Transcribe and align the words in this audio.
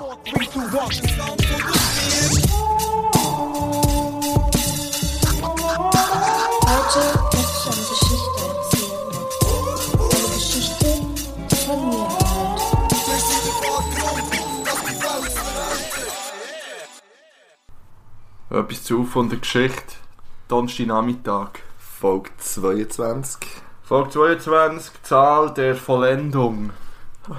Heute 0.00 0.38
möchte 0.38 0.58
ich 0.58 0.64
eine 0.64 0.72
Geschichte. 7.90 8.46
Eine 10.00 10.34
Geschichte 10.34 10.88
von 11.66 11.80
mir 11.90 12.08
halt. 12.08 12.30
Etwas 18.50 18.84
zu 18.84 19.04
von 19.04 19.28
der 19.28 19.38
Geschichte. 19.38 19.96
Donnerstag 20.48 20.86
Nachmittag. 20.86 21.60
Folge 21.78 22.30
22. 22.38 23.46
Folge 23.82 24.08
22, 24.08 25.02
Zahl 25.02 25.52
der 25.52 25.76
Vollendung. 25.76 26.70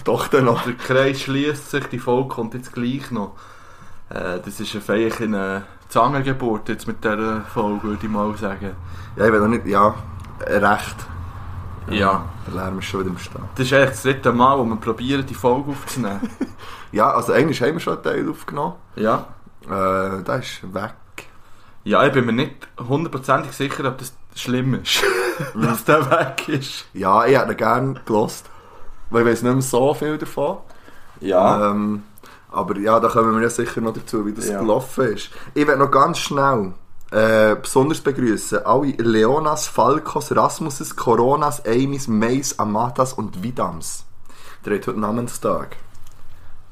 Doch, 0.04 0.28
dann 0.28 0.46
noch. 0.46 0.64
Der 0.64 0.74
Kreis 0.76 1.22
schließt 1.22 1.72
sich, 1.72 1.86
die 1.88 2.00
Folge 2.00 2.30
kommt 2.30 2.54
jetzt 2.54 2.74
gleich 2.74 3.12
noch. 3.12 3.36
Äh, 4.10 4.40
das 4.44 4.60
ist 4.60 4.74
eine 4.74 4.82
feierliche 4.82 5.24
eine 5.24 5.64
Zangengeburt 5.90 6.70
jetzt 6.70 6.88
mit 6.88 7.04
dieser 7.04 7.42
Folge, 7.42 7.84
würde 7.84 8.06
ich 8.06 8.12
mal 8.12 8.36
sagen. 8.38 8.72
Ja, 9.18 9.26
ich 9.26 9.32
will 9.32 9.40
noch 9.40 9.48
nicht, 9.48 9.66
ja, 9.66 9.94
äh, 10.46 10.58
recht. 10.58 10.96
Ja. 11.90 12.24
Der 12.48 12.54
Lärm 12.54 12.80
ist 12.80 12.86
schon 12.86 13.02
wieder 13.02 13.10
im 13.10 13.18
Start. 13.18 13.44
Das 13.56 13.66
ist 13.66 13.74
eigentlich 13.74 13.90
das 13.90 14.04
dritte 14.04 14.32
Mal, 14.32 14.58
wo 14.58 14.64
wir 14.64 14.76
probieren, 14.78 15.26
die 15.26 15.34
Folge 15.34 15.72
aufzunehmen. 15.72 16.22
Ja, 16.94 17.10
also 17.12 17.32
eigentlich 17.32 17.62
haben 17.62 17.74
wir 17.74 17.80
schon 17.80 17.94
einen 17.94 18.04
Teil 18.04 18.30
aufgenommen. 18.30 18.76
ja. 18.96 19.28
Äh, 19.66 20.24
der 20.24 20.40
ist 20.40 20.62
weg. 20.74 20.94
Ja, 21.86 22.06
ich 22.06 22.12
bin 22.12 22.26
mir 22.26 22.34
nicht 22.34 22.68
hundertprozentig 22.78 23.54
sicher, 23.54 23.86
ob 23.86 23.98
das 23.98 24.14
schlimm 24.36 24.74
ist, 24.74 25.02
dass 25.54 25.86
der 25.86 26.10
weg 26.12 26.50
ist. 26.50 26.86
Ja, 26.94 27.26
ich 27.26 27.38
hätte 27.38 27.52
ihn 27.52 27.58
gerne 27.58 28.02
gelost. 28.06 28.50
Weil 29.12 29.22
ich 29.22 29.28
weiß 29.34 29.44
nicht 29.44 29.54
mehr 29.54 29.62
so 29.62 29.94
viel 29.94 30.18
davon. 30.18 30.58
Ja. 31.20 31.70
Ähm, 31.70 32.04
aber 32.52 32.78
ja, 32.80 33.00
da 33.00 33.08
kommen 33.10 33.36
wir 33.36 33.44
ja 33.44 33.50
sicher 33.50 33.80
noch 33.82 33.94
dazu, 33.94 34.26
wie 34.26 34.34
das 34.34 34.48
Ja. 34.48 34.60
gelaufen 34.60 35.14
ist. 35.14 35.30
Ich 35.54 35.68
werde 35.68 35.80
noch 35.84 35.92
ganz 35.92 36.18
schnell 36.18 36.74
äh, 37.12 37.56
besonders 37.56 38.00
begrüßen 38.02 38.66
alle 38.66 38.92
Leonas, 38.92 39.68
Falkos, 39.68 40.34
Rasmuses, 40.36 40.96
Coronas, 40.96 41.64
Amys, 41.66 42.08
Mays, 42.08 42.58
Amatas 42.58 43.14
und 43.14 43.44
Vidams. 43.44 44.06
Der 44.66 44.76
hat 44.78 44.88
heute 44.88 45.00
Namenstag. 45.00 45.76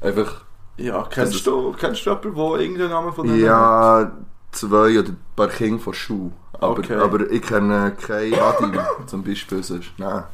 Einfach, 0.00 0.40
Ja, 0.78 1.06
kennst 1.10 1.46
du, 1.46 1.72
kennst 1.78 2.06
du 2.06 2.10
jemanden, 2.10 2.34
der 2.34 2.60
irgendeinen 2.60 2.90
Namen 2.90 3.12
von 3.12 3.26
denen 3.26 3.38
hat? 3.40 3.44
ja, 3.46 4.10
zwei 4.52 4.98
oder 4.98 5.08
ein 5.10 5.18
paar 5.36 5.48
Kinder 5.48 5.82
von 5.82 5.92
Schuh. 5.94 6.30
Aber, 6.54 6.78
Okay. 6.78 6.94
aber 6.96 7.30
ich 7.30 7.42
kenne 7.42 7.92
keinen 8.00 8.32
Vadim 8.32 8.78
zum 9.06 9.22
Beispiel 9.22 9.62
sonst. 9.62 9.90
Nein. 9.98 10.24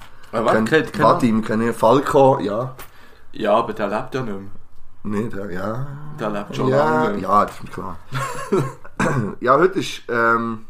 Kenn- 0.43 0.65
Kennt- 0.65 0.93
kennt- 0.93 1.03
Vadim 1.05 1.45
kenne 1.45 1.71
ich. 1.71 1.77
Falco, 1.77 2.39
ja. 2.41 2.75
Ja, 3.33 3.55
aber 3.55 3.73
der 3.73 3.89
lebt 3.89 4.15
ja 4.15 4.23
nicht 4.23 4.35
mehr. 4.39 5.21
Nicht, 5.23 5.37
ja. 5.37 5.47
ja. 5.51 5.87
Der 6.19 6.31
lebt 6.31 6.57
schon 6.57 6.69
ja, 6.69 7.05
lange. 7.05 7.19
ja, 7.21 7.45
das 7.45 7.55
ist 7.57 7.65
mir 7.65 7.71
klar. 7.71 7.97
ja, 9.41 9.55
heute 9.59 9.79
ist 9.79 10.03
ähm, 10.09 10.65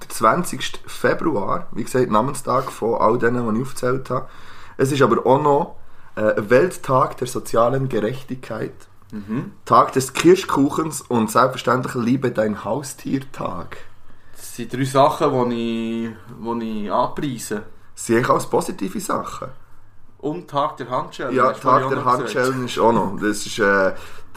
der 0.00 0.08
20. 0.08 0.80
Februar, 0.86 1.66
wie 1.72 1.84
gesagt, 1.84 2.10
Namenstag 2.10 2.70
von 2.70 2.94
all 3.00 3.18
denen, 3.18 3.46
die 3.52 3.60
ich 3.60 3.66
aufgezählt 3.66 4.08
habe. 4.10 4.28
Es 4.76 4.92
ist 4.92 5.02
aber 5.02 5.26
auch 5.26 5.42
noch 5.42 5.76
äh, 6.14 6.32
Welttag 6.48 7.16
der 7.18 7.26
sozialen 7.26 7.88
Gerechtigkeit, 7.88 8.74
Mhm. 9.12 9.50
Tag 9.64 9.92
des 9.94 10.12
Kirschkuchens 10.12 11.00
und 11.00 11.32
selbstverständlich 11.32 11.96
Liebe 11.96 12.30
dein 12.30 12.64
Haustier-Tag. 12.64 13.78
Das 14.36 14.54
sind 14.54 14.72
drei 14.72 14.84
Sachen, 14.84 15.50
die 15.50 16.14
ich, 16.40 16.58
die 16.60 16.84
ich 16.84 16.92
anpreise. 16.92 17.64
Sind 18.02 18.16
eigentlich 18.16 18.30
alles 18.30 18.46
positive 18.46 18.98
Sachen. 19.00 19.48
Und 20.18 20.48
Tag 20.48 20.76
der 20.78 20.88
Handschellen. 20.88 21.34
Ja, 21.34 21.52
Tag 21.52 21.88
der. 21.90 22.04
Handschellen 22.04 22.64
ist 22.64 22.78
auch 22.78 22.92
noch. 22.92 23.16
Das 23.20 23.44
ist, 23.46 23.58
äh, 23.58 23.92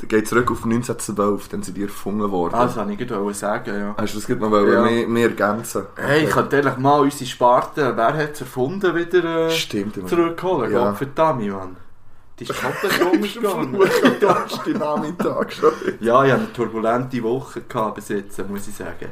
geht 0.07 0.27
zurück 0.27 0.51
auf 0.51 0.65
1912, 0.65 1.47
dann 1.49 1.63
sind 1.63 1.77
die 1.77 1.83
erfunden 1.83 2.29
worden. 2.29 2.55
Ah, 2.55 2.65
das 2.65 2.75
wollte 2.75 2.91
ich 2.93 3.07
gerade 3.07 3.33
sagen, 3.33 3.79
ja. 3.79 3.95
Hast 3.97 4.13
du 4.13 4.17
das 4.19 4.27
gerade 4.27 4.41
noch 4.41 4.51
Ja. 4.51 4.81
mehr, 4.81 5.07
mehr 5.07 5.29
ergänzen? 5.29 5.83
Hey, 5.95 6.25
ich 6.25 6.29
könnte 6.29 6.57
ehrlich 6.57 6.77
mal 6.77 6.99
unsere 7.01 7.25
Sparte, 7.25 7.95
wer 7.95 8.13
hat 8.13 8.31
es 8.33 8.41
erfunden, 8.41 8.93
wieder 8.95 9.47
äh, 9.47 9.49
Stimmt, 9.51 9.95
immer. 9.97 10.07
zurückholen. 10.07 10.71
Ja. 10.71 10.85
Gott 10.89 10.97
verdammt, 10.97 11.47
Mann. 11.47 11.77
Die 12.39 12.43
ist 12.45 12.61
komplett 12.61 13.01
umgegangen. 13.01 13.73
Donnerstag 14.19 14.67
Nachmittag 14.77 15.53
schon. 15.53 15.71
Ja, 16.01 16.23
ich 16.25 16.31
hatte 16.31 16.43
eine 16.43 16.53
turbulente 16.53 17.23
Woche 17.23 17.61
gehabt 17.61 17.95
bis 17.95 18.09
jetzt, 18.09 18.49
muss 18.49 18.67
ich 18.67 18.75
sagen. 18.75 19.09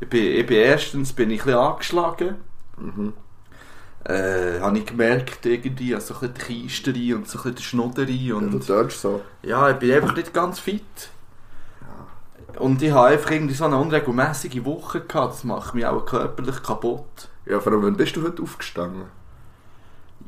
Ich 0.00 0.08
bin, 0.08 0.22
ich 0.24 0.46
bin 0.46 0.56
erstens 0.58 1.12
bin 1.12 1.30
ich 1.30 1.40
ein 1.42 1.46
bisschen 1.46 1.60
angeschlagen. 1.60 2.34
Mhm. 2.78 3.12
Äh, 4.04 4.60
habe 4.60 4.78
ich 4.78 4.86
gemerkt, 4.86 5.44
irgendwie, 5.46 5.94
also 5.94 6.14
ein 6.14 6.32
bisschen 6.32 6.34
die 6.34 6.62
Keisterei 6.66 7.14
und 7.14 7.28
so 7.28 7.38
ein 7.38 7.42
bisschen 7.42 7.54
die 7.56 7.62
Schnudderei 7.62 8.10
Ja, 8.12 8.48
du 8.48 8.56
und 8.56 8.66
tust 8.66 9.00
so. 9.00 9.20
ja, 9.42 9.70
ich 9.70 9.76
bin 9.76 9.92
einfach 9.92 10.14
nicht 10.16 10.32
ganz 10.32 10.58
fit. 10.58 11.10
Und 12.58 12.82
ich 12.82 12.90
habe 12.92 13.08
einfach 13.08 13.30
irgendwie 13.30 13.54
so 13.54 13.64
eine 13.64 13.76
unregelmäßige 13.78 14.64
Woche 14.64 15.00
gehabt, 15.02 15.34
das 15.34 15.44
macht 15.44 15.74
mich 15.74 15.86
auch 15.86 16.04
körperlich 16.04 16.62
kaputt. 16.62 17.28
Ja, 17.46 17.60
vor 17.60 17.72
allem, 17.72 17.82
wann 17.82 17.96
bist 17.96 18.16
du 18.16 18.22
heute 18.22 18.42
aufgestanden? 18.42 19.04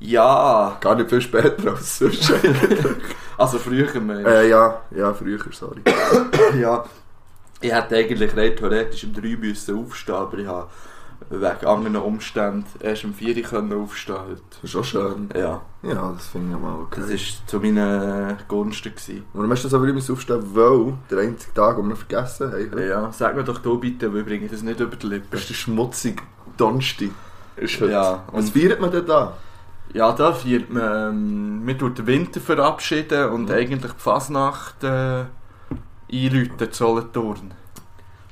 Ja, 0.01 0.79
Gar 0.81 0.97
nicht 0.97 1.11
viel 1.11 1.21
später 1.21 1.71
als 1.71 1.99
sonst 1.99 2.33
also 3.39 3.59
früher 3.59 4.01
mehr. 4.01 4.27
äh, 4.27 4.49
ja, 4.49 4.81
ja, 4.91 5.15
früher, 5.15 5.39
sorry. 5.53 5.83
Ja, 6.61 6.85
ich 7.61 7.73
hätte 7.73 7.97
eigentlich 7.97 8.37
rein 8.37 8.57
theoretisch 8.57 9.05
um 9.05 9.13
3 9.15 9.37
müssen 9.37 9.79
aufstehen, 9.79 10.15
aber 10.17 10.39
ich 10.39 10.47
habe 10.47 10.69
wegen 11.31 11.67
anderen 11.67 11.97
Umständen 11.97 12.65
erst 12.81 13.05
um 13.05 13.15
4 13.15 13.37
Uhr 13.37 13.43
können 13.43 13.73
aufstehen 13.73 14.17
heute. 14.19 14.43
Das 14.61 14.71
ist 14.71 14.77
auch 14.77 14.85
schön. 14.85 15.29
Ja, 15.35 15.61
Ja, 15.83 16.13
das 16.13 16.27
finde 16.29 16.55
ich 16.57 16.63
mal 16.63 16.75
okay. 16.83 17.01
das 17.01 17.11
war 17.11 17.47
zu 17.47 17.61
meinen 17.61 18.37
Gunsten. 18.49 18.93
Gewesen. 18.95 19.25
Hast 19.51 19.65
du 19.65 19.69
so 19.69 19.79
früh 19.79 19.93
müssen 19.93 20.13
aufstehen? 20.13 20.43
Weil 20.55 20.95
der 21.11 21.19
einzige 21.19 21.55
Tag, 21.55 21.77
den 21.77 21.89
wir 21.89 21.97
vergessen 21.97 22.53
haben, 22.53 22.79
Ja, 22.89 23.11
sag 23.13 23.35
mir 23.37 23.45
doch 23.45 23.59
du 23.59 23.79
bitte, 23.79 24.13
weil 24.13 24.25
bringe 24.25 24.47
ich 24.47 24.51
das 24.53 24.63
nicht 24.63 24.81
über 24.81 24.97
die 24.97 25.07
Lippen. 25.07 25.37
ist 25.39 25.49
der 25.49 25.55
schmutzige 25.55 26.23
Donnerstag. 26.57 27.11
Ist 27.57 27.81
heute. 27.81 27.93
Ja, 27.93 28.25
Was 28.33 28.47
und- 28.47 28.53
feiert 28.53 28.81
man 28.81 28.91
denn 28.91 29.07
da? 29.07 29.33
Ja, 29.95 30.13
da 30.13 30.33
feiert 30.33 30.71
man, 30.71 31.11
ähm, 31.11 31.67
man 31.67 31.79
tut 31.79 31.99
den 31.99 32.07
Winter 32.07 32.41
verabschieden 32.41 33.29
und 33.31 33.49
Mhm. 33.51 33.55
eigentlich 33.55 33.93
die 33.93 33.99
Fasnacht 34.01 34.83
äh, 34.85 35.25
einläuten, 36.11 36.69
Solothurn. 36.73 37.53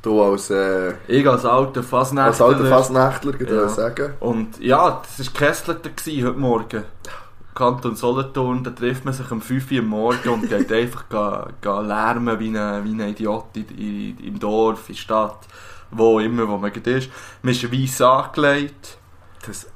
Du 0.02 0.22
als, 0.22 0.48
äh, 0.50 0.94
Ich 1.08 1.28
als 1.28 1.44
alter 1.44 1.82
Fasnächtler. 1.82 2.26
als 2.30 2.40
alter 2.40 2.64
Fassnächtler, 2.66 3.38
würde 3.38 3.54
Ja. 3.54 3.68
sagen. 3.68 4.14
Und 4.20 4.58
ja, 4.58 5.02
das 5.16 5.26
war 5.26 5.34
Kesselter 5.34 5.90
heute 6.06 6.38
Morgen. 6.38 6.84
Kanton 7.54 7.96
Solothurn, 7.96 8.64
da 8.64 8.70
trifft 8.70 9.04
man 9.04 9.12
sich 9.12 9.30
um 9.30 9.42
5 9.42 9.70
Uhr 9.72 9.78
am 9.80 9.86
Morgen 9.88 10.28
und 10.30 10.48
geht 10.48 10.72
einfach 10.72 11.08
ga, 11.10 11.48
ga 11.60 11.80
lärmen 11.80 12.38
wie 12.38 12.56
ein, 12.56 12.84
wie 12.84 12.90
ein 13.02 13.10
Idiot 13.10 13.48
in, 13.54 13.68
in, 13.76 14.18
im 14.24 14.38
Dorf, 14.38 14.88
in 14.88 14.94
der 14.94 15.00
Stadt, 15.00 15.46
wo 15.90 16.18
immer, 16.20 16.48
wo 16.48 16.56
man 16.56 16.72
ist. 16.72 17.10
Man 17.42 17.52
ist 17.52 17.70
weiss 17.70 18.00
angelegt. 18.00 18.96
Das, 19.46 19.66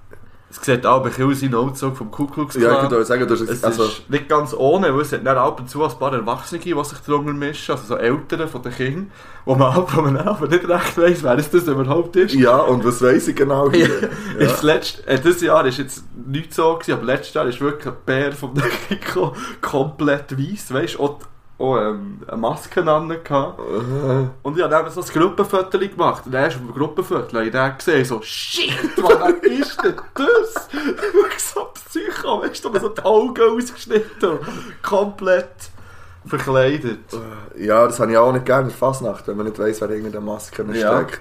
Es 0.56 0.64
sieht 0.64 0.86
auch 0.86 0.98
ein 1.04 1.08
bisschen 1.10 1.28
aus 1.30 1.40
wie 1.42 1.46
ein 1.46 1.54
Auszug 1.54 1.96
vom 1.96 2.10
Ku 2.10 2.26
Klux 2.26 2.54
ja, 2.54 2.84
ich 2.84 2.90
würde 2.90 3.04
sagen, 3.04 3.26
du 3.26 3.34
hast 3.34 3.40
Es 3.42 3.64
also, 3.64 3.84
ist 3.84 4.08
nicht 4.08 4.28
ganz 4.28 4.54
ohne, 4.56 4.94
weil 4.94 5.00
es 5.02 5.12
hat 5.12 5.26
dann 5.26 5.36
ab 5.36 5.58
und 5.60 5.68
zu 5.68 5.82
ein 5.84 5.90
paar 5.98 6.12
Erwachsene, 6.12 6.60
die 6.60 6.72
sich 6.84 6.98
darunter 7.06 7.32
mischen, 7.32 7.72
also 7.72 7.84
so 7.86 7.96
Eltern 7.96 8.48
von 8.48 8.62
den 8.62 8.72
Kindern, 8.72 9.10
wo 9.44 9.56
man, 9.56 9.72
ab- 9.76 9.90
wo 9.96 10.00
man 10.02 10.16
aber 10.16 10.46
nicht 10.46 10.68
recht 10.68 10.96
weiss, 10.96 11.22
wer 11.24 11.36
es 11.38 11.50
das 11.50 11.64
überhaupt 11.64 12.14
ist. 12.16 12.34
ja, 12.34 12.56
und 12.56 12.84
was 12.84 13.02
weiss 13.02 13.26
ich 13.28 13.34
genau 13.36 13.68
Ja. 13.72 13.86
hier? 13.86 14.10
Ist 14.38 14.62
letzt, 14.62 15.06
äh, 15.08 15.18
dieses 15.20 15.42
Jahr 15.42 15.66
ist 15.66 15.78
jetzt 15.78 16.04
nicht 16.26 16.54
so 16.54 16.74
gewesen, 16.74 16.92
aber 16.94 17.04
letztes 17.04 17.34
Jahr 17.34 17.46
ist 17.46 17.60
wirklich 17.60 17.88
ein 17.88 17.96
Bär 18.06 18.32
vom 18.32 18.54
Kiko 18.88 19.34
komplett 19.60 20.38
weiss, 20.38 20.72
weißt 20.72 20.94
du, 20.98 21.18
auch, 21.58 21.64
auch 21.64 21.76
ähm, 21.78 22.20
eine 22.26 22.36
Maske 22.36 22.80
an. 22.80 23.54
Äh, 23.58 24.28
Und 24.42 24.56
ich 24.56 24.62
habe 24.62 24.70
dann 24.70 24.90
so 24.90 25.00
ein 25.00 25.06
Gruppenfoto 25.06 25.78
gemacht. 25.78 26.26
Und 26.26 26.32
dann 26.32 26.44
erst 26.44 26.56
auf 26.56 26.62
dem 26.62 26.74
Gruppenfoto 26.74 27.40
ich 27.40 27.52
dann 27.52 27.76
gesehen, 27.78 28.04
so, 28.04 28.20
shit, 28.22 28.72
was 28.96 29.32
ist 29.42 29.82
denn 29.82 29.94
das? 30.14 30.68
Und 30.72 31.40
so 31.40 31.68
Psycho, 31.74 32.42
weißt 32.42 32.64
du, 32.64 32.68
da 32.70 32.80
so 32.80 32.88
die 32.88 33.02
Augen 33.04 33.40
ausgeschnitten 33.56 34.30
und 34.30 34.82
komplett 34.82 35.70
verkleidet. 36.26 37.00
Ja, 37.56 37.86
das 37.86 38.00
habe 38.00 38.12
ich 38.12 38.18
auch 38.18 38.32
nicht 38.32 38.46
gerne 38.46 38.62
in 38.64 38.68
der 38.68 38.76
Fasnacht, 38.76 39.26
wenn 39.28 39.36
man 39.36 39.46
nicht 39.46 39.58
weiss, 39.58 39.80
wer 39.80 39.88
der 39.88 40.20
Maske 40.20 40.64
Ja. 40.72 40.96
steckt. 41.04 41.20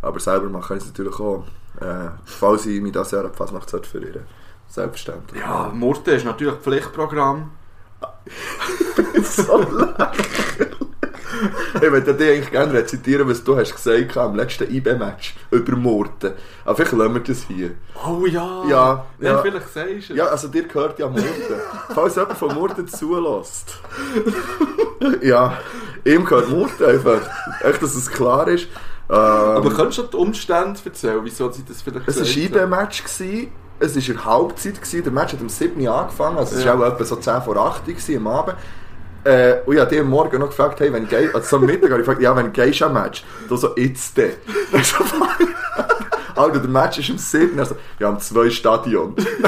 Aber 0.00 0.20
selber 0.20 0.48
machen 0.48 0.76
ich 0.76 0.82
es 0.82 0.88
natürlich 0.88 1.18
auch. 1.18 1.44
Äh, 1.80 2.10
falls 2.24 2.66
ich 2.66 2.80
mich 2.80 2.92
dieses 2.92 3.10
Jahr 3.12 3.24
an 3.24 3.30
die 3.32 3.36
Fasnacht 3.36 3.70
verirren 3.70 4.26
Selbstverständlich. 4.68 5.40
Ja, 5.40 5.70
Murte 5.74 6.12
ist 6.12 6.24
natürlich 6.24 6.54
Pflichtprogramm. 6.56 7.50
so. 9.22 9.64
Ich 11.74 11.90
würde 11.90 12.14
dir 12.14 12.32
eigentlich 12.32 12.50
gerne 12.50 12.72
rezitieren, 12.74 13.28
was 13.28 13.42
du 13.42 13.56
hast 13.56 13.74
gesagt 13.74 14.10
hast 14.10 14.16
am 14.18 14.36
letzten 14.36 14.72
IB-Match 14.72 15.34
über 15.50 15.76
Murten. 15.76 16.32
Aber 16.64 16.76
vielleicht 16.76 16.92
lassen 16.92 17.14
wir 17.14 17.22
das 17.22 17.44
hier. 17.48 17.70
Oh 18.06 18.26
ja! 18.26 18.64
Ja, 18.68 19.06
ja. 19.18 19.32
ja. 19.32 19.38
vielleicht 19.38 19.72
sagst 19.72 19.90
du 19.90 20.12
es. 20.12 20.18
Ja, 20.18 20.26
also 20.26 20.48
dir 20.48 20.64
gehört 20.68 20.98
ja 20.98 21.08
Murten. 21.08 21.56
Falls 21.94 22.14
jemand 22.16 22.38
von 22.38 22.54
Murten 22.54 22.86
zulässt. 22.86 23.78
ja, 25.22 25.58
ihm 26.04 26.24
gehört 26.24 26.50
Murten 26.50 26.86
einfach. 26.86 27.20
Echt, 27.62 27.82
dass 27.82 27.94
es 27.94 28.10
klar 28.10 28.46
ist. 28.48 28.68
Ähm, 29.10 29.16
Aber 29.18 29.70
könntest 29.74 29.98
du 29.98 30.02
die 30.04 30.16
Umstände 30.16 30.78
erzählen, 30.84 31.20
wieso 31.22 31.50
sie 31.50 31.64
das 31.64 31.82
vielleicht 31.82 32.08
Es 32.08 32.16
war 32.16 32.24
ein? 32.24 32.66
IB-Match. 32.66 33.02
Es 33.82 33.96
war 33.96 34.14
in 34.14 34.24
Halbzeit. 34.24 34.74
gewesen. 34.80 35.02
Der 35.02 35.12
Match 35.12 35.32
hat 35.32 35.40
um 35.40 35.48
7 35.48 35.80
Uhr 35.80 35.94
angefangen. 35.94 36.38
Also 36.38 36.56
es 36.56 36.64
Ja. 36.64 36.78
war 36.78 36.88
auch 36.88 36.92
etwa 36.94 37.04
so 37.04 37.16
10 37.16 37.42
vor 37.42 37.56
8 37.56 37.82
Uhr 37.88 38.16
am 38.16 38.26
Abend. 38.28 38.56
Äh, 39.24 39.56
und 39.66 39.74
ich 39.74 39.80
habe 39.80 40.00
am 40.00 40.08
Morgen 40.10 40.38
noch 40.40 40.48
gefragt, 40.48 40.80
hey, 40.80 40.92
wenn 40.92 41.06
gehst, 41.08 41.34
also 41.34 41.46
so 41.46 41.56
am 41.56 41.66
Mittag 41.66 41.90
habe 41.90 42.00
ich 42.00 42.06
gefragt, 42.06 42.20
ja, 42.22 42.34
wenn 42.34 42.52
gehst 42.52 42.82
am 42.82 42.92
Match? 42.94 43.24
Du 43.48 43.56
so, 43.56 43.76
jetzt 43.76 44.16
denn. 44.16 44.32
So, 46.34 46.40
Alter, 46.40 46.60
der 46.60 46.70
Match 46.70 46.98
ist 46.98 47.10
am 47.10 47.18
7. 47.18 47.58
Also, 47.58 47.76
ja, 47.98 48.08
am 48.08 48.18
2 48.18 48.50
Stadion. 48.50 49.14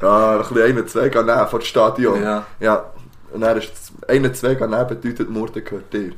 ja, 0.00 0.32
ein 0.32 0.38
bisschen 0.38 0.62
einen, 0.62 0.86
zwei 0.88 1.08
gehen 1.08 1.26
nehmen 1.26 1.46
vor 1.48 1.58
dem 1.58 1.64
Stadion. 1.64 2.22
Ja. 2.22 2.46
ja. 2.58 2.84
Und 3.32 3.42
dann 3.42 3.58
ist 3.58 3.70
einen, 4.08 4.34
zwei 4.34 4.54
gehen 4.54 4.70
nehmen 4.70 4.86
bedeutet, 4.88 5.30
Murten 5.30 5.64
gehört 5.64 5.92
dir. 5.92 6.12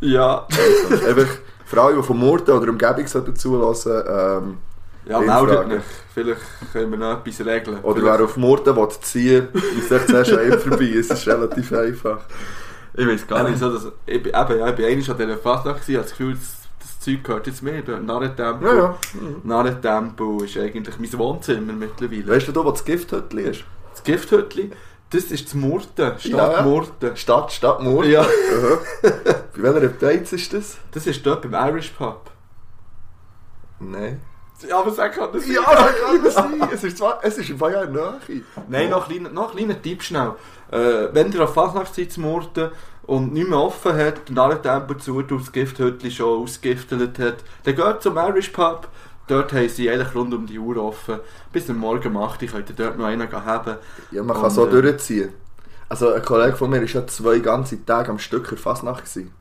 Ja. 0.00 0.46
Also, 0.90 1.06
einfach, 1.06 1.32
für 1.64 1.80
alle, 1.80 1.96
die 1.96 2.02
von 2.02 2.18
Murten 2.18 2.54
oder 2.54 2.68
Umgebung 2.68 3.06
sollten 3.06 3.34
zulassen, 3.34 4.02
ähm, 4.06 4.58
Ja, 5.04 5.18
meldet 5.20 5.68
mich. 5.68 5.82
Vielleicht 6.14 6.40
können 6.72 6.90
wir 6.92 6.98
noch 6.98 7.18
etwas 7.26 7.44
regeln. 7.44 7.78
oder 7.82 8.00
Vielleicht- 8.00 8.18
wer 8.18 8.24
auf 8.24 8.36
Murten 8.36 8.76
will 8.76 8.88
ziehen 9.00 9.48
ist 9.78 9.90
echt 9.90 10.08
zuerst 10.08 10.30
ihm 10.30 10.58
vorbei. 10.58 10.92
Es 10.98 11.10
ist 11.10 11.26
relativ 11.26 11.72
einfach. 11.72 12.20
Ich 12.94 13.06
weiß 13.06 13.26
gar 13.26 13.48
nicht 13.48 13.58
so, 13.58 13.72
dass... 13.72 13.86
Ich 14.06 14.16
eben, 14.16 14.30
ja, 14.32 14.68
ich 14.68 14.74
bin 14.76 14.84
einmal 14.84 15.10
an 15.10 15.16
dieser 15.16 15.36
ich 15.88 15.96
habe 15.96 16.02
das 16.02 16.10
Gefühl, 16.10 16.34
das, 16.34 16.68
das 16.78 17.00
Zeug 17.00 17.24
gehört 17.24 17.46
jetzt 17.46 17.62
mir. 17.62 17.82
Narrentempo. 18.00 18.66
Ja, 18.66 18.74
ja. 18.74 18.98
Narrentempo 19.42 20.42
ist 20.44 20.56
eigentlich 20.58 20.98
mein 20.98 21.12
Wohnzimmer 21.18 21.72
mittlerweile. 21.72 22.28
Weißt 22.28 22.48
du, 22.48 22.54
wo 22.64 22.70
das 22.70 22.84
Gifthütli 22.84 23.42
ist? 23.42 23.64
Das 23.92 24.04
Gifthütli, 24.04 24.70
das 25.10 25.24
ist 25.24 25.46
das 25.46 25.54
Murten, 25.54 26.12
Stadt 26.18 26.24
Ja, 26.24 26.52
ja. 26.52 26.62
Murten. 26.62 27.16
Stadt, 27.16 27.50
Stadt 27.52 27.82
Murten. 27.82 28.12
Ja. 28.12 28.26
Bei 29.02 29.62
welcher 29.74 29.88
Beiz 29.88 30.32
ist 30.32 30.52
das? 30.52 30.76
Das 30.92 31.06
ist 31.06 31.24
dort 31.26 31.42
beim 31.50 31.68
Irish 31.70 31.90
Pub. 31.90 32.30
Nein. 33.80 34.20
Ja, 34.68 34.78
aber 34.80 34.90
sag 34.90 35.14
kann 35.14 35.30
das 35.32 35.46
Ja, 35.46 35.62
das 35.62 36.00
kann 36.00 36.24
das 36.24 36.34
sein. 36.34 36.68
Es 36.72 36.84
ist, 36.84 36.98
zwar, 36.98 37.20
es 37.22 37.38
ist 37.38 37.50
im 37.50 37.58
Fall 37.58 37.72
ja 37.72 37.86
Nähe. 37.86 38.42
Nein, 38.68 38.90
noch 38.90 39.08
ein 39.08 39.12
kleiner, 39.12 39.30
noch 39.30 39.50
ein 39.50 39.56
kleiner 39.56 39.80
Tipp 39.80 40.02
schnell. 40.02 40.32
Äh, 40.70 41.08
wenn 41.12 41.32
ihr 41.32 41.42
auf 41.42 41.54
Fastnachtszeit 41.54 42.12
zu 42.12 42.20
Murten 42.20 42.70
und 43.04 43.32
nicht 43.32 43.48
mehr 43.48 43.58
offen 43.58 43.96
hat, 43.96 44.28
den 44.28 44.34
Narrentempo 44.34 44.94
zu 44.94 45.16
und 45.16 45.30
das 45.30 45.52
Gifthütli 45.52 46.10
schon 46.10 46.42
ausgiftet 46.42 47.18
hat, 47.18 47.36
dann 47.64 47.76
geht 47.76 48.02
zum 48.02 48.16
Irish 48.16 48.50
Pub. 48.50 48.88
Dort 49.28 49.52
haben 49.52 49.68
sie 49.68 49.88
eigentlich 49.90 50.14
rund 50.14 50.34
um 50.34 50.46
die 50.46 50.58
Uhr 50.58 50.76
offen. 50.76 51.20
Bis 51.52 51.70
am 51.70 51.78
Morgen 51.78 52.16
um 52.16 52.22
8 52.22 52.42
Uhr 52.42 52.48
könnt 52.48 52.70
ihr 52.70 52.76
dort 52.76 52.98
noch 52.98 53.06
einen 53.06 53.30
haben. 53.30 53.76
Ja, 54.10 54.22
man 54.22 54.34
kann 54.36 54.46
Und, 54.46 54.50
so 54.50 54.66
äh, 54.66 54.70
durchziehen. 54.70 55.32
Also 55.88 56.12
ein 56.12 56.22
Kollege 56.22 56.56
von 56.56 56.70
mir 56.70 56.80
war 56.80 56.88
ja 56.88 57.06
zwei 57.06 57.38
ganze 57.38 57.84
Tage 57.84 58.10
am 58.10 58.18
Stück 58.18 58.50
in 58.50 58.58
Fasnacht. 58.58 59.04
Gewesen. 59.04 59.32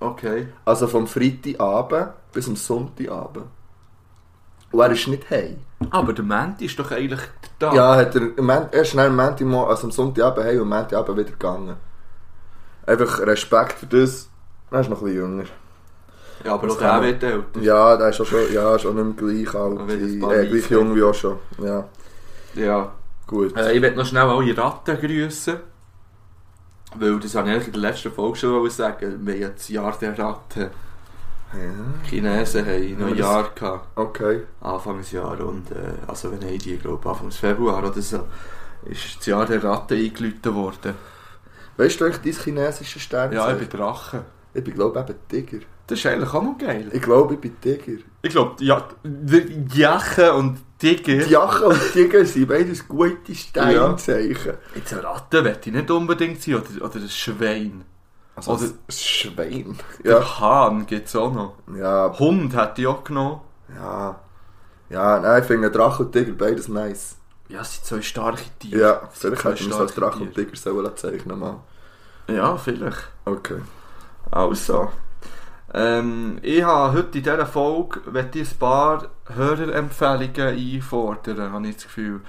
Okay. 0.00 0.48
Also 0.64 0.86
vom 0.86 1.06
Freitagabend 1.06 2.10
bis 2.32 2.48
am 2.48 2.56
Sonntagabend. 2.56 3.46
Und 4.72 4.80
er 4.80 4.90
ist 4.90 5.06
nicht 5.08 5.30
heim. 5.30 5.58
Aber 5.90 6.12
der 6.12 6.24
Menti 6.24 6.64
ist 6.66 6.78
doch 6.78 6.90
eigentlich 6.90 7.20
da. 7.58 7.72
Ja, 7.74 7.96
hat 7.96 8.14
er, 8.14 8.22
Mon- 8.42 8.68
er 8.70 8.82
ist 8.82 8.88
schnell 8.88 9.08
am 9.08 9.16
Montagmorgen, 9.16 9.70
also 9.70 9.86
am 9.86 9.90
Sonntagabend 9.92 10.46
heim 10.46 10.56
und 10.56 10.62
am 10.62 10.68
Montagabend 10.80 11.18
wieder 11.18 11.30
gegangen. 11.30 11.76
Einfach 12.86 13.20
Respekt 13.20 13.78
für 13.78 13.86
das. 13.86 14.28
Er 14.70 14.80
ist 14.80 14.88
noch 14.90 14.98
ein 14.98 15.04
bisschen 15.04 15.20
jünger. 15.20 15.44
Ja, 16.44 16.54
aber 16.54 16.68
auch 16.72 16.78
der 16.78 17.02
wird 17.02 17.22
älter. 17.22 17.60
Ja, 17.60 17.96
der 17.96 18.08
ist 18.08 18.20
auch 18.20 18.24
schon, 18.26 18.52
ja, 18.52 18.74
ist 18.74 18.86
auch 18.86 18.92
nicht 18.94 19.20
mehr 19.20 19.44
gleich 19.44 19.54
alt. 19.54 19.86
Wieder 19.86 20.06
ein 20.06 20.20
paar 20.20 20.32
Äh, 20.34 20.46
gleich 20.46 20.64
Weise. 20.64 20.74
jung 20.74 20.96
wie 20.96 21.02
auch 21.02 21.14
schon. 21.14 21.36
Ja, 21.62 21.84
Ja. 22.54 22.92
gut. 23.26 23.56
Äh, 23.56 23.72
ich 23.74 23.82
werde 23.82 23.96
noch 23.96 24.06
schnell 24.06 24.22
alle 24.24 24.56
Ratten 24.56 24.96
grüßen. 24.98 25.56
Weil 26.96 27.18
das 27.20 27.34
habe 27.34 27.48
ich 27.48 27.54
eigentlich 27.54 27.66
in 27.68 27.72
der 27.74 27.82
letzten 27.90 28.12
Folge 28.12 28.36
schon 28.38 28.52
wollen 28.52 28.70
sagen. 28.70 29.24
Wir 29.26 29.34
haben 29.34 29.40
ja 29.42 29.48
das 29.50 29.68
Jahr 29.68 29.96
der 30.00 30.18
Ratten. 30.18 30.70
Ja, 31.52 32.08
Chinesen 32.08 32.64
haben 32.66 32.98
noch 32.98 33.06
Ja, 33.08 33.12
ein 33.12 33.16
Jahr 33.16 33.50
gehabt. 33.54 33.88
okay. 33.96 34.42
Anfangsjahr 34.60 35.40
und 35.40 35.70
äh, 35.70 35.74
also 36.06 36.30
wenn 36.32 36.46
ich 36.48 36.62
die 36.62 36.76
glaube 36.78 37.08
Anfangs 37.08 37.36
Februar 37.36 37.82
oder 37.86 38.00
so 38.00 38.20
ist 38.86 39.18
das 39.18 39.26
Jahr 39.26 39.46
der 39.46 39.62
Ratte 39.62 39.94
eingeläutet 39.94 40.52
worden. 40.54 40.94
Weißt 41.76 42.00
du 42.00 42.04
eigentlich 42.06 42.34
dein 42.34 42.42
chinesisches 42.44 43.02
Sternzeichen? 43.02 43.48
Ja, 43.48 43.52
ich 43.60 43.68
bin 43.68 43.78
Drache. 43.78 44.24
Ich 44.54 44.64
bin, 44.64 44.74
glaube 44.74 45.00
eben 45.00 45.14
Tiger. 45.28 45.64
Das 45.86 45.98
ist 45.98 46.06
eigentlich 46.06 46.32
auch 46.32 46.42
noch 46.42 46.58
geil. 46.58 46.88
Ich 46.92 47.02
glaube, 47.02 47.34
ich 47.34 47.40
bin 47.40 47.60
Tiger. 47.60 48.02
Ich 48.22 48.30
glaube, 48.30 48.62
ja, 48.62 48.86
die 49.04 49.64
Jache 49.74 50.32
und 50.34 50.58
Tiger. 50.78 51.26
Jache 51.26 51.66
und 51.66 51.80
Tiger 51.92 52.24
sind 52.26 52.48
beides 52.48 52.86
gute 52.86 53.34
Sternzeichen. 53.34 54.54
Jetzt 54.74 54.92
eine 54.92 55.04
Ratte 55.04 55.42
möchte 55.42 55.70
ich 55.70 55.76
nicht 55.76 55.90
unbedingt 55.90 56.42
sein 56.42 56.56
oder, 56.56 56.84
oder 56.84 56.96
ein 56.96 57.08
Schwein. 57.08 57.84
Also 58.34 58.52
Oder- 58.52 58.62
ein 58.64 58.74
Schwein. 58.88 59.78
Der 60.04 60.20
Ja, 60.20 60.40
Hahn 60.40 60.86
gibt 60.86 61.08
es 61.08 61.16
auch 61.16 61.32
noch. 61.32 61.54
ja, 61.76 62.12
Hund 62.18 62.56
hätte 62.56 62.80
ich 62.82 62.86
auch 62.86 63.04
genommen. 63.04 63.40
ja. 63.74 64.16
Ja, 64.90 65.18
nein, 65.20 65.40
ich 65.40 65.46
finde 65.46 65.70
Drache 65.70 66.02
und 66.02 66.12
Tiger 66.12 66.32
beides 66.32 66.68
nice. 66.68 67.16
Ja, 67.48 67.62
es 67.62 67.76
sind 67.76 67.84
zwei 67.86 68.02
starke 68.02 68.42
Tiere. 68.58 68.78
Ja, 68.80 69.00
vielleicht 69.10 69.42
hätten 69.42 69.66
wir 69.66 69.74
es 69.74 69.80
als 69.80 69.94
Drache 69.94 70.22
und. 70.22 70.34
Tiger 70.34 70.54
sollen 70.54 70.96
zeichnen 70.96 71.38
mal. 71.38 71.56
Ja, 72.28 72.56
vielleicht. 72.58 73.08
Okay. 73.24 73.60
Also. 74.30 74.90
Ähm, 75.72 76.38
ich 76.42 76.62
habe 76.62 76.92
heute 76.92 77.18
in 77.18 77.24
dieser 77.24 77.46
Folge 77.46 78.00
möchte 78.10 78.40
ich 78.40 78.50
ein 78.52 78.58
paar 78.58 79.06
Hörerempfehlungen 79.34 80.74
einfordern, 80.76 81.52
habe 81.52 81.68
ich 81.68 81.76
das 81.76 81.84
Gefühl. 81.84 82.20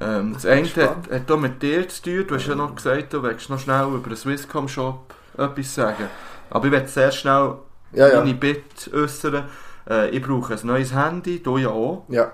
Ähm, 0.00 0.34
das 0.34 0.44
eine 0.46 0.66
hat, 0.68 1.10
hat 1.10 1.30
auch 1.30 1.38
mit 1.38 1.62
dir 1.62 1.88
zu 1.88 2.02
tun. 2.02 2.24
Du 2.26 2.34
hast 2.34 2.46
ja 2.48 2.54
noch 2.56 2.74
gesagt, 2.74 3.12
du 3.12 3.22
willst 3.22 3.48
noch 3.50 3.58
schnell 3.60 3.86
über 3.86 4.08
den 4.08 4.16
Swisscom-Shop 4.16 5.14
etwas 5.38 5.74
sagen. 5.74 6.08
Aber 6.50 6.66
ich 6.66 6.72
werde 6.72 6.88
sehr 6.88 7.12
schnell 7.12 7.54
Ja, 7.92 8.08
ja. 8.08 8.20
meine 8.20 8.34
Bitte 8.34 8.92
äußern. 8.92 9.44
Äh, 9.88 10.10
ich 10.10 10.22
brauche 10.22 10.54
ein 10.54 10.60
neues 10.66 10.94
Handy, 10.94 11.42
du 11.42 11.58
ja 11.58 11.68
auch. 11.68 12.04
Ja. 12.08 12.32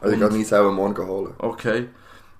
Also 0.00 0.14
ich 0.14 0.20
kann 0.20 0.36
mich 0.36 0.48
selber 0.48 0.72
morgen 0.72 1.06
holen. 1.06 1.34
Okay. 1.38 1.88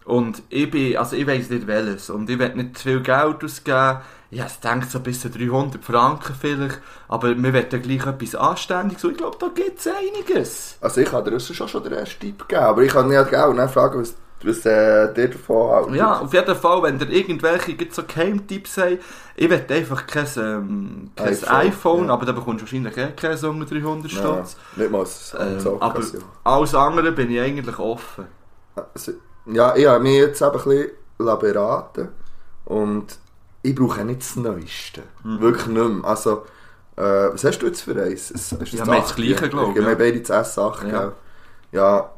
Und 0.04 0.42
ich 0.48 0.68
bin, 0.70 0.96
also 0.96 1.14
ich 1.14 1.26
weiss 1.26 1.48
nicht 1.48 1.66
welches. 1.66 2.10
Und 2.10 2.28
ich 2.28 2.38
will 2.38 2.54
nicht 2.54 2.76
zu 2.78 2.84
viel 2.84 3.00
Geld 3.02 3.44
ausgeben. 3.44 3.98
Ich 4.30 4.40
habe 4.40 4.50
gedacht, 4.50 4.90
so 4.90 5.00
bis 5.00 5.20
zu 5.20 5.30
300 5.30 5.84
Franken 5.84 6.34
vielleicht. 6.38 6.80
Aber 7.08 7.28
wir 7.36 7.52
wollen 7.54 7.82
gleich 7.82 8.06
etwas 8.06 8.34
Anständiges. 8.34 9.04
Und 9.04 9.12
ich 9.12 9.18
glaube, 9.18 9.36
da 9.38 9.48
gibt 9.54 9.78
es 9.78 9.86
einiges. 9.86 10.76
Also 10.80 11.00
ich 11.02 11.08
kann 11.08 11.24
dir 11.24 11.38
schon 11.38 11.68
schon 11.68 11.82
den 11.84 11.92
ersten 11.92 12.20
Tipp 12.20 12.48
geben, 12.48 12.62
aber 12.62 12.82
ich 12.82 12.92
kann 12.92 13.08
nicht 13.08 13.32
dann 13.32 13.68
fragen, 13.68 14.00
was, 14.00 14.14
was 14.46 14.66
äh, 14.66 15.12
dir 15.14 15.28
davon 15.28 15.70
haltet. 15.70 15.94
Ja, 15.94 16.20
auf 16.20 16.32
jeden 16.32 16.56
Fall, 16.56 16.82
wenn 16.82 16.98
ihr 17.00 17.08
irgendwelche 17.10 17.74
gibt 17.74 17.94
so 17.94 18.02
Geheimtipps 18.04 18.76
habt, 18.78 18.98
ich 19.36 19.50
will 19.50 19.64
einfach 19.68 20.06
kein, 20.06 20.26
ähm, 20.36 21.10
kein 21.16 21.28
iPhone, 21.28 21.48
iPhone, 21.48 22.06
ja. 22.06 22.12
aber 22.12 22.26
da 22.26 22.32
bekommst 22.32 22.60
du 22.60 22.64
wahrscheinlich 22.66 22.96
eh 22.96 23.12
kein 23.12 23.36
unter 23.44 23.66
300 23.74 24.12
ja, 24.12 24.18
Stutz. 24.18 24.56
nicht 24.76 24.90
mal 24.90 25.00
als 25.00 25.36
Ähm, 25.38 25.58
aber 25.80 25.86
Occasion. 25.86 26.22
alles 26.44 26.74
andere 26.74 27.12
bin 27.12 27.30
ich 27.30 27.40
eigentlich 27.40 27.78
offen. 27.78 28.26
Also, 28.94 29.12
ja, 29.46 29.74
ich 29.76 29.86
habe 29.86 30.02
mich 30.02 30.16
jetzt 30.16 30.40
eben 30.42 30.50
ein 30.50 30.56
bisschen 30.58 31.38
beraten 31.38 32.08
und 32.64 33.18
ich 33.62 33.74
brauche 33.74 34.04
nicht 34.04 34.20
das 34.20 34.36
Neueste. 34.36 35.02
Mhm. 35.24 35.40
Wirklich 35.40 35.66
nicht 35.66 35.88
mehr. 35.88 36.04
Also, 36.04 36.44
äh, 36.96 37.02
was 37.32 37.44
hast 37.44 37.58
du 37.60 37.66
jetzt 37.66 37.82
für 37.82 38.00
eins? 38.02 38.30
Es- 38.30 38.50
du 38.50 38.56
Ja, 38.76 38.86
wir 38.86 38.94
haben 38.94 39.02
das? 39.02 39.14
Gleiche, 39.14 39.48
glaub 39.48 39.70
ich, 39.70 39.74
Wir 39.76 39.86
haben 39.86 39.98
beide 39.98 40.20
das 40.20 40.56
S8, 40.56 40.88
Ja. 40.88 41.12
Ja. 41.72 42.10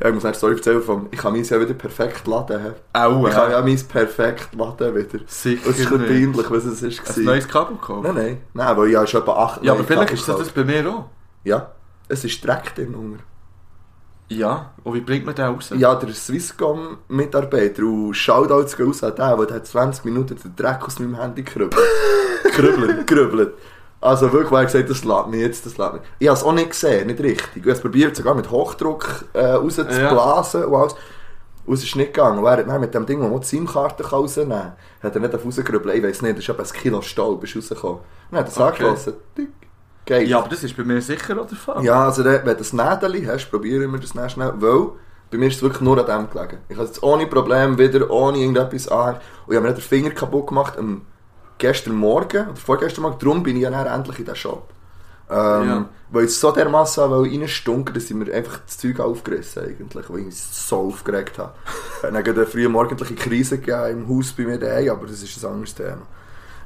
Ja. 0.00 0.08
Ich 0.08 0.14
muss 0.14 0.24
nicht 0.24 0.36
Story 0.36 0.54
erzählen 0.54 0.82
vom, 0.82 1.08
ich 1.10 1.18
kann 1.18 1.32
meins 1.32 1.50
ja 1.50 1.60
wieder 1.60 1.74
perfekt 1.74 2.26
laden. 2.26 2.74
Auch, 2.92 3.26
Ich 3.28 3.34
kann 3.34 3.50
ja 3.50 3.60
meins 3.62 3.84
perfekt 3.84 4.54
laden 4.54 4.94
wieder. 4.94 5.20
Sicher 5.26 5.66
Und 5.66 5.72
es 5.74 5.80
ist 5.80 5.92
ein 5.92 5.98
nicht. 5.98 6.08
bisschen 6.08 6.32
peinlich, 6.32 6.50
was 6.50 6.64
es 6.64 6.82
ist. 6.82 7.18
Ein 7.18 7.24
neues 7.24 7.48
Kabel 7.48 7.76
gekauft? 7.76 8.02
Nein, 8.04 8.14
nein. 8.14 8.38
Nein, 8.54 8.76
weil 8.76 8.88
ich 8.90 8.96
habe 8.96 9.06
schon 9.06 9.22
etwa 9.22 9.32
8 9.44 9.64
Ja, 9.64 9.72
aber 9.72 9.84
vielleicht 9.84 10.12
ist 10.12 10.28
das, 10.28 10.38
das 10.38 10.50
bei 10.50 10.64
mir 10.64 10.88
auch. 10.88 11.04
Ja, 11.44 11.72
es 12.08 12.24
ist 12.24 12.44
Dreck 12.46 12.74
drin 12.74 12.94
unter. 12.94 13.22
Ja, 14.30 14.72
und 14.84 14.92
wie 14.94 15.00
bringt 15.00 15.24
man 15.24 15.34
den 15.34 15.46
raus? 15.46 15.72
Ja, 15.74 15.94
der 15.94 16.12
Swisscom-Mitarbeiter, 16.12 17.82
und 17.82 18.14
Shoutouts 18.14 18.76
gehen 18.76 18.86
raus 18.86 19.02
an 19.02 19.14
den, 19.14 19.46
der 19.46 19.56
hat 19.56 19.66
20 19.66 20.04
Minuten 20.04 20.36
den 20.36 20.54
Dreck 20.56 20.84
aus 20.84 20.98
meinem 20.98 21.18
Handy 21.18 21.42
gerübbelt. 21.42 21.82
gerübbelt, 22.54 23.06
gerübbelt. 23.06 23.54
Also 24.00 24.32
wirklich, 24.32 24.52
weil 24.52 24.62
er 24.62 24.66
gesagt 24.66 24.90
das 24.90 25.04
lädt 25.04 25.26
mich 25.28 25.40
jetzt, 25.40 25.66
das 25.66 25.76
lädt 25.76 25.94
mich. 25.94 26.02
Ich 26.20 26.28
habe 26.28 26.38
es 26.38 26.44
auch 26.44 26.52
nicht 26.52 26.70
gesehen, 26.70 27.06
nicht 27.08 27.20
richtig. 27.20 27.48
Ich 27.56 27.62
habe 27.62 27.72
es 27.72 27.80
probiert, 27.80 28.14
sogar 28.14 28.34
mit 28.34 28.50
Hochdruck 28.50 29.24
äh, 29.32 29.44
rauszublasen 29.44 30.64
und 30.64 30.74
alles. 30.74 30.94
Und 31.66 31.74
es 31.74 31.84
ist 31.84 31.96
nicht 31.96 32.14
gegangen. 32.14 32.38
Und 32.38 32.46
er 32.46 32.66
hat 32.66 32.80
mit 32.80 32.94
dem 32.94 33.04
Ding, 33.04 33.20
wo 33.20 33.28
man 33.28 33.40
die 33.40 33.46
SIM-Karte 33.46 34.08
rausnehmen 34.08 34.58
kann, 34.58 34.72
hat 35.02 35.14
er 35.14 35.20
nicht 35.20 35.34
auf 35.34 35.44
rausgerübbelt. 35.44 35.96
Ich 35.96 36.02
weiß 36.02 36.22
nicht, 36.22 36.38
das 36.38 36.44
ist 36.44 36.48
etwa 36.48 36.62
ein 36.62 36.68
Kilo 36.68 37.02
Staub 37.02 37.44
ist 37.44 37.56
rausgekommen. 37.56 37.98
Dann 38.30 38.40
hat 38.40 38.56
er 38.56 38.92
es 38.92 39.08
Okay. 39.08 39.16
Tick. 39.34 39.48
Geht. 40.06 40.28
Ja, 40.28 40.38
aber 40.38 40.48
das 40.48 40.64
ist 40.64 40.74
bei 40.74 40.84
mir 40.84 41.02
sicher 41.02 41.38
auch 41.38 41.46
der 41.46 41.58
Fall. 41.58 41.84
Ja, 41.84 42.06
also 42.06 42.24
wenn 42.24 42.42
du 42.44 42.50
ein 42.52 42.56
Nädeli 42.56 43.24
hast, 43.26 43.50
probieren 43.50 43.92
wir 43.92 43.98
das 44.00 44.14
dann 44.14 44.30
schnell, 44.30 44.54
weil 44.56 44.88
bei 45.30 45.36
mir 45.36 45.48
ist 45.48 45.56
es 45.56 45.62
wirklich 45.62 45.82
nur 45.82 45.98
an 45.98 46.06
dem 46.06 46.30
gelegen. 46.30 46.62
Ich 46.70 46.76
habe 46.76 46.86
jetzt 46.86 47.02
ohne 47.02 47.26
Problem 47.26 47.76
wieder, 47.76 48.10
ohne 48.10 48.38
irgendetwas 48.38 48.88
an 48.88 49.16
und 49.16 49.52
ich 49.52 49.56
habe 49.56 49.60
mir 49.60 49.74
nicht 49.74 49.82
den 49.82 49.82
Finger 49.82 50.10
kaputt 50.10 50.46
gemacht 50.46 50.78
am 50.78 51.02
gestern 51.58 51.94
Morgen, 51.94 52.48
oder 52.48 52.56
vorgestern 52.56 53.02
Morgen, 53.02 53.18
darum 53.18 53.42
bin 53.42 53.56
ich 53.56 53.62
ja 53.62 53.70
dann 53.70 53.86
endlich 53.86 54.18
in 54.20 54.24
den 54.24 54.36
Shop. 54.36 54.68
Ähm, 55.30 55.36
Ja. 55.68 55.88
Weil 56.10 56.24
ich 56.24 56.34
so 56.34 56.50
dermassen 56.52 57.12
reinstunken 57.12 57.94
dass 57.94 58.04
ich 58.04 58.16
mir 58.16 58.32
einfach 58.32 58.60
das 58.64 58.78
Zeug 58.78 58.98
aufgerissen 58.98 59.62
eigentlich, 59.64 60.08
weil 60.08 60.20
ich 60.20 60.26
mich 60.26 60.40
so 60.40 60.76
aufgeregt 60.78 61.38
habe. 61.38 61.52
Es 61.98 62.02
hat 62.02 62.14
dann 62.14 62.24
gerade 62.24 62.40
eine 62.40 62.46
frühe 62.50 62.68
morgendliche 62.68 63.14
Krise 63.14 63.58
gegeben 63.58 64.04
im 64.04 64.08
Haus 64.08 64.32
bei 64.32 64.44
mir 64.44 64.58
daheim, 64.58 64.88
aber 64.90 65.06
das 65.06 65.22
ist 65.22 65.44
ein 65.44 65.52
anderes 65.52 65.74
Thema. 65.74 66.02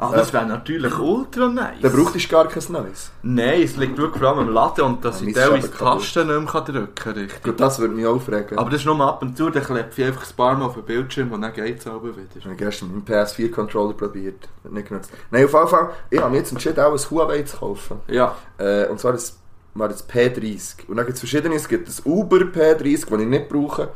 Ah, 0.02 0.16
das 0.16 0.32
wäre 0.32 0.46
natürlich 0.46 0.98
ultra 0.98 1.48
nice. 1.48 1.80
Dann 1.80 1.92
braucht 1.92 2.16
ich 2.16 2.28
gar 2.28 2.48
kein 2.48 2.62
neues. 2.70 3.10
Nein, 3.22 3.62
es 3.62 3.76
liegt 3.76 3.96
wirklich 3.96 4.20
vor 4.22 4.36
allem 4.36 4.48
im 4.48 4.54
Laden 4.54 4.84
und 4.84 5.04
dass 5.04 5.20
Ja, 5.20 5.26
ich 5.28 5.34
meins 5.36 5.36
ist 5.36 5.44
teilweise 5.44 5.68
die. 5.68 5.76
Tasten 5.78 6.26
nicht 6.26 6.52
mehr 6.54 6.62
drücken 6.62 6.94
kann, 6.94 7.12
richtig. 7.14 7.42
Gut, 7.42 7.60
das 7.60 7.78
würde 7.78 7.94
mich 7.94 8.06
aufregen. 8.06 8.58
Aber 8.58 8.70
das 8.70 8.80
ist 8.80 8.86
nur 8.86 8.94
mal 8.96 9.08
ab 9.08 9.22
und 9.22 9.36
zu, 9.36 9.50
dann 9.50 9.62
klepfe 9.62 10.02
ich 10.02 10.08
einfach 10.08 10.28
ein 10.28 10.36
paar 10.36 10.54
Mal 10.56 10.64
auf 10.66 10.74
den 10.74 10.82
Bildschirm 10.84 11.32
und 11.32 11.42
dann 11.42 11.52
geht 11.52 11.78
es 11.80 11.86
aber 11.86 12.02
wieder. 12.02 12.26
Ich 12.36 12.44
habe 12.44 12.56
gestern 12.56 12.90
meinen 12.90 13.04
PS4-Controller 13.04 13.94
probiert. 13.94 14.48
Nicht 14.70 14.88
genutzt. 14.88 15.10
Nein, 15.30 15.44
auf 15.44 15.52
jeden 15.52 15.68
Fall, 15.68 15.90
ich 16.10 16.18
habe 16.20 16.30
mich 16.30 16.40
jetzt 16.40 16.52
entschieden, 16.52 16.80
auch 16.80 16.92
ein 16.92 17.10
Huawei 17.10 17.42
zu 17.42 17.56
kaufen. 17.58 18.00
Ja, 18.08 18.34
Äh, 18.58 18.86
und 18.88 18.98
zwar 19.00 19.12
das, 19.12 19.38
war 19.74 19.88
das 19.88 20.06
P30. 20.08 20.86
Und 20.88 20.96
dann 20.96 21.06
gibt 21.06 21.14
es 21.16 21.20
verschiedene. 21.20 21.54
Es 21.54 21.66
gibt 21.68 21.88
das 21.88 22.04
Uber 22.04 22.36
P30, 22.38 23.08
das 23.08 23.20
ich 23.20 23.26
nicht 23.26 23.48
brauche, 23.48 23.88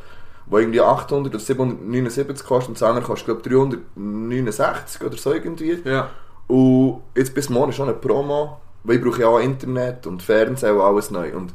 wo 0.46 0.58
irgendwie 0.58 0.80
800 0.80 1.34
oder 1.34 1.40
779 1.40 2.46
kostet. 2.46 2.68
Und 2.68 2.80
das 2.80 2.88
andere 2.88 3.04
kostet, 3.04 3.26
glaube 3.26 3.40
ich, 3.44 3.48
369 3.96 5.02
oder 5.02 5.16
so 5.16 5.32
irgendwie. 5.32 5.82
ja. 5.84 6.10
Und 6.48 7.02
jetzt 7.16 7.34
bis 7.34 7.50
morgen 7.50 7.72
ist 7.72 7.78
noch 7.78 7.86
eine 7.86 7.96
Promo, 7.96 8.58
weil 8.84 8.96
ich 8.96 9.02
brauche 9.02 9.20
ja 9.20 9.28
auch 9.28 9.40
Internet 9.40 10.06
und 10.06 10.22
Fernsehen 10.22 10.76
und 10.76 10.80
alles 10.80 11.10
neu. 11.10 11.34
Und 11.34 11.52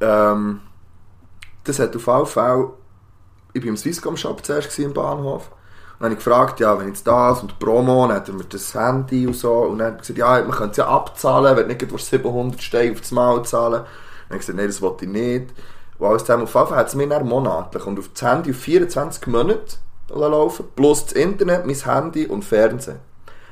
ähm, 0.00 0.60
das 1.62 1.78
hat 1.78 1.94
auf 1.94 2.06
jeden 2.06 2.26
Fall, 2.26 2.70
ich 3.52 3.62
war 3.62 3.68
im 3.68 3.76
Swisscom-Shop 3.76 4.44
zuerst 4.44 4.76
im 4.80 4.92
Bahnhof. 4.92 5.50
Und 5.50 6.00
dann 6.00 6.10
habe 6.10 6.14
ich 6.14 6.24
gefragt, 6.24 6.58
ja, 6.58 6.76
wenn 6.76 6.88
jetzt 6.88 7.06
das 7.06 7.42
und 7.42 7.52
die 7.52 7.64
Promo, 7.64 8.08
dann 8.08 8.16
hat 8.16 8.28
er 8.28 8.34
mir 8.34 8.44
das 8.44 8.74
Handy 8.74 9.24
und 9.24 9.36
so. 9.36 9.52
Und 9.52 9.78
dann 9.78 9.88
hat 9.88 9.94
er 9.94 10.00
gesagt, 10.00 10.18
ja, 10.18 10.42
man 10.42 10.50
könnte 10.50 10.72
es 10.72 10.76
ja 10.78 10.88
abzahlen, 10.88 11.56
wenn 11.56 11.68
nicht 11.68 11.92
was 11.92 12.08
700 12.08 12.60
Steine 12.60 12.92
auf 12.92 13.00
das 13.00 13.12
Mal 13.12 13.44
zahlen. 13.44 13.72
Dann 13.72 13.84
habe 14.30 14.34
ich 14.34 14.38
gesagt, 14.38 14.56
nein, 14.56 14.66
das 14.66 14.82
wollte 14.82 15.04
ich 15.04 15.10
nicht. 15.12 15.50
Und 16.02 16.08
alles 16.08 16.24
zusammen, 16.24 16.42
auf 16.42 16.50
Fall 16.50 16.70
hat 16.70 16.88
es 16.88 16.96
mir 16.96 17.08
dann 17.08 17.28
monatlich 17.28 17.86
und 17.86 17.96
auf 17.96 18.08
das 18.12 18.22
Handy 18.22 18.50
auf 18.50 18.56
24 18.56 19.24
Monate 19.28 19.76
laufen, 20.08 20.66
plus 20.74 21.04
das 21.04 21.12
Internet, 21.12 21.64
mein 21.64 21.76
Handy 21.76 22.26
und 22.26 22.44
Fernsehen. 22.44 22.98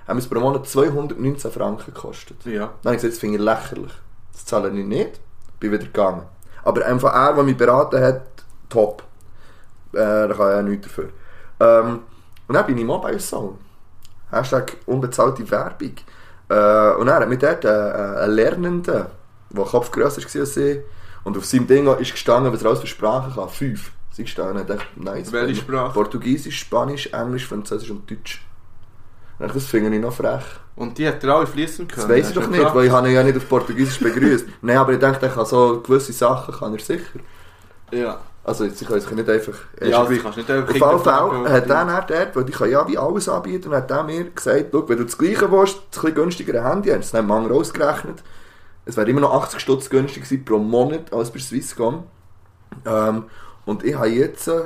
Haben 0.09 0.19
es 0.19 0.27
pro 0.27 0.41
Monat 0.41 0.67
219 0.67 1.49
Franken 1.53 1.95
gekostet. 1.95 2.45
Ja. 2.45 2.71
Dann 2.83 2.87
habe 2.87 2.97
ich 2.97 3.03
gesagt, 3.03 3.13
das 3.13 3.19
finde 3.21 3.39
ich 3.39 3.45
lächerlich. 3.45 3.93
Das 4.33 4.47
zahle 4.47 4.69
ich 4.71 4.85
nicht. 4.85 5.21
Bin 5.61 5.71
wieder 5.71 5.85
gegangen. 5.85 6.23
Aber 6.65 6.85
einfach 6.85 7.15
er, 7.15 7.35
der 7.35 7.45
mich 7.45 7.57
beraten 7.57 8.03
hat, 8.03 8.23
top. 8.69 9.05
Äh, 9.93 9.99
da 9.99 10.27
kann 10.27 10.49
ich 10.49 10.57
ja 10.57 10.63
nichts 10.63 10.87
dafür. 10.89 11.11
Ähm, 11.61 12.01
und 12.49 12.55
dann 12.57 12.67
bin 12.67 12.79
ich 12.79 12.85
Mobile 12.85 13.19
Zone. 13.19 13.59
Hashtag 14.33 14.77
unbezahlte 14.87 15.49
Werbung. 15.49 15.95
Äh, 16.49 16.95
und 16.99 17.07
dann 17.07 17.11
hat 17.11 17.29
mich 17.29 17.39
dort 17.39 17.65
äh, 17.65 17.69
ein 17.69 18.31
Lernender, 18.33 19.13
der 19.51 19.65
Kopf 19.67 19.93
grösser 19.93 20.21
war 20.21 20.41
als 20.41 20.57
ich, 20.57 20.81
und 21.25 21.37
auf 21.37 21.45
seinem 21.45 21.67
Ding 21.67 21.87
ist 21.99 22.13
gestanden, 22.13 22.53
was 22.53 22.63
er 22.63 22.69
alles 22.69 22.81
für 22.81 22.87
Sprachen 22.87 23.35
kann. 23.35 23.49
Fünf. 23.49 23.93
Sie 24.13 24.25
gestanden. 24.25 24.63
Ich 24.63 24.67
dachte, 24.67 24.87
nice. 24.97 25.33
Welche 25.33 25.61
Sprache? 25.61 25.93
Portugiesisch, 25.93 26.59
Spanisch, 26.59 27.07
Englisch, 27.13 27.47
Französisch 27.47 27.91
und 27.91 28.11
Deutsch. 28.11 28.43
Und 29.39 29.55
Das 29.55 29.65
finde 29.67 29.95
ich 29.95 30.03
noch 30.03 30.13
frech. 30.13 30.45
Und 30.77 30.97
die 30.99 31.07
hat 31.07 31.23
er 31.25 31.35
alle 31.37 31.47
fließen 31.47 31.89
können. 31.89 32.09
Das 32.09 32.17
weiß 32.17 32.29
ich 32.29 32.35
doch 32.35 32.47
nicht, 32.47 32.59
gefragt? 32.59 32.77
weil 32.77 32.87
ich 32.87 32.93
habe 32.93 33.09
ihn 33.09 33.15
ja 33.15 33.23
nicht 33.23 33.37
auf 33.37 33.49
Portugiesisch 33.49 34.01
begrüßt. 34.01 34.47
Nein, 34.63 34.77
aber 34.77 34.93
ich 34.93 34.99
denke, 34.99 35.19
er 35.21 35.29
kann 35.29 35.47
so 35.47 35.81
gewisse 35.81 36.13
Sachen 36.13 36.55
kann 36.55 36.73
er 36.75 36.81
sicher. 36.81 37.21
Ja. 37.91 38.19
Also 38.43 38.65
ich 38.65 38.79
kann 38.81 39.01
sich 39.01 39.11
nicht 39.11 39.29
einfach... 39.29 39.55
Ja, 39.81 40.05
das 40.05 40.23
kannst 40.23 40.39
nicht 40.39 40.51
einfach 40.51 40.69
auf 40.69 40.75
jeden 40.75 41.05
Fall 41.05 41.51
hat 41.51 41.69
er 41.69 41.85
dann 41.87 42.07
dort, 42.07 42.37
weil 42.37 42.49
ich 42.49 42.55
kann 42.55 42.71
ja 42.71 42.89
wie 42.89 42.97
alles 42.97 43.29
anbieten, 43.29 43.69
und 43.69 43.75
hat 43.75 43.91
er 43.91 44.03
mir 44.03 44.25
gesagt, 44.31 44.67
schau, 44.73 44.89
wenn 44.89 44.97
du 44.99 45.05
das 45.05 45.19
gleiche 45.19 45.51
willst, 45.53 45.77
das 45.91 45.99
ein 45.99 46.01
bisschen 46.01 46.15
günstigere 46.15 46.65
Handy 46.65 46.91
das 46.91 47.13
haben 47.13 47.31
andere 47.31 47.55
ausgerechnet, 47.55 48.23
es 48.85 48.97
wäre 48.97 49.09
immer 49.09 49.21
noch 49.21 49.33
80 49.35 49.61
Stutz 49.61 49.91
günstiger 49.91 50.25
gewesen 50.25 50.45
pro 50.45 50.59
Monat 50.59 51.13
als 51.13 51.31
bei 51.31 51.39
Swisscom. 51.39 52.05
Ähm, 52.87 53.25
und 53.67 53.85
ich 53.85 53.95
habe 53.95 54.09
jetzt, 54.09 54.49
äh, 54.49 54.63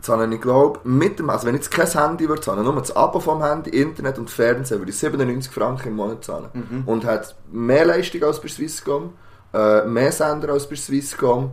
zahle 0.00 0.32
ich 0.34 0.40
glaube, 0.40 0.80
mit 0.84 1.18
dem, 1.18 1.30
also 1.30 1.46
wenn 1.46 1.54
ich 1.54 1.62
jetzt 1.62 1.70
kein 1.70 1.86
Handy 1.88 2.28
würde 2.28 2.42
zahlen, 2.42 2.64
nur 2.64 2.74
das 2.74 2.94
Abo 2.94 3.20
vom 3.20 3.42
Handy, 3.42 3.70
Internet 3.70 4.18
und 4.18 4.30
Fernsehen, 4.30 4.78
würde 4.80 4.90
ich 4.90 4.98
97 4.98 5.52
Franken 5.52 5.88
im 5.88 5.96
Monat 5.96 6.24
zahlen. 6.24 6.48
Mhm. 6.52 6.82
Und 6.86 7.04
hat 7.04 7.34
mehr 7.50 7.84
Leistung 7.84 8.22
als 8.24 8.40
bei 8.40 8.48
Swisscom, 8.48 9.12
äh, 9.54 9.84
mehr 9.86 10.12
Sender 10.12 10.50
als 10.52 10.68
bei 10.68 10.76
Swisscom. 10.76 11.52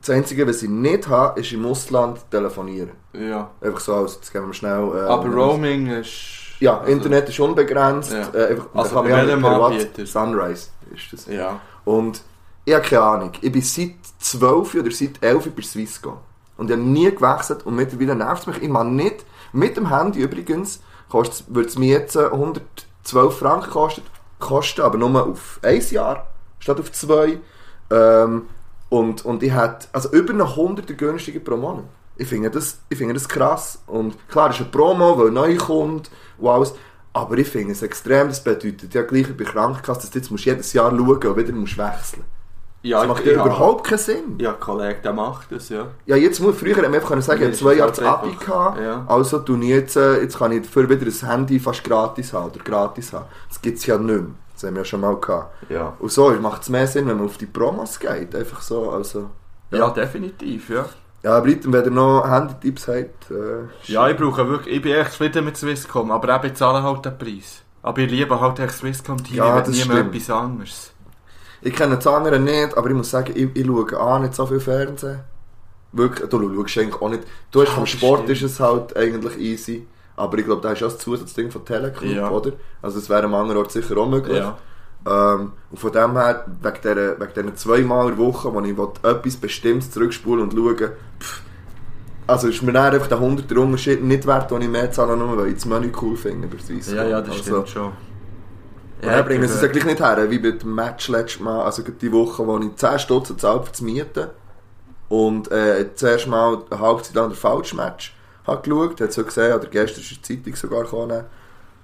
Das 0.00 0.10
Einzige, 0.10 0.46
was 0.46 0.62
ich 0.62 0.68
nicht 0.68 1.08
habe, 1.08 1.40
ist 1.40 1.52
im 1.52 1.64
Ausland 1.64 2.18
telefonieren. 2.30 2.90
Ja. 3.14 3.50
Einfach 3.60 3.80
so 3.80 3.94
aus, 3.94 4.16
jetzt 4.16 4.32
gehen 4.32 4.46
wir 4.46 4.52
schnell... 4.52 4.90
Äh, 4.94 5.00
Aber 5.08 5.28
Roaming 5.28 5.86
ist... 5.86 6.42
Ja, 6.60 6.78
also- 6.78 6.92
Internet 6.92 7.28
ist 7.28 7.40
unbegrenzt. 7.40 8.12
Ja. 8.12 8.28
Äh, 8.38 8.50
einfach, 8.52 8.66
Also 8.74 8.94
bei 9.02 9.08
ja 9.08 9.26
welchem 9.26 9.44
Anbieter? 9.44 10.06
Sunrise 10.06 10.68
ist 10.94 11.12
das. 11.12 11.26
Ja. 11.26 11.60
Und 11.84 12.22
ich 12.64 12.74
habe 12.74 12.84
keine 12.84 13.02
Ahnung. 13.02 13.32
Ich 13.40 13.52
bin 13.52 13.62
seit 13.62 13.94
12 14.18 14.74
oder 14.74 14.90
seit 14.90 15.22
11 15.22 15.54
bei 15.54 15.62
Swisscom. 15.62 16.18
Und 16.56 16.70
ich 16.70 16.76
habe 16.76 16.86
nie 16.86 17.10
gewechselt 17.10 17.66
und 17.66 17.74
mittlerweile 17.74 18.14
nervt 18.14 18.42
es 18.42 18.46
mich. 18.46 18.62
Ich 18.62 18.68
nicht, 18.68 19.24
mit 19.52 19.76
dem 19.76 19.90
Handy 19.90 20.20
übrigens, 20.20 20.80
würde 21.10 21.68
es 21.68 21.78
mir 21.78 21.98
jetzt 21.98 22.16
äh, 22.16 22.26
112 22.26 23.38
Franken 23.38 23.70
kosten, 23.70 24.02
kosten, 24.38 24.82
aber 24.82 24.98
nur 24.98 25.28
auf 25.28 25.60
ein 25.62 25.80
Jahr 25.90 26.26
statt 26.58 26.80
auf 26.80 26.90
zwei. 26.92 27.38
Ähm, 27.90 28.48
und, 28.88 29.24
und 29.24 29.42
ich 29.42 29.52
hätte, 29.52 29.88
also 29.92 30.10
über 30.12 30.32
eine 30.32 30.56
Hunderter 30.56 30.94
günstiger 30.94 31.40
pro 31.40 31.56
Monat. 31.56 31.84
Ich 32.16 32.28
finde 32.28 32.50
das, 32.50 32.78
ich 32.88 32.96
finde 32.96 33.14
das 33.14 33.28
krass. 33.28 33.82
Und 33.86 34.16
klar, 34.28 34.50
es 34.50 34.56
ist 34.56 34.62
eine 34.62 34.70
Promo, 34.70 35.18
weil 35.18 35.30
neu 35.30 35.56
kommt 35.56 36.10
und 36.38 36.48
alles. 36.48 36.74
Aber 37.16 37.38
ich 37.38 37.48
finde 37.48 37.72
es 37.72 37.82
extrem, 37.82 38.26
das 38.28 38.42
bedeutet 38.42 38.92
ja 38.92 39.02
gleich 39.02 39.34
bei 39.36 39.44
Krankenkasse, 39.44 40.00
dass 40.00 40.10
du 40.10 40.18
jetzt 40.18 40.30
musst 40.32 40.44
jedes 40.44 40.72
Jahr 40.72 40.90
schauen 40.90 40.98
und 41.22 41.36
wieder 41.36 41.52
musst 41.52 41.78
wechseln 41.78 42.24
Ja, 42.82 42.98
Das 42.98 43.08
macht 43.08 43.24
ja 43.24 43.32
ja. 43.32 43.40
überhaupt 43.40 43.86
keinen 43.86 43.98
Sinn. 43.98 44.38
Ja, 44.38 44.52
Kollege, 44.52 45.00
der 45.00 45.12
macht 45.12 45.52
das, 45.52 45.68
ja. 45.68 45.86
Ja, 46.06 46.16
jetzt 46.16 46.40
muss, 46.40 46.56
früher 46.56 46.74
hätte 46.74 46.82
man 46.82 46.94
einfach 46.96 47.10
können 47.10 47.22
sagen, 47.22 47.38
ich 47.38 47.42
Ja, 47.42 47.46
habe 47.46 47.56
zwei 47.56 47.74
Jahre 47.74 47.92
das 47.92 48.00
Abi 48.00 48.34
gehabt, 48.34 48.80
ja. 48.80 49.04
also 49.06 49.44
ich 49.46 49.68
jetzt, 49.68 49.96
äh, 49.96 50.22
jetzt 50.22 50.36
kann 50.38 50.50
ich 50.50 50.62
dafür 50.62 50.88
wieder 50.88 51.06
ein 51.06 51.28
Handy 51.30 51.60
fast 51.60 51.84
gratis 51.84 52.32
haben 52.32 52.50
oder 52.50 52.58
gratis 52.64 53.12
haben. 53.12 53.26
Das 53.48 53.62
gibt 53.62 53.78
es 53.78 53.86
ja 53.86 53.96
nicht 53.96 54.08
mehr. 54.08 54.26
Das 54.52 54.64
haben 54.64 54.74
wir 54.74 54.80
ja 54.80 54.84
schon 54.84 55.00
mal 55.00 55.16
gehabt. 55.16 55.70
Ja. 55.70 55.94
Und 56.00 56.10
so 56.10 56.30
macht 56.32 56.62
es 56.62 56.68
mehr 56.68 56.86
Sinn, 56.88 57.06
wenn 57.06 57.16
man 57.16 57.26
auf 57.26 57.38
die 57.38 57.46
Promos 57.46 57.98
geht. 58.00 58.34
Einfach 58.34 58.60
so, 58.60 58.90
also... 58.90 59.30
Ja, 59.70 59.90
definitiv, 59.90 60.68
ja. 60.70 60.84
Ja, 61.24 61.38
Leute, 61.38 61.72
wenn 61.72 61.84
ihr 61.84 61.90
noch 61.90 62.28
Handy-Tipps 62.28 62.86
habt, 62.88 63.30
äh, 63.30 63.90
Ja, 63.90 64.08
ich 64.10 64.16
brauche 64.16 64.46
wirklich, 64.46 64.76
ich 64.76 64.82
bin 64.82 64.92
echt 64.92 65.12
zufrieden 65.12 65.44
mit 65.46 65.56
Swisscom, 65.56 66.10
aber 66.10 66.44
ich 66.44 66.54
zahle 66.54 66.82
halt 66.82 67.04
den 67.04 67.16
Preis. 67.18 67.62
Aber 67.82 67.98
ich 67.98 68.10
liebe 68.10 68.38
halt 68.40 68.58
echt 68.58 68.74
Swisscom, 68.74 69.16
die 69.24 69.36
Ja, 69.36 69.60
das 69.60 69.70
nie 69.70 69.84
mehr 69.86 69.98
etwas 70.04 70.28
anderes. 70.30 70.92
Ich 71.62 71.74
kenne 71.74 71.96
das 71.96 72.06
andere 72.06 72.38
nicht, 72.38 72.76
aber 72.76 72.88
ich 72.90 72.94
muss 72.94 73.10
sagen, 73.10 73.32
ich, 73.34 73.48
ich 73.56 73.66
schaue 73.66 73.98
auch 73.98 74.18
nicht 74.18 74.34
so 74.34 74.44
viel 74.46 74.60
Fernsehen. 74.60 75.20
Wirklich, 75.92 76.28
du 76.28 76.38
schaust 76.66 76.78
eigentlich 76.78 77.00
auch 77.00 77.08
nicht. 77.08 77.22
Du 77.50 77.62
hast 77.62 77.70
vom 77.70 77.86
Sport 77.86 78.24
stimmt. 78.24 78.30
ist 78.30 78.42
es 78.42 78.60
halt 78.60 78.94
eigentlich 78.96 79.38
easy. 79.38 79.86
Aber 80.16 80.36
ich 80.38 80.44
glaube, 80.44 80.60
da 80.60 80.72
ist 80.72 80.82
auch 80.82 80.88
das 80.88 80.98
Zusatzding 80.98 81.50
von 81.50 81.64
Teleclub, 81.64 82.10
Ja. 82.12 82.30
oder? 82.30 82.52
Also 82.82 82.98
es 82.98 83.08
wäre 83.08 83.24
am 83.24 83.34
anderen 83.34 83.58
Ort 83.58 83.72
sicher 83.72 83.96
auch 83.96 84.08
möglich. 84.08 84.36
Ja. 84.36 84.58
Ähm, 85.06 85.52
und 85.70 85.78
von 85.78 85.92
dem 85.92 86.12
her, 86.12 86.46
wegen 86.62 86.76
dieser, 86.82 87.20
wegen 87.20 87.32
dieser 87.34 87.54
zweimal 87.56 88.10
in 88.10 88.16
der 88.16 88.26
Woche, 88.26 88.52
wo 88.52 88.60
ich 88.60 88.76
will, 88.76 88.88
etwas 89.02 89.36
Bestimmtes 89.36 89.90
zurückspulen 89.90 90.44
und 90.44 90.52
schauen 90.52 90.92
pff, 91.20 91.42
also 92.26 92.48
ist 92.48 92.62
mir 92.62 92.72
dann 92.72 92.94
einfach 92.94 93.08
der 93.08 93.18
100er 93.18 93.56
Unterschied 93.58 94.02
nicht 94.02 94.26
wert, 94.26 94.50
den 94.50 94.62
ich 94.62 94.68
mehr 94.68 94.90
zahle, 94.90 95.16
nur 95.16 95.36
weil 95.36 95.48
ich 95.48 95.54
das 95.54 95.66
Menü 95.66 95.92
cool 96.00 96.16
finde 96.16 96.48
bei 96.48 96.58
Swisscom. 96.58 96.96
Ja, 96.96 97.04
ja, 97.04 97.20
das 97.20 97.36
also, 97.36 97.42
stimmt 97.42 97.68
schon. 97.68 97.86
und 97.86 97.92
dann 99.02 99.24
bringen 99.26 99.46
sie 99.46 99.54
es 99.54 99.60
ja 99.60 99.68
gleich 99.68 99.84
nicht 99.84 100.00
her, 100.00 100.30
wie 100.30 100.38
mit 100.38 100.62
dem 100.62 100.74
Match 100.74 101.08
letztes 101.08 101.40
Mal, 101.40 101.62
also 101.62 101.82
die 101.82 102.12
Woche, 102.12 102.46
wo 102.46 102.58
ich 102.58 102.74
10 102.76 102.98
Stutz 102.98 103.28
gezahlt 103.28 103.64
für 103.64 103.70
das 103.72 103.80
Mieten 103.82 104.28
und 105.10 105.52
äh, 105.52 105.94
zuerst 105.94 106.26
mal 106.28 106.62
eine 106.70 106.80
Halbzeit 106.80 107.14
lang 107.14 107.28
den 107.28 107.36
Falsch-Match 107.36 108.16
habe 108.46 108.62
geschaut, 108.62 109.00
hat 109.00 109.12
so 109.12 109.24
gesehen, 109.24 109.54
oder 109.54 109.66
gestern 109.66 110.00
ist 110.00 110.10
die 110.10 110.22
Zeitung 110.22 110.56
sogar 110.56 110.82
gekommen, 110.84 111.24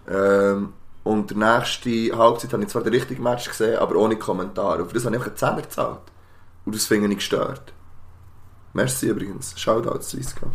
ähm, 0.09 0.73
und 1.03 1.31
der 1.31 1.37
nächste 1.59 2.17
Halbzeit 2.17 2.53
habe 2.53 2.63
ich 2.63 2.69
zwar 2.69 2.83
den 2.83 2.93
richtigen 2.93 3.23
Match 3.23 3.49
gesehen, 3.49 3.79
aber 3.79 3.97
ohne 3.97 4.17
Kommentar. 4.17 4.79
Und 4.81 4.89
für 4.89 4.95
das 4.95 5.05
habe 5.05 5.17
ich 5.17 5.23
einfach 5.23 5.47
einen 5.49 5.57
10 5.57 5.63
gezahlt. 5.63 6.01
Und 6.65 6.75
das 6.75 6.87
finde 6.87 7.09
ich 7.09 7.17
gestört. 7.17 7.73
Merci 8.75 9.09
übrigens. 9.09 9.59
Shoutout 9.59 10.03
Swisscom. 10.03 10.53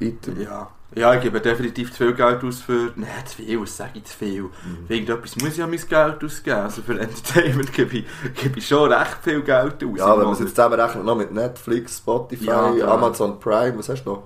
Item. 0.00 0.40
Ja. 0.40 0.70
ja, 0.94 1.14
ich 1.14 1.20
gebe 1.20 1.40
definitiv 1.40 1.90
zu 1.92 1.98
viel 1.98 2.14
Geld 2.14 2.42
aus 2.42 2.60
für... 2.62 2.90
Nein, 2.96 3.08
zu 3.26 3.36
viel, 3.36 3.60
was 3.60 3.76
sage 3.76 3.90
ich 3.94 4.04
zu 4.04 4.16
viel? 4.16 4.42
Mhm. 4.44 4.86
Für 4.86 4.94
irgendetwas 4.94 5.36
muss 5.36 5.50
ich 5.50 5.56
ja 5.58 5.66
mein 5.66 5.78
Geld 5.78 6.24
ausgeben. 6.24 6.56
Also 6.56 6.80
für 6.82 6.98
Entertainment 6.98 7.72
gebe 7.72 7.98
ich, 7.98 8.04
gebe 8.34 8.58
ich 8.58 8.66
schon 8.66 8.90
recht 8.90 9.18
viel 9.22 9.42
Geld 9.42 9.84
aus. 9.84 9.98
Ja, 9.98 10.16
wenn 10.16 10.24
man 10.24 10.32
es 10.32 10.40
jetzt 10.40 10.56
zusammenrechnet, 10.56 11.04
noch 11.04 11.16
mit 11.16 11.32
Netflix, 11.32 11.98
Spotify, 11.98 12.46
Ja. 12.46 12.88
Amazon 12.94 13.38
Prime, 13.38 13.78
was 13.78 13.90
hast 13.90 14.04
du 14.04 14.10
noch? 14.10 14.22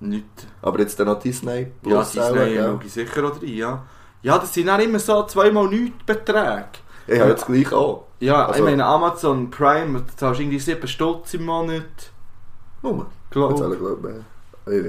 Nicht. 0.00 0.26
Aber 0.62 0.78
jetzt 0.80 1.00
dann 1.00 1.06
noch 1.08 1.18
Disney 1.18 1.60
Ja, 1.60 1.66
Plus 1.82 2.12
Disney 2.12 2.20
auch, 2.22 2.34
gell? 2.34 2.64
schaue 2.64 2.80
ich 2.84 2.92
sicher 2.92 3.24
auch 3.24 3.42
rein, 3.42 3.48
ja. 3.48 3.82
Ja, 4.22 4.38
das 4.38 4.52
sind 4.52 4.66
dann 4.66 4.80
immer 4.80 4.98
so 4.98 5.24
zweimal 5.24 5.68
nichts 5.68 6.04
Beträge. 6.04 6.64
Ich 7.06 7.20
habe 7.20 7.30
jetzt 7.30 7.46
gleich 7.46 7.72
auch. 7.72 8.06
Ja, 8.20 8.46
Also- 8.46 8.58
ich 8.60 8.64
meine 8.64 8.84
Amazon 8.84 9.50
Prime, 9.50 10.00
da 10.00 10.16
zahlst 10.16 10.38
du 10.40 10.42
irgendwie 10.42 10.58
7 10.58 10.86
Stutz 10.88 11.34
im 11.34 11.44
Monat. 11.46 11.82
Nur. 12.82 13.06
Glaub. 13.30 13.50
Jetzt 13.52 13.62
alle 13.62 13.76
glauben, 13.76 14.24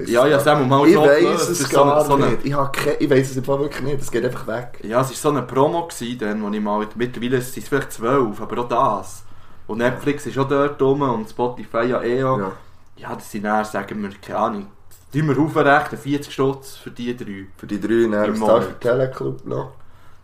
Ich 0.04 0.10
Ja, 0.10 0.26
ja, 0.26 0.38
Sam, 0.38 0.68
mal 0.68 0.86
Ich 0.86 0.94
gelöst. 0.94 1.48
es 1.48 1.68
gar 1.70 2.04
so 2.04 2.14
eine- 2.14 2.26
nicht. 2.26 2.44
Ich, 2.44 2.52
keine, 2.52 2.96
ich 2.98 3.08
weiss 3.10 3.30
es 3.30 3.36
im 3.38 3.44
Fall 3.44 3.60
wirklich 3.60 3.82
nicht. 3.82 4.00
Es 4.02 4.10
geht 4.10 4.24
einfach 4.24 4.46
weg. 4.46 4.80
Ja, 4.82 5.00
es 5.00 5.08
war 5.08 5.16
so 5.16 5.28
eine 5.30 5.42
Promo, 5.42 5.86
gewesen, 5.86 6.18
dann, 6.18 6.42
wo 6.42 6.48
ich 6.50 6.60
mal, 6.60 6.86
mittlerweile 6.96 7.40
sind 7.40 7.62
es 7.62 7.68
vielleicht 7.68 7.92
12, 7.92 8.40
aber 8.42 8.60
auch 8.62 8.68
das. 8.68 9.24
Und 9.66 9.78
Netflix 9.78 10.26
ist 10.26 10.36
auch 10.36 10.48
dort 10.48 10.80
rum 10.82 11.00
und 11.02 11.30
Spotify 11.30 11.84
ja 11.84 12.02
eh 12.02 12.22
auch. 12.24 12.38
Ja. 12.38 12.52
Ja, 12.96 13.14
das 13.14 13.30
sind 13.30 13.44
dann, 13.44 13.64
sagen 13.64 14.02
wir, 14.02 14.10
keine 14.20 14.38
Ahnung, 14.38 14.66
Die 15.12 15.22
wir 15.22 15.38
aufrechnen, 15.38 16.00
40 16.00 16.32
Stutz 16.32 16.76
für 16.76 16.90
die 16.90 17.16
drei. 17.16 17.46
Für 17.56 17.66
die 17.66 17.80
drei 17.80 18.04
Im 18.04 18.10
Nervstag 18.10 18.38
Monat. 18.38 18.64
für 18.64 18.78
Teleclub 18.78 19.44
noch. 19.46 19.72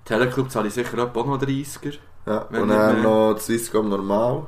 Teleclub 0.05 0.51
zahle 0.51 0.69
ich 0.69 0.75
sicher 0.75 0.97
auch 1.03 1.27
noch 1.27 1.41
30er. 1.41 1.95
Ja. 2.27 2.39
Und 2.43 2.69
dann 2.69 3.03
noch 3.03 3.37
Swisscom 3.39 3.89
normal. 3.89 4.43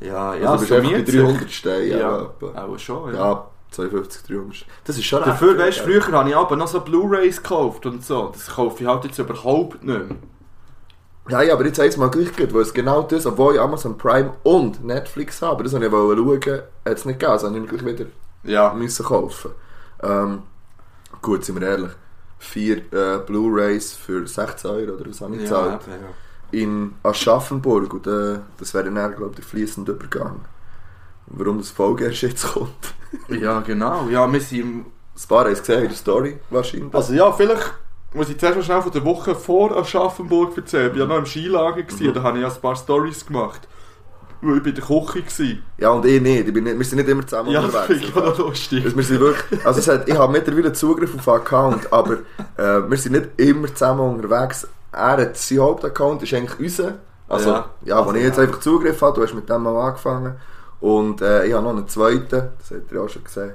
Ja, 0.00 0.34
Ja, 0.34 0.52
also 0.52 0.64
du 0.76 0.80
bist 0.80 0.90
einfach 0.94 1.12
bei 1.14 1.18
300 1.18 1.50
Steine. 1.50 1.86
Ja, 1.86 1.98
Ja. 2.40 2.64
auch 2.66 2.78
schon, 2.78 3.14
ja. 3.14 3.32
ja, 3.32 3.46
52, 3.72 4.22
300. 4.28 4.64
Das 4.84 4.96
ist 4.96 5.04
schon 5.04 5.22
Dafür, 5.24 5.50
recht, 5.58 5.60
weißt 5.60 5.80
du, 5.80 6.00
früher 6.00 6.12
habe 6.12 6.28
ich 6.30 6.36
aber 6.36 6.56
noch 6.56 6.68
so 6.68 6.80
Blu-Rays 6.80 7.42
gekauft 7.42 7.86
und 7.86 8.04
so. 8.04 8.30
Das 8.32 8.46
kaufe 8.48 8.82
ich 8.82 8.88
halt 8.88 9.04
jetzt 9.04 9.18
überhaupt 9.18 9.82
nicht 9.82 10.08
mehr. 10.08 10.16
Ja, 11.28 11.42
ja, 11.42 11.52
aber 11.54 11.66
jetzt 11.66 11.78
es 11.78 11.96
mal 11.96 12.08
gleich 12.10 12.34
gut, 12.36 12.52
weil 12.54 12.62
es 12.62 12.72
genau 12.74 13.02
das, 13.02 13.26
obwohl 13.26 13.54
ich 13.54 13.60
Amazon 13.60 13.96
Prime 13.98 14.32
und 14.42 14.84
Netflix 14.84 15.42
habe, 15.42 15.62
das 15.62 15.72
wollte 15.74 15.86
ich 15.86 15.92
schauen, 15.92 16.60
hat 16.84 16.98
es 16.98 17.04
nicht 17.04 17.18
gegeben, 17.20 17.32
also 17.32 17.46
habe 17.48 17.58
ich 17.58 17.68
gleich 17.68 17.84
wieder 17.84 18.06
Ja. 18.44 18.72
müssen 18.74 19.04
kaufen. 19.04 19.50
Ähm, 20.02 20.42
gut, 21.22 21.44
sind 21.44 21.60
wir 21.60 21.68
ehrlich, 21.68 21.90
vier 22.38 22.78
äh, 22.92 23.18
Blu-Rays 23.26 23.92
für 23.94 24.26
16 24.26 24.70
Euro 24.70 24.92
oder 24.94 25.10
was 25.10 25.20
habe 25.20 25.36
ich 25.36 25.42
Ja, 25.42 25.48
gezahlt? 25.48 25.82
eben, 25.86 25.92
ja. 26.02 26.08
In 26.52 26.94
Aschaffenburg 27.02 27.92
und 27.94 28.06
äh, 28.06 28.40
das 28.58 28.74
wäre 28.74 28.90
dann, 28.90 28.94
glaube 29.14 29.30
ich, 29.30 29.36
der 29.36 29.44
fließende 29.44 29.92
Übergang. 29.92 30.40
Warum 31.26 31.58
das 31.58 31.70
Folge 31.70 32.06
erst 32.06 32.22
jetzt 32.22 32.52
kommt. 32.52 32.94
ja, 33.28 33.60
genau. 33.60 34.08
Ja, 34.08 34.30
wir 34.32 34.40
sind 34.40 34.58
im 34.60 34.86
Das 35.14 35.26
paar 35.26 35.46
es 35.46 35.60
gesehen 35.60 35.82
in 35.82 35.88
der 35.88 35.96
Story 35.96 36.38
wahrscheinlich. 36.50 36.94
Also 36.94 37.12
ja, 37.12 37.30
vielleicht 37.32 37.72
muss 38.14 38.28
ich 38.30 38.38
zuerst 38.38 38.56
mal 38.56 38.62
schnell 38.64 38.82
von 38.82 38.90
der 38.92 39.04
Woche 39.04 39.34
vor 39.36 39.76
Aschaffenburg 39.76 40.56
erzählen. 40.56 40.86
Ich 40.92 40.98
war 40.98 41.06
ja 41.06 41.06
noch 41.06 41.18
im 41.18 41.26
Skilager, 41.26 41.82
gewesen, 41.82 42.12
da 42.14 42.22
habe 42.22 42.38
ich 42.38 42.42
ja 42.42 42.52
ein 42.52 42.60
paar 42.60 42.74
Stories 42.74 43.24
gemacht. 43.24 43.68
Weil 44.42 44.56
ich 44.56 44.62
bei 44.62 44.70
der 44.70 44.84
Küche 44.84 45.22
war. 45.44 45.56
ja, 45.78 45.90
und 45.90 46.04
ich 46.06 46.20
nicht. 46.20 46.48
Ich 46.48 46.54
bin 46.54 46.64
nicht. 46.64 46.78
Wir 46.78 46.84
sind 46.84 46.98
nicht 46.98 47.08
immer 47.08 47.26
zusammen 47.26 47.50
Ja, 47.50 47.60
das 47.62 47.74
unterwegs. 47.74 47.86
finde 48.00 48.06
ich 48.08 48.16
auch 48.16 48.38
noch 48.38 48.46
lustig. 48.48 48.84
Also 48.84 48.96
wir 48.96 49.04
sind 49.04 49.20
wirklich, 49.20 49.66
also 49.66 49.80
es 49.80 49.88
hat, 49.88 50.08
ich 50.08 50.16
habe 50.18 50.32
mittlerweile 50.32 50.72
Zugriff 50.72 51.14
auf 51.14 51.28
einen 51.28 51.40
Account, 51.40 51.92
aber 51.92 52.14
äh, 52.56 52.88
wir 52.90 52.96
sind 52.96 53.12
nicht 53.12 53.28
immer 53.36 53.68
zusammen 53.74 54.00
unterwegs. 54.16 54.66
Er 54.92 55.16
hat 55.18 55.36
sein 55.36 55.58
Hauptaccount, 55.58 56.22
ist 56.22 56.34
eigentlich 56.34 56.58
unser. 56.58 56.94
Also, 57.28 57.50
Ja. 57.50 57.70
ja, 57.84 57.96
wo 57.98 58.00
Also, 58.08 58.14
ich 58.14 58.24
jetzt 58.24 58.36
ja. 58.38 58.42
einfach 58.44 58.60
Zugriff 58.60 59.00
habe, 59.02 59.14
du 59.16 59.22
hast 59.26 59.34
mit 59.34 59.48
dem 59.48 59.62
mal 59.62 59.76
angefangen. 59.88 60.34
Und 60.80 61.20
äh, 61.22 61.44
ich 61.46 61.52
habe 61.52 61.62
noch 61.64 61.70
einen 61.76 61.86
zweiten, 61.88 62.28
das 62.58 62.70
habt 62.70 62.90
ihr 62.90 63.02
auch 63.02 63.08
schon 63.08 63.22
gesehen. 63.22 63.52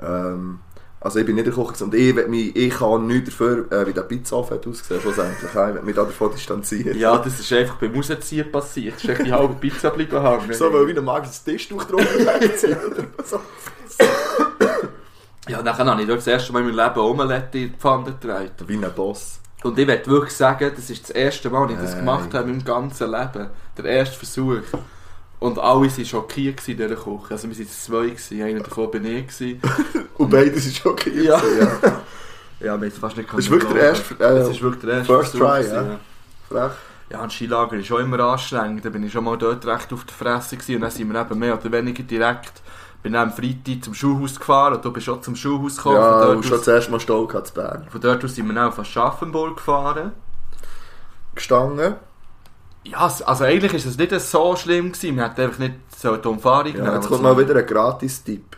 Ähm, 0.00 0.60
also 1.00 1.20
ich 1.20 1.26
bin 1.26 1.36
nicht 1.36 1.46
der 1.46 1.54
Koch 1.54 1.72
und 1.80 1.94
ich, 1.94 2.26
mich, 2.26 2.56
ich 2.56 2.74
kann 2.74 3.06
nichts 3.06 3.30
dafür, 3.30 3.70
äh, 3.70 3.86
wie 3.86 3.92
der 3.92 4.02
Pizzaofen 4.02 4.56
hat 4.56 4.66
ausgesehen 4.66 5.00
schlussendlich. 5.00 5.50
Ich 5.50 5.54
will 5.54 5.82
mich 5.82 5.94
da 5.94 6.02
davon 6.04 6.32
distanzieren. 6.32 6.98
Ja, 6.98 7.18
das 7.18 7.38
ist 7.38 7.52
einfach 7.52 7.76
beim 7.76 7.94
Rausziehen 7.94 8.50
passiert. 8.50 8.96
Es 8.96 9.04
ist 9.04 9.10
echt 9.10 9.26
die 9.26 9.32
halbe 9.32 9.54
Pizza 9.54 9.90
geblieben 9.90 10.20
hängen. 10.20 10.52
So, 10.52 10.72
weil 10.72 10.88
wie 10.88 10.98
ein 10.98 11.04
magisches 11.04 11.44
Tischtuch 11.44 11.84
drunter 11.84 12.40
wegziehen. 12.40 12.76
so. 13.24 13.40
Ja, 15.48 15.62
dann 15.62 15.78
habe 15.78 16.02
ich 16.02 16.08
das 16.08 16.26
erste 16.26 16.52
Mal 16.52 16.60
in 16.60 16.76
meinem 16.76 16.76
Leben 16.76 17.00
Omelette 17.00 17.58
in 17.58 17.72
die 17.72 17.78
Pfanne 17.78 18.04
getragen. 18.04 18.50
Wie 18.66 18.76
ein 18.76 18.92
Boss. 18.94 19.40
Und 19.62 19.78
ich 19.78 19.86
möchte 19.86 20.10
wirklich 20.10 20.34
sagen, 20.34 20.70
das 20.76 20.90
ist 20.90 21.04
das 21.04 21.10
erste 21.10 21.48
Mal, 21.48 21.68
dass 21.68 21.76
ich 21.76 21.82
das 21.82 21.92
Nein. 21.92 22.00
gemacht 22.00 22.34
habe 22.34 22.50
in 22.50 22.56
meinem 22.56 22.64
ganzen 22.64 23.10
Leben. 23.10 23.48
Der 23.78 23.84
erste 23.86 24.16
Versuch. 24.18 24.60
Und 25.40 25.58
alle 25.58 25.90
waren 25.90 26.04
schockiert 26.04 26.68
in 26.68 26.76
dieser 26.76 26.96
Küche. 26.96 27.30
Also 27.30 27.48
wir 27.48 27.56
waren 27.56 27.68
zwei, 27.68 28.06
gewesen. 28.08 28.42
einer 28.42 28.60
davon 28.60 28.90
bin 28.90 29.06
ich. 29.06 29.26
Gewesen. 29.28 29.60
Und 30.18 30.30
beide 30.30 30.58
sind 30.58 30.74
schon 30.76 30.92
okay. 30.92 31.22
Ja. 31.22 31.40
ja. 31.60 31.70
Ja, 32.60 32.64
wir 32.64 32.72
haben 32.72 32.82
es 32.88 32.98
fast 32.98 33.16
nicht 33.16 33.32
Das 33.32 33.38
ist 33.38 33.50
wirklich 33.52 33.72
der 33.72 33.82
erste, 33.82 34.14
äh, 34.14 34.18
Das 34.18 34.48
ist 34.48 34.60
wirklich 34.60 34.84
der 34.84 34.94
erste 34.98 35.12
First 35.14 35.30
Versuch 35.30 35.46
try, 35.48 35.58
gewesen, 35.62 35.90
ja. 35.90 35.98
Frech. 36.48 36.72
Ja, 37.10 37.20
ein 37.22 37.30
Skilager 37.30 37.76
ist 37.76 37.86
schon 37.86 38.02
immer 38.02 38.18
anstrengend. 38.18 38.84
Da 38.84 38.90
bin 38.90 39.04
ich 39.04 39.12
schon 39.12 39.22
mal 39.22 39.38
dort 39.38 39.64
recht 39.64 39.92
auf 39.92 40.04
der 40.04 40.14
Fresse 40.14 40.56
gewesen. 40.56 40.74
Und 40.74 40.80
dann 40.80 40.90
sind 40.90 41.12
wir 41.12 41.20
eben 41.20 41.38
mehr 41.38 41.54
oder 41.56 41.70
weniger 41.70 42.02
direkt 42.02 42.60
bin 43.00 43.12
dann 43.12 43.28
am 43.28 43.32
Freitag 43.32 43.84
zum 43.84 43.94
Schulhaus 43.94 44.36
gefahren 44.40 44.74
und 44.74 44.84
du 44.84 44.92
bist 44.92 45.08
auch 45.08 45.20
zum 45.20 45.36
Schulhaus 45.36 45.76
gekommen. 45.76 45.98
Ja, 45.98 46.18
von, 46.18 46.28
und 46.30 46.34
dort 46.34 46.44
schon 46.46 46.58
aus, 46.58 46.64
zuerst 46.64 46.90
mal 46.90 46.98
Stoll 46.98 47.28
gehabt 47.28 47.46
zu 47.46 47.54
Bern. 47.54 47.86
von 47.88 48.00
dort 48.00 48.24
aus 48.24 48.34
sind 48.34 48.48
wir 48.48 48.54
dann 48.56 48.66
auf 48.68 48.78
Aschaffenburg 48.80 49.56
gefahren. 49.58 50.10
Gestanden. 51.36 51.94
Ja, 52.82 53.06
es- 53.06 53.22
also 53.22 53.44
eigentlich 53.44 53.72
ist 53.74 53.86
es 53.86 53.96
nicht 53.98 54.20
so 54.20 54.56
schlimm 54.56 54.90
gewesen. 54.92 55.14
Wir 55.16 55.24
hätten 55.24 55.40
einfach 55.42 55.58
nicht 55.60 55.74
so 55.96 56.16
die 56.16 56.26
Umfahrung 56.26 56.74
Ja, 56.76 56.96
jetzt 56.96 57.06
kommt 57.06 57.22
mal 57.22 57.38
wieder 57.38 57.54
ein 57.54 57.66
Gratis-Tipp. 57.66 58.56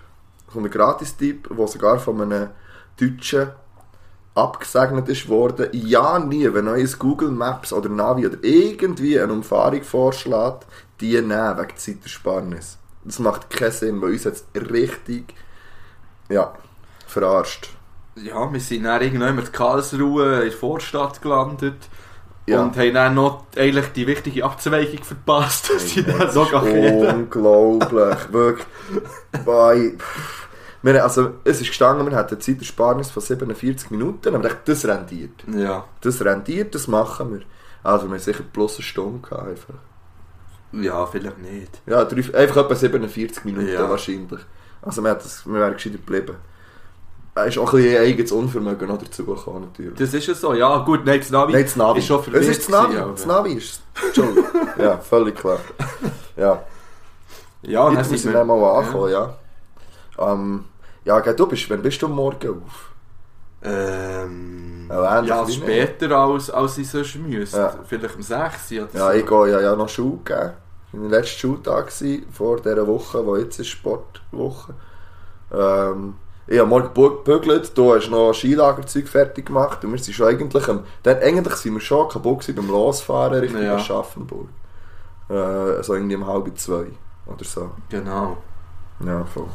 Kommt 0.53 0.67
ein 0.67 0.71
Gratis-Tipp, 0.71 1.49
der 1.57 1.69
sogar 1.69 1.99
von 1.99 2.21
einem 2.21 2.51
Deutschen 2.99 3.51
abgesegnet 4.35 5.09
ist 5.09 5.29
worden. 5.29 5.69
Ja, 5.73 6.19
nie, 6.19 6.53
wenn 6.53 6.69
euch 6.69 6.99
Google 6.99 7.31
Maps 7.31 7.73
oder 7.73 7.89
Navi 7.89 8.27
oder 8.27 8.39
irgendwie 8.43 9.19
eine 9.19 9.33
Umfahrung 9.33 9.83
vorschlägt, 9.83 10.67
die 11.01 11.13
nehmen 11.21 11.59
wegen 11.59 11.77
Zeitersparnis. 11.77 12.79
Das 13.05 13.19
macht 13.19 13.51
keinen 13.51 13.73
Sinn, 13.73 14.03
weil 14.03 14.13
uns 14.13 14.25
jetzt 14.25 14.47
richtig, 14.55 15.35
ja, 16.29 16.53
verarscht. 17.07 17.71
Ja, 18.17 18.53
wir 18.53 18.61
sind 18.61 18.85
dann 18.85 19.01
irgendwann 19.01 19.39
in 19.39 19.53
Karlsruhe 19.53 20.43
in 20.43 20.51
der 20.51 20.53
Vorstadt 20.53 21.23
gelandet. 21.23 21.89
Ja. 22.47 22.63
Und 22.63 22.77
haben 22.77 22.95
dann 22.95 23.15
noch 23.15 23.45
eigentlich 23.57 23.87
die 23.93 24.07
wichtige 24.07 24.45
Abzweigung 24.45 25.05
verpasst, 25.05 25.71
dass 25.75 25.91
sie 25.91 26.03
dann 26.03 26.19
gehen. 26.29 27.07
unglaublich, 27.07 28.19
wirklich. 28.33 28.67
Wir, 30.83 31.03
also, 31.05 31.35
es 31.45 31.61
ist 31.61 31.69
gestanden, 31.69 32.09
wir 32.11 32.17
hatten 32.17 32.35
eine 32.35 32.39
Zeitersparnis 32.39 33.11
von 33.11 33.23
47 33.23 33.91
Minuten, 33.91 34.35
aber 34.35 34.43
dachte, 34.49 34.59
das 34.65 34.85
rendiert. 34.87 35.45
Ja. 35.55 35.85
Das 36.01 36.25
rendiert, 36.25 36.75
das 36.75 36.89
machen 36.89 37.33
wir. 37.35 37.41
Also 37.83 38.07
wir 38.07 38.13
haben 38.13 38.19
sicher 38.19 38.45
plus 38.51 38.77
eine 38.77 38.85
Stunde 38.85 39.21
gehabt, 39.29 39.49
einfach. 39.49 39.75
ja, 40.73 41.05
vielleicht 41.07 41.39
nicht. 41.39 41.83
Ja, 41.87 42.05
drei, 42.05 42.35
einfach 42.35 42.65
etwa 42.65 42.75
47 42.75 43.45
Minuten 43.45 43.69
Ja. 43.69 43.89
wahrscheinlich. 43.91 44.41
Also 44.83 45.03
wir, 45.05 45.15
das, 45.15 45.47
wir 45.47 45.55
wären 45.61 45.75
gescheiter 45.75 45.97
geblieben. 45.99 46.37
Es 47.35 47.47
ist 47.49 47.59
auch 47.59 47.73
ein 47.73 47.83
bisschen 47.83 48.03
eigenes 48.03 48.33
Unvermögen 48.33 48.89
noch 48.89 48.99
dazugekommen, 48.99 49.63
natürlich. 49.63 49.97
Das 49.99 50.13
ist 50.13 50.27
ja 50.27 50.35
so. 50.35 50.53
Ja, 50.55 50.79
gut, 50.79 51.05
nein, 51.07 51.21
das 51.21 51.31
Navi, 51.31 51.53
Nein, 51.53 51.63
das 51.63 51.77
Navi. 51.77 51.99
ist 52.01 52.07
schon 52.07 52.19
es 52.19 52.25
verwirrt 52.25 52.45
ist 52.45 52.61
das 52.63 52.69
Navi. 52.69 52.95
gewesen, 52.95 53.13
Das 53.17 53.27
Navi 53.27 53.53
ist 53.55 53.83
es. 53.95 54.05
Entschuldigung. 54.07 54.45
ja, 54.79 54.99
völlig 54.99 55.37
klar. 55.37 55.59
Ja. 56.37 56.63
Ja, 57.63 57.85
dann 57.87 57.97
Jetzt 57.99 58.11
müssen 58.11 58.33
wir... 58.33 58.39
wir 58.41 58.45
mal 58.45 58.79
ankommen, 58.81 59.13
ja. 59.13 59.35
Ähm, 60.19 60.65
ja, 61.05 61.21
du 61.21 61.47
bist, 61.47 61.71
wann 61.71 61.83
bist 61.83 62.03
du 62.03 62.09
Morgen 62.09 62.63
auf? 62.63 62.91
Ähm, 63.63 64.87
Ja, 64.91 65.19
ähnlich 65.19 65.31
ja, 65.31 65.47
wie 65.47 65.53
später 65.53 66.17
als, 66.17 66.51
als 66.51 66.79
ich 66.79 66.89
sonst 66.91 67.15
müsste. 67.17 67.59
Ja. 67.59 67.75
Vielleicht 67.87 68.17
um 68.17 68.23
6 68.23 68.73
Uhr 68.73 68.89
Ja, 68.93 69.11
so. 69.13 69.19
ich 69.19 69.27
gehe 69.27 69.49
ja, 69.51 69.61
ja 69.61 69.77
noch 69.77 69.89
Schule 69.89 70.19
gegeben. 70.25 70.53
Ich 70.93 70.99
war 70.99 71.09
der 71.09 71.19
letzte 71.21 71.39
Schultag 71.39 71.93
vor 72.33 72.57
dieser 72.61 72.87
Woche, 72.87 73.25
wo 73.25 73.37
jetzt 73.37 73.59
ist 73.61 73.69
Sportwoche. 73.69 74.75
Ähm, 75.53 76.15
ich 76.51 76.59
habe 76.59 76.69
morgen 76.69 76.89
gebü- 76.89 77.25
gebügelt, 77.25 77.71
du 77.79 77.95
hast 77.95 78.11
noch 78.11 78.35
Skilagerzeug 78.35 79.07
fertig 79.09 79.47
gemacht 79.47 79.85
und 79.85 79.93
wir 79.93 79.99
sind 80.01 80.15
schon 80.15 80.27
eigentlich 80.27 80.69
am, 80.69 80.81
dann, 81.05 81.19
eigentlich 81.19 81.55
sind 81.55 81.75
wir 81.75 81.81
schon 81.81 82.09
kaputt 82.09 82.41
gewesen 82.41 82.57
beim 82.57 82.69
Losfahren 82.69 83.39
Richtung 83.39 83.63
Ja. 83.63 83.77
Aschaffenburg. 83.77 84.49
Äh, 85.29 85.35
also 85.35 85.95
irgendwie 85.95 86.17
um 86.17 86.27
halb 86.27 86.51
zwei 86.59 86.87
oder 87.27 87.45
so. 87.45 87.71
Genau. 87.89 88.37
Ja, 89.07 89.25
voll. 89.25 89.47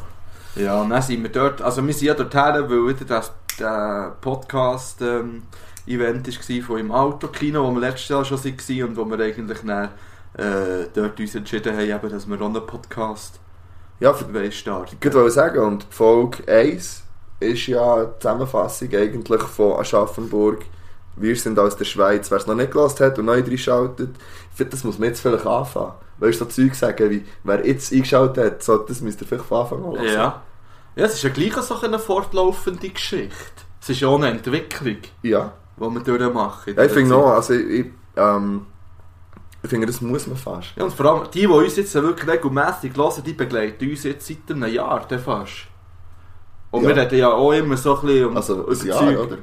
Ja, 0.56 0.80
und 0.80 0.88
dann 0.88 1.02
sind 1.02 1.22
wir 1.22 1.30
dort, 1.30 1.60
also 1.60 1.86
wir 1.86 1.92
sind 1.92 2.06
ja 2.08 2.14
dorthin, 2.14 2.68
weil 2.70 2.88
wieder 2.88 3.04
das 3.04 3.30
der 3.60 4.16
Podcast 4.20 5.02
ähm, 5.02 5.42
Event 5.86 6.26
war 6.26 6.62
von 6.66 6.78
im 6.78 6.90
Autokino, 6.92 7.62
wo 7.66 7.72
wir 7.72 7.80
letztes 7.80 8.08
Jahr 8.08 8.24
schon 8.24 8.42
waren 8.42 8.88
und 8.88 8.96
wo 8.96 9.04
wir 9.04 9.20
eigentlich 9.22 9.58
dann, 9.66 9.90
äh, 10.34 10.86
dort 10.94 11.20
uns 11.20 11.34
entschieden 11.34 11.74
haben, 11.76 11.88
eben, 11.90 12.10
dass 12.10 12.26
wir 12.26 12.40
auch 12.40 12.46
einen 12.46 12.66
Podcast 12.66 13.38
Ja, 14.00 14.12
für, 14.12 14.32
wollen 14.32 14.52
starten. 14.52 14.96
ich 15.00 15.14
wollte 15.14 15.30
sagen, 15.30 15.58
und 15.60 15.86
Folge 15.90 16.46
1 16.52 17.02
ist 17.40 17.66
ja 17.66 18.04
die 18.04 18.18
Zusammenfassung 18.20 18.88
eigentlich 18.94 19.42
von 19.42 19.78
Aschaffenburg. 19.80 20.64
Wir 21.16 21.34
sind 21.36 21.58
aus 21.58 21.76
der 21.76 21.86
Schweiz. 21.86 22.30
Wer 22.30 22.38
es 22.38 22.46
noch 22.46 22.54
nicht 22.54 22.72
gehört 22.72 23.00
hat 23.00 23.18
und 23.18 23.24
neu 23.24 23.40
reinschaltet, 23.40 24.10
ich 24.50 24.56
finde, 24.56 24.70
das 24.72 24.84
muss 24.84 24.98
man 24.98 25.08
jetzt 25.08 25.20
vielleicht 25.20 25.46
anfangen. 25.46 25.92
Weißt 26.18 26.40
du, 26.40 26.44
so 26.44 26.50
Zeug 26.50 26.74
sagen 26.74 27.10
wie, 27.10 27.24
wer 27.44 27.66
jetzt 27.66 27.92
eingeschaltet 27.92 28.44
hat, 28.44 28.62
so, 28.62 28.78
das 28.78 29.00
müsst 29.00 29.20
ihr 29.22 29.26
vielleicht 29.26 29.46
von 29.46 29.60
Anfang 29.62 29.84
an 29.84 29.92
hören. 29.92 30.04
Ja. 30.06 30.42
Ja, 30.94 31.04
es 31.04 31.14
ist 31.14 31.22
ja 31.24 31.30
gleich 31.30 31.54
so 31.56 31.78
eine 31.80 31.98
fortlaufende 31.98 32.88
Geschichte. 32.88 33.34
Es 33.82 33.90
ist 33.90 34.00
ja 34.00 34.08
auch 34.08 34.16
eine 34.16 34.30
Entwicklung, 34.30 34.96
Ja. 35.22 35.52
die 35.76 35.80
wir 35.82 36.00
durchmachen. 36.00 36.74
ja 36.74 36.84
ich 36.84 36.92
finde 36.92 37.10
noch, 37.10 37.26
also 37.28 37.52
ich, 37.52 37.66
ich, 37.80 37.86
ähm, 38.16 38.66
ich 39.66 39.70
finde, 39.70 39.86
das 39.86 40.00
muss 40.00 40.26
man 40.26 40.36
fast. 40.36 40.68
Ja, 40.76 40.84
und 40.84 40.92
vor 40.92 41.06
allem 41.06 41.30
die, 41.32 41.40
die 41.40 41.46
uns 41.46 41.76
jetzt 41.76 41.94
wirklich 41.94 42.28
regelmässig 42.28 42.96
hören, 42.96 43.22
die 43.24 43.32
begleiten 43.32 43.88
uns 43.90 44.04
jetzt 44.04 44.26
seit 44.26 44.38
einem 44.50 44.72
Jahr 44.72 45.04
dann 45.08 45.18
fast. 45.20 45.66
Und 46.70 46.82
Ja. 46.82 46.88
wir 46.88 46.96
reden 46.96 47.18
ja 47.18 47.30
auch 47.30 47.52
immer 47.52 47.76
so 47.76 47.94
ein 47.96 48.06
bisschen 48.06 48.26
um 48.26 48.36
Also, 48.36 48.62
über 48.66 48.84
Jahr, 48.84 48.98
Zeug. 48.98 49.18
oder? 49.18 49.38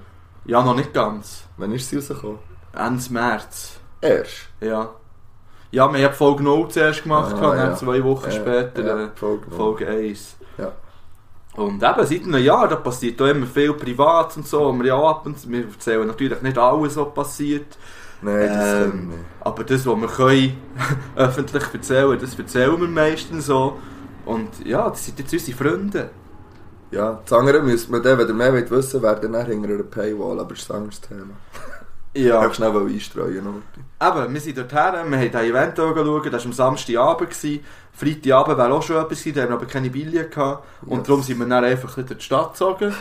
Ja, 0.46 0.62
noch 0.64 0.76
nicht 0.76 0.94
ganz. 0.94 1.44
Wann 1.58 1.72
ist 1.72 1.90
sie 1.90 1.96
rausgekommen? 1.98 2.40
Ende 2.76 3.04
März. 3.12 3.80
Erst? 4.02 4.48
Ja. 4.60 4.90
Ja, 5.72 5.92
wir 5.92 6.06
haben 6.06 6.14
Folge 6.14 6.44
0 6.44 6.68
zuerst 6.70 7.04
gemacht, 7.04 7.34
Ah, 7.42 7.56
ja. 7.56 7.76
zwei 7.76 8.04
Wochen 8.04 8.26
Ja, 8.26 8.32
später 8.32 8.84
ja, 8.86 9.04
äh, 9.06 9.10
Folge. 9.16 9.50
Folge 9.50 9.88
1. 9.88 10.36
Ja. 10.58 10.72
Und 11.56 11.82
eben, 11.82 12.06
seit 12.06 12.24
einem 12.24 12.44
Jahr, 12.44 12.68
da 12.68 12.76
passiert 12.76 13.22
auch 13.22 13.28
immer 13.28 13.46
viel 13.48 13.74
privat 13.74 14.36
und 14.38 14.48
so. 14.48 14.68
Und 14.68 14.80
wir, 14.80 14.88
ja 14.88 15.02
ab 15.02 15.26
und 15.26 15.50
wir 15.50 15.66
erzählen 15.68 16.06
natürlich 16.08 16.42
nicht 16.42 16.58
alles, 16.58 16.96
was 16.98 17.14
passiert. 17.14 17.78
Nein, 18.24 18.48
das 18.48 18.74
Ähm, 18.74 18.92
können 18.92 19.10
wir 19.10 19.18
nicht. 19.18 19.26
Aber 19.42 19.64
das, 19.64 19.86
was 19.86 19.96
wir 20.02 20.08
können, 20.08 20.58
öffentlich 21.16 21.64
erzählen, 21.74 22.20
das 22.20 22.38
erzählen 22.40 22.80
wir 22.82 22.88
meistens 22.88 23.46
so. 23.48 23.78
Und 24.26 24.66
ja, 24.66 24.90
das 24.90 25.06
sind 25.06 25.20
jetzt 25.20 25.34
unsere 25.34 25.58
Freunde. 25.58 26.10
Ja, 26.92 27.20
das 27.26 27.34
andere 27.38 27.62
müsste 27.62 27.92
man 27.92 28.04
dann, 28.04 28.18
wenn 28.20 28.28
ihr 28.28 28.34
mehr 28.34 28.54
wollt 28.54 28.70
wissen 28.72 29.02
wäre 29.02 29.20
dann 29.20 29.46
hinter 29.46 29.70
einer 29.70 29.84
Paywall, 29.84 30.40
aber 30.40 30.50
das 30.54 30.60
ist 30.64 30.72
ein 30.72 30.78
anderes 30.78 31.02
Thema. 31.02 31.34
Ja. 32.16 32.40
Einfach 32.40 32.54
schnell 32.54 32.74
wollen 32.74 32.94
einstreuen. 32.94 33.42
Oder? 33.48 34.22
Eben, 34.22 34.34
wir 34.36 34.42
sind 34.42 34.58
dorthin, 34.60 35.12
wir 35.12 35.18
haben 35.18 35.32
das 35.32 35.42
Event 35.44 35.80
angeschaut, 35.80 36.26
das 36.28 36.34
war 36.44 36.46
am 36.46 36.54
Samstagabend. 36.54 37.30
gewesen. 37.32 37.60
Freitagabend 37.94 38.58
wäre 38.60 38.74
auch 38.74 38.84
schon 38.84 38.98
etwas 38.98 39.20
gewesen, 39.24 39.36
da 39.36 39.42
haben 39.42 39.50
wir 39.50 39.56
aber 39.56 39.66
keine 39.66 39.90
Billionen 39.90 40.30
gehabt. 40.30 40.64
Und 40.86 41.00
Yes. 41.00 41.08
darum 41.08 41.24
sind 41.24 41.40
wir 41.40 41.46
dann 41.48 41.64
einfach 41.64 41.98
in 41.98 42.06
die 42.06 42.20
Stadt 42.22 42.52
gezogen. 42.54 42.94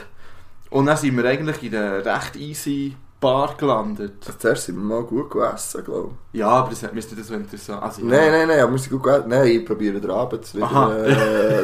Und 0.70 0.86
dann 0.86 0.96
sind 0.96 1.14
wir 1.16 1.24
eigentlich 1.26 1.62
in 1.62 1.76
einer 1.76 2.02
recht 2.04 2.36
easy 2.36 2.96
Bar 3.22 3.54
gelandet. 3.56 4.12
Zuerst 4.38 4.66
sind 4.66 4.76
wir 4.76 4.82
mal 4.84 5.02
gut 5.04 5.30
gegessen, 5.30 5.82
glaube 5.84 6.10
ich. 6.32 6.40
Ja, 6.40 6.48
aber 6.48 6.70
das 6.70 6.82
hat 6.82 6.92
mich 6.94 7.10
nicht 7.10 7.24
so 7.24 7.32
interessant. 7.34 7.82
Also, 7.82 8.02
ja. 8.02 8.08
Nein, 8.08 8.30
nein, 8.32 8.48
nein, 8.48 8.60
aber 8.60 8.72
wir 8.72 8.78
sind 8.78 8.90
gut 8.92 9.02
gegessen. 9.04 9.28
Nein, 9.28 9.46
ich 9.46 9.64
probiere 9.64 9.98
den 10.00 10.10
Abend 10.10 10.44
zu, 10.44 10.58
wieder, 10.58 11.06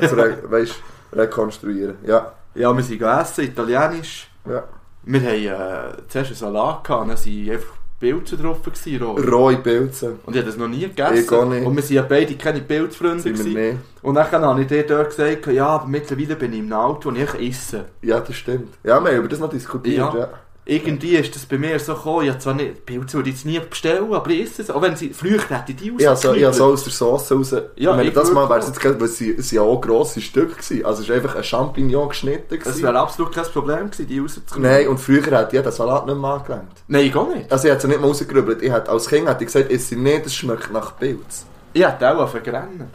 äh, 0.03 0.09
zu 0.09 0.17
re 0.17 0.39
weißt, 0.51 0.75
rekonstruieren. 1.13 1.97
Ja, 2.07 2.33
Ja, 2.55 2.75
wir 2.75 2.83
sind 2.83 2.99
gegessen, 2.99 3.45
italienisch. 3.45 4.31
ja. 4.49 4.65
Wir 5.11 5.21
haben 5.21 5.95
äh, 5.95 6.03
zuerst 6.09 6.31
einen 6.31 6.37
Salat 6.37 6.85
gehabt, 6.85 7.09
dann 7.09 7.17
waren 7.17 7.51
einfach 7.51 7.73
Pilze 7.99 8.37
drauf. 8.37 8.63
Gewesen, 8.63 9.03
roh. 9.03 9.13
Rohe 9.15 9.57
Pilze. 9.57 10.17
Und 10.27 10.35
ich 10.37 10.41
habe 10.43 10.51
das 10.51 10.57
noch 10.59 10.69
nie 10.69 10.81
gegessen. 10.81 11.15
Ich 11.17 11.33
auch 11.33 11.47
nicht. 11.47 11.67
Und 11.67 11.75
wir 11.75 11.83
sind 11.83 11.97
ja 11.97 12.03
beide 12.03 12.35
keine 12.37 12.61
Pilzfreunde. 12.61 13.23
Sind 13.23 13.39
wir 13.45 13.73
nicht. 13.73 13.79
Und 14.03 14.15
dann 14.15 14.31
habe 14.31 14.61
ich 14.61 14.67
dir 14.69 14.87
dort 14.87 15.09
gesagt, 15.11 15.47
ja, 15.49 15.67
aber 15.67 15.87
mittlerweile 15.87 16.37
bin 16.37 16.53
ich 16.53 16.59
im 16.61 16.73
Auto 16.73 17.09
und 17.09 17.17
ich 17.17 17.35
esse. 17.49 17.87
Ja, 18.03 18.21
das 18.21 18.37
stimmt. 18.37 18.75
Ja, 18.85 19.01
wir 19.03 19.11
haben 19.11 19.19
über 19.19 19.29
das 19.29 19.39
noch 19.41 19.51
diskutiert. 19.51 19.97
Ja. 19.97 20.15
Ja. 20.17 20.29
Irgendwie 20.71 21.17
ist 21.17 21.35
das 21.35 21.47
bei 21.47 21.57
mir 21.57 21.81
so 21.81 21.95
gekommen, 21.95 22.29
ich 22.29 22.39
zwar 22.41 22.53
nicht, 22.53 22.85
Pilze 22.85 23.15
würde 23.15 23.31
ich 23.31 23.37
jetzt 23.37 23.47
nie 23.47 23.59
bestellen, 23.59 24.13
aber 24.13 24.29
ich 24.29 24.43
esse 24.43 24.61
es. 24.61 24.71
Auch 24.71 24.83
wenn 24.83 24.95
sie, 24.97 25.15
früher 25.15 25.41
hätte 25.49 25.73
ich 25.73 25.77
die 25.77 25.95
Ich 25.97 26.07
habe 26.07 26.15
so, 26.15 26.35
ich 26.35 26.45
habe 26.45 26.55
so 26.55 26.65
rausgeknüppelt. 26.67 26.73
aus 26.73 26.85
der 26.85 26.93
Sauce 26.93 27.33
raus. 27.33 27.51
Ja, 27.53 27.91
ich 27.93 27.97
meine, 27.97 28.09
ich 28.09 28.15
das 28.15 28.31
Mal 28.33 28.51
wäre 28.51 28.59
es 28.59 28.67
jetzt 28.67 29.01
weil 29.01 29.09
sie, 29.09 29.31
es 29.31 29.51
ja 29.51 29.63
auch 29.63 29.81
grosse 29.81 30.21
Stücke 30.21 30.57
gewesen. 30.57 30.85
Also 30.85 31.03
es 31.03 31.09
war 31.09 31.17
einfach 31.17 31.37
ein 31.37 31.43
Champignon 31.43 32.11
geschnitten. 32.11 32.45
Das 32.51 32.59
gewesen. 32.59 32.83
wäre 32.83 32.99
absolut 32.99 33.35
kein 33.35 33.45
Problem 33.45 33.91
gewesen, 33.91 34.07
die 34.07 34.19
rauszuknüppeln. 34.19 34.63
Nein, 34.63 34.89
und 34.89 34.99
früher 34.99 35.39
hat 35.39 35.55
ja 35.55 35.63
den 35.63 35.73
Salat 35.73 36.05
nicht 36.07 36.19
mehr 36.19 36.31
angelangt. 36.31 36.83
Nein, 36.87 37.07
ich 37.07 37.13
gar 37.15 37.35
nicht. 37.35 37.51
Also 37.51 37.67
ich 37.67 37.73
hätte 37.73 37.87
es 37.87 37.89
nicht 37.89 38.01
mal 38.03 38.09
rausgerübelt. 38.09 38.61
Ich 38.61 38.71
hätte, 38.71 38.91
als 38.91 39.09
Kind 39.09 39.27
hätte 39.27 39.45
ich 39.45 39.51
gesagt, 39.51 39.73
es 39.73 39.89
sind 39.89 40.03
nicht, 40.03 40.27
es 40.27 40.35
schmeckt 40.35 40.71
nach 40.71 40.99
Pilz. 40.99 41.47
Ich 41.73 41.83
hätte 41.83 42.15
auch 42.15 42.29
vergrennen. 42.29 42.91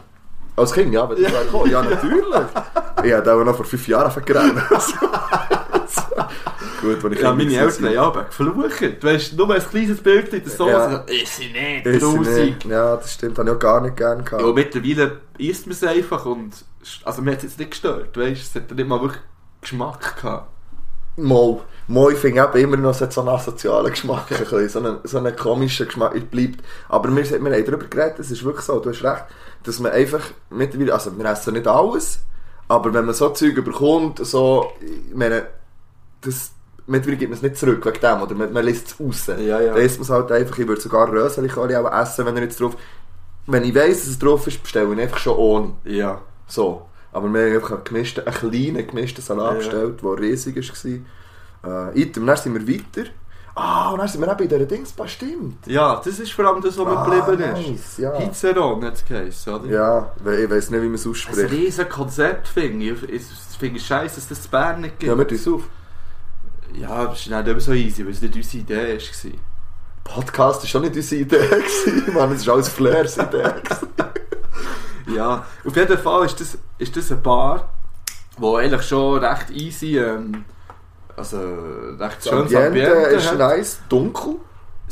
Als 0.54 0.72
Kind, 0.72 0.94
ja, 0.94 1.10
wenn 1.10 1.16
ich 1.16 1.24
wäre 1.24 1.44
gekommen. 1.44 1.72
Ja, 1.72 1.82
natürlich. 1.82 2.24
ich 3.02 3.10
hätte 3.10 3.34
auch 3.34 3.42
noch 3.42 3.56
vor 3.56 3.64
fünf 3.64 3.88
Jahren 3.88 4.12
vergerannt. 4.12 4.62
Gut, 6.84 7.02
wenn 7.02 7.12
ich 7.12 7.20
Ja, 7.20 7.32
meine. 7.32 7.56
Eltern 7.56 7.86
haben 7.88 7.98
aber 7.98 8.24
geflucht. 8.24 8.82
Du 9.00 9.08
hast 9.08 9.32
nur 9.32 9.54
ein 9.54 9.62
kleines 9.62 10.00
Bild 10.00 10.32
in 10.32 10.42
der 10.42 10.52
Soße. 10.52 10.70
Ja. 10.70 10.92
Ja. 10.92 10.98
Ist 10.98 11.36
sie 11.36 11.50
nicht, 11.50 11.86
Ist 11.86 12.02
nicht. 12.02 12.64
Ja, 12.66 12.96
das 12.96 13.14
stimmt. 13.14 13.38
Habe 13.38 13.48
ich 13.48 13.56
auch 13.56 13.58
gar 13.58 13.80
nicht 13.80 13.96
gerne 13.96 14.22
gehabt. 14.22 14.42
Ja, 14.42 14.52
mittlerweile 14.52 15.20
isst 15.38 15.66
man 15.66 15.72
es 15.72 15.82
einfach 15.82 16.26
und... 16.26 16.52
Also 17.04 17.22
mir 17.22 17.32
hat 17.32 17.38
es 17.38 17.44
jetzt 17.44 17.58
nicht 17.58 17.70
gestört, 17.70 18.16
weißt 18.16 18.54
du? 18.54 18.58
Es 18.58 18.62
hat 18.62 18.70
nicht 18.70 18.88
mal 18.88 19.00
wirklich 19.00 19.22
Geschmack 19.62 20.16
gehabt. 20.20 20.50
Mal, 21.16 21.60
mal 21.86 22.12
ich 22.12 22.18
finde 22.18 22.42
immer 22.58 22.76
noch 22.76 22.92
so 22.92 23.20
einen 23.20 23.28
asozialen 23.30 23.90
Geschmack, 23.90 24.32
ein 24.32 24.38
bisschen, 24.38 24.68
so 24.68 24.78
einen, 24.80 24.98
so 25.04 25.18
einen 25.18 25.34
komischen 25.36 25.86
Geschmack, 25.86 26.14
es 26.14 26.24
bleibt. 26.24 26.62
Aber 26.88 27.08
wir, 27.14 27.24
wir 27.24 27.38
haben 27.38 27.64
darüber 27.64 27.86
geredet, 27.86 28.18
es 28.18 28.32
ist 28.32 28.44
wirklich 28.44 28.64
so, 28.64 28.80
du 28.80 28.90
hast 28.90 29.04
recht, 29.04 29.24
dass 29.62 29.78
man 29.78 29.92
einfach 29.92 30.22
mittlerweile, 30.50 30.92
also 30.92 31.16
wir 31.16 31.24
essen 31.24 31.54
nicht 31.54 31.68
alles, 31.68 32.18
aber 32.66 32.92
wenn 32.92 33.04
man 33.04 33.14
so 33.14 33.28
Zeug 33.30 33.56
überkommt, 33.56 34.18
so, 34.26 34.72
ich 34.80 35.14
meine, 35.14 35.46
das, 36.20 36.50
mittlerweile 36.86 37.16
gibt 37.18 37.30
man 37.30 37.36
es 37.36 37.42
nicht 37.42 37.56
zurück 37.56 37.84
wegen 37.84 38.00
dem, 38.00 38.22
oder 38.22 38.34
man, 38.34 38.52
man 38.52 38.64
lässt 38.64 38.88
es 38.88 39.00
raus. 39.00 39.26
Ja, 39.26 39.60
ja. 39.60 39.72
Dann 39.74 39.82
isst 39.82 39.96
man 39.98 40.04
es 40.04 40.10
halt 40.10 40.30
einfach, 40.32 40.58
ich 40.58 40.66
würde 40.68 40.80
sogar 40.80 41.10
Röseli 41.10 41.50
auch 41.54 41.92
essen, 42.00 42.26
wenn 42.26 42.36
er 42.36 42.42
jetzt 42.42 42.60
drauf, 42.60 42.76
wenn 43.46 43.64
ich 43.64 43.74
weiss, 43.74 44.00
dass 44.00 44.08
es 44.08 44.18
drauf 44.18 44.46
ist, 44.46 44.62
bestelle 44.62 44.86
ich 44.86 44.92
ihn 44.92 45.00
einfach 45.00 45.18
schon 45.18 45.36
ohne. 45.36 45.72
Ja. 45.84 46.20
So. 46.46 46.86
Aber 47.12 47.28
wir 47.32 47.42
haben 47.46 47.54
einfach 47.54 47.70
einen, 47.72 47.84
gemischten, 47.84 48.26
einen 48.26 48.34
kleinen 48.36 48.86
gemischten 48.86 49.22
Salat 49.22 49.52
Ja. 49.52 49.58
bestellt, 49.58 50.02
der 50.02 50.18
riesig 50.18 50.56
war. 51.62 51.90
Äh, 51.92 52.00
item, 52.02 52.26
dann 52.26 52.36
sind 52.36 52.54
wir 52.54 52.74
weiter. 52.74 53.08
Ah, 53.56 53.90
und 53.92 53.98
dann 54.00 54.08
sind 54.08 54.20
wir 54.20 54.32
eben 54.32 54.42
in 54.42 54.48
dieser 54.48 54.64
Dingsbar, 54.66 55.06
stimmt. 55.06 55.64
Ja, 55.68 56.00
das 56.04 56.18
ist 56.18 56.32
vor 56.32 56.44
allem 56.46 56.60
das, 56.60 56.76
was 56.76 56.86
Ah, 56.88 57.04
geblieben 57.04 57.40
ist. 57.56 57.68
nice, 57.68 57.98
ja. 57.98 58.10
Pizzeron 58.10 58.84
hat 58.84 58.94
es 58.94 59.04
geheißen, 59.04 59.54
oder? 59.54 59.66
Ja, 59.70 60.12
ich 60.42 60.50
weiß 60.50 60.70
nicht, 60.70 60.82
wie 60.82 60.86
man 60.86 60.94
es 60.96 61.04
Ein 61.06 61.10
ausspricht. 61.12 61.52
riesen 61.52 61.88
Konzept 61.88 62.48
finde 62.48 62.84
ich. 62.86 63.02
Ich 63.08 63.22
finde 63.56 63.76
es 63.78 63.84
scheiße, 63.86 64.16
dass 64.16 64.28
das 64.28 64.44
in 64.46 64.50
Bern 64.50 64.80
nicht 64.80 64.98
gibt. 64.98 65.12
Ja, 65.12 65.16
wir 65.16 65.28
tun 65.28 65.36
es 65.38 65.46
auf. 65.46 65.62
Ja, 66.74 67.06
das 67.06 67.20
ist 67.20 67.30
nicht 67.30 67.46
immer 67.48 67.60
so 67.60 67.72
easy, 67.72 68.04
weil 68.04 68.12
es 68.12 68.20
nicht 68.20 68.34
unsere 68.34 68.58
Idee 68.58 68.98
war. 68.98 69.32
Podcast 70.04 70.62
war 70.62 70.68
schon 70.68 70.82
nicht 70.82 70.96
unsere 70.96 71.20
Idee. 71.22 71.38
gewesen, 71.48 72.14
Mann, 72.14 72.32
es 72.32 72.46
war 72.46 72.54
alles 72.54 72.68
Flairs 72.68 73.16
Idee. 73.16 73.52
Ja, 75.14 75.46
auf 75.64 75.76
jeden 75.76 75.98
Fall 75.98 76.26
ist 76.26 76.40
das, 76.40 76.58
ist 76.78 76.96
das 76.96 77.12
eine 77.12 77.20
Bar, 77.20 77.68
wo 78.38 78.56
eigentlich 78.56 78.82
schon 78.82 79.22
recht 79.22 79.50
easy, 79.50 79.98
ähm, 79.98 80.44
also 81.16 81.36
recht 81.38 82.16
Das 82.18 82.28
schönes 82.28 82.54
Ambiente 82.54 82.66
Ambiente 82.66 83.14
ist 83.16 83.30
hat. 83.30 83.38
nice, 83.38 83.78
dunkel. 83.88 84.36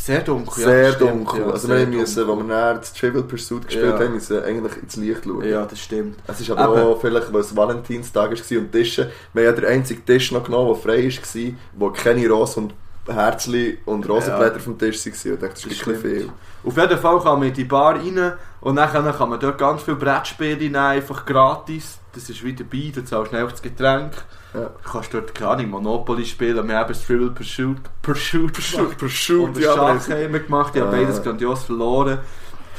Sehr 0.04 0.20
dunkel, 0.22 0.62
ja, 0.64 0.68
Sehr 0.68 0.92
stimmt, 0.94 1.10
dunkel. 1.28 1.40
ja, 1.42 1.46
also 1.46 1.66
sehr 1.68 1.78
wir 1.78 1.86
müssen, 1.98 2.26
wo 2.26 2.36
wir 2.36 2.42
nachher 2.44 2.74
das 2.74 2.92
Trivial 2.92 3.22
Pursuit 3.22 3.66
gespielt 3.66 3.86
Ja. 3.86 3.98
haben, 4.04 4.14
müssen 4.14 4.42
eigentlich 4.42 4.82
ins 4.82 4.96
Licht 4.96 5.24
schauen. 5.24 5.44
Ja, 5.48 5.64
das 5.64 5.78
stimmt. 5.78 6.18
Es 6.26 6.40
ist 6.40 6.50
aber 6.50 6.76
Eben. 6.76 6.88
auch 6.88 7.00
vielleicht, 7.00 7.32
weil 7.32 7.40
es 7.40 7.54
Valentinstag 7.56 8.30
war 8.32 8.58
und 8.58 8.72
Tische. 8.72 9.10
Wir 9.32 9.46
haben 9.48 9.54
ja 9.54 9.60
den 9.60 9.70
einzigen 9.70 10.04
Tisch 10.04 10.32
noch 10.32 10.42
genommen, 10.42 10.74
der 10.74 10.82
frei 10.82 11.04
war, 11.08 11.52
wo 11.74 11.90
keine 11.90 12.28
Rosen 12.28 12.64
und 13.06 13.14
Herzli 13.14 13.78
und 13.84 14.08
Rosenblätter 14.08 14.56
Ja. 14.56 14.62
vom 14.62 14.76
Tisch 14.76 15.06
waren. 15.06 15.12
Ich 15.14 15.22
dachte, 15.40 15.48
das 15.54 15.64
ist 15.66 15.80
Das 15.80 15.86
ein 15.86 15.92
bisschen 15.94 15.96
stimmt. 16.00 16.02
viel. 16.22 16.32
Auf 16.64 16.76
jeden 16.76 16.98
Fall 16.98 17.20
kann 17.20 17.38
man 17.38 17.48
in 17.48 17.54
die 17.54 17.64
Bar 17.64 17.94
rein 17.94 18.32
und 18.60 18.76
dann 18.76 18.90
kann 18.90 19.28
man 19.30 19.38
dort 19.38 19.58
ganz 19.58 19.82
viele 19.82 19.96
Brettspiele 19.98 20.56
nehmen, 20.56 20.76
einfach 20.76 21.24
gratis. 21.24 21.98
Das 22.12 22.28
ist 22.28 22.42
wieder 22.42 22.64
dabei, 22.64 22.90
du 22.94 23.04
zahlst 23.04 23.30
schnell 23.30 23.46
das 23.48 23.62
Getränk. 23.62 24.12
Ja. 24.54 24.60
Du 24.60 24.90
kannst 24.90 25.14
dort 25.14 25.34
keine 25.34 25.50
Ahnung, 25.50 25.70
Monopoly 25.70 26.26
spielen, 26.26 26.68
wir 26.68 26.76
haben 26.76 26.88
das 26.88 27.06
Trivial 27.06 27.30
Pursuit, 27.30 27.78
Pursuit, 28.02 28.52
Pursuit, 28.52 28.98
Pursuit, 28.98 29.48
und 29.48 29.58
ja, 29.58 29.74
Schach 29.74 30.10
haben 30.10 30.32
wir 30.32 30.40
gemacht, 30.40 30.74
ich 30.74 30.82
habe 30.82 30.90
beides 30.90 31.22
grandios 31.22 31.64
verloren. 31.64 32.18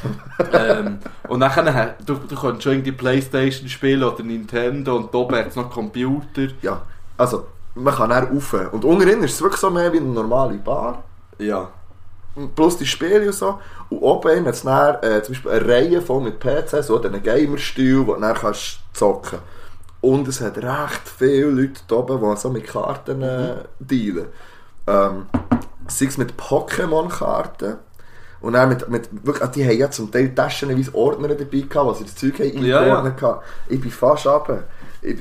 ähm, 0.54 1.00
und 1.30 1.40
dann, 1.40 1.94
du, 2.06 2.16
du 2.16 2.36
kannst 2.36 2.64
schon 2.64 2.74
irgendwie 2.74 2.92
Playstation 2.92 3.68
spielen 3.70 4.04
oder 4.04 4.22
Nintendo 4.22 4.98
und 4.98 5.16
oben 5.16 5.36
hat 5.36 5.48
es 5.48 5.56
noch 5.56 5.72
Computer. 5.72 6.48
Ja, 6.62 6.82
also, 7.18 7.48
man 7.74 7.96
kann 7.96 8.10
dann 8.10 8.26
rauf. 8.26 8.54
Und 8.72 8.86
unten 8.86 9.24
ist 9.24 9.36
es 9.36 9.42
wirklich 9.42 9.62
so 9.62 9.70
mehr 9.70 9.92
wie 9.94 9.98
eine 9.98 10.08
normale 10.08 10.58
Bar. 10.58 11.04
Ja. 11.40 11.70
Plus 12.56 12.78
die 12.78 12.86
Spiele 12.86 13.28
und 13.28 13.34
so. 13.34 13.60
Und 13.90 14.00
oben 14.00 14.46
hat 14.46 14.54
es 14.54 14.64
dann 14.64 14.96
äh, 15.04 15.24
zum 15.24 15.34
Beispiel 15.34 15.52
eine 15.52 15.68
Reihe 15.68 16.02
voll 16.02 16.22
mit 16.22 16.40
PC, 16.40 16.84
so 16.84 17.02
einen 17.02 17.24
Gamer-Stil, 17.24 18.06
wo 18.06 18.16
du 18.16 18.22
dann 18.22 18.36
kannst 18.36 18.80
zocken 18.94 19.40
Und 20.04 20.28
es 20.28 20.42
hat 20.42 20.58
recht 20.58 21.08
viele 21.18 21.46
Leute 21.46 21.80
da 21.88 21.96
oben, 21.96 22.20
die 22.20 22.38
so 22.38 22.50
mit 22.50 22.68
Karten 22.68 23.22
äh, 23.22 23.56
dealen. 23.80 24.26
Ähm, 24.86 25.28
sei 25.88 26.08
es 26.08 26.18
mit 26.18 26.34
Pokémon-Karten. 26.36 27.78
Und 28.42 28.52
dann 28.52 28.68
mit, 28.68 28.90
mit 28.90 29.26
wirklich, 29.26 29.42
ah, 29.42 29.48
die 29.48 29.64
haben 29.64 29.78
ja 29.78 29.90
zum 29.90 30.12
Teil 30.12 30.36
taschenweise 30.36 30.94
Ordner 30.94 31.30
dabei 31.30 31.62
gehabt, 31.62 31.76
wo 31.88 31.94
sie 31.94 32.04
das 32.04 32.16
Zeug 32.16 32.38
haben 32.40 32.62
Ja, 32.62 32.66
ja. 32.66 32.80
eingeordnet 32.80 33.22
haben. 33.22 33.40
Ich 33.70 33.80
bin 33.80 33.92
fast 33.92 34.28
runter. 34.28 34.66
Ich, 35.02 35.20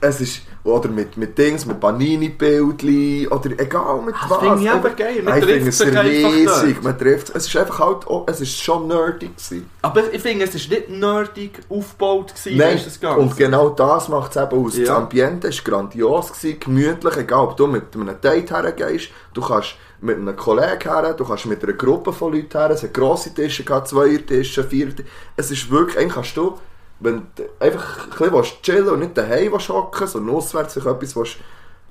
es 0.00 0.20
ist, 0.22 0.42
oder 0.62 0.88
mit, 0.90 1.16
mit 1.16 1.38
Dings, 1.38 1.64
mit 1.64 1.80
Panini-Bildchen, 1.80 3.28
oder 3.28 3.50
egal 3.58 4.02
mit 4.02 4.14
Das 4.14 4.30
was. 4.30 4.38
finde 4.38 4.62
ich 4.62 4.70
Einfach- 4.70 4.96
geil, 4.96 5.22
man 5.22 5.38
ich 5.38 5.44
trifft 5.44 5.66
es 5.68 5.78
sich 5.78 5.98
riesig, 5.98 6.82
man 6.82 6.98
trifft 6.98 7.30
es. 7.34 7.46
Ist 7.46 7.56
einfach 7.56 7.78
halt, 7.80 8.06
auch- 8.06 8.24
es 8.28 8.40
ist 8.40 8.60
schon 8.60 8.86
nerdig 8.88 9.36
gewesen. 9.36 9.70
Aber 9.82 10.12
ich 10.12 10.20
finde, 10.20 10.44
es 10.44 10.54
war 10.54 10.76
nicht 10.78 10.90
nerdig 10.90 11.60
aufgebaut, 11.68 12.34
gewesen, 12.34 12.58
Nein, 12.58 12.80
das 12.84 13.00
Ganze. 13.00 13.20
und 13.20 13.36
genau 13.36 13.70
das 13.70 14.08
macht 14.08 14.36
es 14.36 14.42
eben 14.42 14.64
aus. 14.64 14.76
Das 14.76 14.88
Ja. 14.88 14.96
Ambiente 14.96 15.48
war 15.48 15.56
grandios, 15.64 16.32
gewesen, 16.32 16.60
gemütlich, 16.60 17.16
egal 17.16 17.44
ob 17.44 17.56
du 17.56 17.66
mit 17.66 17.84
einem 17.94 18.20
Date 18.20 18.50
hergehst, 18.50 19.08
du 19.34 19.40
kannst 19.40 19.76
mit 20.02 20.16
einem 20.16 20.36
Kollegen 20.36 20.80
her, 20.82 21.14
du 21.14 21.24
kannst 21.24 21.46
mit 21.46 21.62
einer 21.62 21.72
Gruppe 21.74 22.12
von 22.12 22.32
Leuten 22.32 22.56
her, 22.58 22.70
es 22.70 22.82
hat 22.82 22.94
grosse 22.94 23.32
Tische 23.34 23.64
gehabt, 23.64 23.88
Zweiertische, 23.88 24.64
Vierertische. 24.64 25.08
Es 25.36 25.50
ist 25.50 25.70
wirklich, 25.70 25.98
eigentlich 25.98 26.14
kannst 26.14 26.36
du, 26.36 26.58
wenn 27.00 27.26
du 27.34 27.44
einfach 27.58 28.20
ein 28.20 28.30
bisschen 28.30 28.62
chillen 28.62 28.88
und 28.88 29.00
nicht 29.00 29.16
daheim 29.16 29.52
hocken, 29.52 30.06
sondern 30.06 30.36
auswärts 30.36 30.74
sich 30.74 30.84
etwas 30.86 31.16
willst, 31.16 31.36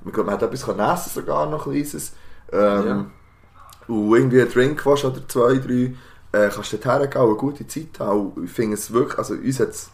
ich 0.04 0.12
glaube, 0.12 0.24
man 0.24 0.34
hat 0.34 0.42
etwas 0.42 0.64
können 0.64 0.80
essen 0.80 1.10
sogar 1.12 1.46
noch 1.50 1.66
ein 1.66 1.72
kleines, 1.72 2.12
ähm, 2.52 3.10
und 3.86 4.14
irgendwie 4.14 4.40
einen 4.40 4.50
Drink 4.50 4.86
willst 4.86 5.04
oder 5.04 5.26
zwei, 5.28 5.58
drei, 5.58 5.94
äh, 6.32 6.48
kannst 6.48 6.72
du 6.72 6.76
dort 6.78 7.00
hergehen 7.00 7.22
und 7.22 7.28
eine 7.28 7.36
gute 7.36 7.66
Zeit 7.66 7.98
haben. 7.98 8.32
Und 8.32 8.44
ich 8.44 8.50
finde 8.50 8.74
es 8.74 8.92
wirklich, 8.92 9.18
also 9.18 9.34
uns 9.34 9.60
hat 9.60 9.70
es 9.70 9.90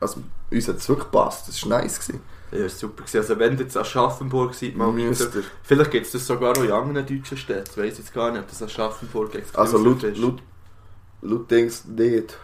also, 0.00 0.22
uns 0.50 0.68
hat's 0.68 0.88
wirklich 0.88 1.10
gepasst, 1.10 1.48
das 1.48 1.62
war 1.62 1.80
nice. 1.80 1.98
Gewesen. 1.98 2.20
Ja, 2.52 2.68
super 2.68 3.02
gewesen. 3.02 3.16
Also 3.18 3.38
wenn 3.38 3.54
ihr 3.54 3.60
jetzt 3.60 3.76
Aschaffenburg 3.76 4.54
seid, 4.54 4.76
mal 4.76 4.92
Müsst 4.92 5.32
wieder. 5.32 5.40
ihr. 5.40 5.44
Vielleicht 5.62 5.90
gibt 5.90 6.06
es 6.06 6.12
das 6.12 6.26
sogar 6.26 6.56
auch 6.56 6.62
in 6.62 6.70
anderen 6.70 7.06
deutschen 7.06 7.36
Städten. 7.36 7.68
Ich 7.70 7.76
weiß 7.76 7.98
jetzt 7.98 8.14
gar 8.14 8.30
nicht, 8.30 8.40
ob 8.42 8.48
das 8.48 8.62
Aschaffenburg 8.62 9.34
exklusiv 9.34 9.58
Also 9.58 9.78
laut, 9.78 10.02
ist. 10.02 10.18
laut, 10.18 10.42
laut 11.22 11.50
Dings 11.50 11.84
nicht. 11.86 12.36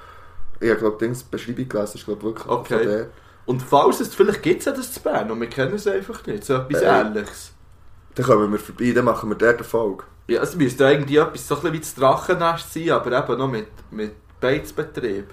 Ich 0.62 0.78
glaube, 0.78 0.96
Dings 0.98 1.22
Beschreibung 1.22 1.68
gelesen, 1.68 1.96
ist 1.98 2.04
glaube 2.04 2.22
wirklich 2.22 2.46
Okay. 2.48 2.78
von 2.78 2.86
der. 2.88 3.06
Und 3.44 3.60
falls 3.62 4.00
es, 4.00 4.14
vielleicht 4.14 4.42
gibt 4.42 4.60
es 4.60 4.66
ja 4.66 4.72
das 4.72 4.92
zu 4.92 5.00
Bern 5.00 5.30
und 5.30 5.40
wir 5.40 5.48
kennen 5.48 5.74
es 5.74 5.86
einfach 5.86 6.24
nicht. 6.26 6.44
So 6.44 6.54
etwas 6.54 6.80
Äh. 6.82 7.00
Ähnliches. 7.00 7.52
Dann 8.14 8.26
kommen 8.26 8.52
wir 8.52 8.58
vorbei, 8.58 8.92
dann 8.94 9.04
machen 9.04 9.28
wir 9.30 9.36
dort 9.36 9.56
eine 9.56 9.64
Folge. 9.64 10.04
Ja, 10.28 10.42
es 10.42 10.54
müsste 10.54 10.84
irgendwie 10.84 11.16
etwas 11.16 11.48
so 11.48 11.56
ein 11.56 11.60
bisschen 11.62 11.72
wie 11.74 11.80
das 11.80 11.94
Drachennest 11.94 12.72
sein, 12.72 12.90
aber 12.90 13.18
eben 13.18 13.38
noch 13.38 13.48
mit, 13.48 13.66
mit 13.90 14.12
Beizbetrieb. 14.40 15.28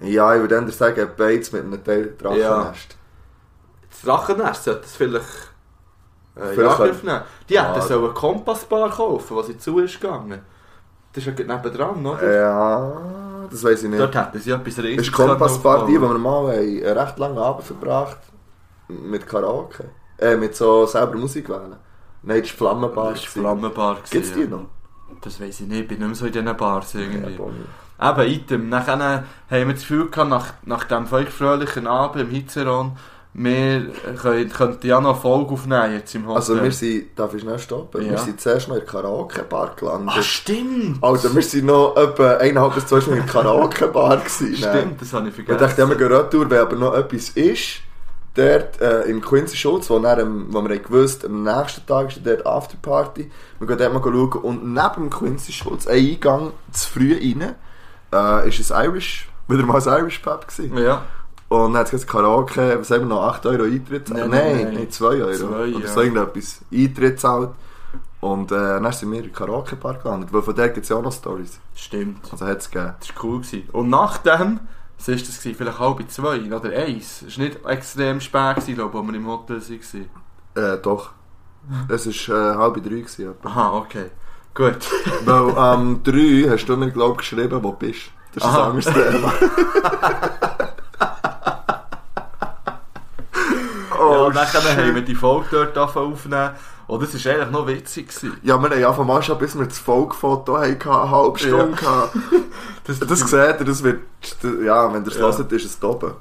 Ja, 0.00 0.34
ich 0.34 0.40
würde 0.40 0.56
eher 0.56 0.68
sagen, 0.72 1.08
Bates 1.16 1.52
mit 1.52 1.62
einem 1.62 1.82
Teil 1.84 2.14
Drachennest. 2.18 2.96
das 3.90 4.00
Drachennest 4.02 4.64
sollte 4.64 4.84
es 4.84 4.96
vielleicht 4.96 5.24
äh, 6.34 6.52
Vielleicht- 6.54 6.80
Angriff 6.80 7.02
nehmen. 7.02 7.22
Die 7.48 7.54
Ja. 7.54 7.72
hätten 7.74 7.86
so 7.86 7.98
eine 8.04 8.12
Kompassbar 8.12 8.90
kaufen, 8.90 9.36
was 9.36 9.46
sie 9.46 9.56
zu 9.56 9.78
ist 9.78 10.00
gegangen. 10.00 10.40
Das 11.12 11.22
ist 11.24 11.26
ja 11.26 11.32
gerade 11.32 11.54
nebendran, 11.70 12.04
oder? 12.04 12.22
Äh, 12.22 13.25
Ja, 13.46 13.50
das 13.50 13.64
weiß 13.64 13.84
ich 13.84 13.90
nicht. 13.90 14.00
Dort 14.00 14.14
hätten 14.14 14.38
sie 14.38 14.50
etwas 14.50 14.74
Das 14.74 14.84
riesiges 14.84 15.08
ist 15.08 15.14
können 15.14 15.38
wo 15.38 15.84
wir 15.86 16.18
mal 16.18 16.50
einen 16.50 16.82
recht 16.82 17.18
langen 17.18 17.38
Abend 17.38 17.64
verbracht 17.64 18.18
mit 18.88 19.26
Karaoke. 19.26 19.84
Äh, 20.18 20.36
mit 20.36 20.54
so 20.56 20.86
selber 20.86 21.16
Musik 21.16 21.48
wählen. 21.48 21.76
Nein, 22.22 22.40
das 22.40 22.48
ist 22.48 22.56
Flammenbar. 22.56 23.12
Das 23.12 23.22
war 23.22 23.42
Flammenbar. 23.42 23.98
Gibt 24.10 24.24
es 24.24 24.32
die 24.32 24.40
ja. 24.40 24.46
noch? 24.46 24.66
Das 25.20 25.40
weiß 25.40 25.60
ich 25.60 25.66
nicht, 25.66 25.82
ich 25.82 25.88
bin 25.88 25.98
nicht 25.98 26.06
mehr 26.06 26.14
so 26.14 26.26
in 26.26 26.32
diesen 26.32 26.56
Bars 26.56 26.94
irgendwie. 26.94 27.38
Ja. 27.98 28.10
Eben, 28.10 28.32
Item. 28.32 28.68
Nachher 28.68 28.98
haben 28.98 29.24
wir 29.48 29.66
das 29.66 29.80
Gefühl 29.80 30.10
gehabt, 30.10 30.30
nach, 30.30 30.52
nach 30.64 30.84
dem 30.84 31.06
feuchtfröhlichen 31.06 31.86
Abend 31.86 32.22
im 32.22 32.30
Hitzeron, 32.30 32.96
wir 33.38 33.88
können, 34.16 34.48
könnten 34.48 34.86
ja 34.86 34.98
noch 34.98 35.20
Folge 35.20 35.52
aufnehmen 35.52 35.92
jetzt 35.92 36.14
im 36.14 36.22
Hotel. 36.26 36.36
Also 36.36 36.62
wir 36.62 36.72
sind, 36.72 37.18
darf 37.18 37.34
ich 37.34 37.42
schnell 37.42 37.58
stoppen? 37.58 38.02
Ja. 38.02 38.12
Wir 38.12 38.18
sind 38.18 38.40
zuerst 38.40 38.68
noch 38.68 38.76
in 38.76 38.80
der 38.80 38.88
Karaoke-Bar 38.90 39.74
gelandet. 39.76 40.14
Ah, 40.16 40.22
stimmt! 40.22 41.02
Alter, 41.02 41.34
wir 41.34 41.42
sind 41.42 41.66
noch 41.66 41.94
etwa 41.96 42.36
eineinhalb 42.36 42.74
bis 42.74 42.86
zwei 42.86 43.00
Stunden 43.00 43.20
in 43.20 43.26
der 43.26 43.32
Karaoke-Bar 43.34 44.16
gewesen. 44.18 44.56
Stimmt, 44.56 45.02
das 45.02 45.12
habe 45.12 45.28
ich 45.28 45.38
Ich 45.38 45.44
vergessen. 45.44 45.58
dachte, 45.68 45.82
ja, 45.82 45.88
wir 45.88 45.96
gehen 45.96 46.12
retour, 46.12 46.48
wenn 46.48 46.60
aber 46.60 46.76
noch 46.76 46.94
etwas 46.94 47.28
ist. 47.30 47.80
Dort 48.34 48.80
äh, 48.80 49.02
im 49.02 49.20
Quincy 49.20 49.56
Schulz, 49.56 49.88
wo, 49.90 49.98
dann, 49.98 50.18
ähm, 50.20 50.46
wo 50.50 50.62
wir 50.66 50.78
gewusst 50.78 51.24
am 51.24 51.42
nächsten 51.42 51.86
Tag 51.86 52.08
ist 52.08 52.20
dort 52.24 52.46
Afterparty. 52.46 53.30
Wir 53.58 53.66
gehen 53.66 53.78
dort 53.78 53.92
mal 53.92 54.02
schauen. 54.02 54.42
Und 54.42 54.64
neben 54.74 54.94
dem 54.94 55.10
Quincy 55.10 55.52
Schulz, 55.52 55.86
ein 55.86 55.96
Eingang 55.98 56.52
zu 56.70 56.88
früh 56.90 57.14
rein, 57.14 57.54
äh, 58.12 58.48
ist 58.48 58.72
ein 58.72 58.84
Irish, 58.86 59.28
wieder 59.48 59.62
mal 59.64 59.80
ein 59.80 60.00
Irish 60.00 60.18
Pub 60.20 60.46
gewesen. 60.48 60.76
Ja. 60.78 61.02
Und 61.48 61.72
dann 61.72 61.76
hat 61.76 61.86
es 61.86 61.90
gesagt, 61.92 62.10
Karaoke, 62.10 62.78
was 62.80 62.90
haben 62.90 63.02
wir 63.02 63.06
noch, 63.06 63.22
8 63.22 63.46
Euro 63.46 63.64
Eintritt? 63.64 64.08
Nein, 64.10 64.30
Nein, 64.30 64.30
nein, 64.30 64.64
nein, 64.64 64.74
nein. 64.74 64.90
2 64.90 65.06
Euro. 65.06 65.32
Zwei, 65.32 65.46
Oder 65.46 65.66
ja. 65.66 65.88
so 65.88 66.00
irgendetwas. 66.00 66.60
Eintritt 66.72 67.20
zahlt. 67.20 67.50
Und 68.20 68.50
äh, 68.50 68.54
dann 68.56 68.92
sind 68.92 69.12
wir 69.12 69.18
in 69.18 69.24
den 69.26 69.32
Karaoke-Bar 69.32 69.94
gelandet, 69.94 70.32
weil 70.32 70.42
von 70.42 70.54
der 70.56 70.70
gibt 70.70 70.84
es 70.84 70.88
ja 70.88 70.96
auch 70.96 71.02
noch 71.02 71.12
Stories. 71.12 71.60
Stimmt. 71.74 72.26
Also 72.32 72.46
hat 72.46 72.58
es 72.58 72.70
gegeben. 72.70 72.94
Das 72.98 73.14
war 73.14 73.24
cool. 73.24 73.40
Gewesen. 73.40 73.68
Und 73.72 73.90
nachdem, 73.90 74.60
was 74.98 75.08
war 75.08 75.14
das? 75.14 75.38
Gewesen? 75.38 75.54
Vielleicht 75.54 75.78
halb 75.78 76.10
zwei 76.10 76.40
oder 76.40 76.70
eins. 76.76 77.22
Es 77.22 77.38
war 77.38 77.44
nicht 77.44 77.64
extrem 77.64 78.20
spät, 78.20 78.56
gewesen, 78.56 78.74
glaube 78.74 78.96
ich, 78.98 79.04
als 79.04 79.12
wir 79.12 79.14
im 79.14 79.26
Hotel 79.28 79.60
waren. 79.60 80.74
Äh, 80.74 80.78
doch. 80.82 81.10
Es 81.88 82.28
war 82.28 82.54
äh, 82.54 82.56
halb 82.56 82.74
drei. 82.82 82.88
Gewesen. 82.90 83.34
Aha, 83.44 83.76
okay. 83.76 84.06
Gut. 84.54 84.88
Weil 85.24 85.56
am 85.58 86.02
3 86.02 86.46
hast 86.48 86.64
du 86.66 86.76
mir, 86.76 86.90
glaube 86.90 87.12
ich, 87.12 87.18
geschrieben, 87.18 87.62
wo 87.62 87.72
du 87.72 87.76
bist. 87.76 88.10
Das 88.34 88.42
ist 88.42 88.48
Aha. 88.48 88.70
ein 88.70 88.70
anderes 88.70 88.86
Thema. 88.86 89.32
ja, 91.00 91.16
oh, 93.98 94.26
und 94.26 94.36
dann 94.36 94.46
haben 94.46 94.94
wir 94.94 95.02
die 95.02 95.14
Folge 95.14 95.70
dort 95.74 95.96
aufnehmen. 95.96 96.50
Und 96.86 97.02
das 97.02 97.24
war 97.24 97.32
eigentlich 97.32 97.50
noch 97.50 97.66
witzig. 97.66 98.08
Gewesen. 98.08 98.36
Ja, 98.42 98.56
wir 98.58 98.70
haben 98.70 98.80
ja 98.80 98.92
von 98.92 99.22
schon, 99.22 99.38
bis 99.38 99.58
wir 99.58 99.66
das 99.66 99.78
Folgefoto 99.78 100.58
hatten, 100.58 100.88
eine 100.88 101.10
halbe 101.10 101.38
Stunde 101.38 101.76
gehabt. 101.76 102.16
Das, 102.84 103.00
Das 103.00 103.18
seht 103.18 103.58
ihr, 103.58 103.64
das 103.64 103.82
wird, 103.82 104.02
ja, 104.64 104.92
wenn 104.94 105.02
ihr 105.02 105.08
es 105.08 105.16
Ja. 105.16 105.22
hört, 105.22 105.50
ist 105.50 105.64
es 105.64 105.82
oben. 105.82 106.12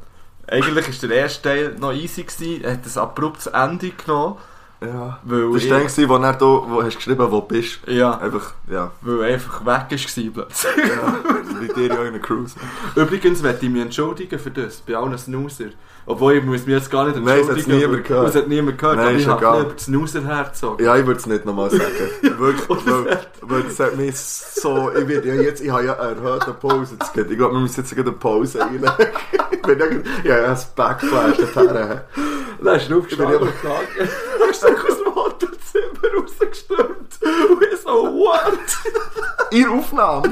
Eigentlich 0.48 0.88
war 1.02 1.10
der 1.10 1.18
erste 1.18 1.42
Teil 1.44 1.76
noch 1.80 1.94
easy. 1.94 2.24
Gewesen. 2.24 2.64
Er 2.64 2.74
hat 2.74 2.80
ein 2.84 2.98
abruptes 3.00 3.46
Ende 3.48 3.92
genommen. 3.92 4.38
Ja. 4.82 5.20
Weil 5.24 5.54
Das 5.54 5.64
ich- 5.64 5.70
war 5.72 5.80
der, 5.80 6.10
wo, 6.10 6.18
dann 6.18 6.38
da, 6.38 6.40
wo 6.46 6.84
hast 6.84 6.96
geschrieben 6.98 7.32
wo 7.32 7.40
du 7.40 7.48
bist. 7.48 7.80
Ja, 7.88 8.18
Einfach, 8.20 8.54
ja. 8.70 8.92
weil 9.02 9.20
er 9.22 9.34
einfach 9.36 9.62
weg 9.62 9.66
war 9.66 9.86
plötzlich. 9.90 10.36
ja. 10.78 11.16
Wie 11.62 11.68
dir 11.70 11.88
ja 11.88 12.02
in 12.02 12.08
einer 12.08 12.20
Cruise. 12.20 12.56
Übrigens 12.96 13.42
möchte 13.42 13.66
ich 13.66 13.72
mich 13.72 13.82
entschuldigen 13.82 14.38
für 14.38 14.52
das, 14.52 14.78
bei 14.82 14.96
allen 14.96 15.18
Snoozer. 15.18 15.66
Obwohl 16.08 16.34
ich 16.34 16.44
muss 16.44 16.66
mich 16.68 16.76
jetzt 16.76 16.92
gar 16.92 17.06
nicht 17.06 17.16
Nein, 17.16 17.40
es 17.40 17.48
entschuldigen. 17.50 17.72
hat's 17.72 17.82
niemand 17.82 18.04
gehört. 18.06 18.30
Es 18.30 18.36
hat 18.36 18.48
niemand 18.48 18.78
gehört, 18.78 18.98
Nein, 18.98 19.06
aber 19.08 19.16
ist 19.16 19.22
ich 19.22 19.28
habe 19.28 19.62
über 19.62 19.74
die 19.74 19.84
Snoozer 19.84 20.22
hergezogen. 20.24 20.86
Ja, 20.86 20.98
ich 20.98 21.06
würde 21.08 21.20
es 21.20 21.26
nicht 21.26 21.46
nochmal 21.46 21.70
sagen. 21.72 21.84
Wirklich, 22.38 22.86
weil, 22.86 23.20
weil 23.42 23.64
das 23.64 23.80
hat 23.80 23.98
mich 23.98 24.20
so, 24.20 24.92
ich 24.92 25.08
bin 25.08 25.24
ja 25.26 25.34
jetzt, 25.42 25.62
ich 25.64 25.72
habe 25.72 25.86
ja 25.86 25.98
eine 25.98 26.20
erhöhte 26.22 26.54
Pause 26.54 27.00
zu 27.00 27.12
geben. 27.14 27.32
Ich 27.32 27.38
glaube, 27.40 27.56
wir 27.56 27.62
müssen 27.62 27.82
jetzt 27.82 27.98
eine 27.98 28.12
Pause 28.12 28.60
reinlegen. 28.60 28.86
ich 29.52 29.62
bin 29.64 29.80
ja, 29.80 29.86
ja, 30.36 30.42
ja, 30.44 30.52
ein 30.52 30.58
Backflash 30.76 31.38
dorthin. 31.38 32.02
Dann 32.62 32.76
ist 32.76 32.90
er 32.92 32.98
aufgestanden 32.98 33.34
Ich 33.36 33.40
bin 33.40 33.48
und 33.48 33.62
gesagt, 33.62 33.88
hast 34.48 34.64
du 34.64 34.68
aus 34.68 34.98
dem 35.04 35.16
Hotelzimmer 35.16 36.22
rausgestürmt. 36.22 37.20
Ich 37.96 38.06
so, 38.06 38.14
what? 38.14 39.52
In 39.52 39.68
Aufnahme? 39.68 40.30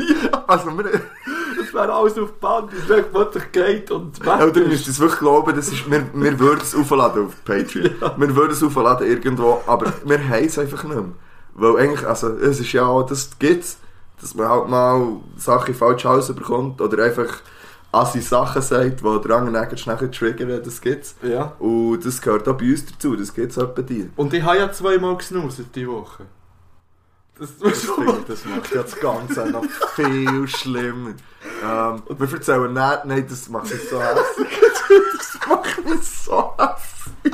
Also, 0.48 0.78
wir, 0.78 0.84
Das 0.84 1.74
wäre 1.74 1.94
alles 1.94 2.18
auf 2.18 2.34
Band, 2.34 2.72
wie 2.72 2.94
es 2.94 3.06
plötzlich 3.12 3.52
geht 3.52 3.92
und 3.92 4.20
weg 4.26 4.56
ist. 4.56 4.68
müsst 4.68 4.88
es 4.88 5.00
wirklich 5.00 5.20
glauben, 5.20 5.56
das 5.56 5.68
ist, 5.70 5.90
wir, 5.90 6.06
wir 6.14 6.40
würden 6.40 6.62
es 6.62 6.76
aufladen 6.76 7.28
auf 7.28 7.44
Patreon. 7.46 7.96
Wir 8.18 8.36
würden 8.36 8.52
es 8.52 8.64
aufladen 8.64 9.08
irgendwo, 9.08 9.62
aber 9.68 9.94
wir 10.06 10.30
haben 10.30 10.46
es 10.46 10.60
einfach 10.60 10.84
nicht 10.84 10.96
mehr. 10.96 11.06
Weil 11.56 11.78
eigentlich, 11.78 12.08
also, 12.08 12.30
es 12.30 12.60
ist 12.60 12.72
ja 12.74 12.86
auch, 12.86 13.04
das 13.04 13.30
gibt's, 13.40 13.78
dass 14.20 14.36
man 14.36 14.48
halt 14.50 14.68
mal 14.68 15.18
Sachen 15.38 15.74
falsch 15.74 16.06
rausbekommt 16.06 16.82
oder 16.82 17.04
einfach 17.04 17.42
assi 17.94 18.22
Sachen 18.22 18.62
sagt, 18.62 19.02
die 19.02 19.28
der 19.28 19.36
andere 19.36 19.68
dann 19.68 19.78
schnell 19.78 20.10
triggern, 20.10 20.62
das 20.64 20.82
gibt's. 20.82 21.16
Ja. 21.22 21.54
Und 21.60 22.04
das 22.04 22.22
gehört 22.22 22.48
auch 22.50 22.58
bei 22.58 22.72
uns 22.72 22.86
dazu, 22.86 23.16
das 23.16 23.34
gibt's 23.34 23.58
auch 23.58 23.68
bei 23.68 23.84
dir. 23.84 24.10
Und 24.16 24.34
ich 24.34 24.44
habe 24.44 24.58
ja 24.58 24.72
zweimal 24.72 25.16
gesnooset 25.16 25.68
diese 25.76 25.88
Woche. 25.88 26.26
Das, 27.40 27.58
Das, 27.58 27.88
das 28.28 28.46
macht 28.46 28.74
ja 28.76 28.84
das 28.84 29.00
Ganze 29.00 29.46
noch 29.50 29.66
viel 29.96 30.48
schlimmer. 30.48 31.14
Ähm, 31.64 32.04
wir 32.08 32.34
erzählen 32.34 32.72
nicht, 32.74 33.06
nein, 33.06 33.26
das 33.28 33.50
macht 33.50 33.72
mich 33.72 33.90
so 33.90 34.00
hässlich. 34.02 34.48
Das 35.18 35.40
macht 35.50 35.86
mich 35.86 36.02
so 36.04 36.54
hässlich. 36.58 37.34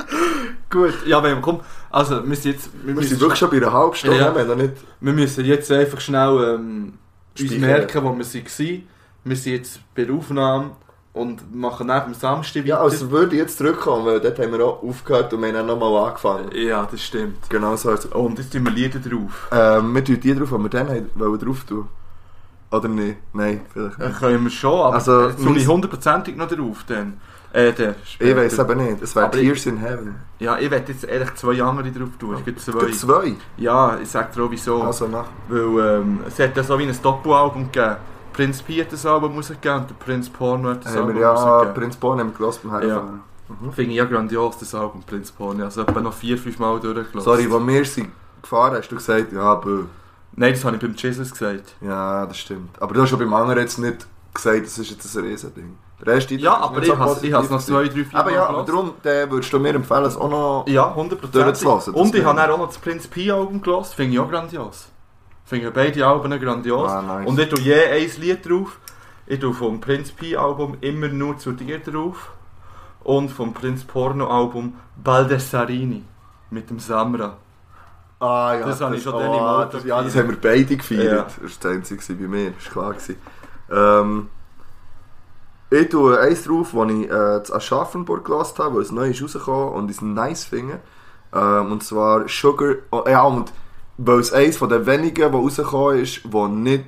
Gut, 0.70 1.06
ja, 1.06 1.22
wenn 1.22 1.42
komm, 1.42 1.60
also 1.90 2.26
wir 2.26 2.36
sind 2.36 2.52
jetzt, 2.52 2.70
wir 2.84 2.96
Wir 2.96 3.06
sind 3.06 3.20
wirklich 3.20 3.38
schon 3.38 3.50
bei 3.50 3.56
einer 3.58 3.72
halben 3.72 3.94
Stunde, 3.94 4.18
Ja. 4.18 4.34
wir 4.34 4.44
noch 4.44 4.56
nicht... 4.56 4.74
wir 5.00 5.12
müssen 5.12 5.44
jetzt 5.44 5.70
einfach 5.70 6.00
schnell 6.00 6.54
ähm, 6.54 6.98
uns 7.38 7.50
merken, 7.52 8.02
wo 8.04 8.16
wir 8.16 8.24
waren. 8.24 8.88
Wir 9.24 9.36
sind 9.36 9.52
jetzt 9.52 9.80
bei 9.94 10.04
der 10.04 10.14
Aufnahme 10.14 10.70
und 11.12 11.54
machen 11.54 11.88
neben 11.88 12.12
dem 12.12 12.14
Samstag 12.14 12.64
Ja, 12.66 12.78
also 12.78 13.10
würde 13.10 13.34
ich 13.34 13.40
jetzt 13.42 13.58
zurückkommen, 13.58 14.06
weil 14.06 14.20
dort 14.20 14.38
haben 14.38 14.52
wir 14.52 14.64
auch 14.64 14.82
aufgehört 14.82 15.32
und 15.34 15.40
wir 15.40 15.48
haben 15.48 15.54
dann 15.54 15.66
nochmal 15.66 16.08
angefangen. 16.08 16.50
ja, 16.54 16.86
das 16.90 17.02
stimmt. 17.02 17.50
Genau 17.50 17.74
so. 17.76 17.90
Also, 17.90 18.08
Und 18.10 18.38
jetzt 18.38 18.52
tun 18.52 18.64
wir 18.64 18.72
Lieder 18.72 18.98
drauf. 19.00 19.48
ähm, 19.52 19.94
wir 19.94 20.04
tun 20.04 20.20
die 20.20 20.34
drauf, 20.34 20.50
die 20.50 20.58
wir 20.62 20.68
dann 20.68 20.88
haben, 20.88 21.10
wollen 21.14 21.38
drauf 21.38 21.64
tun. 21.64 21.88
Oder 22.72 22.86
nicht? 22.88 23.16
Nein, 23.32 23.62
vielleicht 23.72 24.00
Dann 24.00 24.08
nicht. 24.08 24.20
können 24.20 24.44
wir 24.44 24.50
schon, 24.50 24.72
aber 24.80 24.94
Also, 24.94 25.28
jetzt 25.28 25.42
tue 25.42 25.56
ich 25.58 25.66
hundertprozentig 25.66 26.36
noch 26.36 26.46
drauf. 26.48 26.84
Dann. 26.86 27.20
Äh, 27.52 27.72
der 27.72 27.96
Ich 28.04 28.20
weiß 28.20 28.60
aber 28.60 28.76
nicht. 28.76 29.02
Es 29.02 29.16
wäre 29.16 29.28
Tears 29.32 29.66
in 29.66 29.78
Heaven. 29.78 30.14
Ja, 30.38 30.56
ich 30.56 30.70
werde 30.70 30.92
jetzt 30.92 31.02
ehrlich 31.02 31.34
zwei 31.34 31.60
andere 31.60 31.90
drauf 31.90 32.10
tun. 32.16 32.36
Ich 32.38 32.44
gebe 32.44 32.60
zwei. 32.60 32.78
Gibt 32.86 32.94
zwei? 32.94 33.34
Ja, 33.56 33.98
ich 34.00 34.08
sage 34.08 34.28
dir 34.36 34.44
auch 34.44 34.50
wieso. 34.52 34.80
Also 34.84 35.08
nach. 35.08 35.26
Weil 35.48 35.98
ähm, 36.00 36.20
es 36.28 36.38
hat 36.38 36.56
ja 36.56 36.62
so 36.62 36.78
wie 36.78 36.84
ein 36.84 36.96
Doppelalbum 37.02 37.72
gegeben. 37.72 37.96
Prinz 38.40 38.62
Pi 38.62 38.78
hat 38.78 38.90
das 38.90 39.04
Album 39.04 39.36
rausgegeben 39.36 39.80
und 39.80 39.90
der 39.90 39.94
Prinz 39.96 40.30
Porno 40.30 40.70
hat 40.70 40.82
das 40.82 40.96
Album 40.96 41.14
wir 41.14 41.20
ja 41.20 41.30
rausgegeben. 41.30 41.74
Prinz 41.74 41.96
Born 41.96 42.20
haben 42.20 42.30
wir 42.32 42.38
gelassen 42.38 42.60
beim 42.62 42.80
Herfahren. 42.80 43.20
Mhm. 43.48 43.72
Finde 43.74 43.90
ich 43.90 43.96
ja 43.98 44.04
grandios, 44.06 44.56
das 44.56 44.74
Album 44.74 45.02
Prinz 45.02 45.30
Porno. 45.30 45.64
Also 45.64 45.82
etwa 45.82 46.00
noch 46.00 46.14
vier, 46.14 46.38
fünf 46.38 46.58
Mal 46.58 46.80
durchgelassen. 46.80 47.20
Sorry, 47.20 47.52
als 47.52 47.66
wir 47.66 47.84
sind 47.84 48.08
gefahren 48.40 48.76
hast 48.78 48.88
du 48.88 48.96
gesagt, 48.96 49.30
ja, 49.34 49.54
bö. 49.56 49.84
Nein, 50.36 50.54
das 50.54 50.64
habe 50.64 50.76
ich 50.76 50.80
beim 50.80 50.94
Jesus 50.94 51.30
gesagt. 51.30 51.74
Ja, 51.82 52.24
das 52.24 52.38
stimmt. 52.38 52.80
Aber 52.80 52.94
du 52.94 53.02
hast 53.02 53.10
schon 53.10 53.18
beim 53.18 53.34
anderen 53.34 53.60
jetzt 53.60 53.78
nicht 53.78 54.06
gesagt, 54.32 54.64
das 54.64 54.78
ist 54.78 54.90
jetzt 54.90 55.14
ein 55.14 55.22
Riesending. 55.22 55.76
Der 56.00 56.14
Rest 56.14 56.30
Ja, 56.30 56.56
aber 56.56 56.82
ich 56.82 56.90
habe 56.90 57.44
es 57.44 57.50
noch 57.50 57.60
zwei, 57.60 57.88
drei, 57.88 58.04
vier 58.06 58.18
Aber 58.18 58.32
ja, 58.32 58.46
aber 58.46 58.62
darum 58.62 58.94
den 59.04 59.30
würdest 59.30 59.52
du 59.52 59.58
mir 59.58 59.74
empfehlen, 59.74 60.06
es 60.06 60.16
auch 60.16 60.30
noch... 60.30 60.64
Ja, 60.66 60.94
100%. 60.96 61.26
durchzulassen, 61.30 61.92
Und 61.92 62.14
ich 62.14 62.24
habe 62.24 62.42
auch 62.42 62.56
noch 62.56 62.68
das 62.68 62.78
Prinz 62.78 63.06
Pi 63.06 63.30
Album 63.30 63.60
gehört. 63.60 63.88
Finde 63.88 64.14
ich 64.14 64.18
auch 64.18 64.30
grandios. 64.30 64.88
Finde 65.50 65.72
beide 65.72 66.06
Alben 66.06 66.38
grandios. 66.38 66.88
Ah, 66.88 67.02
nice. 67.02 67.26
Und 67.26 67.40
ich 67.40 67.48
tue 67.48 67.58
je 67.58 67.74
ein 67.74 68.20
Lied 68.20 68.48
drauf. 68.48 68.78
Ich 69.26 69.40
tue 69.40 69.52
vom 69.52 69.80
Prinz 69.80 70.12
Pi 70.12 70.36
Album 70.36 70.76
immer 70.80 71.08
nur 71.08 71.38
zu 71.38 71.50
dir 71.50 71.80
drauf. 71.80 72.30
Und 73.02 73.30
vom 73.32 73.52
Prinz 73.52 73.82
Porno 73.82 74.28
Album 74.28 74.74
Baldessarini. 75.02 76.04
Mit 76.50 76.70
dem 76.70 76.78
Samra. 76.78 77.36
Ah 78.20 78.54
ja, 78.60 78.64
Das 78.64 78.80
habe 78.80 78.94
ich 78.94 79.02
schon 79.02 79.12
oh, 79.12 79.64
das, 79.72 79.82
Ja, 79.82 80.00
das 80.00 80.14
haben 80.14 80.28
wir 80.28 80.40
beide 80.40 80.76
gefeiert. 80.76 81.04
Ja. 81.04 81.22
Das 81.24 81.64
war 81.64 81.72
das 81.72 81.90
Einzige 81.90 82.14
bei 82.14 82.28
mir, 82.28 82.52
das 82.52 82.76
war 82.76 82.94
klar. 82.94 84.02
Ähm, 84.02 84.28
ich 85.68 85.88
tue 85.88 86.16
eins 86.16 86.44
drauf, 86.44 86.74
das 86.74 86.90
ich 86.90 87.10
äh, 87.10 87.42
zu 87.42 87.54
Aschaffenburg 87.54 88.24
gelassen 88.24 88.58
habe, 88.58 88.76
weil 88.76 88.82
es 88.82 88.92
neu 88.92 89.08
ist 89.08 89.20
rausgekommen 89.20 89.74
und 89.74 89.90
ich 89.90 89.96
es 89.96 90.02
nice 90.02 90.44
finde. 90.44 90.78
Ähm, 91.32 91.72
und 91.72 91.82
zwar 91.82 92.28
Sugar... 92.28 92.76
Oh, 92.92 93.02
ja, 93.08 93.22
und 93.22 93.52
weil 94.02 94.20
es 94.20 94.32
eins 94.32 94.56
von 94.56 94.68
den 94.68 94.86
wenigen, 94.86 95.20
das 95.22 95.32
rausgekommen 95.32 95.98
ist, 95.98 96.20
das 96.24 96.48
nicht 96.48 96.84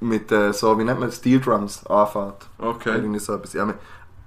mit 0.00 0.32
äh, 0.32 0.52
so, 0.52 0.78
wie 0.78 0.84
nennt 0.84 0.98
man 1.00 1.12
Steel 1.12 1.40
Drums 1.40 1.86
anfängt. 1.86 2.48
Okay. 2.58 2.96
Irgendwie 2.96 3.20
so 3.20 3.34
etwas. 3.34 3.52
Ja, 3.52 3.72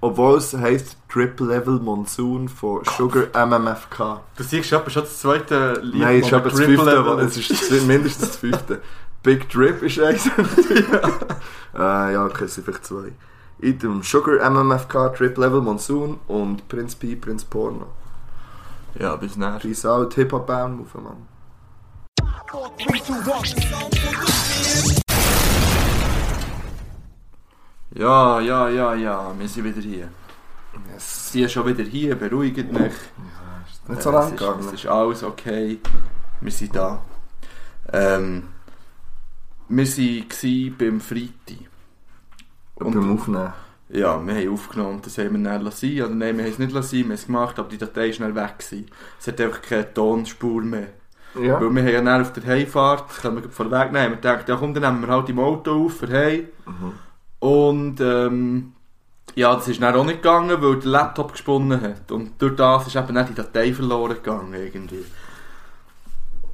obwohl 0.00 0.36
es 0.38 0.54
heisst 0.56 0.96
Triple 1.08 1.46
Level 1.48 1.78
Monsoon 1.80 2.48
von 2.48 2.82
Sugar 2.96 3.24
MMFK. 3.46 4.20
Du 4.36 4.42
siehst 4.42 4.72
etwa 4.72 4.88
schon 4.90 5.02
das 5.02 5.18
zweite 5.18 5.80
Lied. 5.82 6.02
Nein, 6.02 6.20
es 6.20 6.26
ist 6.26 6.32
wo 6.32 6.38
das 6.38 6.60
fünfte, 6.60 6.84
Level- 6.84 7.18
es 7.20 7.36
ist 7.36 7.86
mindestens 7.86 8.28
das 8.28 8.36
fünfte. 8.36 8.80
Big 9.22 9.48
Drip 9.50 9.82
ist 9.82 9.98
eins. 10.00 10.26
äh, 11.74 12.12
ja, 12.12 12.24
okay, 12.26 12.44
es 12.44 12.54
sind 12.54 12.64
vielleicht 12.64 12.84
zwei. 12.84 13.12
Item 13.60 14.02
Sugar 14.02 14.48
MMFK, 14.50 15.14
Trip 15.16 15.36
Level 15.38 15.60
Monsoon 15.60 16.18
und 16.28 16.68
Prince 16.68 16.96
P, 16.96 17.16
Prince 17.16 17.46
Porno. 17.48 17.86
Ja, 18.98 19.16
bis 19.16 19.36
näher. 19.36 19.58
Peace 19.60 19.86
out, 19.86 20.14
Hip-Hop 20.14 20.46
Band, 20.46 20.82
auf 20.82 20.94
Mann. 21.02 21.33
Ja, 27.94 28.40
ja, 28.40 28.68
ja, 28.68 28.94
ja, 28.94 29.34
wir 29.38 29.48
sind 29.48 29.64
wieder 29.64 29.80
hier. 29.80 30.08
Yes. 30.92 31.30
Sie 31.32 31.40
sind 31.40 31.50
schon 31.52 31.66
wieder 31.66 31.84
hier, 31.84 32.16
beruhigt 32.16 32.72
mich. 32.72 32.92
Nicht 33.88 34.02
so 34.02 34.10
Äh, 34.10 34.12
lang 34.12 34.32
ist, 34.32 34.38
gegangen. 34.38 34.60
es 34.66 34.72
ist 34.72 34.86
alles 34.86 35.22
okay. 35.22 35.78
Wir 36.40 36.50
sind 36.52 36.74
da. 36.74 37.02
Ähm, 37.92 38.48
wir 39.68 39.86
waren 39.86 40.76
beim 40.78 41.00
Freitag. 41.00 41.68
Und 42.76 42.94
beim 42.94 43.14
Aufnehmen. 43.14 43.52
Ja, 43.90 44.18
wir 44.26 44.34
haben 44.34 44.48
aufgenommen 44.52 44.94
und 44.96 45.06
das 45.06 45.18
haben 45.18 45.36
wir 45.36 45.50
dann 45.50 45.62
lassen. 45.62 45.92
Oder 46.02 46.08
nein, 46.08 46.36
wir 46.36 46.44
haben 46.44 46.52
es 46.52 46.58
nicht 46.58 46.72
lassen, 46.72 46.96
wir 46.96 47.04
haben 47.04 47.10
es 47.12 47.26
gemacht, 47.26 47.58
aber 47.58 47.68
die 47.68 47.78
Datei 47.78 48.08
ist 48.08 48.16
schnell 48.16 48.34
weg. 48.34 48.58
Gewesen. 48.58 48.90
Es 49.20 49.28
hat 49.28 49.40
einfach 49.40 49.62
keine 49.62 49.92
Tonspur 49.94 50.62
mehr. 50.62 50.88
Ja. 51.40 51.60
Weil 51.60 51.74
wir 51.74 51.82
haben 51.82 51.88
ja 51.88 52.00
dann 52.00 52.20
auf 52.20 52.32
der 52.32 52.44
Heimfahrt, 52.46 53.04
das 53.08 53.20
können 53.20 53.36
wir 53.36 53.42
gleich 53.42 53.54
vorweg 53.54 53.92
nehmen, 53.92 54.10
wir 54.14 54.20
dachten, 54.20 54.50
ja 54.50 54.56
komm, 54.56 54.74
dann 54.74 54.82
nehmen 54.82 55.06
wir 55.06 55.14
halt 55.14 55.28
im 55.28 55.38
Auto 55.38 55.86
auf 55.86 55.98
für 55.98 56.08
heim. 56.08 56.48
Mhm. 56.66 56.92
Und 57.40 58.00
ähm, 58.00 58.72
ja, 59.34 59.54
das 59.54 59.68
ist 59.68 59.82
dann 59.82 59.94
auch 59.94 60.04
nicht 60.04 60.22
gegangen, 60.22 60.62
weil 60.62 60.78
der 60.78 60.90
Laptop 60.90 61.32
gesponnen 61.32 61.80
hat. 61.80 62.10
Und 62.12 62.40
durch 62.40 62.56
das 62.56 62.86
ist 62.86 62.96
eben 62.96 63.14
nicht 63.14 63.30
die 63.30 63.34
Datei 63.34 63.72
verloren 63.72 64.14
gegangen 64.14 64.54
irgendwie. 64.54 65.04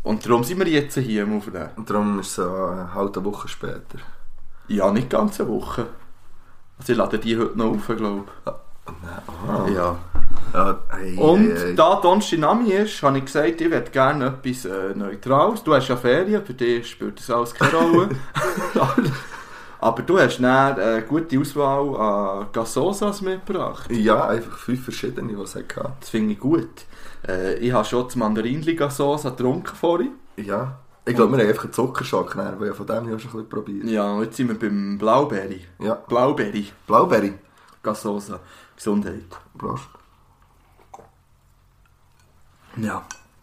Und 0.03 0.25
darum 0.25 0.45
sind 0.45 0.59
wir 0.59 0.69
jetzt 0.69 0.97
hier 0.97 1.25
im 1.25 1.37
Aufnehmen. 1.37 1.71
Und 1.77 1.91
darum 1.91 2.19
ist 2.21 2.39
es 2.39 2.45
äh, 2.45 2.95
halt 2.95 3.17
eine 3.17 3.27
Woche 3.27 3.49
später. 3.49 3.99
Ja, 4.69 4.91
nicht 4.91 5.11
ganz 5.11 5.41
eine 5.41 5.51
Woche. 5.51 5.89
Also 6.79 6.93
ich 6.93 6.99
lade 6.99 7.19
die 7.19 7.37
heute 7.37 7.59
noch 7.59 7.75
auf, 7.75 7.87
glaube 7.87 8.25
ich. 9.67 9.75
Ja. 9.75 9.99
Und 11.17 11.53
hey. 11.57 11.75
da 11.77 12.01
Donnerstag 12.01 12.39
Nami 12.41 12.73
ist, 12.73 13.03
habe 13.03 13.19
ich 13.19 13.25
gesagt, 13.25 13.61
ich 13.61 13.71
hätte 13.71 13.91
gerne 13.91 14.27
etwas 14.27 14.65
äh, 14.65 14.95
Neutrales. 14.95 15.63
Du 15.63 15.75
hast 15.75 15.89
ja 15.89 15.97
Ferien, 15.97 16.45
für 16.45 16.55
dich 16.55 16.91
spielt 16.91 17.19
das 17.19 17.31
alles 17.31 17.55
keine 17.55 17.73
Rolle. 17.73 18.09
Aber 19.81 20.03
du 20.03 20.19
hast 20.19 20.41
dann 20.41 20.79
eine 20.79 21.03
gute 21.03 21.39
Auswahl 21.39 21.97
an 21.97 22.47
Gassosas 22.53 23.23
mitgebracht. 23.23 23.91
Ja, 23.91 24.29
einfach 24.29 24.59
fünf 24.59 24.85
verschiedene, 24.85 25.29
die 25.29 25.41
es 25.41 25.55
hatte. 25.55 25.93
Das 26.01 26.11
finde 26.11 26.35
ich 26.35 26.39
gut. 26.39 26.85
Äh, 27.27 27.55
ich 27.59 27.73
habe 27.73 27.85
schon 27.85 28.05
das 28.05 28.17
Mandarinli 28.17 28.75
Gassosa 28.75 29.31
getrunken 29.31 29.75
vorhin. 29.75 30.13
Ja. 30.37 30.81
Ich 31.07 31.15
glaube, 31.15 31.33
wir 31.33 31.43
haben 31.43 31.49
einfach 31.49 31.65
einen 31.65 31.73
Zuckerschock, 31.73 32.37
ne? 32.37 32.55
weil 32.59 32.71
ich 32.71 32.77
von 32.77 32.87
dem 32.87 33.05
ich 33.05 33.23
schon 33.23 33.31
ein 33.31 33.37
bisschen 33.37 33.49
probiert. 33.49 33.87
Ja, 33.87 34.13
und 34.13 34.25
jetzt 34.25 34.37
sind 34.37 34.49
wir 34.49 34.59
beim 34.59 34.99
Blaubeere. 34.99 35.61
Ja. 35.79 35.95
Blaubeere 35.95 36.65
Blaubeere. 36.87 37.35
Gassosa. 37.83 38.41
Gesundheit. 38.77 39.25
Prost. 39.57 39.89
Ja. 42.77 43.03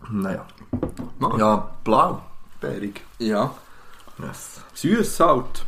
Naja. 0.10 0.46
Ja. 1.20 1.38
Ja, 1.38 1.70
blau. 1.84 2.22
Bärig. 2.62 3.02
Ja. 3.20 3.52
Yes. 4.20 4.62
Süß 4.74 5.20
halt. 5.20 5.66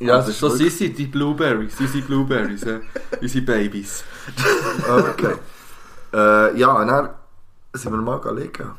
Ja, 0.00 0.14
also, 0.14 0.30
es 0.30 0.34
ist 0.34 0.40
so 0.40 0.48
sind 0.48 0.72
sie, 0.72 0.92
die 0.92 1.06
Blueberries. 1.06 1.76
Sie 1.76 1.86
sind 1.86 2.06
Blueberries, 2.06 2.62
äh, 2.62 2.80
unsere 3.20 3.44
Babys. 3.44 4.02
Okay. 4.88 5.34
äh, 6.12 6.58
ja, 6.58 6.84
dann 6.84 7.10
sind 7.74 7.92
wir 7.92 7.98
mal 8.00 8.20
liegen. 8.36 8.70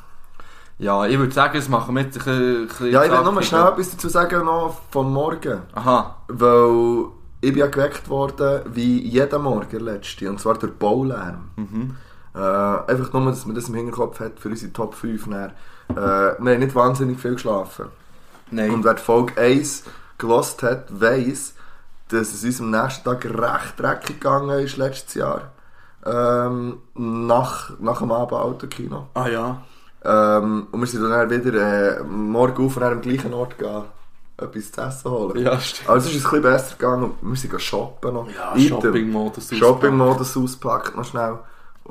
Ja, 0.79 1.05
ich 1.05 1.17
würde 1.19 1.31
sagen, 1.31 1.53
das 1.53 1.69
machen 1.69 1.95
wir 1.95 2.01
jetzt 2.01 2.17
ein 2.17 2.23
bisschen... 2.25 2.61
ein 2.61 2.67
bisschen 2.67 2.91
Ja, 2.91 3.03
ich 3.03 3.11
will 3.11 3.21
nur 3.31 3.43
schnell 3.43 3.67
etwas 3.67 3.91
dazu 3.91 4.09
sagen 4.09 4.45
noch 4.45 4.81
vom 4.89 5.13
Morgen. 5.13 5.61
Aha. 5.75 6.15
Weil 6.27 7.05
ich 7.41 7.51
bin 7.51 7.59
ja 7.59 7.67
geweckt 7.67 8.09
worden 8.09 8.63
wie 8.73 9.07
jeden 9.07 9.41
Morgen 9.43 9.79
letzte. 9.79 10.27
Und 10.27 10.39
zwar 10.39 10.55
durch 10.55 10.73
Baulärm. 10.73 11.51
Mhm. 11.55 11.95
Äh, 12.33 12.39
einfach 12.39 13.11
nur, 13.13 13.25
dass 13.25 13.45
man 13.45 13.55
das 13.55 13.67
im 13.67 13.75
Hinterkopf 13.75 14.19
hat 14.19 14.39
für 14.39 14.49
unsere 14.49 14.71
Top 14.71 14.95
5. 14.95 15.29
Dann. 15.29 15.51
Äh, 15.89 15.95
wir 15.95 16.53
haben 16.53 16.59
nicht 16.59 16.75
wahnsinnig 16.75 17.19
viel 17.19 17.33
geschlafen. 17.33 17.87
Nein. 18.51 18.71
Und 18.71 18.83
wer 18.83 18.93
die 18.93 19.01
Folge 19.01 19.39
1 19.39 19.83
gelost 20.17 20.63
hat, 20.63 20.87
weiss, 21.01 21.55
dass 22.09 22.33
es 22.33 22.43
uns 22.43 22.59
am 22.59 22.71
nächsten 22.71 23.03
Tag 23.03 23.25
recht 23.25 23.79
dreckig 23.79 24.19
gegangen 24.19 24.59
ist 24.59 24.77
letztes 24.77 25.15
Jahr. 25.15 25.51
Ähm, 26.05 26.79
nach, 26.95 27.71
nach 27.79 27.99
dem 27.99 28.11
Abend 28.11 28.33
Autokino. 28.33 29.07
ah 29.13 29.27
ja. 29.27 29.61
Ähm, 30.03 30.67
und 30.71 30.79
wir 30.79 30.87
sind 30.87 31.03
dann 31.03 31.29
wieder 31.29 31.99
äh, 31.99 32.03
morgen 32.03 32.65
auf 32.65 32.75
und 32.75 32.81
dann 32.81 32.93
am 32.93 33.01
gleichen 33.01 33.33
Ort 33.35 33.59
gehen, 33.59 33.83
etwas 34.37 34.71
zu 34.71 34.81
essen 34.81 35.11
holen. 35.11 35.43
Ja, 35.43 35.59
stimmt. 35.59 35.89
Also 35.89 36.09
es 36.09 36.15
ist 36.15 36.25
ein 36.25 36.31
bisschen 36.31 36.41
besser 36.41 36.75
gegangen 36.75 37.03
und 37.03 37.29
wir 37.29 37.35
sind 37.35 37.61
shoppen 37.61 38.15
noch. 38.15 38.27
Ja. 38.27 38.57
Shopping-Modus 38.57 39.55
Shopping-Modus 39.55 40.35
auspackt 40.37 40.97
noch 40.97 41.05
schnell. 41.05 41.37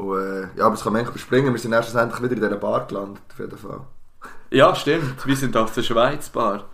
Und, 0.01 0.19
äh, 0.19 0.41
ja, 0.57 0.67
aber 0.67 0.75
das 0.77 0.83
kann 0.85 0.93
man 0.93 1.01
eigentlich 1.01 1.15
überspringen. 1.17 1.53
Wir 1.53 1.61
sind 1.61 1.73
erst 1.73 1.95
endlich 1.95 2.23
wieder 2.23 2.33
in 2.35 2.41
dieser 2.41 2.57
Bar 2.57 2.87
gelandet, 2.87 3.23
auf 3.33 3.39
jeden 3.39 3.59
Fall. 3.59 3.81
Ja, 4.51 4.75
stimmt. 4.75 5.27
Wir 5.27 5.37
sind 5.37 5.57
auf 5.57 5.73
der 5.75 5.83
Schweizbar. 5.83 6.65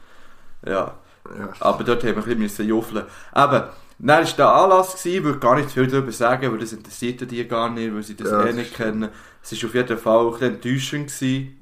Ja. 0.65 0.95
Ja. 1.39 1.49
Aber 1.61 1.83
dort 1.85 2.05
haben 2.05 2.25
wir 2.25 2.33
ein 2.33 2.39
bisschen 2.39 2.69
juffeln. 2.69 3.05
Aber, 3.33 3.73
dann 3.99 4.25
war 4.25 4.33
der 4.33 4.55
Anlass, 4.55 4.93
gewesen, 4.93 5.17
ich 5.19 5.25
würde 5.25 5.39
gar 5.39 5.57
nicht 5.57 5.71
viel 5.71 5.87
darüber 5.87 6.13
sagen, 6.13 6.53
weil 6.53 6.59
das 6.59 6.73
interessiert 6.73 7.29
die 7.31 7.49
gar 7.49 7.71
nicht, 7.71 7.95
weil 7.95 8.03
sie 8.03 8.17
das 8.17 8.31
Ja, 8.31 8.45
eh 8.45 8.53
nicht 8.53 8.75
kennen. 8.75 9.09
Es 9.43 9.53
war 9.53 9.69
auf 9.69 9.75
jeden 9.75 9.99
Fall 9.99 10.27
ein 10.27 10.33
bisschen 10.33 10.55
enttäuschend. 10.55 11.07
Gewesen. 11.09 11.59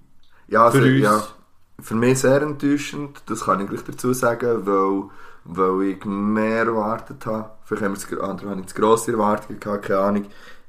Ja, 0.48 0.66
also, 0.66 0.78
Für 0.78 0.84
uns. 0.84 1.00
ja, 1.02 1.22
für 1.80 1.94
mich 1.94 2.18
sehr 2.20 2.42
enttäuschend, 2.42 3.22
das 3.26 3.44
kann 3.44 3.60
ich 3.60 3.68
gleich 3.68 3.84
dazu 3.84 4.12
sagen, 4.12 4.66
weil, 4.66 5.04
weil 5.44 5.88
ich 5.90 6.04
mehr 6.04 6.66
erwartet 6.66 7.24
habe. 7.26 7.50
Vielleicht 7.64 7.84
haben 7.84 7.94
wir 7.94 8.00
zu, 8.00 8.22
andere 8.22 8.50
habe 8.50 8.60
ich 8.60 8.66
zu 8.66 8.74
grosse 8.74 9.12
Erwartungen 9.12 9.60
gehabt, 9.60 9.86
keine 9.86 10.00
Ahnung. 10.00 10.26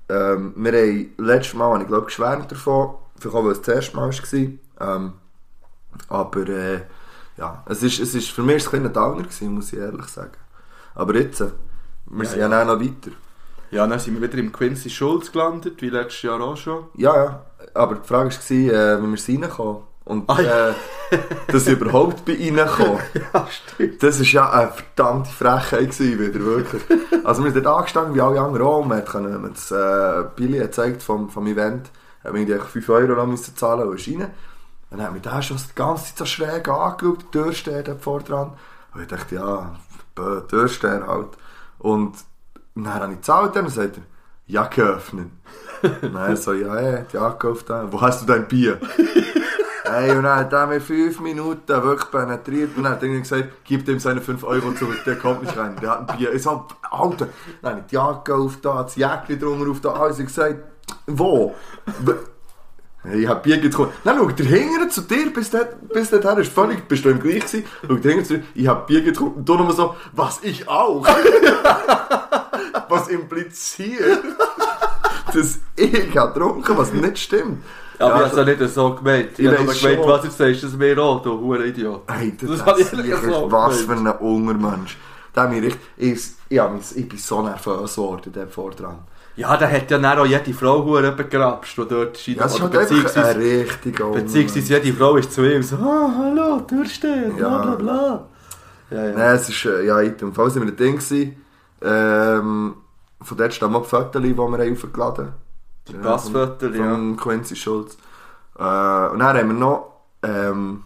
Ähm, 0.09 0.53
wir 0.55 0.71
haben, 0.73 1.13
letztes 1.17 1.53
Mal 1.55 1.73
habe 1.73 1.81
ich 1.83 1.87
glaube 1.87 2.05
geschwärmt 2.05 2.51
davon, 2.51 2.95
vielleicht 3.19 3.35
auch, 3.35 3.43
weil 3.45 3.51
es 3.53 3.61
das 3.61 3.75
erste 3.75 3.95
Mal 3.97 4.09
war. 4.11 4.95
Ähm, 4.97 5.13
aber 6.09 6.47
äh, 6.49 6.81
ja, 7.37 7.63
es 7.67 7.83
ist, 7.83 7.99
es 7.99 8.15
ist, 8.15 8.31
für 8.31 8.43
mich 8.43 8.57
ist 8.57 8.63
es 8.63 8.73
ein 8.73 8.83
kleiner 8.83 8.89
Downer 8.93 9.23
gewesen, 9.23 9.53
muss 9.53 9.73
ich 9.73 9.79
ehrlich 9.79 10.07
sagen. 10.07 10.33
Aber 10.95 11.15
jetzt, 11.15 11.41
äh, 11.41 11.51
wir 12.07 12.25
Ja, 12.25 12.29
sind 12.29 12.39
ja. 12.39 12.47
ja, 12.49 12.65
noch 12.65 12.79
weiter. 12.79 13.11
Ja, 13.71 13.85
dann 13.87 13.99
sind 13.99 14.19
wir 14.19 14.27
wieder 14.27 14.39
im 14.39 14.51
Quincy 14.51 14.89
Schulz 14.89 15.31
gelandet, 15.31 15.81
wie 15.81 15.89
letztes 15.89 16.21
Jahr 16.23 16.41
auch 16.41 16.57
schon. 16.57 16.85
Ja, 16.95 17.15
ja. 17.15 17.45
Aber 17.73 17.95
die 17.95 18.07
Frage 18.07 18.29
war, 18.31 18.51
äh, 18.51 19.01
wie 19.03 19.07
wir 19.07 19.13
es 19.15 19.27
reinkommen. 19.29 19.83
Und 20.05 20.29
Ah, 20.29 20.39
ja. 20.39 20.69
äh, 20.69 20.73
dass 21.47 21.65
ich 21.65 21.73
überhaupt 21.79 22.25
bei 22.25 22.33
ihnen 22.33 22.67
komme. 22.67 22.99
Ja, 23.33 23.47
stimmt. 23.47 24.03
Das 24.03 24.19
war 24.19 24.25
ja 24.25 24.49
eine 24.51 24.71
verdammte 24.71 25.31
Frechheit 25.31 25.89
gewesen, 25.91 26.19
wieder, 26.19 26.39
wirklich. 26.39 26.83
Also 27.23 27.43
wir 27.43 27.51
sind 27.51 27.65
dort 27.65 27.77
angestanden, 27.79 28.13
wie 28.13 28.21
alle 28.21 28.39
anderen 28.39 28.67
auch. 28.67 28.85
Man 28.85 28.99
hat 28.99 29.07
das 29.55 29.71
äh, 29.71 30.23
Billy 30.35 30.59
gezeigt 30.59 31.01
vom, 31.01 31.29
vom 31.29 31.47
Event, 31.47 31.89
man 32.23 32.35
irgendwie 32.35 32.81
5 32.81 32.89
Euro 32.89 33.25
müssen 33.25 33.55
zahlen 33.55 33.87
und 33.87 33.99
ist 33.99 34.07
rein. 34.07 34.27
Dann 34.91 35.01
hat 35.01 35.11
mich 35.13 35.23
der 35.23 35.41
schon 35.41 35.57
die 35.57 35.75
ganze 35.75 36.05
Zeit 36.05 36.17
so 36.19 36.25
schräg 36.25 36.67
angeschaut, 36.69 37.19
die 37.23 37.31
Tür 37.31 37.51
steht 37.53 37.87
dort 37.87 38.01
vor 38.01 38.21
dran. 38.21 38.53
Und 38.93 39.01
ich 39.01 39.07
dachte, 39.07 39.35
ja, 39.35 39.75
bö, 40.13 40.41
Türsteher 40.41 41.05
halt. 41.07 41.29
Und 41.79 42.15
dann 42.75 42.93
habe 42.93 43.11
ich 43.11 43.17
gezahlt 43.17 43.47
und 43.47 43.55
dann 43.55 43.69
sagt 43.69 43.97
er, 43.97 44.03
Jacke 44.45 44.83
öffnen. 44.83 45.31
Und 45.81 46.13
dann 46.15 46.37
so, 46.37 46.53
ja, 46.53 46.75
hey, 46.75 47.05
die 47.11 47.17
Jacke 47.17 47.49
auf 47.49 47.63
da. 47.63 47.91
Wo 47.91 47.99
hast 47.99 48.21
du 48.21 48.25
dein 48.27 48.47
Bier? 48.47 48.79
Hey, 49.87 50.11
und 50.15 50.23
dann 50.23 50.39
hat 50.39 50.51
er 50.51 50.65
mir 50.65 50.81
fünf 50.81 51.19
Minuten 51.19 51.67
wirklich 51.67 52.09
penetriert 52.09 52.75
und 52.75 52.83
dann 52.83 52.93
hat 52.93 53.03
er 53.03 53.09
gesagt, 53.09 53.49
gib 53.63 53.87
ihm 53.87 53.99
seine 53.99 54.19
5 54.19 54.43
Euro 54.43 54.71
zurück, 54.71 55.03
der 55.05 55.15
kommt 55.15 55.43
nicht 55.43 55.55
rein, 55.55 55.75
der 55.79 55.91
hat 55.91 56.09
ein 56.09 56.17
Bier. 56.17 56.33
Ich 56.33 56.41
so, 56.41 56.65
Alter, 56.89 57.27
dann 57.61 57.71
habe 57.71 57.81
ich 57.81 57.87
die 57.87 57.95
Jacke 57.95 58.33
auf 58.33 58.57
da, 58.61 58.83
das 58.83 58.95
Jäckchen 58.95 59.39
drunter 59.39 59.69
auf 59.69 59.81
da, 59.81 59.91
alles. 59.91 60.17
Ich 60.17 60.25
gesagt, 60.25 60.55
wo? 61.05 61.53
Ich 63.13 63.27
habe 63.27 63.41
Bier 63.41 63.59
getrunken. 63.59 63.93
Dann 64.03 64.17
schaut 64.17 64.39
er 64.39 64.45
hinterher 64.47 64.89
zu 64.89 65.01
dir, 65.01 65.31
bis 65.31 65.51
dort, 65.51 65.87
bis 65.89 66.11
ist 66.11 66.51
völlig, 66.51 66.87
bist 66.87 67.05
du 67.05 67.09
im 67.09 67.19
Gleich 67.19 67.45
gewesen, 67.45 67.65
schaut 67.81 68.05
er 68.05 68.11
hinterher 68.11 68.23
zu 68.23 68.37
dir, 68.39 68.43
ich 68.55 68.67
habe 68.67 68.87
Bier 68.87 69.03
getrunken, 69.03 69.37
und 69.39 69.47
du 69.47 69.53
nochmal 69.53 69.75
so, 69.75 69.95
was, 70.13 70.39
ich 70.41 70.67
auch? 70.67 71.05
was 72.89 73.07
impliziert, 73.09 74.23
dass 75.33 75.59
ich 75.75 76.11
getrunken, 76.11 76.75
was 76.75 76.91
nicht 76.91 77.19
stimmt. 77.19 77.63
Aber 77.99 78.09
Ja, 78.09 78.25
ich 78.25 78.31
habe 78.31 78.41
es 78.41 78.47
ja 78.59 78.65
nicht 78.65 78.73
so 78.73 78.95
gemeint. 78.95 79.29
Ich 79.33 79.39
Ich 79.39 79.47
habe 79.47 79.57
gemeint, 79.57 79.77
schon. 79.77 80.07
was 80.07 80.23
jetzt 80.23 80.37
sagst, 80.37 80.63
das 80.63 80.73
mir 80.73 80.97
auch, 80.97 81.21
du 81.21 81.39
hure 81.39 81.65
Idiot. 81.67 82.03
Hey, 82.07 82.35
das, 82.39 82.49
Das 82.49 82.59
das 82.59 82.67
hab 82.67 82.79
ich 82.79 82.93
ehrlich 82.93 83.15
so 83.15 83.51
was 83.51 83.81
für 83.81 83.93
ein 83.93 84.07
Ungermensch. 84.07 84.97
Der 85.35 85.43
hat 85.43 85.51
mich 85.51 85.63
richtig, 85.63 85.81
ich, 85.97 86.21
ich, 86.49 86.97
ich 86.97 87.09
bin 87.09 87.17
so 87.19 87.41
nervös 87.41 87.95
geworden, 87.95 88.31
der 88.33 88.47
Vordran. 88.47 88.99
Ja, 89.37 89.57
da 89.57 89.67
hat 89.69 89.91
ja 89.91 89.97
dann 89.97 90.17
auch 90.17 90.25
jede 90.25 90.53
Frau 90.53 90.83
hure 90.85 91.11
begrapscht, 91.11 91.77
die 91.77 91.85
dort 91.89 92.17
steht. 92.17 92.37
Ja, 92.37 92.45
es 92.45 92.53
ist 92.55 92.61
halt 92.61 92.71
beziehungsweise, 92.71 93.25
ein 93.25 93.37
richtiger 93.37 94.11
beziehungsweise 94.11 94.73
jede 94.79 94.93
Frau 94.97 95.17
ist 95.17 95.33
zu 95.33 95.43
ihm 95.43 95.61
so, 95.61 95.75
ah, 95.75 96.09
hallo, 96.17 96.61
Türsteher, 96.61 97.31
bla 97.35 97.61
bla 97.61 97.75
bla. 97.75 98.27
Ja, 98.91 99.05
ja. 99.07 99.11
Nein, 99.17 99.35
es 99.35 99.49
ist, 99.49 99.65
äh, 99.65 99.85
ja, 99.85 99.99
Item. 100.01 100.33
Falls 100.33 100.55
wir 100.55 100.61
ein 100.61 100.75
Ding 100.75 100.95
gewesen, 100.97 101.35
ähm, 101.81 102.75
von 103.21 103.37
dort 103.37 103.53
stehen 103.53 103.71
mal 103.71 103.81
die 103.81 103.87
Fotos, 103.89 104.21
die 104.21 104.37
wir 104.37 104.71
aufgeladen 104.71 105.25
haben. 105.25 105.33
Passfotos, 106.01 106.75
ja. 106.75 106.91
Von 106.91 107.17
Quincy 107.17 107.55
Schulz. 107.55 107.97
Äh, 108.57 108.61
und 108.61 109.19
dann 109.19 109.21
haben 109.37 109.47
wir 109.47 109.53
noch 109.53 110.01
ähm, 110.23 110.83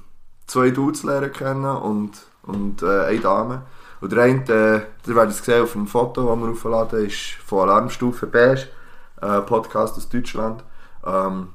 zwei 0.47 0.71
Dudes 0.71 1.03
lernen 1.03 1.31
kennen 1.31 1.65
und, 1.65 2.11
und 2.43 2.81
äh, 2.83 3.05
eine 3.05 3.19
Dame. 3.19 3.61
Und 4.01 4.11
der 4.11 4.23
eine, 4.23 4.43
äh, 4.43 5.09
ihr 5.09 5.15
werdet 5.15 5.31
es 5.35 5.43
sehen 5.43 5.63
auf 5.63 5.73
dem 5.73 5.87
Foto, 5.87 6.25
das 6.27 6.39
wir 6.39 6.49
aufladen, 6.51 7.05
ist 7.05 7.37
von 7.45 7.69
Alarmstufe 7.69 8.27
Beige, 8.27 8.67
äh, 9.21 9.41
Podcast 9.41 9.97
aus 9.97 10.07
Deutschland. 10.09 10.63
Ähm, 11.05 11.49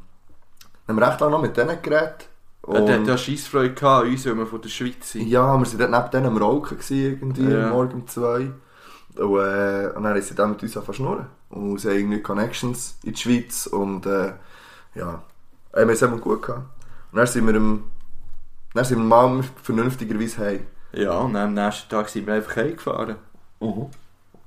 haben 0.86 0.98
wir 0.98 1.06
recht 1.06 1.20
lange 1.20 1.32
noch 1.32 1.42
mit 1.42 1.56
denen 1.56 1.80
geredet. 1.80 2.28
Und 2.62 2.86
der 2.86 3.00
hat 3.00 3.06
ja 3.06 3.18
Scheissfreude 3.18 3.74
gehabt 3.74 4.04
an 4.04 4.10
uns, 4.10 4.24
weil 4.26 4.36
wir 4.36 4.46
von 4.46 4.60
der 4.62 4.68
Schweiz 4.70 5.12
sind. 5.12 5.26
Ja, 5.28 5.42
wir 5.58 5.66
waren 5.66 5.78
dort 5.78 5.90
neben 5.90 6.10
denen 6.10 6.26
am 6.26 6.36
Rauchen, 6.42 6.78
gewesen, 6.78 6.96
irgendwie, 7.20 7.50
Ja. 7.50 7.68
morgen 7.68 7.92
um 7.92 8.06
zwei. 8.06 8.50
Und, 9.16 9.38
äh, 9.38 9.92
und 9.94 10.02
dann 10.02 10.16
ist 10.16 10.28
sie 10.28 10.34
dann 10.34 10.50
mit 10.50 10.62
uns 10.62 10.74
angefangen 10.76 10.86
zu 10.86 11.02
schnurren. 11.02 11.26
Und 11.54 11.78
sie 11.78 11.88
haben 11.88 11.96
irgendwie 11.96 12.20
Connections 12.20 12.98
in 13.04 13.12
die 13.12 13.20
Schweiz 13.20 13.66
und 13.66 14.06
äh, 14.06 14.32
ja, 14.96 15.22
wir 15.72 15.82
haben 15.82 15.88
es 15.90 16.02
immer 16.02 16.16
gut 16.16 16.42
gehabt. 16.42 16.66
Und 17.12 17.18
dann 17.18 17.26
sind 17.28 17.46
wir, 17.46 17.54
im, 17.54 17.84
dann 18.74 18.84
sind 18.84 18.98
wir 18.98 19.04
mal 19.04 19.44
vernünftigerweise 19.62 20.44
heim. 20.44 20.66
Ja, 20.92 21.18
und 21.18 21.34
dann 21.34 21.56
am 21.56 21.64
nächsten 21.64 21.88
Tag 21.88 22.08
sind 22.08 22.26
wir 22.26 22.34
einfach 22.34 22.56
heimgefahren. 22.56 23.16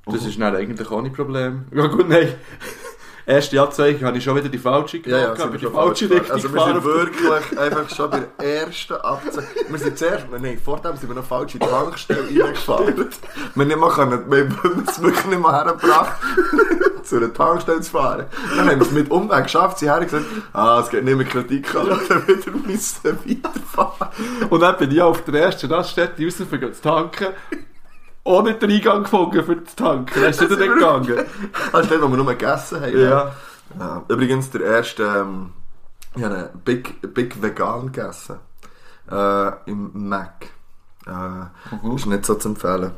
Das 0.05 0.25
ist 0.25 0.37
dann 0.37 0.53
eigentlich 0.53 0.91
auch 0.91 1.01
nicht 1.01 1.15
Problem. 1.15 1.65
Ja 1.71 1.87
gut, 1.87 2.09
nein. 2.09 2.33
Erste 3.25 3.61
Anzeige 3.61 4.05
habe 4.05 4.17
ich 4.17 4.23
schon 4.23 4.37
wieder 4.37 4.47
die 4.47 4.57
falsche 4.57 4.99
Ja, 4.99 5.17
ja, 5.17 5.35
sind 5.35 5.45
aber 5.45 5.57
die 5.57 5.65
falsche 5.65 6.07
falsch 6.07 6.21
Richtung 6.21 6.31
Also 6.31 6.53
wir 6.53 6.63
sind 6.63 6.83
wirklich 6.85 7.59
einfach 7.59 7.89
schon 7.93 8.09
bei 8.09 8.19
der 8.19 8.61
ersten 8.61 8.93
Abzeit. 8.93 9.47
Wir 9.67 9.79
sind 9.79 9.97
zuerst, 9.97 10.25
nein, 10.31 10.57
vor 10.63 10.79
dem 10.79 10.95
sind 10.95 11.09
wir 11.09 11.15
noch 11.15 11.25
falsch 11.25 11.55
in 11.55 11.59
die 11.59 11.67
Tankstelle 11.67 12.21
reingefahren. 12.43 12.95
wir 13.55 13.77
haben 13.77 14.85
es 14.87 15.01
wirklich 15.01 15.25
nicht 15.25 15.41
mal 15.41 15.53
hergebracht, 15.53 16.21
zu 17.07 17.17
einer 17.17 17.33
Tankstelle 17.33 17.81
zu 17.81 17.91
fahren. 17.91 18.25
Dann 18.55 18.69
haben 18.69 18.79
wir 18.79 18.85
es 18.85 18.91
mit 18.91 19.09
Umweg 19.09 19.43
geschafft, 19.43 19.79
sie 19.79 19.89
haben 19.89 20.05
gesagt, 20.05 20.25
ah, 20.53 20.79
es 20.83 20.89
geht 20.89 21.03
nicht 21.03 21.17
mehr 21.17 21.25
Kritik 21.25 21.71
dann 21.73 21.87
wieder 22.27 22.51
müssen 22.65 23.19
weiterfahren. 23.25 24.09
Und 24.49 24.59
dann 24.59 24.77
bin 24.77 24.91
ich 24.91 25.01
auf 25.01 25.23
der 25.23 25.41
ersten 25.41 25.71
Raststätte 25.71 26.23
raus, 26.23 26.39
um 26.39 26.73
zu 26.73 26.81
tanken. 26.81 27.27
Ohne 28.23 28.55
den 28.55 28.71
Eingang 28.71 29.03
gefunden 29.03 29.43
für 29.43 29.55
das 29.55 29.75
Tanken. 29.75 30.19
Dann 30.19 30.29
ist 30.31 30.41
nicht 30.41 30.57
gegangen. 30.57 31.25
Also 31.71 31.89
dort, 31.89 32.01
wo 32.01 32.07
wir 32.09 32.17
nur 32.17 32.25
gegessen 32.25 32.81
haben. 32.81 32.99
Ja. 32.99 33.31
Ja, 33.79 34.03
übrigens 34.07 34.49
der 34.49 34.61
erste, 34.61 35.03
ähm, 35.03 35.53
ich 36.15 36.23
habe 36.23 36.35
einen 36.35 36.61
Big, 36.63 37.13
Big 37.13 37.41
Vegan 37.41 37.91
gegessen. 37.91 38.39
Äh, 39.09 39.51
Im 39.69 39.91
Mac. 40.09 40.47
Äh, 41.05 41.95
Ist 41.95 42.05
nicht 42.05 42.25
so 42.25 42.35
zu 42.35 42.49
empfehlen. 42.49 42.91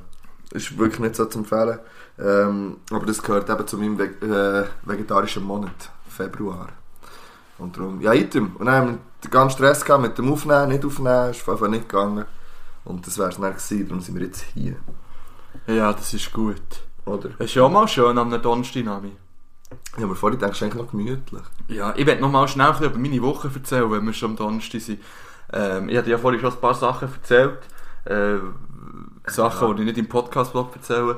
Ist 0.52 0.78
wirklich 0.78 1.00
nicht 1.00 1.16
so 1.16 1.26
zu 1.26 1.40
empfehlen. 1.40 1.80
Ähm, 2.20 2.78
aber 2.92 3.06
das 3.06 3.22
gehört 3.22 3.50
eben 3.50 3.68
zu 3.68 3.78
meinem 3.78 3.98
Ve 3.98 4.06
äh, 4.06 4.88
vegetarischen 4.88 5.44
Monat, 5.44 5.90
Februar. 6.08 6.68
Und 7.58 7.78
darum, 7.78 8.02
ja, 8.02 8.14
item. 8.14 8.56
Und 8.58 8.66
dann 8.66 8.76
haben 8.76 8.88
wir 8.90 8.98
den 9.24 9.32
ganzen 9.32 9.58
Stress 9.58 9.86
gehabt 9.86 10.02
mit 10.02 10.18
dem 10.18 10.32
Aufnehmen, 10.32 10.70
nicht 10.70 10.86
aufnehmen, 10.86 11.32
ist 11.32 11.48
einfach 11.48 11.68
nicht 11.68 11.88
gegangen. 11.88 12.26
Und 12.86 13.06
das 13.06 13.18
wäre 13.18 13.30
es 13.30 13.38
dann 13.38 13.54
gewesen, 13.54 13.88
darum 13.88 14.02
sind 14.02 14.16
wir 14.16 14.26
jetzt 14.26 14.46
hier. 14.54 14.76
Ja, 15.68 15.94
das 15.94 16.14
ist 16.14 16.32
gut. 16.32 16.62
Oder? 17.06 17.30
Es 17.40 17.48
ist 17.48 17.56
ja 17.56 17.64
auch 17.64 17.72
mal 17.72 17.88
schön 17.88 18.18
am 18.18 18.42
Donnerstag, 18.42 18.84
Nami. 18.84 19.12
Ja, 19.98 20.06
aber 20.06 20.16
vorhin 20.16 20.40
denkst 20.40 20.60
du 20.60 20.66
eigentlich 20.66 20.82
noch 20.82 20.92
gemütlich. 20.92 21.44
Ja, 21.68 21.94
ich 21.96 22.06
werde 22.06 22.22
noch 22.22 22.32
mal 22.32 22.48
schnell 22.48 22.74
über 22.82 22.98
meine 22.98 23.22
Woche 23.22 23.52
erzählen, 23.54 23.92
wenn 23.92 24.06
wir 24.06 24.14
schon 24.14 24.32
am 24.32 24.36
Donnerstag 24.36 24.82
sind. 24.82 25.00
Ähm, 25.52 25.90
ich 25.90 25.98
hatte 25.98 26.10
ja 26.10 26.18
vorhin 26.18 26.40
schon 26.40 26.54
ein 26.54 26.60
paar 26.60 26.74
Sachen 26.74 27.10
erzählt. 27.14 27.60
Äh, 28.06 28.38
Sachen, 29.28 29.76
die 29.76 29.84
ich 29.84 29.88
nicht 29.88 29.98
im 29.98 30.10
Podcast-Blog 30.10 30.76
erzählen, 30.76 31.16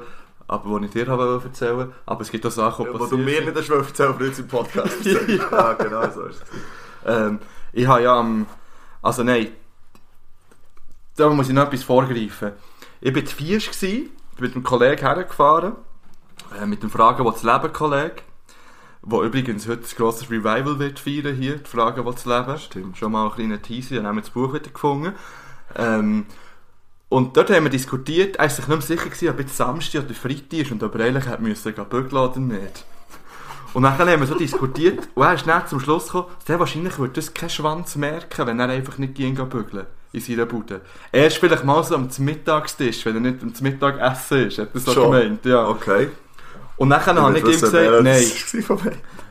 aber 0.51 0.81
die 0.81 0.87
ich 0.87 0.91
dir 0.91 1.07
habe 1.07 1.41
erzählen 1.41 1.93
Aber 2.05 2.21
es 2.21 2.29
gibt 2.29 2.45
auch 2.45 2.51
Sachen, 2.51 2.85
die 2.85 2.91
Ja, 2.91 2.99
wo 2.99 3.05
du 3.05 3.17
mir 3.17 3.39
nicht 3.41 3.55
hast 3.55 3.69
erzählen, 3.69 4.09
aber 4.09 4.25
im 4.25 4.47
Podcast 4.49 5.05
ja. 5.05 5.73
genau 5.73 6.11
so 6.11 6.23
ist 6.23 6.43
es. 6.43 6.49
Ähm, 7.05 7.39
ich 7.71 7.87
habe 7.87 8.03
ja 8.03 8.19
am. 8.19 8.45
Also 9.01 9.23
nein. 9.23 9.47
Da 11.15 11.29
muss 11.29 11.47
ich 11.47 11.55
noch 11.55 11.67
etwas 11.67 11.83
vorgreifen. 11.83 12.51
Ich 12.99 13.15
war 13.15 13.21
gsi, 13.21 14.09
bin 14.35 14.45
mit 14.45 14.53
einem 14.55 14.63
Kollegen 14.63 14.99
hergefahren. 14.99 15.77
Äh, 16.61 16.65
mit 16.65 16.83
dem 16.83 16.89
Fragen, 16.89 17.23
was 17.23 17.41
das 17.41 17.43
Leben, 17.43 17.71
Kollege. 17.71 18.15
Wo 19.03 19.23
übrigens 19.23 19.69
heute 19.69 19.83
ein 19.83 19.95
grosses 19.95 20.29
Revival 20.29 20.79
wird 20.79 20.99
feiern 20.99 21.33
hier, 21.33 21.59
die 21.59 21.69
Fragen, 21.69 22.05
was 22.05 22.23
das 22.23 22.25
Leben. 22.25 22.59
Stimmt. 22.59 22.97
Schon 22.97 23.13
mal 23.13 23.27
ein 23.27 23.31
kleiner 23.31 23.61
Teaser, 23.61 23.95
dann 23.95 24.07
haben 24.07 24.17
wir 24.17 24.21
das 24.21 24.31
Buch 24.31 24.53
wieder 24.53 24.69
gefunden. 24.69 25.13
Ähm, 25.77 26.25
und 27.11 27.35
dort 27.35 27.49
haben 27.49 27.65
wir 27.65 27.69
diskutiert, 27.69 28.37
er 28.37 28.43
war 28.43 28.49
sich 28.49 28.67
nicht 28.67 28.69
mehr 28.69 28.81
sicher, 28.81 29.03
gewesen, 29.09 29.29
ob 29.29 29.39
jetzt 29.39 29.57
Samstag 29.57 30.05
oder 30.05 30.13
Freitag 30.13 30.53
ist 30.53 30.71
und 30.71 30.81
ob 30.81 30.95
er 30.95 31.05
eigentlich 31.07 31.25
hätte 31.27 31.41
müssen 31.43 31.73
bügeln 31.73 32.17
oder 32.23 32.39
nicht. 32.39 32.85
Und 33.73 33.83
dann 33.83 33.97
haben 33.97 34.19
wir 34.21 34.27
so 34.27 34.35
diskutiert 34.35 35.09
und 35.13 35.23
er 35.23 35.33
ist 35.33 35.45
dann 35.45 35.67
zum 35.67 35.81
Schluss 35.81 36.05
gekommen, 36.05 36.27
der 36.47 36.59
wahrscheinlich 36.59 36.97
würde 36.97 37.13
das 37.15 37.33
keinen 37.33 37.49
Schwanz 37.49 37.97
merken, 37.97 38.47
wenn 38.47 38.61
er 38.61 38.69
einfach 38.69 38.97
nicht 38.97 39.15
gehen 39.15 39.35
bügeln 39.35 39.87
in 40.13 40.21
seiner 40.21 40.45
Bude. 40.45 40.79
Er 41.11 41.27
ist 41.27 41.35
vielleicht 41.37 41.65
mal 41.65 41.83
so 41.83 41.95
am 41.95 42.07
Mittagstisch, 42.19 43.05
wenn 43.05 43.15
er 43.15 43.31
nicht 43.31 43.43
am 43.43 43.51
Mittagessen 43.61 44.47
ist, 44.47 44.57
hat 44.59 44.69
er 44.73 44.79
so 44.79 44.93
Schon? 44.93 45.11
gemeint, 45.11 45.45
ja. 45.45 45.67
Okay. 45.67 46.07
Und 46.77 46.91
dann 46.91 47.05
habe 47.05 47.37
ich 47.37 47.43
ihm 47.43 47.51
gesagt, 47.51 48.03
nein. 48.03 48.23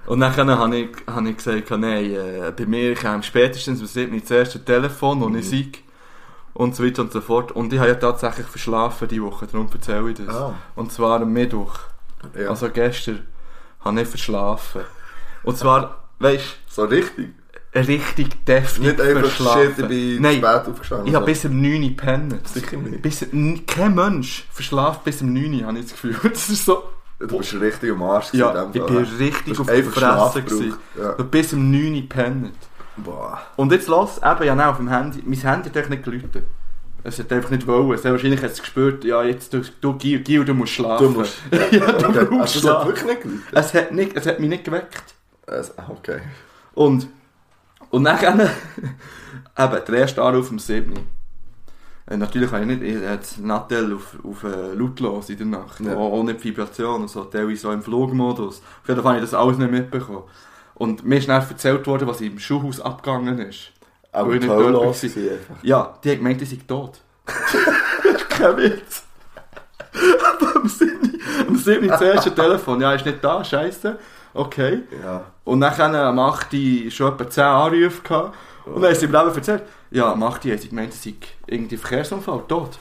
Und 0.05 0.21
dann 0.21 0.37
habe 0.37 0.77
ich, 0.77 0.89
habe 1.07 1.31
ich 1.31 1.37
gesagt, 1.39 1.71
nein, 1.71 2.11
äh, 2.13 2.53
bei 2.55 2.67
mir 2.67 2.95
kam 2.95 3.23
spätestens 3.23 3.81
um 3.81 3.87
7 3.87 4.13
Uhr 4.13 4.21
das 4.21 4.31
erste 4.31 4.63
Telefon 4.63 5.23
und 5.23 5.35
ich 5.35 5.47
Mhm. 5.47 5.49
sieg. 5.49 5.83
Und 6.53 6.75
so 6.75 6.85
weiter 6.85 7.03
und 7.03 7.13
so 7.13 7.21
fort. 7.21 7.53
Und 7.53 7.73
ich 7.73 7.79
habe 7.79 7.91
ja 7.91 7.95
tatsächlich 7.95 8.47
verschlafen 8.47 9.09
die 9.09 9.23
Woche, 9.23 9.47
darum 9.47 9.69
erzähle 9.73 10.11
ich 10.11 10.17
das. 10.17 10.35
Ah. 10.35 10.55
Und 10.75 10.93
zwar 10.93 11.21
am 11.21 11.33
Mittwoch. 11.33 11.79
Ja. 12.39 12.51
Also 12.51 12.69
gestern 12.71 13.27
habe 13.81 14.01
ich 14.03 14.09
verschlafen. 14.09 14.83
Und 15.43 15.57
zwar, 15.57 16.05
weißt 16.19 16.45
so 16.69 16.85
richtig. 16.85 17.29
du, 17.73 17.79
richtig 17.81 18.45
deftig 18.45 18.85
Nicht 18.85 19.01
einfach 19.01 19.21
verschlafen. 19.21 19.75
shit, 19.75 19.79
ich 19.79 19.89
bin 19.89 20.23
Nein, 20.23 20.37
spät 20.39 20.69
aufgestanden. 20.69 21.07
ich 21.07 21.15
habe 21.15 21.25
bis 21.27 21.45
um 21.45 21.61
9 21.63 21.83
Uhr 21.83 21.89
gepennt. 21.89 22.49
Sicher 22.49 22.77
nicht. 22.77 23.03
Bis, 23.03 23.27
kein 23.67 23.95
Mensch 23.95 24.47
verschlaft 24.51 25.05
bis 25.05 25.23
um 25.23 25.33
9 25.33 25.61
Uhr, 25.61 25.67
habe 25.67 25.79
ich 25.79 25.85
das 25.85 25.93
Gefühl. 25.93 26.17
Das 26.31 26.49
ist 26.49 26.65
so... 26.65 26.83
Du 27.19 27.37
bist 27.37 27.53
richtig 27.61 27.93
am 27.93 28.03
Arsch 28.03 28.33
Ja, 28.33 28.71
ich 28.73 28.83
bin 28.83 28.97
richtig 28.97 29.55
Du 29.55 29.61
auf 29.63 29.69
einfach 29.69 30.33
Fresse. 30.33 30.79
Ja. 30.99 31.13
Bis 31.23 31.53
um 31.53 31.71
9 31.71 31.95
Uhr 31.95 32.01
gepennt. 32.01 32.55
Boah. 32.97 33.41
Und 33.57 33.73
jetzt 33.73 33.89
los, 33.89 34.19
eben 34.19 34.45
ja 34.45 34.55
auch 34.67 34.73
auf 34.73 34.77
dem 34.77 34.89
Handy, 34.89 35.23
mein 35.25 35.39
Handy 35.39 35.69
hat 35.69 35.77
einfach 35.77 35.91
nicht 35.91 36.03
geläutet. 36.05 36.45
Es 37.03 37.19
hat 37.19 37.33
einfach 37.33 37.51
nicht 37.51 37.67
wollen. 37.67 37.93
Es 37.93 38.05
hat 38.05 38.13
wahrscheinlich 38.13 38.43
hat 38.43 38.51
es 38.51 38.61
gespürt, 38.61 39.05
ja 39.05 39.23
jetzt, 39.23 39.55
du, 39.55 39.63
du 39.81 39.95
Gil, 39.95 40.21
Gil, 40.21 40.45
du 40.45 40.53
musst 40.53 40.73
schlafen. 40.73 41.15
Du 41.15 41.21
musst. 41.21 41.39
ja, 41.71 41.93
du 41.93 42.07
Okay. 42.09 42.27
brauchst 42.27 42.31
Also, 42.31 42.41
das 42.41 42.55
hat 42.55 42.61
Schlaf. 42.61 42.87
wirklich 42.87 43.07
nicht 43.07 43.23
gelitten. 43.23 43.43
Es 43.53 43.75
hat, 43.75 43.93
nicht, 43.93 44.17
es 44.17 44.27
hat 44.27 44.41
mich 44.41 44.49
nicht 44.51 44.65
geweckt. 44.65 45.03
Also, 45.47 45.73
okay. 45.89 46.21
Und, 46.75 47.09
und 47.89 48.05
dann, 48.05 48.19
eben, 49.59 49.85
der 49.89 49.95
erste 49.95 50.23
Anruf 50.23 50.51
um 50.51 50.59
7 50.59 50.93
Uhr. 50.93 50.99
Äh, 52.07 52.17
natürlich 52.19 52.51
habe 52.53 52.63
ich 52.63 52.67
nicht, 52.79 52.83
ich 52.83 53.09
hatte 53.09 53.47
Nattel 53.47 53.95
auf, 53.95 54.17
auf 54.23 54.45
äh, 54.45 54.75
lautlos 54.75 55.31
in 55.31 55.39
der 55.39 55.47
Nacht, 55.47 55.81
Ja. 55.81 55.95
nicht 56.23 56.45
Vibration 56.45 57.03
und 57.03 57.09
so, 57.09 57.25
teilweise 57.25 57.63
so 57.63 57.73
im 57.73 57.83
Flugmodus. 57.83 58.61
Auf 58.83 58.89
jeden 58.89 59.03
Fall 59.03 59.15
habe 59.15 59.25
ich 59.25 59.31
das 59.31 59.39
alles 59.39 59.57
nicht 59.57 59.71
mitbekommen. 59.71 60.25
Und 60.81 61.05
mir 61.05 61.19
ist 61.19 61.29
dann 61.29 61.47
erzählt 61.47 61.87
worden, 61.87 62.09
was 62.09 62.23
im 62.23 62.39
Schuhhaus 62.39 62.81
abgegangen 62.81 63.39
ist. 63.39 63.71
Aber 64.13 64.31
Weil 64.31 64.37
ich 64.37 64.45
nicht 64.45 64.51
dort 64.51 64.75
war. 64.75 65.59
Ja, 65.61 65.99
die 66.03 66.11
hat 66.11 66.17
gemeint, 66.17 66.41
ich 66.41 66.49
sei 66.49 66.59
tot. 66.67 66.99
Kein 68.31 68.57
Witz. 68.57 69.03
Aber 69.93 70.57
am 70.57 70.67
7. 70.67 71.21
am 71.47 71.57
7. 71.57 71.87
das 71.87 72.01
erste 72.01 72.35
Telefon. 72.35 72.81
Ja, 72.81 72.95
ist 72.95 73.05
nicht 73.05 73.23
da, 73.23 73.45
scheiße. 73.45 73.99
Okay. 74.33 74.85
Ja. 75.05 75.27
Und 75.45 75.61
dann 75.61 75.95
am 75.95 76.19
8. 76.19 76.47
schon 76.89 77.13
etwa 77.13 77.29
10 77.29 77.45
Anrufe 77.45 78.01
gehabt. 78.03 78.35
Und 78.65 78.81
dann 78.81 78.91
hat 78.91 78.99
sie 78.99 79.07
mir 79.07 79.21
eben 79.21 79.35
erzählt, 79.35 79.63
ja, 79.91 80.11
am 80.11 80.23
8. 80.23 80.47
hat 80.47 80.61
sie 80.63 80.69
gemeint, 80.71 80.95
sie 80.95 81.11
sei 81.11 81.27
irgendwie 81.47 81.77
Verkehrsunfall, 81.77 82.43
tot. 82.49 82.79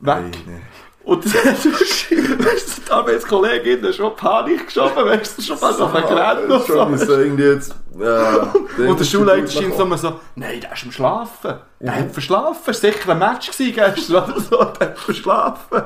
Weg. 0.00 0.16
Nein, 0.16 0.32
nein. 0.46 0.62
Und 1.04 1.24
weißt 1.26 2.78
du, 2.78 2.82
die 2.86 2.90
Arbeitskollegin 2.90 3.86
hat 3.86 3.94
schon 3.94 4.16
Panik 4.16 4.66
geschoben, 4.66 5.04
weißt 5.04 5.38
du, 5.38 5.42
schon 5.42 5.58
fast 5.58 5.80
auf 5.80 5.92
den 5.92 6.02
Geräten 6.02 6.50
und 6.50 6.66
Schon 6.66 6.98
so. 6.98 7.12
irgendwie 7.18 7.42
jetzt... 7.44 7.74
Ja, 7.98 8.52
Und 8.78 8.98
der 8.98 9.04
Schulleiter 9.04 9.46
scheint 9.46 9.74
so 9.74 9.82
immer 9.82 9.98
so, 9.98 10.18
nein, 10.34 10.60
der 10.60 10.72
ist 10.72 10.84
am 10.84 10.90
Schlafen. 10.92 11.54
Der 11.80 11.94
hat 11.94 12.10
verschlafen. 12.10 12.58
Es 12.66 12.82
war 12.82 12.90
sicher 12.90 13.12
ein 13.12 13.18
Match 13.18 13.50
gewesen 13.50 13.74
gestern 13.74 14.24
oder 14.24 14.40
so. 14.40 14.64
Der 14.80 14.88
hat 14.88 14.98
verschlafen. 14.98 15.82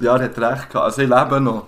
Ja, 0.00 0.16
er 0.16 0.24
hat 0.24 0.38
recht 0.38 0.70
gehabt. 0.70 0.74
Also 0.76 1.02
ich 1.02 1.08
lebe 1.08 1.40
noch. 1.40 1.66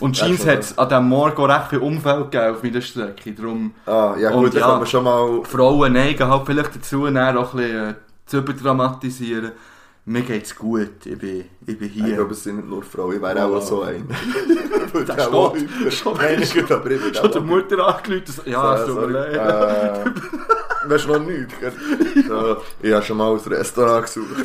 Und 0.00 0.16
Ja, 0.16 0.26
schon, 0.26 0.46
hat 0.46 0.58
es 0.60 0.78
an 0.78 0.88
diesem 0.88 1.08
Morgen 1.08 1.42
auch 1.42 1.48
recht 1.48 1.70
viel 1.70 1.78
Umfeld 1.80 2.30
gegeben 2.30 2.54
auf 2.54 2.62
meiner 2.62 2.80
Strecke. 2.80 3.32
Darum, 3.32 3.74
Ah, 3.86 4.14
ja 4.16 4.30
gut, 4.30 4.54
dann 4.54 4.60
ja. 4.60 4.66
kann 4.68 4.78
man 4.78 4.86
schon 4.86 5.04
mal... 5.04 5.40
Frauen 5.44 5.92
neigen 5.94 6.28
halt 6.28 6.42
vielleicht 6.46 6.76
dazu, 6.76 7.06
dann 7.06 7.36
auch 7.36 7.54
ein 7.54 7.58
bisschen 7.60 7.90
äh, 7.90 7.94
zu 8.26 8.36
überdramatisieren. 8.38 9.52
Mir 10.10 10.22
geht's 10.22 10.56
gut. 10.56 11.04
Ich 11.04 11.18
bin, 11.18 11.44
ich 11.66 11.78
bin 11.78 11.88
Ich 11.88 11.92
hier. 12.02 12.14
glaube, 12.16 12.32
es 12.32 12.42
sind 12.42 12.56
nicht 12.56 12.68
nur 12.68 12.82
Frauen, 12.82 13.16
ich 13.16 13.20
wäre 13.22 13.44
auch 13.44 13.50
Oh. 13.56 13.60
so 13.60 13.82
ein. 13.82 14.08
Das 14.92 15.04
Der 15.04 15.18
steht. 15.20 15.32
Leute- 15.32 15.90
Schon- 15.90 16.16
Nein, 16.16 16.38
nicht 16.40 16.54
gut, 16.54 16.72
aber 16.72 16.90
ich 16.90 17.00
Schon 17.14 17.30
der 17.30 17.40
auch- 17.42 17.44
Mutter 17.44 18.00
so, 18.24 18.42
Ja, 18.46 18.86
So, 18.86 18.94
tut 18.94 19.10
mir 19.10 19.18
leid. 19.18 19.34
Äh, 19.34 20.90
Weißt 20.90 21.04
du 21.04 21.08
noch 21.12 21.18
nichts? 21.26 21.52
So, 22.26 22.56
ich 22.82 22.92
habe 22.94 23.04
schon 23.04 23.18
mal 23.18 23.32
ein 23.32 23.38
Restaurant 23.38 24.06
gesucht. 24.06 24.28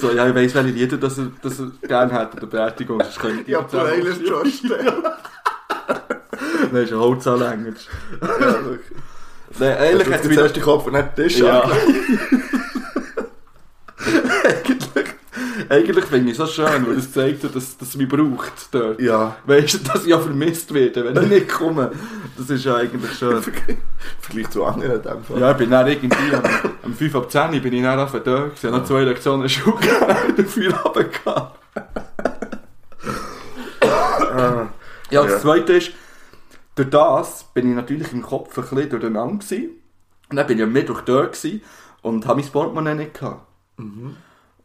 So, 0.00 0.10
ja, 0.10 0.26
ich 0.28 0.34
weiss, 0.34 0.54
welche 0.54 0.70
Lieder 0.70 0.96
das 0.96 1.18
er, 1.18 1.26
das 1.42 1.58
er 1.60 1.70
gerne 1.88 2.12
hat 2.12 2.32
an 2.34 2.40
der 2.40 2.46
Beerdigung. 2.46 3.00
sonst 3.02 3.18
könnte 3.18 3.42
ich 3.42 3.48
Ich 3.48 3.54
habe 3.54 3.68
Playlist 3.68 4.26
schon 4.26 4.46
stehen. 4.46 4.70
Nein, 6.72 6.82
ist 6.84 6.92
ein 6.92 6.98
Holzanhänger. 6.98 7.72
Ja, 8.20 8.64
wirklich. 8.64 8.96
Nein, 9.58 9.76
ehrlich 9.78 10.08
Jetzt 10.08 10.24
hast 10.24 10.30
du 10.30 10.48
den 10.48 10.62
Kopf 10.62 10.90
nicht 10.90 11.16
Tisch 11.16 11.38
Ja. 11.38 11.60
angelegt. 11.60 11.98
Eigentlich 15.72 16.04
finde 16.04 16.30
ich 16.30 16.32
es 16.32 16.36
so 16.36 16.46
schön, 16.46 16.86
weil 16.86 16.98
es 16.98 17.10
zeigt, 17.10 17.44
dass, 17.44 17.78
dass 17.78 17.88
es 17.88 17.96
mich 17.96 18.06
braucht 18.06 18.52
dort. 18.72 19.00
Ja. 19.00 19.36
Weißt 19.46 19.72
du, 19.72 19.78
dass 19.78 20.02
ich 20.02 20.10
ja 20.10 20.18
vermisst 20.18 20.74
werde, 20.74 21.02
wenn 21.02 21.22
ich 21.24 21.30
nicht 21.30 21.48
komme. 21.48 21.90
Das 22.36 22.50
ist 22.50 22.66
ja 22.66 22.76
eigentlich 22.76 23.10
schön. 23.12 23.42
Vergleich 24.20 24.50
zu 24.50 24.66
anderen 24.66 24.96
in 24.96 25.02
dem 25.02 25.24
Fall. 25.24 25.40
Ja, 25.40 25.52
ich 25.52 25.56
bin 25.56 25.70
dann 25.70 25.86
irgendwie 25.86 26.34
am, 26.34 26.42
am 26.82 26.92
5 26.94 27.14
ab 27.14 27.30
10 27.30 27.62
bin 27.62 27.72
ich 27.72 27.82
dann 27.82 27.98
auf 27.98 28.12
der 28.12 28.22
Tag. 28.22 28.50
Ich 28.54 28.64
habe 28.64 28.76
noch 28.76 28.84
zwei 28.84 29.00
Lektionen 29.04 29.48
Schule 29.48 29.76
gegeben, 29.80 30.36
dafür 30.36 30.74
runtergegangen. 30.74 31.48
Ah, 33.80 34.66
Ja, 35.10 35.22
das. 35.24 35.40
Zweite 35.40 35.72
ist, 35.72 35.92
durch 36.74 36.90
das 36.90 37.44
bin 37.54 37.70
ich 37.70 37.74
natürlich 37.74 38.12
im 38.12 38.20
Kopf 38.20 38.58
ein 38.58 38.64
bisschen 38.64 38.90
durcheinander 38.90 39.42
gewesen. 39.42 39.70
Und 40.28 40.36
dann 40.36 40.46
bin 40.46 40.58
ich 40.58 40.64
am 40.64 40.72
Mittwoch 40.72 41.00
dort 41.00 41.32
gewesen 41.32 41.62
und 42.02 42.26
habe 42.26 42.42
mein 42.42 42.50
Portemonnaie 42.50 42.94
nicht 42.94 43.14
gehabt. 43.18 43.46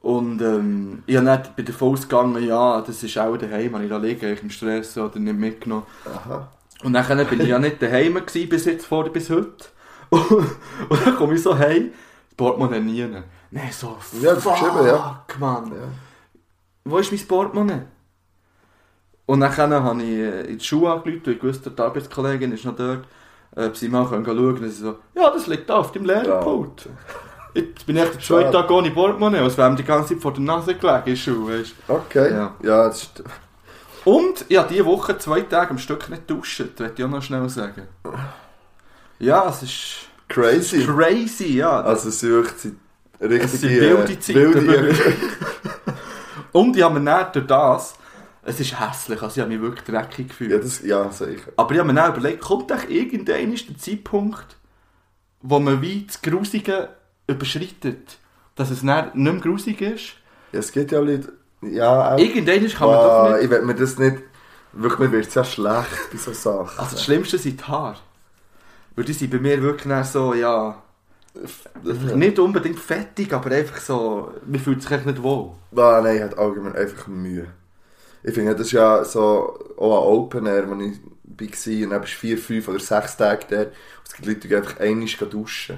Und 0.07 0.41
ähm, 0.41 1.03
ich 1.05 1.17
habe 1.17 1.29
nicht 1.29 1.53
bei 1.57 1.63
davon 1.63 1.91
ausgegangen, 1.91 2.41
ja, 2.41 2.79
das 2.79 3.03
ist 3.03 3.17
auch 3.17 3.35
daheim, 3.35 3.73
habe 3.73 3.83
ich 3.83 3.89
da 3.89 3.97
liegen, 3.97 4.31
ich 4.31 4.41
im 4.41 4.49
Stress 4.49 4.97
oder 4.97 5.19
nicht 5.19 5.37
mitgenommen. 5.37 5.83
aha. 6.05 6.47
Und 6.81 6.93
dann 6.93 7.27
bin 7.27 7.41
ich 7.41 7.49
ja 7.49 7.59
nicht 7.59 7.81
daheim 7.81 8.13
gewesen, 8.13 8.47
bis 8.47 8.63
jetzt 8.63 8.85
vor, 8.85 9.09
bis 9.09 9.29
heute. 9.29 9.65
Und, 10.09 10.21
und 10.31 11.05
dann 11.05 11.17
komme 11.17 11.33
ich 11.33 11.43
so 11.43 11.57
heim, 11.57 11.91
Portemonnaie 12.37 12.79
nie. 12.79 13.05
Nein, 13.51 13.69
so, 13.69 13.97
Ja, 14.21 14.35
geschrieben, 14.35 14.85
ja. 14.85 15.25
fuck, 15.27 15.39
Mann. 15.41 15.71
Ja. 15.73 15.89
Wo 16.85 16.99
ist 16.99 17.11
mein 17.11 17.27
Portemonnaie? 17.27 17.81
Und 19.25 19.41
dann 19.41 19.57
habe 19.57 20.01
ich 20.03 20.09
äh, 20.09 20.41
in 20.51 20.57
die 20.57 20.63
Schule 20.63 20.93
angerufen, 20.93 21.21
weil 21.25 21.33
ich 21.33 21.43
wusste, 21.43 21.71
die 21.71 21.81
Arbeitskollegin 21.81 22.53
ist 22.53 22.63
noch 22.63 22.77
dort, 22.77 23.05
ob 23.57 23.75
sie 23.75 23.89
mal 23.89 24.07
schauen 24.07 24.23
können. 24.23 24.47
Und 24.47 24.63
sie 24.63 24.83
so, 24.83 24.99
ja, 25.13 25.29
das 25.31 25.47
liegt 25.47 25.69
da 25.69 25.79
auf 25.79 25.91
dem 25.91 26.05
Lehrerpult. 26.05 26.87
Jetzt 27.53 27.85
bin 27.85 27.95
ich 27.97 28.03
echt 28.03 28.13
zwei 28.13 28.41
Schade. 28.43 28.51
Tage 28.51 28.73
ohne 28.73 28.91
Portemonnaie, 28.91 29.39
wäre 29.57 29.69
mir 29.69 29.75
die 29.77 29.83
ganze 29.83 30.13
Zeit 30.13 30.21
vor 30.21 30.33
der 30.33 30.41
Nase 30.43 30.75
gelegen 30.75 31.03
in 31.07 31.15
weißt 31.47 31.73
Okay. 31.87 32.31
Ja. 32.31 32.55
Ja, 32.61 32.87
das 32.87 33.03
ist... 33.03 33.23
Und 34.05 34.45
ich 34.47 34.57
habe 34.57 34.69
diese 34.71 34.85
Woche 34.85 35.17
zwei 35.17 35.41
Tage 35.41 35.71
am 35.71 35.77
Stück 35.77 36.07
nicht 36.09 36.29
duschen, 36.29 36.69
das 36.75 36.79
möchte 36.87 37.01
ich 37.01 37.05
auch 37.07 37.11
noch 37.11 37.21
schnell 37.21 37.47
sagen. 37.49 37.87
Ja, 39.19 39.49
es 39.49 39.63
ist 39.63 39.83
Crazy. 40.29 40.85
crazy, 40.85 41.57
ja. 41.57 41.81
Also 41.81 42.09
es 42.09 42.19
sind 42.19 42.31
wirklich 42.31 42.73
richtige... 43.21 43.43
Es 43.43 43.61
sind 43.61 43.69
wilde 43.71 44.19
Zeiten. 44.19 44.67
wilde- 44.67 44.95
Und 46.51 46.75
ich 46.75 46.83
habe 46.83 46.99
mir 46.99 47.05
dann 47.05 47.31
durch 47.33 47.47
das, 47.47 47.95
es 48.43 48.59
ist 48.59 48.79
hässlich, 48.79 49.21
also 49.21 49.35
ich 49.35 49.39
habe 49.41 49.51
mich 49.51 49.61
wirklich 49.61 49.83
dreckig 49.85 50.29
gefühlt. 50.29 50.51
ja, 50.51 50.57
das... 50.57 50.81
Ja, 50.83 51.11
sicher. 51.11 51.51
Aber 51.57 51.71
ich 51.73 51.79
habe 51.79 51.91
mir 51.91 51.99
dann 51.99 52.11
überlegt, 52.15 52.41
kommt 52.41 52.71
doch 52.71 52.87
irgendein 52.87 53.51
ist 53.53 53.67
der 53.69 53.77
Zeitpunkt, 53.77 54.57
wo 55.41 55.59
man 55.59 55.81
wie 55.81 56.05
das 56.05 56.21
Grusige 56.21 56.89
überschreitet, 57.27 58.17
dass 58.55 58.71
es 58.71 58.81
dann 58.81 59.11
nicht 59.13 59.15
mehr 59.15 59.41
grusig 59.41 59.81
ist? 59.81 60.13
Ja, 60.51 60.59
es 60.59 60.71
geht 60.71 60.91
ja 60.91 60.99
Leute... 60.99 61.33
Ja, 61.61 62.13
auch... 62.13 62.17
Irgendein 62.17 62.67
kann 62.69 62.87
man 62.87 62.97
doch 62.97 63.31
nicht... 63.33 63.43
Ich 63.43 63.49
will 63.49 63.61
mir 63.63 63.75
das 63.75 63.97
nicht... 63.97 64.17
Wirklich, 64.73 64.99
mir 64.99 65.11
wird 65.11 65.27
es 65.27 65.33
ja 65.33 65.43
schlecht 65.43 66.11
bei 66.11 66.17
so 66.17 66.33
Sachen. 66.33 66.79
Also 66.79 66.95
das 66.95 67.03
Schlimmste 67.03 67.37
sind 67.37 67.59
die 67.59 67.63
Haare. 67.63 67.97
Weil 68.95 69.05
die 69.05 69.13
sind 69.13 69.31
bei 69.31 69.39
mir 69.39 69.61
wirklich 69.61 69.87
dann 69.87 70.03
so, 70.03 70.33
ja... 70.33 70.81
Nicht 72.15 72.39
unbedingt 72.39 72.79
fettig, 72.79 73.33
aber 73.33 73.51
einfach 73.51 73.77
so... 73.77 74.33
Man 74.45 74.59
fühlt 74.59 74.81
sich 74.81 74.91
echt 74.91 75.05
nicht 75.05 75.21
wohl. 75.21 75.51
Ah, 75.75 76.01
nein, 76.01 76.17
ich 76.17 76.23
hatte 76.23 76.37
allgemein 76.37 76.75
einfach 76.75 77.07
Mühe. 77.07 77.47
Ich 78.23 78.33
finde, 78.33 78.55
das 78.55 78.67
ist 78.67 78.71
ja 78.73 79.03
so 79.05 79.57
auch 79.77 80.01
ein 80.01 80.17
Open 80.17 80.45
Air, 80.47 80.67
wo 80.69 80.75
ich 80.75 80.97
war 80.97 81.83
und 81.85 81.91
dann 81.91 82.01
bist 82.01 82.13
du 82.13 82.17
vier, 82.17 82.37
fünf 82.37 82.67
oder 82.67 82.79
sechs 82.79 83.15
Tage 83.15 83.45
da 83.49 83.59
und 83.61 83.69
es 84.05 84.13
gibt 84.13 84.27
Leute, 84.27 84.47
die 84.47 84.55
einfach 84.55 84.79
einmal 84.79 85.07
duschen. 85.29 85.77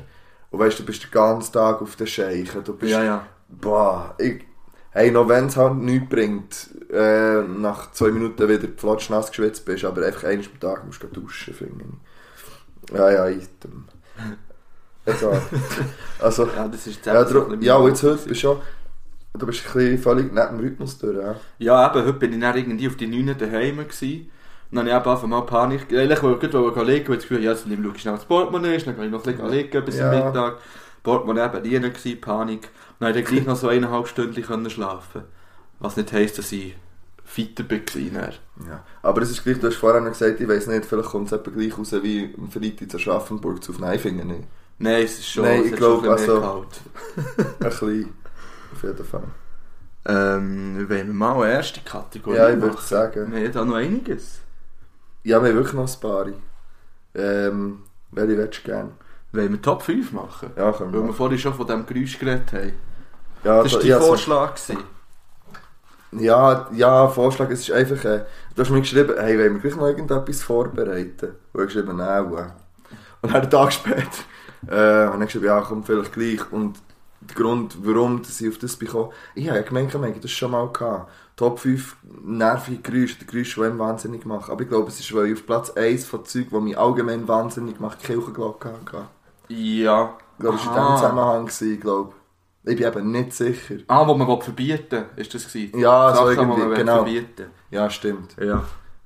Und 0.52 0.60
weißt 0.60 0.80
du, 0.80 0.84
du 0.84 0.88
bist 0.88 1.04
den 1.04 1.12
ganzen 1.12 1.54
Tag 1.54 1.82
auf 1.82 1.95
den 1.95 2.08
Scheichen. 2.08 2.64
Du 2.64 2.76
bist, 2.76 2.91
Ja, 2.91 3.04
ja. 3.04 3.26
Boah, 3.47 4.16
ich, 4.18 4.45
hey, 4.91 5.12
noch 5.12 5.28
wenn 5.28 5.47
es 5.47 5.58
halt 5.58 5.76
nichts 5.76 6.10
bringt, 6.10 6.70
äh, 6.91 7.41
nach 7.41 7.91
zwei 7.91 8.12
Minuten 8.12 8.47
wieder 8.47 8.68
flotschnass 8.78 9.30
geschwitzt 9.30 9.66
bist, 9.66 9.86
aber 9.86 10.06
einfach 10.06 10.26
einmal 10.26 10.45
am 10.45 10.60
Tag 10.60 10.86
musst 10.86 11.02
du 11.04 11.08
duschen, 11.08 11.54
finde 11.54 11.86
ich. 11.86 12.95
Ja, 12.95 13.12
ja, 13.12 13.30
item. 13.30 13.86
Also, 15.06 15.32
also 16.20 16.47
Ja, 16.56 16.68
das 16.68 16.88
ist 16.88 17.06
ja, 17.06 17.24
drum, 17.24 17.62
ja, 17.62 17.76
und 17.76 17.89
jetzt 17.89 18.04
heute 18.04 18.16
bist 18.16 18.30
du 18.30 18.36
schon, 18.36 18.58
du 19.38 19.45
bist 19.45 19.66
ein 19.66 19.74
bisschen 19.74 19.97
völlig 20.00 20.34
neben 20.34 20.58
dem 20.58 20.60
Rhythmus 20.60 20.97
durch, 20.97 21.18
ja. 21.18 21.36
Ja, 21.60 21.88
eben, 21.88 22.06
heute 22.06 22.14
bin 22.14 22.34
ich 22.34 22.39
dann 22.39 22.58
irgendwie 22.58 22.88
auf 22.88 22.95
die 22.95 23.08
9 23.08 23.38
daheim 23.38 23.78
gewesen. 23.78 24.32
Und 24.72 24.76
dann 24.76 24.89
habe 24.89 24.89
ich 24.89 24.93
einfach 24.95 25.28
mal 25.28 25.41
Panik. 25.41 25.91
Eigentlich 25.91 26.22
wollte 26.22 26.45
ich 26.45 26.51
gerade 26.51 26.84
liegen, 26.84 27.07
weil 27.07 27.15
ich 27.15 27.22
das 27.22 27.28
Gefühl 27.28 27.43
ja, 27.43 27.51
jetzt 27.51 27.63
schaue 27.67 27.91
ich 27.95 28.01
schnell 28.01 28.15
das 28.15 28.26
Portemonnaie, 28.26 28.78
dann 28.78 28.95
kann 28.95 29.05
ich 29.05 29.11
noch 29.11 29.26
ein 29.26 29.49
liegen 29.51 29.86
bis 29.86 29.97
Ja. 29.97 30.11
zum 30.11 30.26
Mittag. 30.26 30.57
Portemonnaie 31.03 31.45
eben 31.63 31.82
gewesen, 31.93 32.22
Panik. 32.22 32.63
Und 32.63 32.70
dann 32.99 33.07
konnte 33.13 33.20
ich 33.20 33.26
gleich 33.26 33.45
noch 33.45 33.55
so 33.55 33.67
eineinhalb 33.70 34.07
Stunden 34.07 34.70
schlafen. 34.70 35.24
Was 35.80 35.97
nicht 35.97 36.11
heisst, 36.13 36.38
dass 36.38 36.51
ich 36.51 36.76
fitter 37.24 37.63
war. 37.70 37.78
dann. 37.78 38.34
ja. 38.67 38.84
Aber 39.01 39.22
es 39.22 39.32
ist 39.32 39.43
gleich, 39.43 39.59
du 39.59 39.67
hast 39.67 39.76
vorher 39.78 40.01
noch 40.01 40.09
gesagt, 40.11 40.39
ich 40.41 40.47
weiss 40.47 40.67
nicht, 40.67 40.86
vielleicht 40.86 41.09
kommt 41.09 41.28
es 41.28 41.32
etwa 41.32 41.51
gleich 41.51 41.78
raus 41.78 41.93
wie 42.03 42.34
am 42.38 42.49
Freitag 42.51 42.89
zu 42.91 42.97
Aschaffenburg 42.97 43.63
zu 43.63 43.72
Neifingen 43.74 44.28
nicht. 44.28 44.47
Nein, 44.80 45.03
es 45.03 45.20
ist 45.20 45.30
schon, 45.30 45.43
Nein, 45.45 45.63
ich 45.65 45.72
hat 45.72 45.78
glaub, 45.78 46.03
schon 46.03 46.09
ein 46.09 46.15
bisschen 46.15 46.39
mehr 46.39 46.49
also- 46.49 46.65
kalt. 46.65 47.47
Ein 47.59 47.70
bisschen, 47.70 48.13
auf 48.74 48.84
jeden 48.84 49.05
Fall. 49.05 49.24
Ähm, 50.05 50.89
wollen 50.89 51.07
wir 51.07 51.13
mal 51.13 51.43
eine 51.43 51.53
erste 51.53 51.82
Kategorie 51.82 52.38
Ja, 52.38 52.49
ich 52.49 52.61
würde 52.61 52.78
sagen. 52.82 53.32
Wir 53.32 53.43
haben 53.45 53.51
da 53.53 53.65
noch 53.65 53.76
einiges. 53.76 54.39
Ja, 55.30 55.41
wir 55.43 55.49
haben 55.49 55.57
wirklich 55.57 55.73
noch 55.75 55.88
ein 55.88 55.99
paar. 56.01 56.25
Ähm, 57.15 57.84
welche 58.11 58.38
willst 58.38 58.59
du 58.59 58.63
gerne? 58.63 58.89
Wollen 59.32 59.51
wir 59.51 59.61
Top 59.61 59.84
5 59.84 60.11
machen? 60.11 60.49
Ja, 60.57 60.71
können 60.71 60.91
wir 60.91 60.99
Weil 60.99 61.03
wir 61.03 61.07
machen. 61.09 61.15
vorhin 61.17 61.38
schon 61.38 61.53
von 61.53 61.67
diesem 61.67 61.86
Geräusch 61.86 62.17
geredet 62.17 62.51
haben. 62.51 62.73
Ja, 63.43 63.61
Das 63.63 63.71
war 63.73 63.80
da- 63.80 63.80
dein 63.80 63.88
ja, 63.88 63.99
so- 63.99 64.07
Vorschlag. 64.07 64.55
gewesen. 64.55 64.84
Ja, 66.11 66.67
ja, 66.73 67.07
Vorschlag, 67.07 67.49
es 67.51 67.59
ist 67.59 67.71
einfach, 67.71 68.03
äh, 68.05 68.25
du 68.55 68.61
hast 68.63 68.71
mir 68.71 68.80
geschrieben, 68.82 69.13
hey, 69.19 69.38
wollen 69.38 69.53
wir 69.53 69.59
gleich 69.61 69.75
noch 69.75 69.86
irgendetwas 69.88 70.41
vorbereiten? 70.41 71.36
Und 71.53 71.61
ich 71.61 71.67
geschrieben, 71.67 71.97
nein, 71.97 72.25
äh. 72.34 72.45
Und 73.21 73.32
dann 73.34 73.41
einen 73.41 73.49
Tag 73.51 73.71
später, 73.80 74.07
äh, 74.67 75.05
habe 75.07 75.17
ich 75.19 75.25
geschrieben, 75.27 75.45
ja, 75.45 75.61
komm, 75.61 75.84
vielleicht 75.84 76.11
gleich. 76.13 76.51
Und 76.51 76.80
der 77.30 77.43
Grund, 77.43 77.77
warum 77.84 78.21
dass 78.21 78.41
ich 78.41 78.49
auf 78.49 78.57
das 78.57 78.75
bekomme, 78.75 79.11
ich 79.36 79.47
habe 79.47 79.57
ja 79.57 79.63
gemeint, 79.63 79.89
ich 79.89 79.95
habe 79.95 80.19
das 80.19 80.32
schon 80.32 80.51
mal 80.51 80.67
gehabt. 80.71 81.11
Top 81.36 81.59
5 81.59 81.95
nervige 82.21 82.82
Geräusche, 82.82 83.19
die 83.19 83.25
Geräusche, 83.25 83.61
die 83.61 83.67
einem 83.67 83.80
wahnsinnig 83.80 84.25
machen. 84.25 84.51
Aber 84.51 84.61
ich 84.61 84.67
glaube, 84.67 84.89
es 84.89 84.99
ist, 84.99 85.13
weil 85.15 85.27
ich 85.27 85.34
auf 85.34 85.45
Platz 85.45 85.69
1 85.69 86.05
von 86.05 86.25
Zeug, 86.25 86.47
die 86.51 86.59
mich 86.59 86.77
allgemein 86.77 87.27
wahnsinnig 87.27 87.80
macht, 87.80 88.03
Kirchenglocke 88.03 88.69
hatte. 88.73 89.07
Ja. 89.47 90.17
Ich 90.34 90.41
glaube, 90.41 90.57
das 90.57 90.67
war 90.67 90.77
in 90.77 90.84
diesem 90.84 90.95
Zusammenhang, 90.97 91.45
gewesen, 91.45 91.73
ich 91.73 91.82
glaube. 91.82 92.13
Ich 92.65 92.75
bin 92.75 92.86
eben 92.86 93.11
nicht 93.11 93.34
sicher. 93.34 93.75
Ah, 93.88 94.05
wo 94.05 94.13
man 94.15 94.41
verbieten 94.41 95.05
ist 95.15 95.34
das 95.34 95.47
gewesen? 95.47 95.80
Ja, 95.80 96.13
so 96.13 96.25
Sachen, 96.25 96.51
die 96.51 96.61
irgendwie, 96.61 96.75
genau. 96.75 96.95
verbieten 96.95 97.45
Ja, 97.71 97.89
stimmt. 97.89 98.36
Ja. 98.38 98.63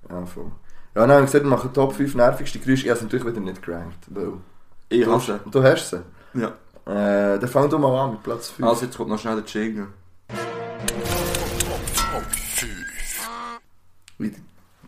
Ja, 0.09 0.25
voll. 0.25 0.51
Ja, 0.95 1.01
habe 1.01 1.19
ich 1.19 1.25
gesagt, 1.25 1.43
wir 1.43 1.49
machen 1.49 1.71
Top 1.71 1.93
5 1.93 2.15
nervigste 2.15 2.59
Geräusche. 2.59 2.83
Ich 2.85 2.89
habe 2.89 2.97
es 2.97 3.03
natürlich 3.03 3.25
wieder 3.25 3.39
nicht 3.39 3.61
gerankt. 3.61 4.05
Weil 4.09 4.33
Ich 4.89 5.05
hasse. 5.07 5.39
du 5.49 5.63
hast 5.63 5.89
sie. 5.89 6.01
Ja. 6.33 6.53
Äh, 6.85 7.39
dann 7.39 7.47
fang 7.47 7.69
du 7.69 7.77
mal 7.79 7.97
an 8.03 8.11
mit 8.11 8.23
Platz 8.23 8.49
5. 8.49 8.67
Also 8.67 8.85
jetzt 8.85 8.97
kommt 8.97 9.09
noch 9.09 9.19
schnell 9.19 9.41
der 9.41 9.45
Jingle. 9.45 9.87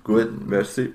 Gut, 0.04 0.48
merci. 0.48 0.94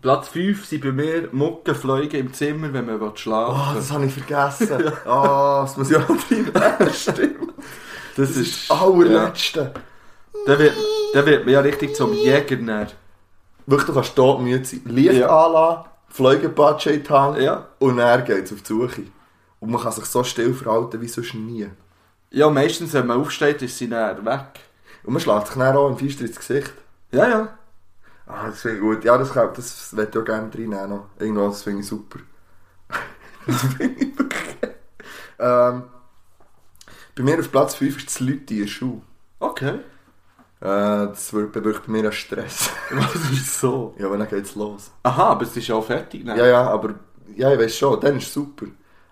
Platz 0.00 0.28
5 0.28 0.64
sind 0.64 0.82
bei 0.82 0.92
mir 0.92 1.28
Muckenfliegen 1.32 2.20
im 2.20 2.32
Zimmer, 2.32 2.72
wenn 2.72 2.86
man 2.86 3.00
will 3.00 3.08
Oh, 3.12 3.16
schlafen 3.16 3.76
das 3.76 3.92
habe 3.92 4.06
ich 4.06 4.12
vergessen. 4.14 4.92
oh, 5.06 5.60
das 5.62 5.76
muss 5.76 5.90
ich 5.90 5.96
auch 5.96 6.08
reinnehmen. 6.08 6.52
Stimmt. 6.92 7.52
Das, 8.16 8.28
Das 8.28 8.36
ist 8.36 8.70
das 8.70 8.80
allerletzte. 8.80 9.74
Da 10.46 10.58
wird, 10.58 10.74
da 11.14 11.24
wird 11.24 11.44
man 11.44 11.54
ja 11.54 11.60
richtig 11.60 11.94
zum 11.94 12.12
Jäger 12.12 12.56
näher. 12.56 12.88
Wirklich, 13.66 13.86
du 13.88 13.94
kannst 13.94 14.18
dort 14.18 14.42
müde 14.42 14.64
sein. 14.64 14.82
Licht 14.84 15.12
Ja. 15.14 15.28
anlassen, 15.46 15.90
die 16.18 17.08
Hand 17.08 17.38
Ja. 17.38 17.68
und 17.78 17.96
dann 17.96 18.24
geht 18.24 18.44
es 18.44 18.52
auf 18.52 18.62
die 18.62 18.66
Suche. 18.72 19.02
Und 19.64 19.70
man 19.70 19.80
kann 19.80 19.92
sich 19.92 20.04
so 20.04 20.22
still 20.22 20.52
verhalten 20.52 21.00
wie 21.00 21.08
sonst 21.08 21.32
nie. 21.32 21.66
Ja, 22.30 22.50
meistens, 22.50 22.92
wenn 22.92 23.06
man 23.06 23.18
aufsteht, 23.18 23.62
ist 23.62 23.78
sie 23.78 23.88
näher 23.88 24.22
weg. 24.22 24.60
Und 25.04 25.14
man 25.14 25.22
schlägt 25.22 25.46
sich 25.46 25.56
dann 25.56 25.74
auch 25.74 25.88
im 25.88 25.96
Feister 25.96 26.26
ins 26.26 26.36
Gesicht. 26.36 26.74
Ja, 27.12 27.26
ja. 27.26 27.58
Ah, 28.26 28.48
das 28.48 28.60
finde 28.60 28.76
ich 28.76 28.82
gut. 28.82 29.04
Ja, 29.04 29.16
das, 29.16 29.32
kann, 29.32 29.48
das 29.56 29.96
würde 29.96 30.10
ich 30.12 30.18
auch 30.18 30.24
gerne 30.26 30.52
reinnehmen. 30.52 31.00
Irgendwas 31.18 31.54
das 31.54 31.62
finde 31.62 31.80
ich 31.80 31.86
super. 31.86 32.18
das 33.46 33.60
finde 33.62 34.04
ich 34.04 34.18
wirklich. 34.18 34.72
Ähm, 35.38 35.84
bei 37.14 37.22
mir 37.22 37.38
auf 37.38 37.50
Platz 37.50 37.74
5 37.76 37.96
ist 37.96 38.06
das 38.08 38.20
Leute 38.20 38.52
in 38.52 38.60
der 38.60 38.66
Schule. 38.66 39.00
Okay. 39.40 39.76
Äh, 40.60 41.08
das 41.08 41.32
wird 41.32 41.52
bewirkt 41.52 41.86
bei 41.86 41.92
mir 41.92 42.00
einen 42.00 42.12
Stress. 42.12 42.68
Was 42.90 43.14
ist 43.32 43.60
so? 43.60 43.94
ja, 43.98 44.04
aber 44.08 44.18
dann 44.18 44.28
geht's 44.28 44.56
los. 44.56 44.90
Aha, 45.04 45.28
aber 45.30 45.44
es 45.44 45.56
ist 45.56 45.70
auch 45.70 45.86
fertig. 45.86 46.22
Ne? 46.22 46.36
Ja, 46.36 46.46
ja, 46.46 46.68
aber 46.68 46.96
ja, 47.34 47.50
ich 47.50 47.58
weiß 47.58 47.74
schon, 47.78 47.98
dann 47.98 48.18
ist 48.18 48.24
es 48.24 48.34
super. 48.34 48.66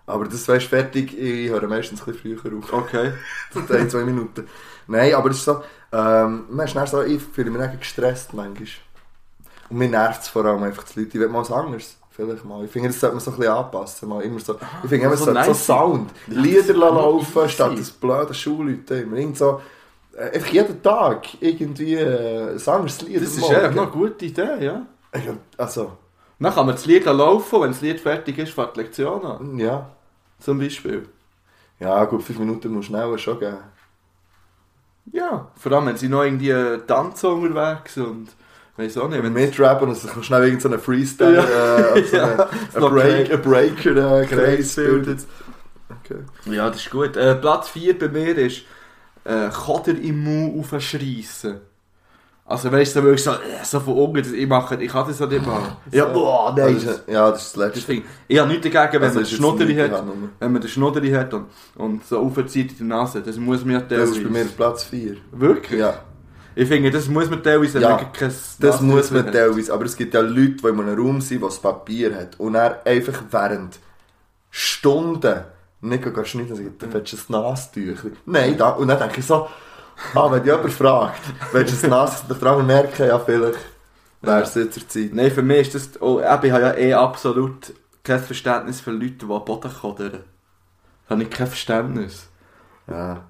Aber 0.05 0.25
das 0.25 0.47
weißt 0.47 0.67
fertig, 0.67 1.17
ich 1.17 1.49
höre 1.49 1.67
meistens 1.67 2.01
ein 2.05 2.13
bisschen 2.13 2.37
früher 2.37 2.57
auf. 2.59 2.73
Okay. 2.73 3.13
So 3.53 3.73
ein, 3.73 3.89
zwei 3.89 4.03
Minuten. 4.03 4.47
Nein, 4.87 5.13
aber 5.15 5.29
es 5.29 5.37
ist 5.37 5.45
so, 5.45 5.63
ähm, 5.91 6.45
man 6.49 6.67
ist 6.67 6.75
so, 6.89 7.01
ich 7.03 7.21
fühle 7.21 7.51
mich 7.51 7.61
dann 7.61 7.79
gestresst 7.79 8.33
manchmal. 8.33 8.67
Und 9.69 9.77
mir 9.77 9.89
nervt 9.89 10.23
es 10.23 10.27
vor 10.27 10.45
allem 10.45 10.63
einfach 10.63 10.83
die 10.83 10.99
Leute, 10.99 11.17
ich 11.17 11.19
will 11.21 11.29
mal 11.29 11.39
was 11.39 11.51
anderes. 11.51 11.97
Vielleicht 12.11 12.45
mal. 12.45 12.63
Ich 12.63 12.69
finde, 12.71 12.89
das 12.89 12.99
sollte 12.99 13.15
man 13.15 13.23
so 13.23 13.31
ein 13.31 13.37
bisschen 13.37 13.53
anpassen. 13.53 14.09
Mal 14.09 14.21
immer 14.21 14.39
so, 14.39 14.53
ich 14.83 14.89
finde, 14.89 15.05
immer 15.07 15.17
so 15.17 15.25
so, 15.25 15.31
so 15.31 15.31
nice. 15.31 15.65
Sound. 15.65 16.11
Ja, 16.27 16.39
Lieder 16.41 16.73
laufen, 16.75 17.49
statt 17.49 17.73
das 17.77 17.89
blöde 17.91 18.33
Schulleute. 18.33 18.95
Immer 18.95 19.17
irgend 19.17 19.37
so, 19.37 19.61
Äh, 20.15 20.35
Einfach 20.35 20.49
jeden 20.49 20.83
Tag 20.83 21.41
irgendwie 21.41 21.95
äh, 21.95 22.51
ein 22.51 22.67
anderes 22.67 23.01
Lied. 23.01 23.15
Das 23.23 23.35
ist 23.35 23.43
eigentlich 23.49 23.73
noch 23.75 23.83
eine 23.83 23.91
gute 23.91 24.25
Idee, 24.25 24.63
ja. 24.63 24.85
Ja, 25.15 25.37
Also, 25.57 25.97
Dann 26.43 26.53
kann 26.53 26.65
man 26.65 26.75
das 26.75 26.85
Lied 26.85 27.05
laufen, 27.05 27.61
wenn 27.61 27.71
das 27.71 27.81
Lied 27.81 27.99
fertig 27.99 28.37
ist, 28.37 28.53
fängt 28.53 28.75
die 28.75 28.81
Lektion 28.81 29.25
an. 29.25 29.57
ja. 29.57 29.89
Zum 30.39 30.59
Beispiel. 30.59 31.07
Ja, 31.79 32.03
gut, 32.05 32.21
fünf 32.23 32.37
Minuten 32.39 32.69
muss 32.73 32.85
schneller 32.85 33.17
schon 33.17 33.39
geben. 33.39 33.57
Ja. 35.11 35.51
Vor 35.55 35.71
allem, 35.71 35.87
wenn 35.87 35.97
sie 35.97 36.09
noch 36.09 36.23
irgendwie 36.23 36.53
tanzen 36.87 37.29
unterwegs 37.31 37.97
und... 37.97 38.27
Weiss 38.75 38.97
auch 38.97 39.07
nicht, 39.07 39.17
Wenn 39.21 39.35
wenn... 39.35 39.35
wir 39.35 39.47
mitrappen 39.47 39.87
und 39.89 39.95
sich 39.95 40.11
schnell 40.25 40.45
irgend 40.45 40.61
so 40.61 40.67
einen 40.67 40.79
Freestyle, 40.79 41.35
Ja. 41.35 41.95
äh, 41.95 42.03
so 42.05 42.17
Ja. 42.17 42.49
einen, 42.73 42.89
Break, 42.89 43.43
Break- 43.43 43.85
einen 43.85 44.27
Breaker, 44.27 44.47
äh, 44.47 44.63
bildet. 44.75 45.19
Okay. 46.03 46.19
Ja, 46.45 46.69
das 46.69 46.77
ist 46.77 46.89
gut. 46.89 47.15
Äh, 47.15 47.35
Platz 47.35 47.69
4 47.69 47.99
bei 47.99 48.07
mir 48.07 48.35
ist 48.37 48.63
äh, 49.25 49.49
Koder 49.49 49.91
im 49.97 50.23
Mund 50.23 50.59
aufschreissen. 50.73 51.61
Also 52.45 52.69
weißt 52.71 52.97
du, 52.97 53.03
wirklich 53.03 53.23
so, 53.23 53.31
so 53.63 53.79
von 53.79 53.93
unten, 53.95 54.17
das 54.17 54.31
ich 54.33 54.45
mache, 54.47 54.75
ich 54.83 54.91
kann 54.91 55.07
das 55.07 55.21
auch 55.21 55.29
nicht 55.29 55.45
machen. 55.45 55.77
Ja, 55.91 56.05
boah, 56.05 56.53
nein. 56.55 56.75
Das 56.75 56.83
ist, 56.83 57.03
ja, 57.07 57.31
das 57.31 57.45
ist 57.45 57.55
das 57.57 57.63
Das 57.63 57.75
Letzte. 57.75 57.91
Ding. 57.93 58.03
Ich 58.27 58.37
habe 58.37 58.49
nichts 58.49 58.69
dagegen, 58.69 58.93
wenn 59.01 59.03
Also 59.07 59.19
man 59.21 59.29
den 59.29 59.35
Schnudderi 59.37 59.75
hat, 59.75 59.91
ja, 59.91 60.01
nur- 60.01 60.15
wenn 60.39 60.51
man 60.51 60.61
den 60.61 60.69
Schnudderi 60.69 61.11
hat 61.11 61.33
und, 61.33 61.45
und 61.75 62.05
so 62.05 62.19
aufzieht 62.19 62.71
in 62.71 62.77
die 62.77 62.83
Nase, 62.83 63.21
das 63.21 63.37
muss 63.37 63.63
man 63.63 63.75
ja 63.75 63.79
Das 63.79 63.87
teilweise. 63.89 64.11
ist 64.19 64.23
bei 64.23 64.29
mir 64.29 64.45
Platz 64.45 64.83
4. 64.83 65.15
Wirklich? 65.31 65.79
Ja, 65.79 65.93
Ich 66.55 66.67
finde, 66.67 66.91
das 66.91 67.07
muss 67.07 67.29
man 67.29 67.41
teilweise, 67.41 67.79
Ja, 67.79 67.95
kein 67.97 68.09
das 68.29 68.59
Nasentuch 68.59 68.93
muss 68.95 69.09
man 69.11 69.25
hat. 69.25 69.31
teilweise. 69.33 69.73
Aber 69.73 69.85
es 69.85 69.95
gibt 69.95 70.13
ja 70.13 70.19
Leute, 70.19 70.51
die 70.61 70.67
in 70.67 70.79
einem 70.81 70.99
Raum 70.99 71.21
sind, 71.21 71.39
die 71.41 71.45
das 71.45 71.59
Papier 71.59 72.13
hat 72.13 72.37
und 72.39 72.55
er 72.55 72.85
einfach 72.85 73.23
während 73.31 73.79
Stunden 74.51 75.33
nicht 75.81 76.03
schneiden 76.27 76.55
sagen, 76.55 76.75
du 76.77 76.93
willst 76.93 77.13
du 77.13 77.17
ein 77.17 77.41
Nasentüchchen? 77.41 78.17
Nein, 78.25 78.57
da. 78.57 78.69
Und 78.71 78.87
dann 78.89 78.99
denke 78.99 79.19
ich 79.19 79.25
so, 79.25 79.47
ah, 80.13 80.31
wenn 80.31 80.45
jemand 80.45 80.71
fragt, 80.71 81.21
willst 81.51 81.83
du 81.83 81.87
ein 81.87 81.89
Nasentüchchen? 81.91 82.45
Dann 82.45 82.65
merken, 82.65 83.07
ja, 83.07 83.19
vielleicht 83.19 83.59
wäre 84.21 84.41
es 84.41 84.55
jetzt 84.55 84.73
zur 84.73 84.87
Zeit. 84.87 85.13
Nein, 85.13 85.31
für 85.31 85.41
mich 85.41 85.73
ist 85.73 85.75
das, 85.75 86.01
oh, 86.01 86.19
ich 86.19 86.25
habe 86.25 86.47
ja 86.47 86.73
eh 86.75 86.93
absolut 86.93 87.73
kein 88.03 88.19
Verständnis 88.19 88.81
für 88.81 88.91
Leute, 88.91 89.25
die 89.25 89.31
am 89.31 89.45
Boden 89.45 89.71
kodern. 89.73 90.23
Habe 91.09 91.23
ich 91.23 91.29
kein 91.29 91.47
Verständnis. 91.47 92.27
Ja. 92.87 93.23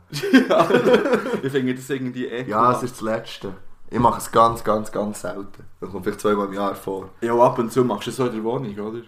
ja, 0.50 0.70
ich 1.44 1.52
finde 1.52 1.76
das 1.76 1.90
irgendwie 1.90 2.26
eh 2.26 2.44
ja, 2.44 2.72
es 2.72 2.84
ist 2.84 2.96
das 2.96 3.02
Letzte. 3.02 3.54
Ich 3.90 4.00
mache 4.00 4.18
es 4.18 4.32
ganz, 4.32 4.64
ganz, 4.64 4.92
ganz 4.92 5.22
selten. 5.22 5.66
Das 5.80 5.92
kommt 5.92 6.04
vielleicht 6.04 6.22
zweimal 6.22 6.48
im 6.48 6.54
Jahr 6.54 6.74
vor. 6.74 7.10
Ja, 7.22 7.36
ab 7.38 7.60
und 7.60 7.72
zu 7.72 7.84
machst 7.84 8.08
du 8.08 8.12
es 8.12 8.18
so 8.18 8.26
in 8.26 8.34
der 8.34 8.44
Wohnung, 8.44 8.76
oder? 8.80 9.02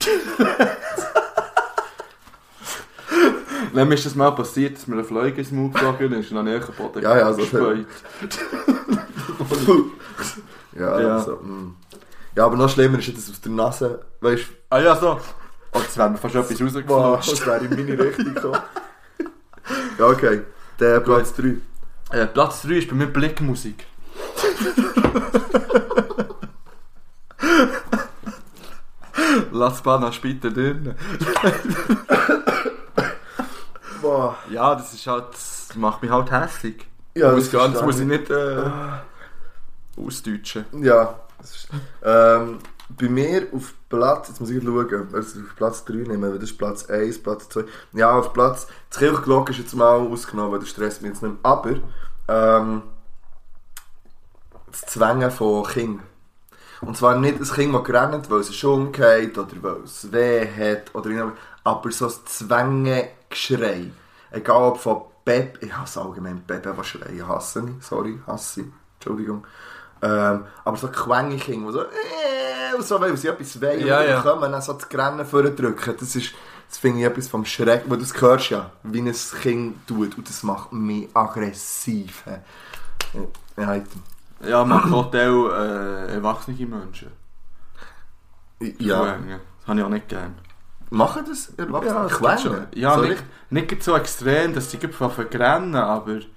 Wenn 3.72 3.88
mir 3.88 3.94
ist 3.94 4.06
das 4.06 4.14
mal 4.14 4.30
passiert, 4.32 4.76
dass 4.76 4.86
mir 4.86 4.98
ein 4.98 5.04
Fliege 5.04 5.38
ins 5.40 5.50
Mund 5.50 5.74
geflogen 5.74 6.12
ist 6.12 6.30
und 6.30 6.36
dann 6.36 6.46
einen 6.48 6.62
Boden 6.76 7.02
Ja, 7.02 7.16
ja, 7.18 7.32
so- 7.32 7.38
gespäut. 7.40 7.86
Ja, 10.78 11.00
Ja. 11.00 11.16
Also, 11.18 11.36
mm. 11.36 11.76
ja, 12.36 12.44
aber 12.46 12.56
noch 12.56 12.68
schlimmer 12.68 12.98
ist, 12.98 13.16
dass 13.16 13.30
aus 13.30 13.40
der 13.40 13.52
Nase, 13.52 14.00
weißt 14.20 14.44
Ah 14.70 14.80
ja, 14.80 14.96
so. 14.96 15.20
Oh, 15.72 15.78
jetzt 15.78 15.96
wäre 15.96 16.10
mir 16.10 16.18
fast 16.18 16.34
etwas 16.34 16.56
du, 16.58 16.64
rausgeflogen. 16.64 17.16
das 17.20 17.46
wäre 17.46 17.64
in 17.64 17.70
meine 17.70 17.98
Richtung 18.04 18.34
gekommen. 18.34 18.58
ja, 19.98 20.06
okay. 20.06 20.42
Der 20.80 20.98
Platz 21.00 21.32
3. 21.34 21.54
Äh, 22.10 22.26
Platz 22.26 22.62
3 22.62 22.70
ist 22.74 22.88
bei 22.88 22.94
mir 22.96 23.06
Blickmusik. 23.06 23.86
Lass 29.52 29.82
Bana 29.82 30.12
später 30.12 30.50
drin. 30.50 30.94
Boah. 34.04 34.36
Ja, 34.50 34.74
das 34.74 34.92
ist 34.94 35.06
halt, 35.06 35.32
das 35.32 35.68
macht 35.76 36.02
mich 36.02 36.10
halt 36.10 36.30
hässig. 36.30 36.86
Ja, 37.14 37.32
das 37.34 37.50
ganz 37.50 37.78
verstehe 37.78 37.84
muss 37.86 37.94
ich 37.96 38.02
ich. 38.02 38.06
nicht 38.06 38.30
äh, 38.30 38.70
ausdeutschen. 39.96 40.64
Ja. 40.82 41.20
das 41.38 41.56
ist- 41.56 41.68
Ähm, 42.02 42.58
bei 42.98 43.08
mir 43.08 43.46
auf 43.52 43.72
Platz, 43.88 44.28
jetzt 44.28 44.40
muss 44.40 44.50
ich 44.50 44.62
schauen, 44.62 45.08
also 45.12 45.40
auf 45.40 45.56
Platz 45.56 45.84
3 45.86 45.94
nehmen, 45.94 46.22
weil 46.22 46.34
das 46.38 46.50
ist 46.50 46.58
Platz 46.58 46.84
1, 46.90 47.22
Platz 47.22 47.48
2. 47.48 47.64
Ja, 47.94 48.12
auf 48.18 48.32
Platz, 48.32 48.66
das 48.90 48.98
Kirchglock 48.98 49.50
ist 49.50 49.58
jetzt 49.58 49.74
mal 49.74 49.94
ausgenommen, 49.98 50.52
weil 50.52 50.58
der 50.58 50.66
stresst 50.66 51.00
mich 51.02 51.12
jetzt 51.12 51.22
nicht 51.22 51.32
mehr. 51.32 51.40
Aber, 51.50 51.76
ähm, 52.28 52.82
das 54.70 54.82
Zwängen 54.82 55.30
von 55.30 55.64
Kindern. 55.64 56.06
Und 56.80 56.96
zwar 56.96 57.16
nicht 57.16 57.40
ein 57.40 57.44
Kind, 57.44 57.74
das 57.74 57.84
gerannt, 57.84 58.30
weil 58.30 58.40
es 58.40 58.50
ist 58.50 58.62
umgeht 58.64 59.38
oder 59.38 59.52
weil 59.62 59.76
es 59.84 60.12
weh 60.12 60.46
hat, 60.46 60.94
oder 60.94 61.32
aber 61.62 61.90
so 61.90 62.06
ein 62.06 62.12
Zwängegeschrei. 63.34 63.90
Egal 64.30 64.62
ob 64.62 64.78
von 64.80 65.02
Beb, 65.24 65.58
ich 65.62 65.76
hasse 65.76 66.00
allgemein 66.00 66.42
Bebe, 66.42 66.76
was 66.76 66.86
schreien, 66.86 67.26
hasse 67.26 67.64
ich, 67.78 67.84
sorry, 67.86 68.18
hasse 68.26 68.62
ich, 68.62 68.66
Entschuldigung. 68.96 69.46
Ähm, 70.02 70.44
aber 70.64 70.76
so 70.76 70.88
quengige 70.88 71.42
Kinder, 71.44 71.68
die 71.68 71.72
so, 71.72 71.82
äh, 71.82 72.74
und 72.76 72.84
so, 72.84 73.00
weil 73.00 73.16
sie 73.16 73.28
etwas 73.28 73.60
wollen, 73.60 73.86
Ja, 73.86 74.00
und 74.00 74.08
ja. 74.08 74.20
kommen, 74.20 74.52
dann 74.52 74.60
so 74.60 74.74
das 74.74 74.88
Rennen 74.92 75.24
vordrücken, 75.24 75.94
das 75.98 76.16
ist, 76.16 76.34
das 76.68 76.78
finde 76.78 76.98
ich 77.00 77.06
etwas 77.06 77.28
vom 77.28 77.44
Schreck, 77.44 77.84
weil 77.86 77.98
das 77.98 78.20
hörst 78.20 78.50
ja, 78.50 78.70
wie 78.82 79.00
ein 79.00 79.14
Kind 79.40 79.86
tut, 79.86 80.18
und 80.18 80.28
das 80.28 80.42
macht 80.42 80.72
mich 80.72 81.08
aggressiv. 81.14 82.24
hä. 82.26 82.38
Ja, 83.56 83.80
Ja, 84.46 84.64
macht 84.64 84.90
Hotel 84.90 85.30
äh, 85.52 86.14
erwachsene 86.16 86.66
Menschen. 86.66 87.12
ja. 88.78 89.04
Das 89.04 89.68
habe 89.68 89.78
ich 89.78 89.84
auch 89.84 89.88
nicht 89.88 90.08
gern. 90.08 90.34
Machen 90.94 91.24
das 91.28 91.52
Erwachsene? 91.56 92.08
das 92.08 92.12
Quengen? 92.18 92.30
gibt 92.36 92.42
schon. 92.42 92.66
Ja, 92.80 92.94
so 92.94 93.00
nicht, 93.02 93.10
richtig- 93.12 93.26
nicht 93.50 93.82
so 93.82 93.96
extrem, 93.96 94.54
dass 94.54 94.70
sie 94.70 94.78
von 94.78 95.10
rennen, 95.10 95.74
aber 95.74 96.16
ich 96.16 96.28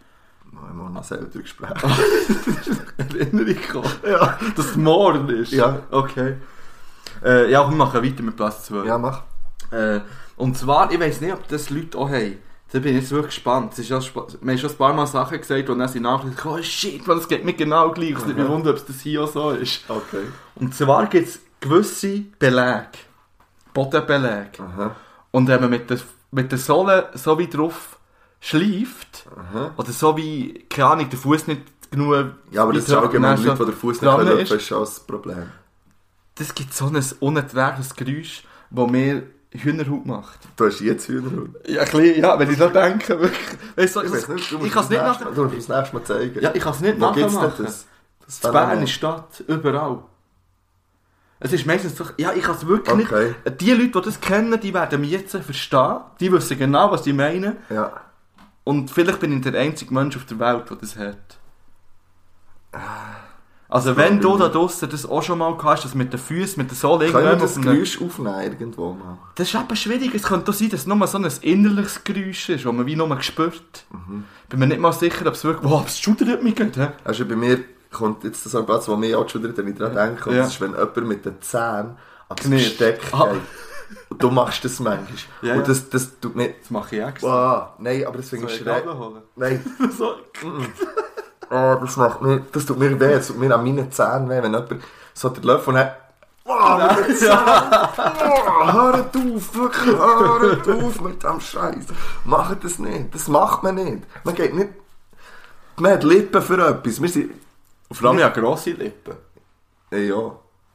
muss 0.52 0.92
noch 0.92 1.04
selber 1.04 1.40
Gespräch. 1.40 1.70
Erinnerung 2.98 3.56
kommen. 3.72 3.92
Ja. 4.06 4.38
Dass 4.56 4.66
es 4.72 4.76
morgen 4.76 5.30
ist. 5.30 5.52
Ja. 5.52 5.80
Okay. 5.92 6.36
Äh, 7.24 7.52
ja, 7.52 7.68
wir 7.70 7.76
machen 7.76 8.04
weiter 8.04 8.24
mit 8.24 8.36
Platz 8.36 8.66
2. 8.66 8.86
ja, 8.86 8.98
mach. 8.98 9.24
Äh, 9.72 10.00
und 10.36 10.58
zwar, 10.58 10.92
ich 10.92 11.00
weiß 11.00 11.22
nicht, 11.22 11.34
ob 11.34 11.48
das 11.48 11.70
Leute 11.70 11.98
auch 11.98 12.10
haben. 12.10 12.38
Da 12.72 12.80
bin 12.80 12.96
ich 12.96 13.02
jetzt 13.04 13.12
wirklich 13.12 13.36
gespannt. 13.36 13.74
Es 13.74 13.80
ist 13.80 13.90
ja, 13.90 14.00
wir 14.02 14.24
haben 14.52 14.58
schon 14.58 14.70
ein 14.70 14.76
paar 14.78 14.94
Mal 14.94 15.08
Sachen 15.08 15.40
gesagt 15.40 15.70
und 15.70 15.80
dann 15.80 15.88
sind 15.88 16.04
gesagt, 16.04 16.46
oh 16.46 16.62
shit, 16.62 17.08
man, 17.08 17.18
das 17.18 17.28
geht 17.28 17.46
mir 17.46 17.54
genau 17.54 17.92
gleich. 17.92 18.12
Es 18.18 18.26
nimmt 18.26 18.40
mich 18.40 18.48
wunder, 18.48 18.72
ob 18.72 18.76
es 18.78 18.86
das 18.86 19.00
hier 19.00 19.24
auch 19.24 19.32
so 19.32 19.52
ist. 19.52 19.82
Okay. 19.90 20.26
Und 20.56 20.76
zwar 20.76 21.06
gibt 21.08 21.28
es 21.30 21.40
gewisse 21.62 22.22
Belege. 22.40 22.88
Bodenbelege. 23.84 24.64
Aha. 24.64 24.96
Und 25.32 25.48
wenn 25.48 25.62
man 25.62 25.70
mit 25.70 25.90
der, 25.90 26.00
mit 26.32 26.52
der 26.52 26.58
Sohle 26.60 27.10
so 27.14 27.38
wie 27.38 27.48
drauf 27.48 27.98
schleift, 28.40 29.26
Aha. 29.36 29.72
oder 29.78 29.92
so 29.92 30.16
wie, 30.18 30.66
keine 30.70 30.88
Ahnung, 30.90 31.10
der 31.10 31.20
Fuß 31.20 31.48
nicht 31.48 31.62
genug... 31.92 32.32
Ja, 32.52 32.64
aber 32.64 32.74
das 32.74 32.88
ist 32.88 32.94
allgemein 32.94 33.44
Leute, 33.44 33.58
die 33.60 33.66
den 33.72 33.74
Fuß 33.76 34.02
nicht 34.02 34.16
können, 34.16 34.38
ist. 34.40 34.52
das 34.52 34.58
ist 34.58 34.68
schon 34.68 34.80
das 34.80 35.00
Problem. 35.02 35.50
Das 36.36 36.54
gibt 36.54 36.74
so 36.74 36.86
ein 36.88 37.04
unerträgliches 37.20 37.96
Geräusch, 37.96 38.44
das 38.70 38.90
mir 38.92 39.24
Hühnerhaut 39.52 40.06
macht. 40.06 40.40
Du 40.56 40.66
hast 40.66 40.80
jetzt 40.82 41.08
Hühnerhund. 41.08 41.56
Ja, 41.68 41.82
ein 41.82 41.86
bisschen, 41.90 42.22
ja, 42.22 42.38
wenn 42.40 42.52
ich 42.52 42.58
so 42.58 42.70
denke, 42.82 43.20
wirklich. 43.20 43.48
Weißt 43.76 43.96
du, 43.96 44.02
Ich 44.02 44.12
weiß 44.12 44.28
nicht, 44.30 44.52
du 44.52 44.56
ich 44.58 44.62
musst 44.62 44.74
kann 44.74 44.84
es 44.84 44.90
nicht 44.90 45.02
nach... 45.02 45.20
Mal- 45.22 45.34
Du 45.34 45.44
musst 45.46 45.70
das 45.70 45.78
nächste 45.78 45.96
Mal 45.96 46.04
zeigen. 46.04 46.40
Ja, 46.42 46.52
ich 46.54 46.62
kann 46.64 46.74
es 46.74 46.80
nicht 46.82 47.00
Wo 47.02 47.12
gibt's 47.12 47.34
denn 47.34 47.42
nachmachen. 47.44 47.66
das? 47.66 47.86
Das 48.26 48.40
Bern 48.52 48.84
ist 48.84 48.92
Stadt, 48.92 49.44
überall. 49.48 50.04
Es 51.40 51.54
ist 51.54 51.66
meistens 51.68 51.96
so, 51.96 52.06
ja, 52.18 52.34
ich 52.34 52.44
kann 52.44 52.56
es 52.56 52.66
wirklich 52.66 53.08
Okay. 53.10 53.34
nicht. 53.46 53.62
Die 53.62 53.72
Leute, 53.72 53.90
die 53.90 54.02
das 54.02 54.20
kennen, 54.20 54.60
die 54.60 54.74
werden 54.74 55.02
mich 55.02 55.12
jetzt 55.12 55.36
verstehen. 55.38 55.98
Die 56.20 56.32
wissen 56.32 56.58
genau, 56.58 56.92
was 56.92 57.06
ich 57.06 57.14
meine. 57.14 57.58
Ja. 57.70 57.92
Und 58.64 58.90
vielleicht 58.92 59.20
bin 59.20 59.32
ich 59.34 59.42
der 59.42 59.60
einzige 59.60 59.94
Mensch 59.94 60.18
auf 60.18 60.26
der 60.26 60.40
Welt, 60.40 60.70
der 60.70 60.78
das 60.78 60.98
hat. 60.98 61.38
Also 63.70 63.90
Das 63.90 63.98
wenn 63.98 64.20
du 64.22 64.38
da 64.38 64.48
ich 64.48 64.52
draussen 64.54 64.90
das 64.90 65.06
auch 65.06 65.22
schon 65.22 65.40
mal 65.40 65.58
hast, 65.62 65.84
das 65.84 65.94
mit 65.94 66.14
den 66.14 66.20
Füßen, 66.20 66.62
mit 66.62 66.72
der 66.72 66.78
Sohle 66.78 67.12
Können 67.12 67.26
wir 67.26 67.36
das 67.36 67.60
Geräusch 67.60 68.02
aufnehmen 68.02 68.42
irgendwo 68.42 68.94
mal? 68.94 69.18
Das 69.36 69.50
ist 69.50 69.56
eben 69.56 69.76
schwierig. 69.76 70.16
Es 70.16 70.24
könnte 70.24 70.52
auch 70.52 70.56
sein, 70.56 70.70
dass 70.70 70.82
es 70.82 70.88
nur 70.88 71.06
so 71.06 71.18
ein 71.18 71.30
innerliches 71.42 72.04
Geräusch 72.04 72.50
ist, 72.50 72.66
das 72.66 72.74
man 72.74 72.86
wie 72.86 72.96
nur 72.96 73.22
spürt. 73.22 73.86
Mhm. 73.92 74.24
Bin 74.50 74.60
mir 74.60 74.68
nicht 74.68 74.80
mal 74.80 74.94
sicher, 74.94 75.26
ob 75.28 75.34
es 75.34 75.44
wirklich... 75.44 75.70
Wow, 75.70 75.86
es 75.86 76.00
schudert 76.00 76.44
mich 76.44 76.56
gerade. 76.56 76.82
hä? 76.82 76.88
Also 77.04 77.26
bei 77.26 77.36
mir 77.36 77.60
kommt 77.92 78.24
jetzt 78.24 78.44
so 78.44 78.58
ein 78.60 78.66
Platz, 78.66 78.88
wo 78.88 78.96
mir 78.96 79.18
auch 79.18 79.28
schon 79.30 79.44
wieder 79.44 79.54
daran 79.74 79.96
denke. 79.96 80.30
Und 80.30 80.36
Ja. 80.36 80.44
das 80.44 80.54
ist, 80.54 80.62
wenn 80.62 80.72
jemand 80.72 81.08
mit 81.08 81.26
den 81.26 81.42
Zähnen 81.42 81.98
an 82.30 82.36
das. 82.36 82.50
Besteck 82.50 83.02
Ah. 83.12 83.28
geht. 83.34 83.42
Und 84.10 84.22
du 84.22 84.30
machst 84.32 84.66
das 84.66 84.80
manchmal. 84.82 85.08
Ja, 85.42 85.54
und 85.54 85.60
ja. 85.62 85.66
das, 85.66 85.90
das 85.90 86.20
tut 86.20 86.36
mir... 86.36 86.54
Das 86.60 86.70
mache 86.70 86.96
ich 86.98 87.02
extra. 87.02 87.28
Wow, 87.28 87.68
nein, 87.80 88.06
aber 88.06 88.18
das 88.18 88.30
finde 88.30 88.48
ich 88.48 88.58
schräg. 88.58 88.84
Nein, 89.38 89.64
so. 89.98 90.16
oh, 91.50 91.76
das 91.82 91.96
macht 91.96 92.22
mir... 92.22 92.42
Das 92.52 92.66
tut 92.66 92.78
mir 92.80 93.00
weh. 93.00 93.14
Das 93.14 93.28
tut 93.28 93.38
mir 93.40 93.54
an 93.56 93.64
meinen 93.64 93.90
Zähnen 93.92 94.30
weh, 94.30 94.44
wenn 94.44 94.54
jemand 94.54 94.76
so 95.14 95.30
den 95.30 95.44
Löffel 95.44 95.78
hat... 95.78 95.96
Wow, 96.44 96.98
mit 96.98 97.08
den 97.08 97.16
Zähnen! 97.18 97.38
Oh, 97.38 98.74
hört 98.74 99.16
auf, 99.16 99.56
wirklich, 99.56 99.96
hört 99.96 100.68
auf 100.68 101.02
mit 101.02 101.24
dem 101.24 101.40
Scheiß. 101.40 101.86
Macht 102.26 102.64
das 102.66 102.80
nicht. 102.80 103.14
Das 103.16 103.28
macht 103.30 103.64
man 103.64 103.76
nicht. 103.76 104.04
Man 104.26 104.36
geht 104.36 104.54
nicht... 104.54 104.70
Man 105.78 105.94
hat 105.94 106.04
Lippen 106.04 106.42
für 106.42 106.68
etwas. 106.68 107.02
Wir 107.02 107.10
sind... 107.10 107.32
Vor 107.92 108.10
allem, 108.10 108.20
ich 108.20 108.24
habe 108.24 108.40
grosse 108.40 108.72
Lippen. 108.72 109.16
Ja, 109.92 109.98
ja. 109.98 110.32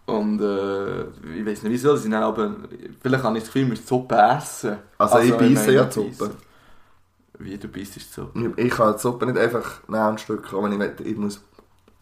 Und 0.07 0.41
äh, 0.41 1.03
ich 1.03 1.47
weiß 1.47 1.63
nicht 1.63 1.73
wieso, 1.73 1.97
sie 1.97 2.09
nehmen 2.09 2.23
aber... 2.23 2.55
Vielleicht 3.01 3.23
habe 3.23 3.39
ich 3.39 3.45
das 3.45 3.53
Gefühl, 3.53 3.71
wir 3.71 3.77
Suppe 3.77 4.17
essen. 4.17 4.79
Also, 4.99 5.19
ich 5.19 5.31
meine, 5.31 5.55
beiße 5.55 5.73
ja 5.73 5.85
die. 5.85 6.13
Suppe. 6.13 6.35
Wie 7.39 7.57
du 7.57 7.69
bist, 7.69 7.97
ist 7.97 8.13
so. 8.13 8.31
Ich 8.57 8.71
kann 8.71 8.95
die 8.95 8.99
Suppe 8.99 9.27
nicht 9.27 9.39
einfach 9.39 9.87
nehmen 9.89 10.09
und 10.09 10.21
Stück, 10.21 10.53
aber 10.53 10.71
ich, 10.71 10.79
will, 10.79 10.95
ich 11.05 11.17
muss 11.17 11.41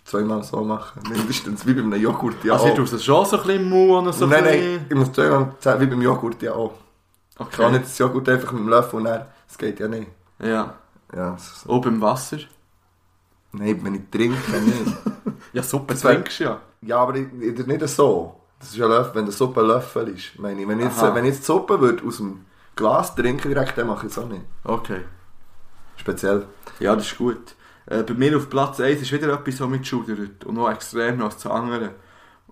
zweimal 0.05 0.43
so 0.43 0.63
machen. 0.63 1.03
Mindestens 1.09 1.67
wie 1.67 1.75
bei 1.75 1.83
einem 1.83 2.01
Joghurt 2.01 2.43
ja 2.45 2.55
also, 2.55 2.69
du 2.69 2.75
tust 2.77 2.95
es 2.95 3.05
schon 3.05 3.25
so 3.27 3.39
ein 3.39 3.47
bisschen 3.47 3.69
Mund 3.69 4.07
und 4.09 4.15
so 4.15 4.27
nein, 4.27 4.45
ein 4.45 4.61
nein, 4.61 4.87
ich 4.89 4.97
muss 4.97 5.13
zweimal 5.13 5.55
wie 5.81 5.87
beim 5.87 6.03
Joghurt 6.03 6.43
ja 6.43 6.53
auch. 6.53 6.75
Okay. 7.39 7.49
Ich 7.51 7.57
kann 7.57 7.73
nicht 7.73 7.85
das 7.85 7.99
Joghurt 7.99 8.29
einfach 8.29 8.53
mit 8.53 8.63
dem 8.63 8.69
Löffel 8.69 8.97
und 8.97 9.05
dann, 9.05 9.27
das 9.47 9.59
geht 9.59 9.79
ja 9.81 9.89
nicht. 9.89 10.09
Ja. 10.43 10.75
Ja, 11.15 11.37
so. 11.39 11.71
Auch 11.71 11.81
beim 11.81 12.01
Wasser? 12.01 12.39
Nein, 13.53 13.81
wenn 13.83 13.95
ich 13.95 14.11
trinke, 14.11 14.61
nicht. 14.61 14.97
Ja, 15.53 15.63
Suppe 15.63 15.95
Das 15.95 16.03
trinkst 16.03 16.41
du 16.41 16.45
ja. 16.45 16.61
Ja, 16.83 16.99
aber 16.99 17.17
ich, 17.17 17.27
ich, 17.41 17.67
nicht 17.67 17.89
so. 17.89 18.41
Das 18.59 18.69
ist 18.69 18.77
ja 18.77 18.87
Löffel, 18.87 19.17
wenn 19.17 19.25
der 19.25 19.33
Suppe 19.33 19.61
ein 19.61 19.67
Löffel 19.67 20.09
ist. 20.09 20.39
Meine 20.39 20.61
ich. 20.61 20.69
Wenn, 20.69 20.79
ich 20.79 20.85
jetzt, 20.85 21.03
Aha. 21.03 21.15
wenn 21.15 21.25
ich 21.25 21.35
jetzt 21.35 21.45
Suppe 21.45 21.81
würde 21.81 22.07
aus 22.07 22.19
dem 22.19 22.45
Glas 22.77 23.15
trinken 23.15 23.49
direkt, 23.49 23.77
dann 23.77 23.89
mache 23.89 24.07
ich 24.07 24.13
es 24.13 24.19
auch 24.19 24.29
nicht. 24.29 24.45
Okay. 24.63 25.01
Speziell. 25.97 26.47
Ja, 26.79 26.95
das 26.95 27.07
ist 27.07 27.19
gut. 27.19 27.55
Äh, 27.87 28.03
bei 28.03 28.15
mir 28.15 28.37
auf 28.37 28.49
Platz 28.49 28.81
1 28.81 29.03
ist 29.03 29.13
wieder 29.13 29.33
etwas, 29.33 29.61
was 29.61 29.69
mich 29.69 29.87
schudert. 29.89 30.45
Und 30.45 30.55
noch 30.55 30.71
extrem 30.71 31.21
als 31.23 31.39
zu 31.39 31.51
anderen. 31.51 31.91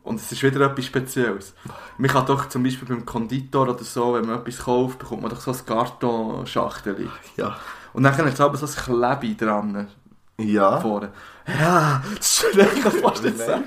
Und 0.02 0.16
es 0.16 0.32
ist 0.32 0.42
wieder 0.42 0.60
etwas 0.62 0.86
Spezielles. 0.86 1.54
Man 1.98 2.10
kann 2.10 2.26
doch 2.26 2.48
zum 2.48 2.62
Beispiel 2.62 2.88
beim 2.88 3.06
Konditor 3.06 3.68
oder 3.68 3.84
so, 3.84 4.14
wenn 4.14 4.26
man 4.26 4.40
etwas 4.40 4.58
kauft, 4.64 4.98
bekommt 4.98 5.22
man 5.22 5.30
doch 5.30 5.40
so 5.40 5.52
ein 5.52 5.66
Kartonschachtel. 5.66 7.10
Ja. 7.36 7.56
Und 7.92 8.02
dann 8.02 8.16
hat 8.16 8.26
es 8.26 8.40
aber 8.40 8.56
so 8.56 8.66
ein 8.66 8.72
Klebe 8.72 9.34
dran. 9.34 9.88
Ja. 10.40 10.80
Vorne. 10.80 11.10
Ja, 11.48 12.02
das 12.16 12.44
ist 12.44 12.56
ich 12.56 12.82
kann 12.82 12.92
fast 12.92 13.24
nicht 13.24 13.38
sagen. 13.38 13.64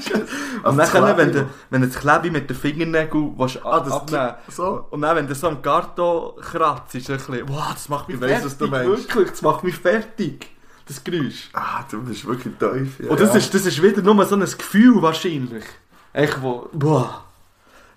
Und 0.64 0.80
Also 0.80 1.00
dann, 1.02 1.18
wenn 1.18 1.32
du, 1.32 1.50
wenn 1.70 1.82
du 1.82 1.88
das 1.88 1.98
Klebe 1.98 2.32
mit 2.32 2.50
den 2.50 2.56
Fingernägeln 2.56 3.34
willst, 3.38 3.60
Ah, 3.66 3.80
das 3.80 3.92
abnehmen 3.92 4.34
so. 4.48 4.86
Und 4.92 5.02
dann, 5.02 5.16
wenn 5.18 5.28
du 5.28 5.36
so 5.36 5.48
am 5.48 5.62
Karton 5.62 6.40
kratzt, 6.40 6.96
ist 6.96 7.10
es 7.10 7.28
ein 7.28 7.32
bisschen, 7.32 7.50
wow, 7.50 7.74
das 7.74 7.90
macht 7.90 8.08
mich 8.08 8.16
Ich 8.18 8.22
weiss, 8.22 8.46
was 8.46 8.54
fertig. 8.54 8.58
du 8.60 8.68
meinst. 8.68 8.88
Wirklich, 9.16 9.30
das 9.32 9.42
macht 9.42 9.64
mich 9.64 9.76
fertig. 9.78 10.50
Das 10.88 11.04
Geräusch. 11.04 11.50
Ah, 11.54 11.84
du 11.90 12.02
bist 12.04 12.26
wirklich 12.26 12.54
tief. 12.58 13.00
Ja, 13.00 13.10
Und 13.10 13.20
das, 13.20 13.30
ja. 13.32 13.38
ist, 13.40 13.54
das 13.54 13.66
ist 13.66 13.82
wieder 13.82 14.02
nur 14.02 14.24
so 14.26 14.36
ein 14.36 14.42
Gefühl 14.42 15.02
wahrscheinlich. 15.02 15.66
Echt 16.14 16.42
wo, 16.42 16.70
boah. 16.74 17.26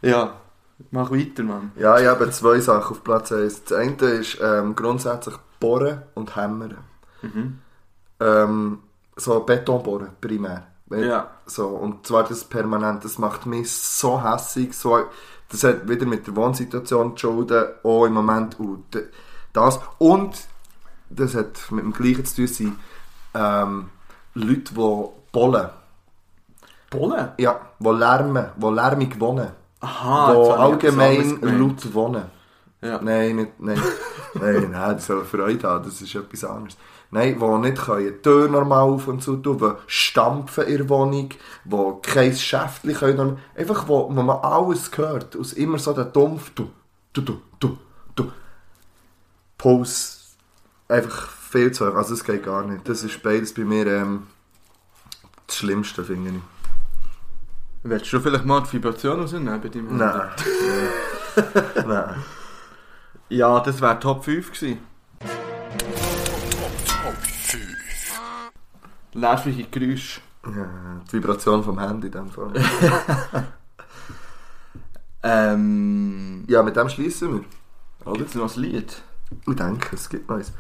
Ja, 0.03 0.35
mach 0.91 1.11
weiter, 1.11 1.43
Mann. 1.43 1.73
Ja, 1.77 1.99
ich 1.99 2.07
habe 2.07 2.31
zwei 2.31 2.59
Sachen 2.61 2.97
auf 2.97 3.05
Platz 3.05 3.31
1. 3.33 3.65
Das 3.65 3.79
eine 3.79 3.93
ist 3.97 4.39
ähm, 4.43 4.75
grundsätzlich 4.75 5.35
Bohren 5.61 6.03
und 6.15 6.35
Hämmern. 6.37 6.77
Mhm. 7.23 7.59
Ähm, 8.25 8.79
so 9.17 9.41
Beton 9.41 9.83
bohren, 9.83 10.09
primär. 10.21 10.67
Ja. 10.91 11.29
So, 11.47 11.69
und 11.69 12.07
zwar 12.07 12.25
das 12.25 12.45
permanent. 12.45 13.05
Das 13.05 13.19
macht 13.19 13.47
mich 13.47 13.71
so 13.73 14.23
hässig. 14.23 14.75
So, 14.75 14.99
das 15.51 15.65
hat 15.65 15.89
wieder 15.89 16.07
mit 16.07 16.27
der 16.27 16.37
Wohnsituation 16.37 17.17
zu 17.17 17.27
schulden, 17.29 17.65
auch 17.83 18.07
im 18.07 18.13
Moment. 18.15 18.59
Und 18.61 18.95
d- 18.95 19.05
das. 19.53 19.81
Und 19.99 20.37
das 21.11 21.35
hat 21.35 21.71
mit 21.71 21.85
dem 21.85 21.93
Gleichen 21.93 22.25
zu 22.25 22.37
tun, 22.37 22.47
sind 22.47 22.79
ähm, 23.35 23.91
Leute, 24.35 24.75
die 24.75 25.05
bollen. 25.33 25.69
Bollen? 26.91 27.29
Ja, 27.39 27.61
die 27.79 27.89
lärmen, 27.89 28.47
die 28.57 28.67
lärmig 28.71 29.19
wohnen. 29.21 29.49
Aha, 29.81 30.33
die 30.33 30.51
allgemein 30.51 31.41
laut 31.43 31.95
wohnen. 31.95 32.25
Ja. 32.81 33.01
Nein, 33.03 33.37
nicht, 33.37 33.53
nein. 33.61 33.81
nein, 34.35 34.71
nein, 34.71 34.95
das 34.97 35.07
soll 35.07 35.25
Freude 35.25 35.69
haben, 35.69 35.85
das 35.85 36.01
ist 36.03 36.15
etwas 36.15 36.45
anderes. 36.45 36.77
Nein, 37.15 37.39
die 37.39 37.59
nicht 37.59 37.81
können, 37.81 38.07
die 38.07 38.23
Tür 38.23 38.49
normal 38.49 38.91
auf 38.91 39.07
und 39.07 39.23
zu 39.23 39.37
tun, 39.37 39.57
die 39.57 39.71
stampfen 39.87 40.65
in 40.65 40.79
der 40.79 40.89
Wohnung, 40.89 41.29
die 41.65 41.93
kein 42.03 42.35
Schäftchen 42.35 42.93
können, 42.93 43.39
einfach 43.55 43.87
wo, 43.87 44.09
wo 44.09 44.21
man 44.21 44.39
alles 44.39 44.91
hört, 44.97 45.37
aus 45.37 45.53
immer 45.53 45.79
so 45.79 45.93
der 45.93 46.07
Dumpf, 46.07 46.51
du, 46.57 46.73
du, 47.13 47.23
du, 47.23 47.41
du, 47.61 47.79
du. 48.17 48.33
Puls, 49.57 50.35
einfach 50.89 51.29
viel 51.29 51.71
zu 51.71 51.87
hoch, 51.87 51.95
also 51.95 52.17
das 52.17 52.25
geht 52.25 52.43
gar 52.43 52.65
nicht. 52.67 52.89
Das 52.89 53.05
ist 53.05 53.23
beides 53.23 53.55
bei 53.55 53.63
mir 53.63 53.87
ähm, 53.87 54.27
das 55.47 55.59
Schlimmste, 55.59 56.03
finde 56.03 56.31
ich. 56.31 56.37
Willst 57.85 58.13
du 58.13 58.19
vielleicht 58.19 58.45
mal 58.45 58.61
die 58.63 58.73
Vibration 58.73 59.21
rausnehmen 59.21 59.61
bei 59.61 59.69
deinem 59.69 59.97
Nein. 59.97 60.31
Handy? 61.37 61.87
nein. 61.87 62.25
Ja, 63.29 63.61
das 63.61 63.81
wäre 63.81 64.01
Top 64.01 64.25
5 64.25 64.51
gewesen. 64.51 64.94
Nervige 69.15 69.65
Geräusche. 69.65 70.21
Ja, 70.45 71.01
die 71.11 71.13
Vibration 71.15 71.63
vom 71.65 71.79
Handy 71.79 72.09
in 72.09 72.13
dem 72.13 72.31
Fall. 72.31 72.53
Ähm... 75.25 76.45
Ja, 76.49 76.63
mit 76.63 76.77
dem 76.77 76.89
schließen 76.89 77.43
wir. 78.05 78.13
Gibt 78.13 78.29
es 78.29 78.35
noch 78.35 78.55
ein 78.55 78.63
Lied? 78.63 79.03
Ich 79.49 79.57
denke, 79.57 79.97
es 79.97 80.09
gibt 80.11 80.29
noch 80.29 80.37
eins. 80.37 80.53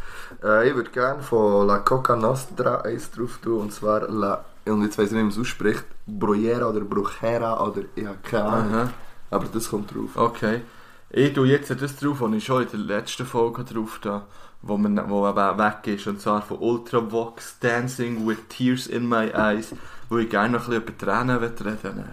Äh, 0.42 0.70
ich 0.70 0.74
würde 0.74 0.90
gerne 0.90 1.22
von 1.22 1.66
La 1.66 1.80
Coca 1.80 2.16
Nostra 2.16 2.80
eins 2.80 3.10
drauf 3.10 3.38
tun, 3.42 3.60
und 3.60 3.72
zwar 3.74 4.08
La, 4.08 4.42
und 4.64 4.82
jetzt 4.82 4.96
weiss 4.96 5.08
ich 5.08 5.12
nicht, 5.12 5.20
wie 5.20 5.24
man 5.24 5.32
es 5.32 5.38
ausspricht, 5.38 5.84
Brujera 6.06 6.66
oder 6.66 6.80
Brujera 6.80 7.62
oder 7.62 7.82
ich 7.94 8.06
habe 8.06 8.18
keine 8.22 8.44
Ahnung. 8.44 8.74
Aha. 8.74 8.90
Aber 9.30 9.46
das 9.52 9.68
kommt 9.68 9.94
drauf. 9.94 10.16
Okay. 10.16 10.62
Ich 11.10 11.34
tue 11.34 11.46
jetzt 11.46 11.70
das 11.70 11.96
drauf, 11.96 12.22
was 12.22 12.32
ich 12.32 12.44
schon 12.44 12.62
in 12.62 12.68
der 12.70 12.80
letzten 12.80 13.26
Folge 13.26 13.64
drauf 13.64 14.00
da, 14.02 14.26
wo, 14.66 14.76
man, 14.76 15.08
wo 15.10 15.22
weg 15.24 15.86
ist. 15.86 16.06
Und 16.06 16.20
zwar 16.20 16.42
von 16.42 16.58
Ultravox 16.58 17.58
Dancing 17.60 18.26
with 18.26 18.38
Tears 18.48 18.86
in 18.86 19.08
My 19.08 19.28
Eyes, 19.30 19.74
wo 20.08 20.18
ich 20.18 20.30
gerne 20.30 20.54
noch 20.58 20.68
ein 20.68 20.82
bisschen 20.82 20.82
über 20.82 20.98
Tränen 20.98 21.36
reden 21.38 21.64
will. 21.82 22.04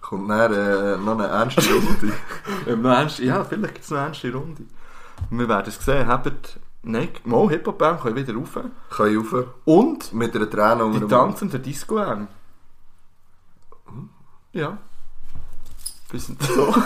Kommt 0.00 0.30
dann 0.30 0.52
äh, 0.54 0.96
noch 0.98 1.18
eine 1.18 1.26
ernste 1.26 1.62
Runde. 1.62 2.12
Ernst- 2.88 3.18
Ja, 3.18 3.42
vielleicht 3.44 3.74
gibt 3.74 3.84
es 3.84 3.90
noch 3.90 3.98
eine 3.98 4.06
ernste 4.06 4.32
Runde. 4.32 4.62
Wir 5.30 5.48
werden 5.48 5.68
es 5.68 5.84
sehen. 5.84 6.06
Habt, 6.06 6.58
nein, 6.82 7.08
mal 7.24 7.48
Hip-Hop-Band 7.48 8.00
können 8.02 8.16
wieder 8.16 8.34
rauf. 8.34 8.58
Kann 8.90 9.10
ich 9.10 9.16
rauf. 9.18 9.46
Und 9.64 10.12
Mit 10.12 10.36
einer 10.36 10.48
Träne 10.48 10.84
unter 10.84 10.98
die 11.00 11.06
dem 11.06 11.08
tanzende 11.08 11.58
disco 11.58 11.98
-Arm. 11.98 12.26
Ja. 14.52 14.78
Bisschen 16.08 16.38
so. 16.40 16.72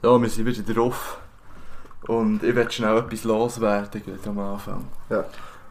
So, 0.00 0.22
wir 0.22 0.28
sind 0.28 0.46
wieder 0.46 0.74
drauf. 0.74 1.18
Und 2.06 2.44
ich 2.44 2.54
will 2.54 2.70
schnell 2.70 2.98
etwas 2.98 3.24
loswerden 3.24 4.02
gerade 4.04 4.30
am 4.30 4.38
Anfang. 4.38 4.84
Ja. 5.10 5.24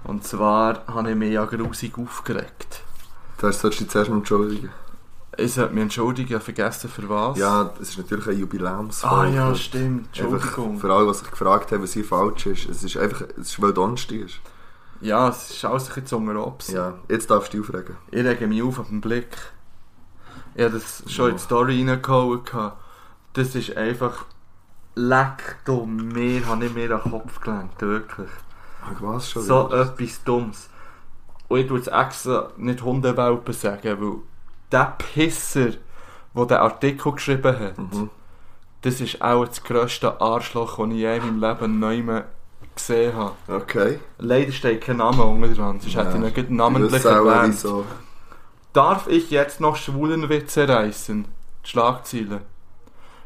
Und 0.03 0.25
zwar 0.25 0.85
habe 0.87 1.11
ich 1.11 1.15
mich 1.15 1.31
ja 1.31 1.45
grusig 1.45 1.97
aufgeregt. 1.97 2.81
Das 3.37 3.61
solltest 3.61 3.81
du 3.81 3.83
dich 3.85 3.91
zuerst 3.91 4.09
mal 4.09 4.17
entschuldigen. 4.17 4.69
Ich 5.37 5.53
sollte 5.53 5.73
mich 5.73 5.83
entschuldigen, 5.83 6.27
ich 6.27 6.33
habe 6.33 6.43
vergessen 6.43 6.89
für 6.89 7.07
was. 7.07 7.37
Ja, 7.37 7.71
das 7.77 7.89
ist 7.89 7.97
natürlich 7.99 8.27
ein 8.27 8.39
Jubiläumsfolge. 8.39 9.15
Ah 9.15 9.27
ja, 9.49 9.55
stimmt. 9.55 10.07
Einfach 10.19 10.33
Entschuldigung. 10.33 10.79
für 10.79 10.93
alle, 10.93 11.07
die 11.07 11.13
sich 11.13 11.29
gefragt 11.29 11.71
haben, 11.71 11.83
was 11.83 11.93
hier 11.93 12.03
falsch 12.03 12.47
ist. 12.47 12.69
Es 12.69 12.83
ist 12.83 12.97
einfach, 12.97 13.21
es 13.39 13.49
ist, 13.49 13.61
weil 13.61 13.71
Donnerstag 13.73 14.17
ist. 14.17 14.39
Ja, 14.99 15.29
es 15.29 15.51
ist 15.51 15.63
alles 15.63 15.89
ein 15.89 16.01
bisschen 16.01 16.27
unter 16.27 16.45
Obst. 16.45 16.71
Ja, 16.71 16.95
jetzt 17.07 17.29
darfst 17.29 17.53
du 17.53 17.61
dich 17.61 17.69
aufregen. 17.69 17.95
Ich 18.11 18.25
rege 18.25 18.47
mich 18.47 18.63
auf 18.63 18.79
auf 18.79 18.87
den 18.89 18.99
Blick. 18.99 19.37
Ich 20.55 20.63
habe 20.63 20.73
das 20.73 21.03
schon 21.07 21.29
in 21.29 21.35
die 21.37 21.41
Story 21.41 21.87
reingehauen. 21.87 22.43
gehabt. 22.43 22.83
Das 23.37 23.53
ist 23.55 23.75
einfach... 23.77 24.25
Leck 24.95 25.57
du 25.63 25.85
mir, 25.85 26.43
habe 26.47 26.65
ich 26.65 26.73
mir 26.73 26.89
an 26.95 27.01
den 27.03 27.11
Kopf 27.11 27.39
gelenkt, 27.39 27.79
wirklich. 27.83 28.29
Ach, 28.83 28.99
was 28.99 29.29
schon 29.29 29.43
So 29.43 29.67
wieder? 29.67 29.81
etwas 29.81 30.23
Dummes. 30.23 30.69
Und 31.47 31.59
ich 31.59 31.67
tue 31.67 31.77
jetzt 31.77 31.87
extra 31.89 32.49
nicht 32.57 32.81
Hundewelpen 32.81 33.53
sagen, 33.53 34.01
weil 34.01 34.13
der 34.71 34.95
Pisser, 34.97 35.69
der 36.35 36.45
den 36.45 36.57
Artikel 36.57 37.11
geschrieben 37.11 37.59
hat, 37.59 37.77
Mhm. 37.77 38.09
das 38.81 38.99
ist 38.99 39.21
auch 39.21 39.45
das 39.45 39.63
grösste 39.63 40.19
Arschloch, 40.19 40.77
das 40.79 40.87
ich 40.87 40.95
je 40.95 41.17
in 41.17 41.39
meinem 41.39 41.41
Leben 41.41 41.79
neu 41.79 42.01
mehr 42.01 42.25
gesehen 42.75 43.15
habe. 43.15 43.35
Okay. 43.47 43.99
Leider 44.17 44.51
steht 44.51 44.81
kein 44.81 44.97
Name 44.97 45.23
unten 45.23 45.53
dran, 45.53 45.79
sonst 45.79 45.95
hätte 45.95 46.17
ich 46.25 46.33
gleich 46.33 46.49
namentlich 46.49 47.05
erwähnt. 47.05 47.63
Darf 48.73 49.07
ich 49.07 49.29
jetzt 49.29 49.61
noch 49.61 49.75
Schwulenwitze 49.75 50.67
reißen? 50.67 51.25
Die 51.63 51.69
Schlagzeilen. 51.69 52.41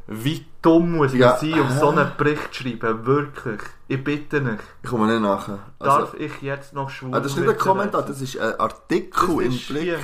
Wie 0.08 0.46
dumm 0.62 0.98
muss 0.98 1.12
man 1.12 1.22
Ja, 1.22 1.38
sein, 1.38 1.60
um 1.60 1.70
so 1.70 1.90
einen 1.90 2.12
Bericht 2.18 2.54
zu 2.54 2.64
schreiben? 2.64 3.06
Wirklich. 3.06 3.62
Ich 3.88 4.04
bitte 4.04 4.42
dich. 4.42 4.60
Ich 4.84 4.90
komme 4.90 5.08
nicht 5.08 5.22
nachher. 5.22 5.60
Darf 5.80 6.00
Also, 6.14 6.18
ich 6.18 6.42
jetzt 6.42 6.74
noch 6.74 6.88
ah, 6.88 6.90
Schwulenwitze 6.90 7.24
das 7.24 7.32
ist 7.34 7.38
nicht 7.40 7.50
ein 7.50 7.58
Kommentar, 7.58 8.02
das 8.04 8.22
ist 8.22 8.38
ein 8.40 8.60
Artikel 8.60 9.28
Das 9.38 9.46
im 9.46 9.52
ist 9.52 9.68
Blick. 9.68 9.84
hier. 9.84 10.00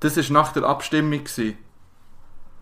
Das 0.00 0.16
war 0.16 0.24
nach 0.42 0.52
der 0.52 0.64
Abstimmung, 0.64 1.24
gewesen, 1.24 1.56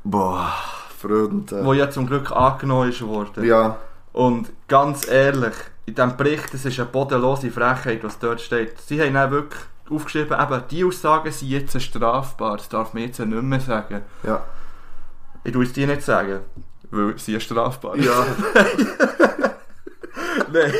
Boah, 0.04 0.52
Freunde. 1.00 1.64
wo 1.64 1.72
ja 1.72 1.90
zum 1.90 2.06
Glück 2.06 2.30
angenommen 2.32 2.92
worden. 3.00 3.44
Ja, 3.44 3.78
Und 4.12 4.50
ganz 4.68 5.06
ehrlich, 5.08 5.54
in 5.86 5.94
diesem 5.94 6.16
Bericht, 6.16 6.52
das 6.54 6.64
ist 6.64 6.78
eine 6.78 6.88
bodenlose 6.88 7.50
Frechheit, 7.50 8.04
was 8.04 8.18
dort 8.18 8.40
steht. 8.40 8.78
Sie 8.80 9.00
haben 9.00 9.14
dann 9.14 9.30
wirklich 9.30 9.60
aufgeschrieben, 9.90 10.38
eben, 10.40 10.62
die 10.70 10.84
Aussagen 10.84 11.30
sind 11.32 11.48
jetzt 11.48 11.80
strafbar. 11.82 12.56
Das 12.58 12.68
darf 12.68 12.94
man 12.94 13.02
jetzt 13.04 13.18
nicht 13.18 13.42
mehr 13.42 13.60
sagen. 13.60 14.02
ja. 14.22 14.42
Ich 15.44 15.52
tue 15.52 15.64
es 15.64 15.72
dir 15.72 15.86
nicht 15.86 16.02
sagen, 16.02 16.40
weil 16.90 17.18
sie 17.18 17.34
ist 17.34 17.44
strafbar. 17.44 17.96
Ja, 17.96 18.24
Nein, 20.52 20.72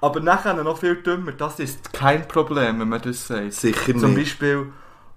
aber- 0.00 0.20
nachher 0.20 0.54
noch 0.54 0.78
viel 0.78 0.96
dümmer. 1.02 1.32
Das 1.32 1.58
ist 1.60 1.92
kein 1.92 2.26
Problem, 2.26 2.80
wenn 2.80 2.88
man 2.88 3.00
das 3.02 3.26
sagt. 3.26 3.52
sicher 3.52 3.92
Zum 3.98 4.14
nicht. 4.14 4.16
Beispiel 4.24 4.66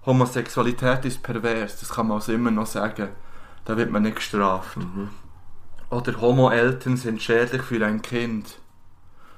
Homosexualität 0.06 1.04
ist 1.04 1.22
pervers, 1.22 1.80
das 1.80 1.88
kann 1.90 2.08
man 2.08 2.16
also 2.18 2.32
immer 2.32 2.50
noch 2.50 2.66
sagen. 2.66 3.08
Da 3.64 3.76
wird 3.76 3.90
man 3.90 4.02
nicht 4.02 4.16
gestraft. 4.16 4.76
Mhm. 4.76 5.08
Oder 5.90 6.20
Homo-Eltern 6.20 6.96
sind 6.96 7.22
schädlich 7.22 7.62
für 7.62 7.84
ein 7.84 8.02
Kind. 8.02 8.58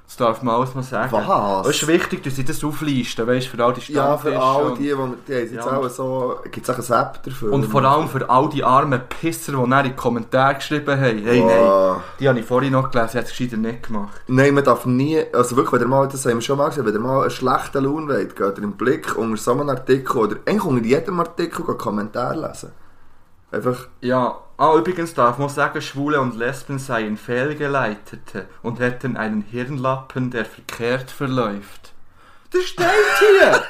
Das 0.09 0.17
darf 0.19 0.41
man 0.43 0.55
alles 0.55 0.73
noch 0.77 0.85
sagen. 0.85 1.11
Was? 1.13 1.67
Es 1.67 1.83
ist 1.83 1.89
wichtig, 1.89 2.23
dass 2.23 2.37
sie 2.37 2.45
das 2.45 2.63
auflisten, 2.63 3.27
weißt 3.27 3.49
für 3.49 3.63
all 3.65 3.73
die 3.73 3.93
Ja, 3.93 4.17
für 4.17 4.29
Stammtische 4.31 4.41
all 4.41 4.75
die, 4.75 4.79
die, 4.79 4.85
die 4.85 4.95
haben 4.95 5.15
jetzt 5.27 5.53
Ja, 5.53 5.77
auch 5.79 5.89
so, 5.89 6.37
gibt 6.53 6.69
es 6.69 6.71
auch 6.91 6.97
eine 6.97 7.03
App 7.03 7.23
dafür? 7.25 7.53
Und 7.53 7.65
vor 7.65 7.83
allem 7.83 8.09
für 8.09 8.31
all 8.31 8.49
die 8.49 8.63
armen 8.63 9.01
Pisser, 9.09 9.53
die 9.53 9.59
dann 9.71 9.85
in 9.85 9.91
die 9.91 9.97
Kommentare 9.97 10.55
geschrieben 10.55 11.01
haben. 11.01 11.19
Hey, 11.25 11.41
nein, 11.41 11.59
Wow. 11.61 11.97
die 12.21 12.29
habe 12.29 12.39
ich 12.39 12.47
vorhin 12.47 12.73
noch 12.73 12.89
gelesen, 12.93 13.09
sie 13.13 13.19
hat 13.19 13.25
es 13.25 13.31
gescheiter 13.37 13.57
nicht 13.57 13.83
gemacht. 13.83 14.21
Nein, 14.29 14.55
man 14.55 14.63
darf 14.63 14.87
nie, 14.87 15.21
also 15.33 15.57
wirklich, 15.57 15.73
wenn 15.73 15.81
ihr 15.81 15.89
mal, 15.89 16.07
das 16.07 16.25
haben 16.25 16.35
wir 16.35 16.41
schon 16.41 16.59
mal 16.59 16.69
gesagt, 16.69 16.87
wenn 16.87 16.95
ihr 16.95 17.01
mal 17.01 17.23
einen 17.23 17.31
schlechten 17.31 17.83
Lohn 17.83 18.09
wollt, 18.09 18.37
geht 18.37 18.59
ihr 18.59 18.63
im 18.65 18.73
Blick 18.77 19.19
unter 19.19 19.37
so 19.37 19.51
einem 19.53 19.69
Artikel 19.71 20.17
oder 20.19 20.37
eigentlich 20.47 20.65
unter 20.65 20.85
jedem 20.85 21.19
Artikel 21.19 21.65
einen 21.67 21.79
Kommentar 21.79 22.37
lesen. 22.37 22.71
Einfach, 23.51 23.89
Ja, 24.01 24.37
ah, 24.59 24.75
übrigens 24.77 25.15
darf 25.15 25.39
man 25.39 25.49
sagen, 25.49 25.81
Schwule 25.81 26.21
und 26.21 26.35
Lesben 26.37 26.79
seien 26.79 27.17
Fehlgeleitete 27.17 28.47
und 28.63 28.81
hätten 28.81 29.17
einen 29.17 29.43
Hirnlappen, 29.43 30.31
der 30.31 30.45
verkehrt 30.45 31.11
verläuft. 31.11 31.93
Das 32.53 32.63
steht 32.65 32.87
hier! 33.19 33.63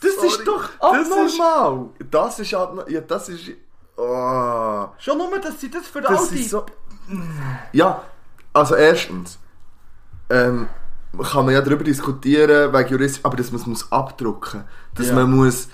Das 0.00 0.14
Sorry, 0.16 0.26
ist 0.28 0.44
doch 0.46 0.68
abnormal! 0.80 1.86
das 2.10 2.38
ist 2.38 2.52
halt, 2.52 2.74
noch- 2.74 2.88
ja, 2.88 3.00
das 3.00 3.28
ist, 3.30 3.50
oh, 3.96 4.86
Schon 4.98 5.18
nur, 5.18 5.38
dass 5.40 5.60
sie 5.60 5.70
das 5.70 5.86
für 5.88 6.06
all 6.06 6.14
das 6.14 6.28
die... 6.28 6.40
ist 6.40 6.50
so, 6.50 6.66
ja, 7.72 8.02
also 8.52 8.74
erstens, 8.74 9.38
ähm, 10.30 10.68
kann 11.32 11.44
man 11.46 11.54
ja 11.54 11.62
darüber 11.62 11.84
diskutieren, 11.84 12.72
wegen 12.72 12.88
Jurist, 12.90 13.20
aber 13.24 13.36
dass 13.36 13.50
man 13.50 13.60
es 13.60 13.66
muss 13.66 13.90
abdrucken, 13.92 14.64
dass 14.94 15.08
Ja. 15.08 15.14
man 15.14 15.30
muss, 15.30 15.68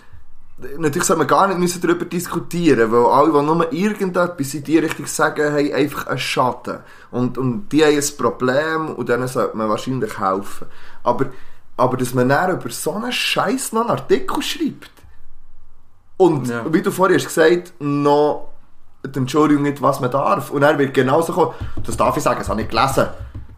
natürlich 0.79 1.07
sollte 1.07 1.19
man 1.19 1.27
gar 1.29 1.49
nicht 1.49 1.59
müssen 1.59 1.81
darüber 1.81 2.05
diskutieren, 2.05 2.91
weil 2.93 3.07
alle, 3.07 3.33
die 3.33 3.47
nur 3.47 3.73
irgendetwas 3.73 4.55
in 4.55 4.65
die 4.65 4.79
Richtung 4.79 5.07
sagen, 5.07 5.53
haben 5.53 5.73
einfach 5.73 6.07
einen 6.07 6.19
Schaden. 6.19 6.79
Und, 7.11 7.39
und 7.39 7.69
die 7.71 7.85
haben 7.85 7.97
ein 7.97 8.17
Problem 8.19 8.95
und 8.95 9.09
denen 9.09 9.29
sollte 9.29 9.57
man 9.57 9.69
wahrscheinlich 9.69 10.19
helfen. 10.19 10.67
Aber, 11.03 11.27
aber 11.77 11.97
dass 11.97 12.15
man 12.15 12.29
dann 12.29 12.53
über 12.53 12.71
so 12.71 12.93
einen 12.93 13.13
Scheiß 13.13 13.73
noch 13.73 13.83
einen 13.83 13.91
Artikel 13.91 14.43
schreibt 14.43 14.91
und, 16.17 16.49
Ja. 16.49 16.65
wie 16.73 16.83
du 16.83 16.91
vorhin 16.91 17.17
hast 17.17 17.27
gesagt, 17.27 17.73
noch 17.81 18.49
die 19.07 19.19
Entschuldigung 19.19 19.63
nicht, 19.63 19.81
was 19.81 20.01
man 20.01 20.11
darf. 20.11 20.51
Und 20.51 20.63
er 20.63 20.79
wird 20.79 20.93
genauso 20.93 21.33
kommen, 21.33 21.55
das 21.85 21.97
darf 21.97 22.17
ich 22.19 22.23
sagen, 22.23 22.39
das 22.41 22.49
habe 22.51 22.61
ich 22.61 22.69
gelesen. 22.69 23.07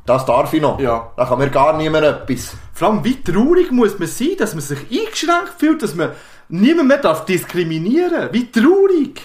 Das 0.07 0.24
darf 0.26 0.53
ich 0.53 0.61
noch. 0.61 0.78
Ja. 0.80 1.11
Da 1.16 1.24
kann 1.26 1.38
mir 1.38 1.48
gar 1.50 1.76
niemand 1.76 2.05
etwas. 2.05 2.55
Vor 2.72 2.88
allem, 2.88 3.05
wie 3.05 3.22
traurig 3.22 3.70
muss 3.70 3.98
man 3.98 4.09
sein, 4.09 4.30
dass 4.38 4.53
man 4.55 4.61
sich 4.62 4.78
eingeschränkt 4.90 5.55
fühlt, 5.59 5.82
dass 5.82 5.94
man 5.94 6.11
niemand 6.53 6.88
mehr 6.88 6.98
darf 6.98 7.24
diskriminieren 7.24 8.28
Wie 8.32 8.50
traurig! 8.50 9.20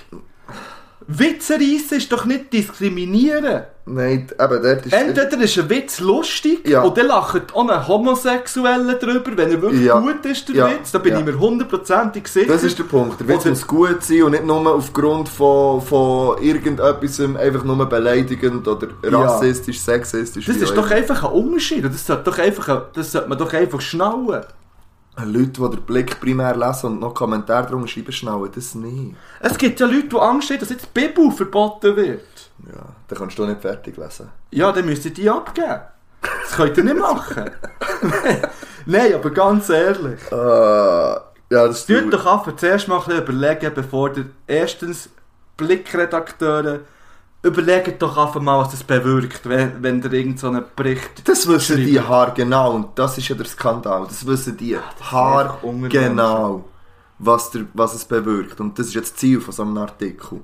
Witze 1.09 1.53
reissen 1.53 1.99
ist 1.99 2.11
doch 2.11 2.25
nicht 2.25 2.51
diskriminieren. 2.51 3.63
Nein, 3.85 4.27
eben, 4.37 4.61
dort 4.61 4.85
ist... 4.85 4.91
Entweder 4.91 5.39
ist 5.41 5.57
ein 5.57 5.69
Witz 5.69 6.01
lustig 6.01 6.67
Ja. 6.67 6.81
und 6.81 6.97
dann 6.97 7.07
lacht 7.07 7.55
auch 7.55 7.69
ein 7.69 7.87
Homosexueller 7.87 8.95
drüber, 8.95 9.31
wenn 9.37 9.49
er 9.51 9.61
wirklich 9.61 9.85
Ja. 9.85 9.99
gut 10.01 10.25
ist, 10.25 10.49
der 10.49 10.55
Ja. 10.55 10.69
Witz. 10.69 10.91
Da 10.91 10.99
bin 10.99 11.13
Ja. 11.13 11.19
ich 11.19 11.25
mir 11.25 11.39
hundertprozentig 11.39 12.27
sicher. 12.27 12.51
Das 12.51 12.63
ist 12.65 12.77
der 12.77 12.83
Punkt. 12.83 13.21
Der 13.21 13.27
Witz 13.29 13.41
Oder- 13.43 13.51
muss 13.51 13.65
gut 13.65 14.03
sein 14.03 14.23
und 14.23 14.31
nicht 14.31 14.45
nur 14.45 14.75
aufgrund 14.75 15.29
von, 15.29 15.79
von 15.81 16.41
irgendetwas 16.43 17.21
einfach 17.21 17.63
nur 17.63 17.85
beleidigend 17.87 18.67
oder 18.67 18.89
rassistisch, 19.03 19.79
sexistisch. 19.79 20.45
das 20.45 20.57
ist 20.57 20.75
doch 20.75 20.91
einfach 20.91 21.23
ein 21.23 21.31
Unterschied. 21.31 21.85
und 21.85 21.93
Das 21.93 22.05
sollte, 22.05 22.23
doch 22.23 22.37
einfach, 22.37 22.81
das 22.93 23.13
sollte 23.13 23.29
man 23.29 23.37
doch 23.37 23.53
einfach 23.53 23.79
schnallen. 23.79 24.43
Leute, 25.25 25.61
die 25.61 25.69
den 25.69 25.81
Blick 25.81 26.19
primär 26.19 26.55
lesen 26.55 26.91
und 26.91 26.99
noch 26.99 27.13
Kommentare 27.13 27.67
drunter 27.67 27.87
schreiben, 27.87 28.11
schnallen 28.11 28.51
das 28.53 28.75
nicht. 28.75 29.15
Es 29.39 29.57
gibt 29.57 29.79
ja 29.79 29.87
Leute, 29.87 30.07
die 30.09 30.15
Angst 30.15 30.49
haben, 30.49 30.59
dass 30.59 30.69
jetzt 30.69 30.89
die 30.93 30.99
Bibel 30.99 31.31
verboten 31.31 31.95
wird. 31.95 32.51
Ja, 32.65 32.83
dann 33.07 33.17
kannst 33.17 33.37
du 33.37 33.45
nicht 33.45 33.61
fertig 33.61 33.97
lesen. 33.97 34.29
Ja, 34.51 34.71
dann 34.71 34.85
müsst 34.85 35.05
ihr 35.05 35.13
die 35.13 35.29
abgeben. 35.29 35.81
Das 36.21 36.55
könnt 36.55 36.77
ihr 36.77 36.83
nicht 36.83 36.97
machen. 36.97 37.49
Nein, 38.85 39.13
aber 39.13 39.29
ganz 39.31 39.69
ehrlich. 39.69 40.19
Äh, 40.31 40.35
ja, 40.35 41.67
das 41.67 41.85
Tut 41.85 42.13
doch 42.13 42.25
einfach 42.25 42.55
zuerst 42.55 42.87
mal 42.87 43.01
ein 43.07 43.17
überlegen, 43.17 43.71
bevor 43.73 44.15
ihr 44.15 44.25
erstens 44.45 45.09
Blickredakteure 45.55 46.81
überlegt 47.47 48.01
doch 48.01 48.17
einfach 48.17 48.41
mal, 48.41 48.59
was 48.59 48.71
das 48.71 48.83
bewirkt, 48.83 49.47
wenn, 49.49 49.81
wenn 49.83 50.01
ihr 50.01 50.13
irgend 50.13 50.39
so 50.39 50.51
Bericht... 50.75 51.27
Das 51.27 51.47
wissen 51.47 51.83
die 51.83 51.95
schreibt. 51.95 52.09
haargenau 52.09 52.73
und 52.75 52.97
das 52.99 53.17
ist 53.17 53.27
ja 53.29 53.35
der 53.35 53.45
Skandal. 53.45 54.05
Das 54.07 54.25
wissen 54.25 54.57
die 54.57 54.77
einfach 54.77 55.63
unmenschlich. 55.63 56.03
haargenau, 56.03 56.65
was, 57.19 57.51
der, 57.51 57.65
was 57.73 57.95
es 57.95 58.05
bewirkt. 58.05 58.59
Und 58.59 58.77
das 58.79 58.87
ist 58.87 58.95
jetzt 58.95 59.13
das 59.13 59.19
Ziel 59.19 59.41
von 59.41 59.53
so 59.53 59.63
einem 59.63 59.77
Artikel. 59.77 60.41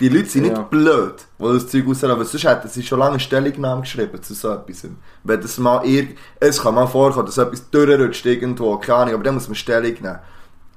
Die 0.00 0.08
Leute 0.08 0.28
sind 0.28 0.44
Ja. 0.44 0.58
nicht 0.58 0.70
blöd, 0.70 1.26
die 1.38 1.44
das 1.44 1.68
Zeug 1.68 1.86
rauslassen, 1.88 2.24
sonst 2.24 2.44
hätten 2.44 2.68
sie 2.68 2.82
schon 2.84 3.00
lange 3.00 3.12
eine 3.12 3.20
Stellungnahme 3.20 3.80
geschrieben 3.82 4.22
zu 4.22 4.34
so 4.34 4.50
etwas. 4.52 4.86
Wenn 5.24 5.40
das 5.40 5.58
mal 5.58 5.84
irg 5.84 6.16
es 6.38 6.62
kann 6.62 6.74
mal 6.74 6.86
vorkommen, 6.86 7.26
dass 7.26 7.38
etwas 7.38 7.68
durchrutscht 7.70 8.24
irgendwo, 8.26 8.76
keine 8.78 8.98
Ahnung, 8.98 9.14
aber 9.14 9.24
dann 9.24 9.34
muss 9.34 9.48
man 9.48 9.56
Stellung 9.56 9.94
nehmen. 9.94 10.18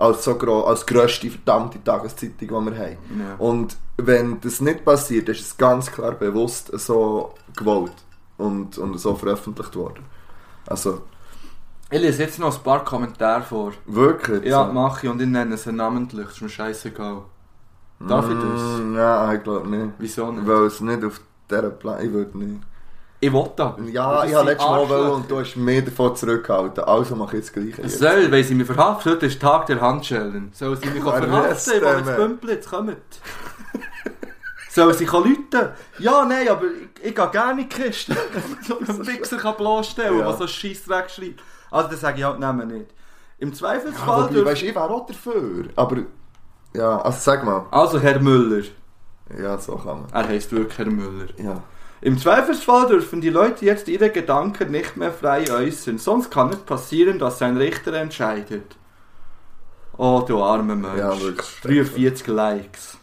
Als, 0.01 0.23
so 0.23 0.35
gro 0.35 0.63
als 0.63 0.85
grösste 0.85 1.29
verdammte 1.29 1.83
Tageszeitung, 1.83 2.37
die 2.39 2.49
wir 2.49 2.77
haben. 2.83 2.97
Ja. 3.19 3.35
Und 3.37 3.77
wenn 3.97 4.39
das 4.41 4.59
nicht 4.61 4.83
passiert, 4.83 5.29
ist 5.29 5.41
es 5.41 5.57
ganz 5.57 5.91
klar 5.91 6.13
bewusst 6.13 6.71
so 6.79 7.33
gewollt 7.55 7.93
und, 8.37 8.77
und 8.77 8.97
so 8.97 9.15
veröffentlicht 9.15 9.75
worden. 9.75 10.03
Also, 10.67 11.01
Ich 11.91 12.01
lese 12.01 12.23
jetzt 12.23 12.39
noch 12.39 12.55
ein 12.57 12.63
paar 12.63 12.83
Kommentare 12.83 13.43
vor. 13.43 13.73
wirklich. 13.85 14.43
Ja, 14.45 14.65
so. 14.65 14.73
mache 14.73 15.05
ich 15.05 15.11
und 15.11 15.21
ich 15.21 15.27
nenne 15.27 15.57
sie 15.57 15.71
namentlich, 15.71 16.27
ist 16.29 16.41
mir 16.41 16.49
scheißegal. 16.49 17.21
Darf 17.99 18.29
ich 18.29 18.37
das? 18.39 18.61
Mm, 18.79 18.95
Ja, 18.95 19.33
ich 19.33 19.43
glaube 19.43 19.67
nicht. 19.69 19.93
Wieso 19.99 20.31
nicht? 20.31 20.47
Weil 20.47 20.65
es 20.65 20.81
nicht 20.81 21.03
auf 21.03 21.21
dieser 21.49 21.69
Plan... 21.69 22.03
Ich 22.05 22.11
würde 22.11 22.37
nicht. 22.37 22.61
Ich 23.23 23.31
will 23.31 23.51
aber. 23.57 23.83
Ja, 23.83 24.21
Das 24.21 24.29
ich 24.31 24.35
habe 24.35 24.49
letztes 24.49 24.67
Mal 24.67 24.89
wollen 24.89 25.11
und 25.11 25.29
du 25.29 25.39
hast 25.39 25.55
mich 25.55 25.85
davon 25.85 26.15
zurückgehalten. 26.15 26.83
Also 26.83 27.15
mache 27.15 27.37
ich 27.37 27.43
das 27.43 27.53
Gleiche 27.53 27.83
Es 27.83 27.99
soll, 27.99 28.31
weil 28.31 28.43
sie 28.43 28.55
mich 28.55 28.65
verhaftet, 28.65 29.13
heute 29.13 29.25
ist 29.27 29.39
Tag 29.39 29.67
der 29.67 29.79
Handschellen. 29.79 30.49
Soll 30.53 30.75
sie 30.77 30.89
mich 30.89 31.03
verhaften, 31.03 31.31
ich 31.31 31.81
will 31.81 31.97
jetzt. 31.99 32.15
Pümpel, 32.15 32.49
jetzt 32.49 32.69
kommt. 32.69 32.97
Soll 34.71 34.93
sie 34.93 35.05
rufen? 35.05 35.45
Ja, 35.99 36.25
nein, 36.25 36.47
aber 36.49 36.63
ich, 36.65 37.05
ich 37.09 37.15
gehe 37.15 37.29
gerne 37.29 37.61
in 37.61 37.69
die 37.69 37.75
Kiste. 37.75 38.15
so 38.67 38.79
einen 38.79 39.05
Wichser 39.05 39.37
kann 39.37 39.55
bloßstellen, 39.57 40.17
Ja. 40.19 40.27
der 40.29 40.37
so 40.37 40.47
Scheissdreck 40.47 41.09
schreibt. 41.09 41.41
Also 41.69 41.89
das 41.91 41.99
sage 42.01 42.19
ich 42.19 42.23
halt 42.23 42.39
nehmen 42.39 42.67
nicht. 42.69 42.85
Im 43.37 43.49
Ja, 43.49 43.55
Zweifelsfall... 43.55 44.23
wobei, 44.23 44.33
dürfen- 44.33 44.45
weißt, 44.45 44.63
ich 44.63 44.73
wäre 44.75 44.89
auch 44.89 45.05
dafür. 45.05 45.65
Aber... 45.75 45.97
Ja, 46.73 47.01
also 47.01 47.17
sag 47.19 47.43
mal. 47.43 47.65
also 47.69 47.99
Herr 47.99 48.19
Müller. 48.21 48.63
Ja, 49.37 49.57
so 49.57 49.75
kann 49.75 50.01
man. 50.03 50.09
Er 50.13 50.27
heißt 50.27 50.51
wirklich 50.53 50.77
Herr 50.77 50.85
Müller. 50.85 51.27
Ja. 51.37 51.61
Im 52.01 52.17
Zweifelsfall 52.17 52.87
dürfen 52.87 53.21
die 53.21 53.29
Leute 53.29 53.63
jetzt 53.65 53.87
ihre 53.87 54.09
Gedanken 54.09 54.71
nicht 54.71 54.97
mehr 54.97 55.11
frei 55.13 55.51
äußern. 55.51 55.99
Sonst 55.99 56.31
kann 56.31 56.49
es 56.49 56.57
passieren, 56.57 57.19
dass 57.19 57.41
ein 57.43 57.57
Richter 57.57 57.93
entscheidet. 57.93 58.75
Oh, 59.97 60.23
du 60.27 60.41
armer 60.41 60.75
Mensch. 60.75 60.97
Ja, 60.97 61.21
wirklich. 61.21 61.61
43 61.61 62.27
Likes. 62.27 62.97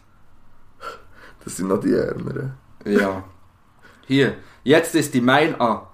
Das 1.45 1.55
sind 1.55 1.69
noch 1.69 1.79
die 1.79 1.93
Ärmeren. 1.93 2.53
Ja. 2.85 3.23
Hier, 4.05 4.35
jetzt 4.63 4.95
ist 4.95 5.13
die 5.13 5.21
Mein... 5.21 5.59
Ah, 5.61 5.87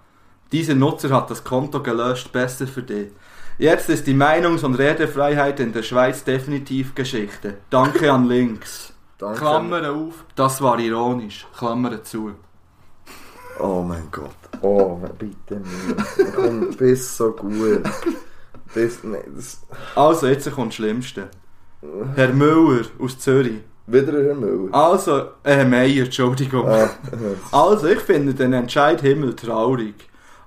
dieser 0.52 0.74
Nutzer 0.74 1.10
hat 1.10 1.30
das 1.30 1.44
Konto 1.44 1.84
gelöscht, 1.84 2.32
besser 2.32 2.66
für 2.66 2.84
dich. 2.84 3.12
Jetzt 3.58 3.90
ist 3.90 4.08
die 4.08 4.14
Meinungs- 4.14 4.64
und 4.64 4.76
Redefreiheit 4.76 5.60
in 5.60 5.74
der 5.74 5.84
Schweiz 5.84 6.24
definitiv 6.24 6.96
Geschichte. 6.96 7.58
Danke 7.70 8.12
an 8.12 8.26
Links. 8.28 8.94
Danke. 9.18 9.40
Klammern 9.40 9.86
auf, 9.86 10.26
das 10.36 10.62
war 10.62 10.80
ironisch. 10.80 11.48
Klammern 11.58 12.04
zu. 12.04 12.34
Oh 13.60 13.82
mein 13.82 14.08
Gott. 14.12 14.36
Oh, 14.62 14.98
bitte 15.18 15.56
nicht. 15.56 16.34
Komm, 16.36 16.70
bist 16.78 17.18
so 17.18 17.32
gut. 17.32 17.84
Das, 18.74 19.04
nee, 19.04 19.18
das... 19.36 19.62
Also, 19.96 20.28
jetzt 20.28 20.52
kommt 20.52 20.70
das 20.70 20.76
Schlimmste. 20.76 21.30
Herr 22.16 22.34
Müller 22.34 22.86
aus 23.00 23.18
Zürich. 23.20 23.60
Wieder 23.88 24.14
Herr 24.24 24.36
Müller. 24.36 24.74
Also, 24.74 25.30
äh, 25.44 25.64
Meier, 25.64 26.06
Entschuldigung. 26.06 26.68
Ah, 26.68 26.90
Also, 27.52 27.88
ich 27.88 28.00
finde 28.00 28.34
den 28.34 28.54
Entscheid 28.54 29.02
Himmel 29.02 29.36
traurig. 29.36 29.96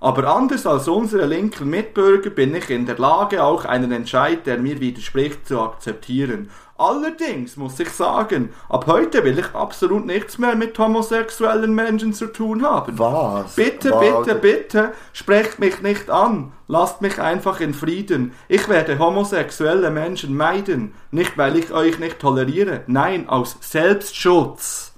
Aber 0.00 0.26
anders 0.32 0.64
als 0.66 0.86
unsere 0.86 1.26
linken 1.26 1.70
Mitbürger 1.70 2.30
bin 2.30 2.54
ich 2.54 2.70
in 2.70 2.86
der 2.86 2.98
Lage, 2.98 3.42
auch 3.42 3.64
einen 3.64 3.90
Entscheid, 3.90 4.46
der 4.46 4.58
mir 4.58 4.80
widerspricht, 4.80 5.48
zu 5.48 5.60
akzeptieren. 5.60 6.50
Allerdings 6.78 7.56
muss 7.56 7.80
ich 7.80 7.90
sagen, 7.90 8.50
ab 8.68 8.86
heute 8.86 9.24
will 9.24 9.36
ich 9.36 9.52
absolut 9.52 10.06
nichts 10.06 10.38
mehr 10.38 10.54
mit 10.54 10.78
homosexuellen 10.78 11.74
Menschen 11.74 12.12
zu 12.12 12.28
tun 12.28 12.62
haben. 12.64 12.96
was? 12.98 13.56
Bitte, 13.56 13.90
Wow, 13.90 14.24
bitte, 14.24 14.38
bitte, 14.38 14.92
sprecht 15.12 15.58
mich 15.58 15.82
nicht 15.82 16.08
an. 16.08 16.52
Lasst 16.68 17.02
mich 17.02 17.20
einfach 17.20 17.58
in 17.58 17.74
Frieden. 17.74 18.32
Ich 18.46 18.68
werde 18.68 19.00
homosexuelle 19.00 19.90
Menschen 19.90 20.36
meiden. 20.36 20.94
Nicht, 21.10 21.36
weil 21.36 21.56
ich 21.56 21.72
euch 21.72 21.98
nicht 21.98 22.20
toleriere. 22.20 22.82
Nein, 22.86 23.28
aus 23.28 23.56
Selbstschutz. 23.60 24.92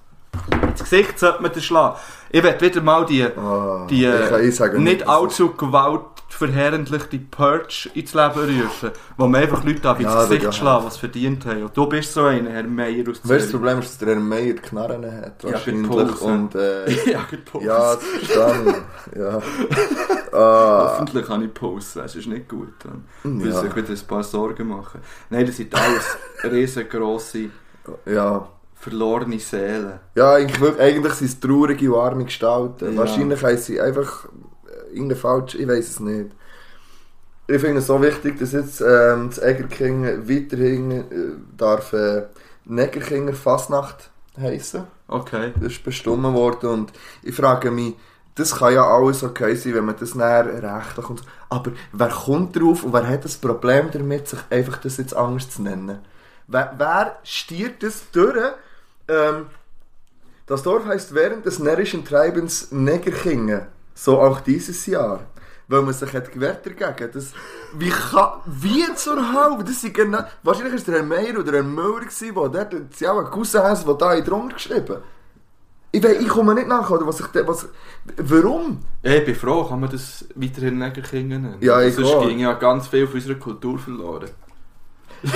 Ins 0.63 0.81
Gesicht 0.81 1.19
sollte 1.19 1.43
man 1.43 1.53
das 1.53 1.65
schlagen. 1.65 1.97
Ich 2.33 2.43
werde 2.43 2.65
wieder 2.65 2.81
mal 2.81 3.05
die, 3.07 3.25
Ah, 3.25 3.87
die 3.91 4.05
kann 4.05 4.41
eh 4.41 4.47
äh, 4.47 4.51
sagen, 4.53 4.83
nicht 4.85 5.07
allzu 5.09 5.53
gewaltverherrliche 5.55 7.19
Purge 7.31 7.91
ins 7.95 8.15
Leben 8.15 8.63
rufen, 8.63 8.91
wo 9.17 9.27
man 9.27 9.43
einfach 9.43 9.65
Leute 9.65 9.89
ab 9.89 9.99
ins 10.01 10.09
Ja, 10.13 10.23
Gesicht 10.23 10.43
Digga. 10.43 10.53
schlagen, 10.53 10.87
was 10.87 10.97
verdient 10.97 11.45
haben. 11.47 11.65
Und 11.65 11.77
du 11.77 11.87
bist 11.87 12.13
so 12.15 12.23
einer, 12.25 12.51
Herr 12.51 12.63
Meier 12.65 13.03
aus 13.11 13.19
Weißt 13.19 13.25
du, 13.25 13.29
das 13.29 13.39
Zürich. 13.49 13.51
Problem 13.53 13.79
ist, 13.81 13.89
dass 13.91 13.99
der 13.99 14.09
Herr 14.09 14.21
Meier 14.21 14.55
Knarren 14.55 15.05
hat, 15.13 15.43
Ja, 15.43 15.53
wahrscheinlich. 15.53 15.89
Pause. 15.91 16.25
und, 16.25 16.55
äh, 16.55 16.91
ja, 17.11 17.21
ja, 17.61 17.97
das. 17.97 17.99
Ja. 19.17 19.43
Ah, 20.33 20.91
Hoffentlich 20.93 21.29
habe 21.29 21.45
ich 21.47 21.53
Pause, 21.53 22.03
das 22.03 22.15
ist 22.15 22.29
nicht 22.29 22.49
gut. 22.49 22.73
Dann 22.85 23.05
muss 23.25 23.49
Ja. 23.53 23.65
ich 23.65 23.75
wieder 23.75 23.89
ein 23.89 24.07
paar 24.07 24.23
Sorgen 24.23 24.69
machen. 24.69 25.01
Nein, 25.29 25.45
das 25.45 25.57
sind 25.57 25.75
alles 25.75 26.17
riesengroße, 26.45 27.51
ja. 28.07 28.49
Verlorene 28.81 29.39
Seelen. 29.39 30.01
Ja, 30.15 30.35
eigentlich, 30.35 30.81
eigentlich 30.81 31.13
sind 31.15 31.29
es 31.29 31.39
traurige, 31.39 31.93
warme 31.93 32.25
Gestalten. 32.25 32.93
Ja. 32.93 32.99
Wahrscheinlich 32.99 33.43
haben 33.43 33.59
sie 33.59 33.81
einfach 33.81 34.25
äh, 34.25 34.95
irgendeine 34.95 35.17
falsche, 35.17 35.59
ich 35.59 35.69
weiß 35.69 35.89
es 35.91 36.01
nicht. 36.01 36.31
Ich 37.47 37.61
finde 37.61 37.81
es 37.81 37.87
so 37.87 38.01
wichtig, 38.01 38.39
dass 38.39 38.53
jetzt 38.53 38.81
ähm, 38.81 39.29
das 39.29 39.43
Egerkinger 39.43 40.27
weiterhin 40.29 40.91
äh, 40.93 41.05
darf 41.57 41.93
äh, 41.93 42.23
Negerkinger 42.65 43.35
Fasnacht 43.35 44.11
heißen. 44.39 44.85
Okay. 45.09 45.53
Das 45.61 45.73
ist 45.73 45.85
bestimmt 45.85 46.23
worden 46.23 46.71
und 46.71 46.93
ich 47.23 47.35
frage 47.35 47.71
mich, 47.71 47.97
das 48.35 48.57
kann 48.57 48.73
ja 48.73 48.87
alles 48.87 49.23
okay 49.23 49.55
sein, 49.57 49.75
wenn 49.75 49.85
man 49.85 49.97
das 49.99 50.15
näher 50.15 50.47
rechtlich 50.47 51.11
und. 51.11 51.23
Aber 51.51 51.73
wer 51.93 52.09
kommt 52.09 52.57
drauf 52.57 52.85
und 52.85 52.93
wer 52.93 53.07
hat 53.07 53.25
das 53.25 53.37
Problem 53.37 53.91
damit, 53.93 54.29
sich 54.29 54.39
einfach 54.49 54.79
das 54.79 54.97
jetzt 54.97 55.15
anders 55.15 55.51
zu 55.51 55.63
nennen? 55.63 55.99
Wer, 56.47 56.73
wer 56.79 57.19
stiert 57.25 57.83
das 57.83 58.05
durch? 58.13 58.55
Ähm, 59.11 59.47
das 60.47 60.63
Dorf 60.63 60.85
heißt 60.87 61.15
während 61.15 61.47
des 61.47 61.59
närrischen 61.59 62.05
Treibens 62.05 62.71
Negerkingen. 62.71 63.67
So 63.95 64.21
auch 64.21 64.41
dieses 64.41 64.87
Jahr. 64.87 65.21
Weil 65.69 65.83
man 65.83 65.95
sich 65.95 66.13
hat 66.13 66.33
gewehrt 66.33 66.67
dagegen. 66.67 67.11
Das, 67.13 67.33
wie 67.75 67.91
kann, 67.91 68.41
wie 68.47 68.93
zur 68.97 69.17
Hölle? 69.17 69.63
Das 69.63 69.81
sind 69.81 69.95
genau, 69.95 70.21
wahrscheinlich 70.43 70.75
ist 70.75 70.89
der 70.89 70.97
Herr 70.97 71.03
Meier 71.05 71.35
oder 71.35 71.53
der 71.53 71.63
Herr 71.63 71.63
Müller 71.63 72.01
der 72.49 72.65
dort, 72.65 72.95
sie 72.95 73.07
auch 73.07 73.19
ein 73.19 73.31
Cousin 73.31 73.63
haben, 73.63 73.85
der 73.85 73.95
da 73.95 74.15
in 74.15 74.25
drunter 74.25 74.55
geschrieben. 74.55 74.97
Ich, 75.93 76.03
weiß, 76.03 76.21
ich 76.21 76.29
komme 76.29 76.55
nicht 76.55 76.69
nach, 76.69 76.89
oder 76.91 77.07
was 77.07 77.21
ich, 77.21 77.27
was, 77.47 77.69
warum? 78.17 78.81
Ich 79.03 79.25
bin 79.25 79.35
froh, 79.35 79.65
kann 79.65 79.81
man 79.81 79.91
das 79.91 80.25
weiterhin 80.35 80.79
Negerkinder 80.79 81.39
nennen. 81.39 81.57
Ja, 81.61 81.81
ich 81.83 81.95
Sonst 81.95 82.15
auch. 82.15 82.27
ging 82.27 82.41
ja 82.41 82.53
ganz 82.55 82.89
viel 82.89 83.07
von 83.07 83.17
unserer 83.17 83.35
Kultur 83.35 83.79
verloren. 83.79 84.31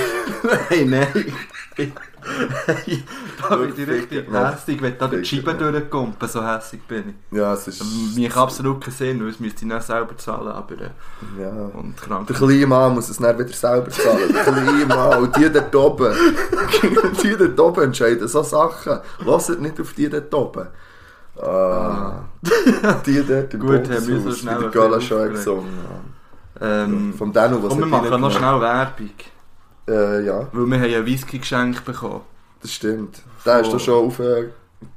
nein, 0.69 0.89
nein. 0.89 1.33
da 3.49 3.55
bin 3.55 3.73
ich 3.77 3.87
richtig 3.87 4.27
Ja. 4.31 4.51
hässig, 4.51 4.81
wenn 4.81 4.97
da 4.97 5.07
die 5.07 5.23
Scheibe 5.23 5.51
ja. 5.51 5.71
durchkommt, 5.71 6.17
so 6.29 6.45
hässig 6.45 6.81
bin 6.87 7.15
ich. 7.31 7.37
Ja, 7.37 7.53
es 7.53 7.67
ist... 7.67 7.83
Kann 8.31 8.43
absolut 8.43 8.81
keinen 8.81 8.93
Sinn, 8.93 9.21
weil 9.21 9.29
es 9.29 9.39
müsste 9.39 9.65
ich 9.65 9.71
nicht 9.71 9.83
selber 9.83 10.17
zahlen, 10.17 10.47
aber 10.47 10.73
äh, 10.75 11.41
Ja. 11.41 11.69
und 11.73 11.95
krank. 11.97 12.27
Der 12.27 12.35
kleine 12.35 12.67
Mann 12.67 12.93
muss 12.95 13.09
es 13.09 13.17
dann 13.17 13.37
wieder 13.37 13.53
selber 13.53 13.89
zahlen. 13.89 14.33
Der 14.33 14.43
kleine 14.43 14.85
Mann. 14.85 15.23
Und 15.23 15.35
die 15.35 15.51
dort 15.51 15.75
oben. 15.75 16.13
die 17.23 17.35
dort 17.37 17.59
oben 17.59 17.83
entscheiden 17.83 18.27
so 18.27 18.43
Sachen. 18.43 18.99
Lasst 19.25 19.59
nicht 19.59 19.79
auf 19.79 19.93
die 19.93 20.09
dort 20.09 20.33
oben. 20.33 20.67
Ah. 21.41 22.23
die 23.05 23.23
dort 23.27 23.53
im 23.53 23.59
Gut, 23.61 23.89
haben 23.89 24.07
wir 24.07 24.19
so 24.21 24.31
schnell 24.31 24.57
wie 24.57 24.61
der 24.61 24.71
Gala 24.71 25.01
schon 25.01 25.29
gesungen. 25.29 25.69
Ähm, 26.61 27.13
Vom 27.17 27.33
Danu, 27.33 27.61
was 27.61 27.73
und 27.73 27.79
wir 27.79 27.85
machen 27.85 28.21
noch 28.21 28.31
schnell 28.31 28.61
Werbung, 28.61 29.09
Äh, 29.87 30.25
ja, 30.25 30.47
weil 30.51 30.65
wir 30.65 30.79
haben 30.79 30.89
ja 30.89 31.05
Whisky 31.05 31.39
geschenkt 31.39 31.85
bekommen. 31.85 32.21
das 32.61 32.73
stimmt. 32.73 33.21
Den 33.45 33.53
hast 33.53 33.71
du 33.71 33.77
schon 33.79 34.07
aufgeladen. 34.07 34.51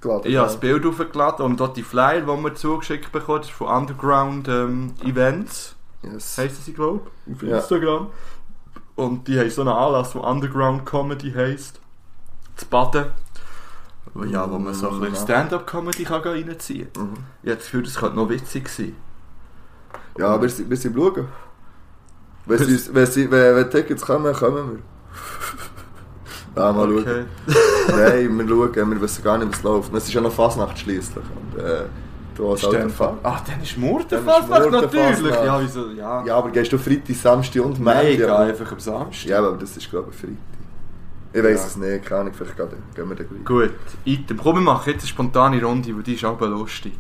Habe 0.04 0.30
das 0.32 0.56
Bild 0.58 0.84
aufgeladen 0.86 1.44
und 1.44 1.60
dort 1.60 1.76
die 1.76 1.82
Flyer, 1.82 2.22
die 2.22 2.26
wir 2.26 2.54
zugeschickt 2.54 3.12
bekommen, 3.12 3.38
das 3.40 3.48
ist 3.48 3.54
von 3.56 3.68
Underground 3.68 4.48
ähm, 4.48 4.94
Events, 5.04 5.74
Yes. 6.02 6.36
sie, 6.36 6.72
glaube 6.72 7.00
ich, 7.26 7.34
auf 7.34 7.42
Ja. 7.42 7.56
Instagram. 7.58 8.06
Und 8.96 9.28
die 9.28 9.38
haben 9.38 9.50
so 9.50 9.60
einen 9.62 9.70
Anlass, 9.70 10.12
der 10.12 10.24
Underground 10.24 10.84
Comedy 10.86 11.32
heisst. 11.32 11.80
Zu 12.56 12.66
Baden. 12.66 13.06
Ja, 14.26 14.50
wo 14.50 14.58
man 14.58 14.74
so 14.74 14.88
ein 14.90 14.98
bisschen 15.00 15.14
Ja. 15.14 15.20
Stand-up-Comedy 15.22 16.04
kann 16.04 16.22
reinziehen 16.22 16.88
kann. 16.92 17.02
Mhm. 17.10 17.14
Ich 17.42 17.50
habe 17.50 17.56
das 17.56 17.64
Gefühl, 17.64 17.82
das 17.84 17.94
könnte 17.96 18.16
noch 18.16 18.28
witzig 18.28 18.68
sein. 18.68 18.96
Ja, 20.18 20.40
wir 20.40 20.48
sind, 20.48 20.68
wir 20.70 20.76
sind 20.76 20.96
schauen. 20.96 21.28
Wenn, 22.48 22.58
sie, 22.58 22.94
wenn, 22.94 23.06
sie, 23.06 23.30
wenn, 23.30 23.56
wenn 23.56 23.70
Tickets 23.70 24.02
kommen, 24.04 24.32
kommen 24.34 24.80
wir. 26.56 26.62
ja, 26.62 26.72
mal 26.72 26.88
schauen. 26.88 26.98
Okay. 26.98 27.24
Nein, 27.88 28.38
wir 28.38 28.48
schauen, 28.48 28.90
wir 28.90 29.00
wissen 29.00 29.22
gar 29.24 29.38
nicht, 29.38 29.52
was 29.52 29.62
läuft. 29.62 29.94
Es 29.94 30.04
ist 30.04 30.14
ja 30.14 30.20
noch 30.20 30.32
Fasnacht 30.32 30.78
schliesslich. 30.78 31.24
Und, 31.54 31.60
äh, 31.62 31.84
du 32.34 32.50
alter 32.50 32.72
dann- 32.72 32.90
Fan. 32.90 33.18
Ah, 33.22 33.40
dann 33.46 33.62
ist 33.62 33.76
Murtenfastnacht. 33.76 34.70
natürlich. 34.70 35.34
Ja, 35.34 35.60
wieso? 35.60 35.90
Ja. 35.90 36.24
Ja, 36.24 36.36
aber 36.38 36.50
gehst 36.50 36.72
du 36.72 36.78
Freitag, 36.78 37.16
Samstag 37.16 37.64
und 37.64 37.80
Nein, 37.80 38.06
ich 38.08 38.16
gehe 38.18 38.26
Montag? 38.26 38.48
einfach 38.48 38.72
am 38.72 38.80
Samstag. 38.80 39.28
Ja, 39.30 39.38
aber 39.38 39.56
das 39.56 39.76
ist 39.76 39.88
glaube 39.90 40.08
ich 40.10 40.16
Freitag. 40.16 40.36
Ich 41.30 41.44
weiß 41.44 41.60
Ja. 41.60 41.66
es 41.66 41.76
nicht, 41.76 42.06
keine 42.06 42.20
Ahnung, 42.22 42.32
vielleicht 42.34 42.56
gehen 42.56 43.08
wir 43.08 43.14
dann 43.14 43.26
gleich. 43.28 43.44
Gut, 43.44 43.70
Item. 44.06 44.38
Komm, 44.38 44.56
wir 44.56 44.62
machen 44.62 44.90
jetzt 44.90 45.02
eine 45.02 45.08
spontane 45.08 45.62
Runde, 45.62 45.94
weil 45.94 46.02
die 46.02 46.14
ist 46.14 46.24
aber 46.24 46.46
lustig. 46.48 46.94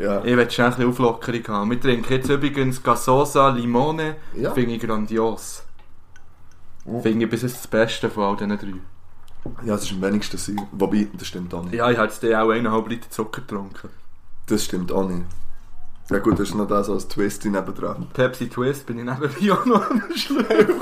Ja. 0.00 0.24
Ich 0.24 0.36
will 0.36 0.50
schnell 0.50 0.68
ein 0.68 0.72
bisschen 0.74 0.88
Auflockerung 0.88 1.48
haben. 1.48 1.70
Wir 1.70 1.80
trinken 1.80 2.12
jetzt 2.12 2.30
übrigens 2.30 2.82
Gasosa 2.82 3.50
Limone. 3.50 4.16
Ja. 4.34 4.52
Finde 4.52 4.74
ich 4.74 4.80
grandios. 4.80 5.62
Oh. 6.86 7.00
Finde 7.02 7.24
ich 7.24 7.30
bis 7.30 7.42
jetzt 7.42 7.56
das 7.56 7.66
Beste 7.66 8.08
von 8.08 8.24
all 8.24 8.36
diesen 8.36 8.58
drei. 8.58 8.72
ja, 9.66 9.74
es 9.74 9.82
ist 9.82 9.92
am 9.92 10.00
wenigsten 10.00 10.38
sein. 10.38 10.60
Wobei, 10.72 11.08
das 11.12 11.28
stimmt 11.28 11.52
auch 11.52 11.64
nicht. 11.64 11.74
Ja, 11.74 11.90
ich 11.90 11.98
habe 11.98 12.08
jetzt 12.10 12.24
auch 12.24 12.48
eineinhalb 12.50 12.88
Liter 12.88 13.10
Zucker 13.10 13.42
getrunken. 13.42 13.90
Das 14.46 14.64
stimmt 14.64 14.90
auch 14.90 15.06
nicht. 15.06 15.26
Ja 16.10 16.18
gut, 16.18 16.40
das 16.40 16.48
ist 16.48 16.54
noch 16.54 16.66
das 16.66 16.88
als 16.88 17.06
Twist 17.06 17.44
nebendran. 17.44 18.08
Pepsi 18.12 18.48
Twist 18.48 18.86
bin 18.86 18.98
ich 18.98 19.04
nebenbei 19.04 19.52
auch 19.52 19.64
noch 19.66 19.90
am 19.90 20.02
Schlucken. 20.16 20.46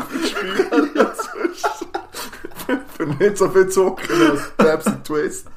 Für 2.96 3.06
nicht 3.06 3.36
so 3.36 3.48
viel 3.48 3.68
Zucker 3.68 4.30
als 4.30 4.50
Pepsi 4.56 5.02
Twist. 5.02 5.48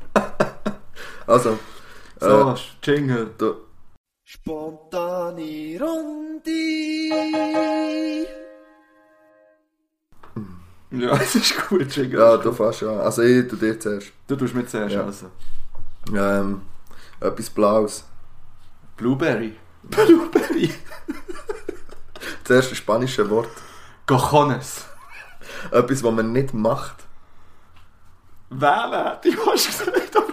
Also, 1.25 1.57
So, 2.21 2.51
äh, 2.51 2.55
Jingle. 2.83 3.31
da, 3.37 3.53
Spontane 4.23 5.77
Runde. 5.81 6.51
Ja, 10.91 11.13
es 11.21 11.35
ist 11.35 11.67
gut, 11.67 11.95
Jingle. 11.95 12.19
ja, 12.19 12.37
du 12.37 12.51
fährst 12.51 12.81
ja. 12.81 12.91
Also 12.99 13.23
ich 13.23 13.47
tu 13.47 13.55
dir 13.55 13.79
zuerst. 13.79 14.11
Du 14.27 14.35
tust 14.35 14.53
mir 14.53 14.65
zuerst 14.67 14.93
Ja. 14.93 15.03
also. 15.03 15.31
Ähm, 16.13 16.61
etwas 17.19 17.49
Blaues. 17.49 18.03
Blueberry. 18.97 19.55
Blueberry. 19.83 20.73
Das 22.43 22.57
erste 22.57 22.75
spanische 22.75 23.27
Wort. 23.29 23.47
Cojones. 24.05 24.85
Etwas, 25.71 26.03
was 26.03 26.11
man 26.13 26.31
nicht 26.33 26.53
macht. 26.53 26.95
Wählen, 28.49 29.05
hätte 29.07 29.29
ich 29.29 29.37
fast 29.37 29.67
gesagt, 29.67 30.17
aber 30.17 30.27
das. 30.27 30.30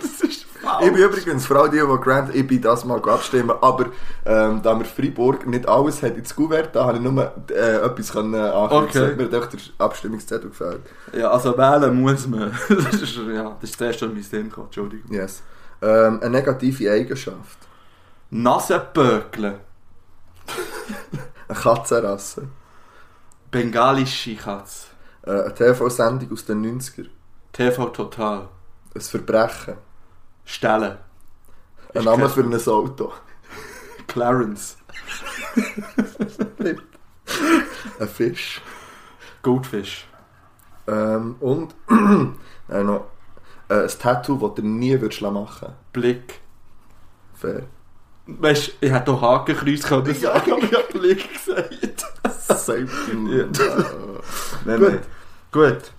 Ich 0.80 0.92
bin 0.92 1.02
übrigens, 1.02 1.46
Frau, 1.46 1.66
die, 1.66 1.78
die 1.78 2.00
Grant, 2.00 2.34
ich 2.34 2.46
bin 2.46 2.60
das 2.60 2.84
mal 2.84 3.00
abstimmen, 3.08 3.56
aber 3.60 3.86
ähm, 4.26 4.60
da 4.62 4.74
mir 4.74 4.84
Freiburg 4.84 5.46
nicht 5.46 5.68
alles 5.68 6.02
hat 6.02 6.16
ins 6.16 6.34
Kuvert, 6.34 6.74
da 6.74 6.84
habe 6.84 6.98
ich 6.98 7.02
nur 7.02 7.32
äh, 7.50 7.76
etwas 7.76 8.12
können 8.12 8.34
ankreuzen. 8.34 9.04
Okay. 9.04 9.16
Mir 9.16 9.24
hat 9.24 9.52
echt 9.52 9.52
der 9.78 9.86
Abstimmungszettel 9.86 10.50
gefällt. 10.50 10.80
Ja, 11.12 11.30
also 11.30 11.56
wählen 11.56 12.00
muss 12.00 12.26
man. 12.26 12.52
Das 12.68 12.94
ist, 12.94 13.16
ja, 13.16 13.56
das 13.60 13.70
ist 13.70 13.80
das 13.80 13.86
erste, 13.88 14.06
was 14.06 14.12
mir 14.12 14.20
in 14.20 14.22
den 14.22 14.22
Sinn 14.22 14.52
kam, 14.52 14.64
Entschuldigung. 14.64 15.10
Yes. 15.12 15.42
Ähm, 15.80 16.20
eine 16.20 16.30
negative 16.30 16.90
Eigenschaft. 16.90 17.58
Nasenböckle. 18.30 19.60
Eine 21.48 21.58
Katzenrasse. 21.58 22.48
Bengalische 23.50 24.36
Katze. 24.36 24.88
Äh, 25.22 25.30
eine 25.30 25.54
TV-Sendung 25.54 26.30
aus 26.32 26.44
den 26.44 26.80
90er. 26.80 27.06
TV 27.52 27.86
Total. 27.86 28.48
Ein 28.94 29.00
Verbrechen. 29.00 29.87
Stellen. 30.48 30.96
Ein 31.94 32.04
Name 32.04 32.28
für 32.30 32.40
ein 32.40 32.54
Auto. 32.54 33.12
Clarence. 34.06 34.78
Ein 38.00 38.08
Fisch. 38.08 38.62
Goldfish. 39.42 40.08
Ähm, 40.86 41.36
und 41.40 41.74
äh, 42.70 42.82
noch 42.82 43.08
äh, 43.68 43.82
ein 43.82 43.88
Tattoo, 44.00 44.38
das 44.38 44.54
du 44.54 44.62
nie 44.66 44.98
würdest 44.98 45.20
machen 45.20 45.74
Blick. 45.92 46.40
Fair. 47.34 47.64
Weißt 48.26 48.68
du, 48.68 48.72
ich 48.86 48.90
hätte 48.92 49.10
auch 49.12 49.20
Hakenkreuz 49.20 49.82
können 49.82 50.14
sagen, 50.14 50.52
aber 50.52 50.62
ich 50.62 50.72
habe 50.72 50.98
Blick 50.98 51.30
gesagt. 51.30 52.06
Safety. 52.48 53.36
Ja. 53.36 53.44
Nein, 54.64 54.80
Gut. 54.80 54.88
nein. 54.88 55.00
Gut. 55.52 55.92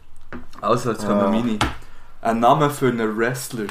Also, 0.60 0.91
jetzt 0.91 1.06
kommen 1.06 1.22
Ah. 1.22 1.30
meine. 1.30 1.60
Ein 2.22 2.39
Name 2.39 2.70
für 2.72 2.88
einen 2.88 3.16
Wrestler. 3.16 3.68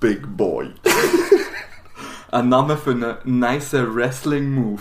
Big 0.00 0.36
Boy. 0.36 0.72
Ein 2.32 2.48
Name 2.48 2.78
für 2.78 2.92
einen 2.92 3.16
nice 3.24 3.74
Wrestling-Move. 3.74 4.80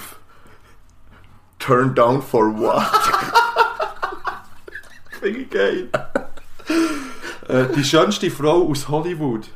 Turn 1.59 1.93
down 1.93 2.21
for 2.21 2.57
what? 2.57 2.81
Finde 5.19 5.39
ich 5.39 5.49
geil. 5.49 5.89
äh, 7.49 7.65
die 7.75 7.83
schönste 7.83 8.31
Frau 8.31 8.69
aus 8.69 8.87
Hollywood. 8.87 9.49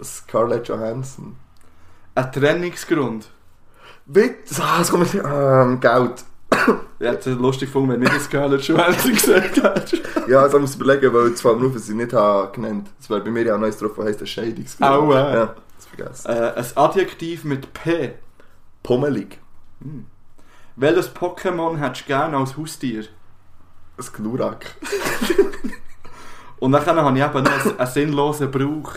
Scarlett 0.00 0.68
Johansson. 0.68 1.36
Ein 2.14 2.30
Trennungsgrund. 2.30 3.28
Witz, 4.06 4.60
ah, 4.60 4.80
es 4.80 4.90
kommt 4.90 5.12
ähm, 5.14 5.80
Geld. 5.80 6.24
Ich 6.98 7.06
hätte 7.06 7.30
es 7.30 7.38
lustig 7.38 7.68
gefunden, 7.68 7.90
wenn 7.92 8.00
nicht 8.00 8.14
das 8.14 8.24
Scarlett 8.24 8.62
Johansson 8.62 9.12
gesagt 9.12 9.62
hättest. 9.62 10.02
Ja, 10.28 10.40
also 10.42 10.58
ich 10.58 10.60
muss 10.62 10.74
überlegen, 10.74 11.12
weil 11.14 11.32
auf, 11.66 11.72
dass 11.72 11.88
ich 11.88 11.94
nicht 11.94 12.12
habe 12.12 12.52
genannt 12.52 12.88
Das 12.98 13.08
wäre 13.08 13.20
bei 13.22 13.30
mir 13.30 13.44
ja 13.44 13.54
auch 13.54 13.58
noch 13.58 13.66
eins 13.66 13.78
drauf, 13.78 13.92
was 13.96 14.06
heisst 14.06 14.28
Scheidungsgrund. 14.28 14.90
Au, 14.90 15.12
äh. 15.12 15.34
Ja, 15.34 15.54
das 15.76 15.86
vergessen. 15.86 16.30
Äh, 16.30 16.52
ein 16.56 16.66
Adjektiv 16.74 17.44
mit 17.44 17.72
P. 17.72 18.14
Pummelig. 18.82 19.38
Welches 20.76 21.14
Pokémon 21.14 21.78
hättest 21.78 22.02
du 22.02 22.06
gerne 22.06 22.36
als 22.36 22.56
Haustier? 22.56 23.04
Ein 23.98 24.06
Glurak. 24.12 24.66
Und 26.58 26.72
dann 26.72 26.84
habe 26.84 27.18
ich 27.18 27.24
eben 27.24 27.42
noch 27.42 27.64
einen, 27.64 27.78
einen 27.78 27.90
sinnlosen 27.90 28.50
Brauch. 28.50 28.92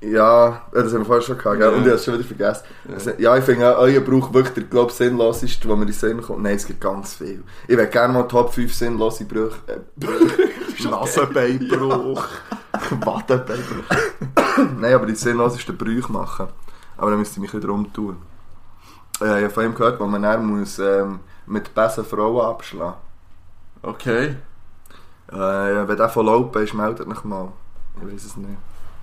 Ja, 0.00 0.62
das 0.72 0.92
haben 0.92 1.00
wir 1.00 1.04
vorher 1.06 1.22
schon 1.22 1.38
gehabt? 1.38 1.58
Ja. 1.58 1.70
und 1.70 1.78
ich 1.80 1.86
habe 1.86 1.90
es 1.90 2.04
schon 2.04 2.14
wieder 2.14 2.24
vergessen. 2.24 2.64
Also, 2.92 3.10
ja, 3.18 3.36
ich 3.36 3.44
finde 3.44 3.76
auch, 3.76 3.80
euer 3.82 4.00
Brauch 4.00 4.32
wirklich 4.32 4.54
der, 4.54 4.62
glaub, 4.64 4.92
sinnloseste, 4.92 5.68
wo 5.68 5.74
mir 5.74 5.82
in 5.82 5.88
den 5.88 5.94
Sinn 5.94 6.22
kommt. 6.22 6.42
Nein, 6.42 6.54
es 6.54 6.66
gibt 6.66 6.80
ganz 6.80 7.14
viel. 7.16 7.42
Ich 7.66 7.76
will 7.76 7.86
gerne 7.88 8.12
mal 8.12 8.22
Top 8.28 8.54
5 8.54 8.72
sinnlose 8.72 9.24
Brüche. 9.24 9.56
Äh. 9.66 9.78
Nasenbeinbruch. 10.88 12.24
Wadenbeinbruch. 13.04 13.84
Nein, 14.78 14.94
aber 14.94 15.06
die 15.06 15.16
sinnlosesten 15.16 15.76
Brüche 15.76 16.12
machen. 16.12 16.46
Aber 16.96 17.10
dann 17.10 17.18
müsste 17.18 17.36
ich 17.36 17.42
mich 17.42 17.54
wieder 17.54 17.72
umtun. 17.72 18.18
Äh, 19.20 19.38
ich 19.38 19.44
habe 19.44 19.50
von 19.50 19.64
ihm 19.64 19.74
gehört, 19.74 19.98
wo 19.98 20.06
man 20.06 20.22
dann 20.22 20.46
muss, 20.46 20.78
ähm, 20.78 21.18
mit 21.46 21.74
besten 21.74 22.04
Frauen 22.04 22.46
abschlagen 22.46 22.94
Okay. 23.82 24.36
äh, 25.28 25.34
Wenn 25.36 25.96
der 25.96 26.08
von 26.08 26.26
Laupen 26.26 26.62
ist, 26.62 26.74
meldet 26.74 27.08
mich 27.08 27.24
mal. 27.24 27.48
Ich 28.00 28.12
weiß 28.14 28.24
es 28.24 28.36
nicht. 28.36 28.58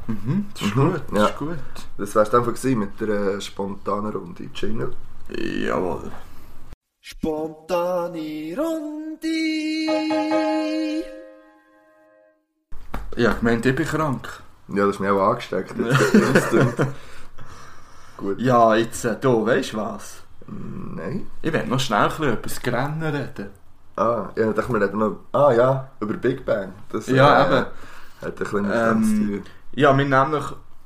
Mhm, 0.08 0.46
das 0.54 0.62
ist 0.62 0.76
Mhm, 0.76 0.92
gut, 0.92 1.02
das 1.12 1.18
ja. 1.20 1.26
ist 1.28 1.38
gut. 1.38 1.58
Das 1.98 2.16
wär's 2.16 2.30
dann 2.30 2.44
gewesen 2.44 2.80
mit 2.80 3.00
der 3.02 3.10
äh, 3.10 3.42
spontanen 3.42 4.12
Runde. 4.12 4.50
Jingle. 4.54 4.92
Jawohl. 5.30 6.12
Spontane 7.02 8.56
Runde. 8.58 9.28
Ja, 13.16 13.32
ich 13.32 13.42
meinte, 13.42 13.70
ich 13.70 13.76
bin 13.76 13.86
krank. 13.86 14.28
Ja, 14.68 14.86
das 14.86 14.96
ist 14.96 15.00
mir 15.00 15.14
auch 15.14 15.30
angesteckt. 15.32 15.74
Jetzt. 15.80 16.88
Gut. 18.18 18.40
Ja, 18.40 18.76
jetzt, 18.76 19.04
äh, 19.06 19.16
du, 19.20 19.46
weißt 19.46 19.74
du 19.74 19.78
was? 19.78 20.22
Nein. 20.48 21.28
Ich 21.42 21.52
will 21.52 21.66
noch 21.68 21.80
schnell 21.80 22.00
ein 22.04 22.10
bisschen 22.10 22.26
über 22.34 22.36
das 22.42 22.62
Grennen 22.62 23.04
reden. 23.04 23.50
Ah, 23.98 24.30
ja, 24.36 24.50
ich 24.50 24.56
dachte 24.56 24.72
mir 24.72 24.82
reden 24.82 25.00
noch. 25.00 25.18
Ah 25.34 25.52
ja, 25.52 25.90
über 26.00 26.14
Big 26.14 26.46
Bang. 26.46 26.72
Das 26.92 27.08
Ja, 27.08 27.44
äh, 27.44 27.46
eben. 27.46 27.66
Hat 27.66 27.68
ein 28.22 28.34
bisschen 28.36 28.62
mit 28.62 28.72
Ähm, 28.74 29.02
dem 29.02 29.04
zu 29.04 29.16
tun. 29.40 29.44
Ich 29.76 29.84
habe 29.84 30.04
mir 30.04 30.06
nämlich 30.06 30.44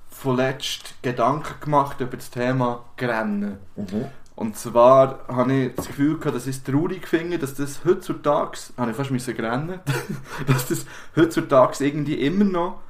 vorletzt 0.09 0.95
Gedanken 1.01 1.53
gemacht 1.61 2.01
über 2.01 2.17
das 2.17 2.29
Thema 2.29 2.83
Grennen. 2.97 3.57
Mhm. 3.75 4.05
Und 4.35 4.57
zwar 4.57 5.19
habe 5.27 5.53
ich 5.53 5.75
das 5.75 5.87
Gefühl 5.87 6.17
gehabt, 6.17 6.35
dass 6.35 6.47
ich 6.47 6.55
es 6.55 6.63
traurig 6.63 7.07
finde, 7.07 7.37
dass 7.37 7.53
das 7.55 7.81
heutzutage, 7.85 8.57
habe 8.77 8.91
ich 8.91 8.97
fast 8.97 9.11
müssen 9.11 9.35
grennen, 9.35 9.79
dass 10.47 10.67
das 10.67 10.85
heutzutage 11.15 11.85
irgendwie 11.85 12.15
immer 12.15 12.45
noch 12.45 12.81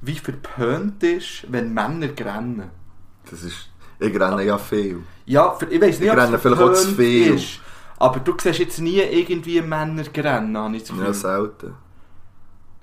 wie 0.00 0.16
verpönt 0.16 1.02
ist, 1.02 1.44
wenn 1.48 1.74
Männer 1.74 2.08
grennen. 2.08 2.70
Das 3.30 3.42
ist. 3.42 3.70
Ich 3.98 4.18
renne 4.18 4.42
ja 4.44 4.58
viel. 4.58 5.02
Ja, 5.26 5.56
ich 5.68 5.80
weiß 5.80 6.00
nicht, 6.00 6.02
Ich 6.02 6.10
ob 6.12 6.18
es 6.18 6.24
renne 6.24 6.38
vielleicht 6.38 6.62
auch 6.62 6.72
zu 6.74 6.88
viel. 6.94 7.34
ist. 7.34 7.60
Aber 7.98 8.20
du 8.20 8.34
siehst 8.40 8.58
jetzt 8.58 8.80
nie 8.80 8.98
irgendwie 9.00 9.60
Männer 9.62 10.04
grennen, 10.04 10.56
habe 10.56 10.76
ich 10.76 10.82
das 10.82 10.90
Gefühl. 10.90 11.06
Ja, 11.06 11.12
selten. 11.12 11.74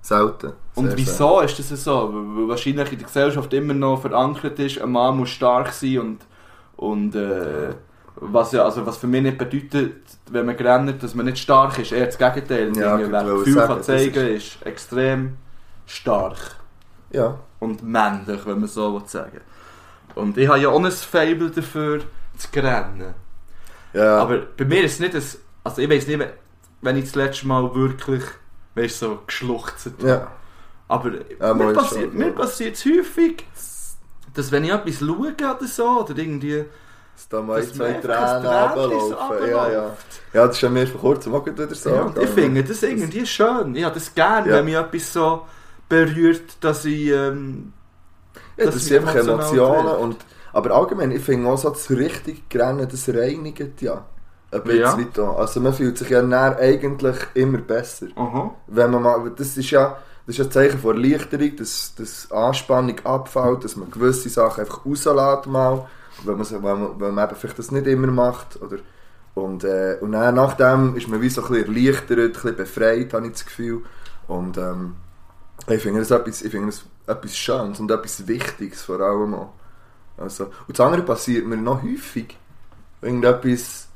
Selten. 0.01 0.53
Und 0.75 0.87
Sehr 0.87 0.97
wieso 0.97 1.41
ist 1.41 1.59
das 1.59 1.83
so? 1.83 2.11
Weil 2.13 2.47
wahrscheinlich 2.49 2.91
in 2.91 2.97
der 2.97 3.07
Gesellschaft 3.07 3.53
immer 3.53 3.73
noch 3.73 4.01
verankert 4.01 4.57
ist, 4.59 4.81
ein 4.81 4.91
Mann 4.91 5.17
muss 5.17 5.29
stark 5.29 5.71
sein 5.73 5.99
und, 5.99 6.19
und 6.75 7.15
äh, 7.15 7.73
was, 8.15 8.51
ja, 8.51 8.65
also 8.65 8.85
was 8.85 8.97
für 8.97 9.07
mich 9.07 9.21
nicht 9.21 9.37
bedeutet, 9.37 10.01
wenn 10.29 10.45
man 10.45 10.55
rennt, 10.55 11.01
dass 11.03 11.13
man 11.15 11.25
nicht 11.25 11.37
stark 11.39 11.77
ist. 11.79 11.91
Eher 11.91 12.07
das 12.07 12.17
Gegenteil. 12.17 12.75
Ja, 12.75 12.97
wer 12.97 13.25
wollte 13.25 13.43
viel 13.43 13.53
sagen, 13.53 13.67
kann 13.67 13.77
das 13.77 13.85
zeigen 13.85 14.27
ist 14.35 14.57
extrem 14.65 15.37
stark 15.85 16.37
Ja. 17.11 17.37
und 17.59 17.83
männlich, 17.83 18.45
wenn 18.45 18.59
man 18.59 18.69
so 18.69 18.93
will 18.93 19.07
sagen 19.07 19.41
Und 20.15 20.37
ich 20.37 20.47
habe 20.47 20.59
ja 20.59 20.69
auch 20.69 20.83
ein 20.83 20.91
Fable 20.91 21.51
dafür, 21.51 22.01
zu 22.37 22.47
rennen. 22.59 23.13
Ja. 23.93 24.19
Aber 24.19 24.39
bei 24.57 24.65
mir 24.65 24.83
ist 24.83 24.93
es 24.93 24.99
nicht 24.99 25.15
ein, 25.15 25.23
also 25.63 25.81
ich 25.81 25.89
weiß 25.89 26.07
nicht, 26.07 26.19
wenn 26.81 26.97
ich 26.97 27.05
das 27.05 27.15
letzte 27.15 27.47
Mal 27.47 27.73
wirklich, 27.75 28.23
weißt 28.83 28.99
so 28.99 29.19
geschluchzt 29.25 29.85
habe. 29.85 30.07
ja. 30.07 30.27
Aber 30.87 31.11
Ja, 31.39 31.53
mir 31.53 31.71
passiert 31.73 32.09
schon, 32.11 32.17
mir 32.17 32.31
passiert 32.31 32.75
es 32.75 32.85
häufig, 32.85 33.45
dass 34.33 34.51
wenn 34.51 34.65
ich 34.65 34.71
etwas 34.71 34.99
schaue 34.99 35.33
oder 35.33 35.67
so, 35.67 35.89
oder 36.01 36.17
irgendwie... 36.17 36.65
Dass 37.15 37.27
da 37.29 37.41
mal 37.41 37.61
Dass 37.61 37.73
zwei 37.73 37.93
Tränen 37.93 38.45
runterlaufen. 38.45 39.49
Ja, 39.49 39.71
ja. 39.71 39.97
Ja, 40.33 40.47
das 40.47 40.55
ist 40.55 40.61
ja 40.61 40.69
mir 40.69 40.87
vor 40.87 41.01
kurzem 41.01 41.33
auch 41.35 41.45
wieder 41.45 41.73
so. 41.73 41.89
Ja, 41.89 42.11
ich 42.19 42.29
finde 42.29 42.63
das 42.63 42.81
irgendwie 42.83 43.25
schön. 43.25 43.75
Ich 43.75 43.83
habe 43.83 43.93
das 43.95 44.13
gerne, 44.13 44.49
Ja. 44.49 44.55
wenn 44.57 44.65
mich 44.65 44.75
etwas 44.75 45.13
so 45.13 45.45
berührt, 45.87 46.57
dass 46.61 46.83
ich... 46.85 47.07
Ähm, 47.07 47.73
Ja, 48.57 48.65
das 48.65 48.83
sind 48.85 48.99
einfach 48.99 49.15
emotional 49.15 49.79
Emotionen. 49.79 49.97
Und, 49.97 50.17
aber 50.53 50.71
allgemein, 50.71 51.11
ich 51.11 51.23
finde 51.23 51.49
auch 51.49 51.57
so 51.57 51.69
das 51.69 51.89
richtig 51.89 52.43
Rennen, 52.53 52.87
das 52.89 53.07
reinigt 53.09 53.81
ja. 53.81 54.05
Ein 54.51 54.61
Ja. 54.77 54.93
bisschen 54.95 55.11
da. 55.13 55.33
Also 55.33 55.59
man 55.61 55.73
fühlt 55.73 55.97
sich 55.97 56.09
ja 56.09 56.21
dann 56.21 56.33
eigentlich 56.33 57.15
immer 57.33 57.59
besser. 57.59 58.07
aha. 58.15 58.53
Wenn 58.67 58.91
man 58.91 59.01
mal, 59.03 59.31
das 59.35 59.57
ist 59.57 59.69
ja 59.71 59.97
das 60.27 60.37
ist 60.37 60.45
ein 60.45 60.51
Zeichen 60.51 60.79
von 60.79 60.95
Erleichterung, 60.95 61.55
dass, 61.55 61.95
dass 61.95 62.31
Anspannung 62.31 62.99
abfällt, 63.03 63.63
dass 63.63 63.75
man 63.75 63.89
gewisse 63.89 64.29
Sachen 64.29 64.61
einfach 64.61 64.85
rauslässt 64.85 65.47
mal, 65.47 65.87
wenn 66.23 66.37
man, 66.37 66.47
wenn 66.51 66.61
man, 66.61 66.99
wenn 66.99 67.13
man 67.15 67.27
eben 67.27 67.35
vielleicht 67.37 67.57
das 67.59 67.71
nicht 67.71 67.87
immer 67.87 68.07
macht. 68.07 68.61
Oder, 68.61 68.77
und, 69.33 69.63
äh, 69.63 69.97
und 69.99 70.11
dann, 70.11 70.35
nachdem 70.35 70.95
ist 70.95 71.07
man 71.07 71.21
wie 71.21 71.29
so 71.29 71.41
ein 71.43 71.47
bisschen 71.51 71.75
erleichtert, 71.75 72.19
ein 72.19 72.31
bisschen 72.33 72.55
befreit, 72.55 73.13
habe 73.13 73.25
ich 73.25 73.33
das 73.33 73.45
Gefühl. 73.45 73.81
Und 74.27 74.57
ähm, 74.57 74.95
ich 75.67 75.81
finde 75.81 75.99
das, 76.01 76.11
etwas, 76.11 76.41
ich 76.43 76.51
finde 76.51 76.67
das 76.67 76.83
etwas 77.07 77.35
Schönes 77.35 77.79
und 77.79 77.89
etwas 77.89 78.27
Wichtiges 78.27 78.83
vor 78.83 78.99
allem 78.99 79.33
auch. 79.33 79.53
Also, 80.17 80.45
und 80.67 80.77
das 80.77 80.79
andere 80.85 81.01
passiert 81.01 81.47
mir 81.47 81.57
noch 81.57 81.81
häufig. 81.81 82.37
Irgendetwas 83.01 83.87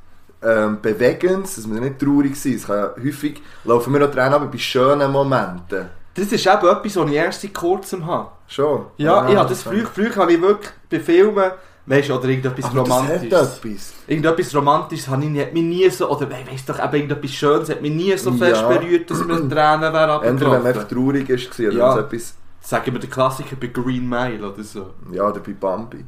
ähm, 0.46 0.80
Bewegendes, 0.82 1.56
dass 1.56 1.70
wir 1.70 1.80
nicht 1.82 2.00
traurig 2.00 2.36
sind. 2.36 2.56
Es 2.56 2.68
kann 2.68 2.78
ja 2.78 2.92
häufig 3.04 3.42
laufen 3.64 3.94
wir 3.94 4.00
noch 4.02 4.12
Tränen 4.12 4.34
aber 4.34 4.46
bei 4.48 4.58
schönen 4.58 5.12
Momenten. 5.12 5.90
Das 6.14 6.32
ist 6.32 6.46
eben 6.48 6.68
etwas, 6.68 6.96
was 6.96 7.10
ich 7.10 7.16
erst 7.16 7.42
seit 7.42 7.54
kurzem 7.54 8.06
habe. 8.06 8.30
Schon? 8.48 8.86
Ja, 8.98 9.28
ich 9.30 9.36
habe 9.36 9.50
das 9.50 9.64
früher, 9.64 9.86
früher 9.86 10.16
habe 10.16 10.32
ich 10.34 10.42
wirklich 10.42 10.72
bei 10.90 11.00
Filmen, 11.00 11.52
weißt 11.88 12.10
du, 12.10 12.16
oder 12.16 12.30
irgendetwas 12.30 12.66
aber 12.66 12.82
Romantisches. 12.82 13.30
Das 13.30 13.56
hat 13.58 13.66
etwas. 13.66 13.94
Irgendetwas 14.08 14.56
Romantisches 14.56 15.08
hat 15.10 15.20
mich, 15.20 15.54
nie 15.54 15.90
so, 15.90 16.10
oder 16.10 16.30
weiss 16.30 16.64
doch, 16.66 16.80
eben 16.82 16.94
irgendetwas 16.96 17.32
Schönes 17.32 17.70
hat 17.70 17.82
mich 17.82 17.92
nie 17.92 18.16
so 18.18 18.32
fest 18.32 18.62
Ja. 18.62 18.68
berührt, 18.70 19.10
dass 19.12 19.26
mir 19.26 19.36
Tränen 19.36 19.94
wären 19.94 20.24
Entweder 20.24 20.52
wenn 20.52 20.64
man 20.64 20.68
einfach 20.68 20.88
traurig 20.88 21.30
ist, 21.30 21.60
oder 21.60 21.72
Ja. 21.72 22.00
etwas... 22.00 22.36
Sagen 22.62 22.94
wir 22.94 23.00
den 23.00 23.10
Klassiker 23.12 23.56
bei 23.60 23.68
Green 23.68 24.08
Mile 24.10 24.48
oder 24.52 24.64
so. 24.64 24.88
Ja, 25.12 25.28
oder 25.28 25.40
bei 25.40 25.52
Bambi. 25.54 26.04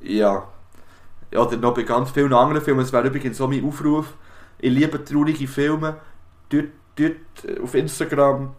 Ja. 0.00 0.42
Ja, 1.32 1.40
oder 1.40 1.56
noch 1.56 1.74
bei 1.74 1.82
ganz 1.82 2.10
vielen 2.10 2.32
anderen 2.32 2.62
Filmen. 2.62 2.80
Es 2.80 2.92
wäre 2.92 3.06
übrigens 3.06 3.38
so 3.38 3.48
mein 3.48 3.64
Aufruf. 3.64 4.14
Ich 4.58 4.72
liebe 4.72 5.02
traurige 5.04 5.48
Filme. 5.48 5.96
Dort, 6.50 6.66
dort 6.96 7.16
äh, 7.44 7.60
auf 7.60 7.74
Instagram 7.74 8.50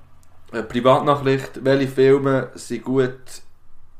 eine 0.52 0.64
Privatnachricht, 0.64 1.64
welche 1.64 1.88
Filme 1.88 2.49
sind 2.56 2.84
gut 2.84 3.14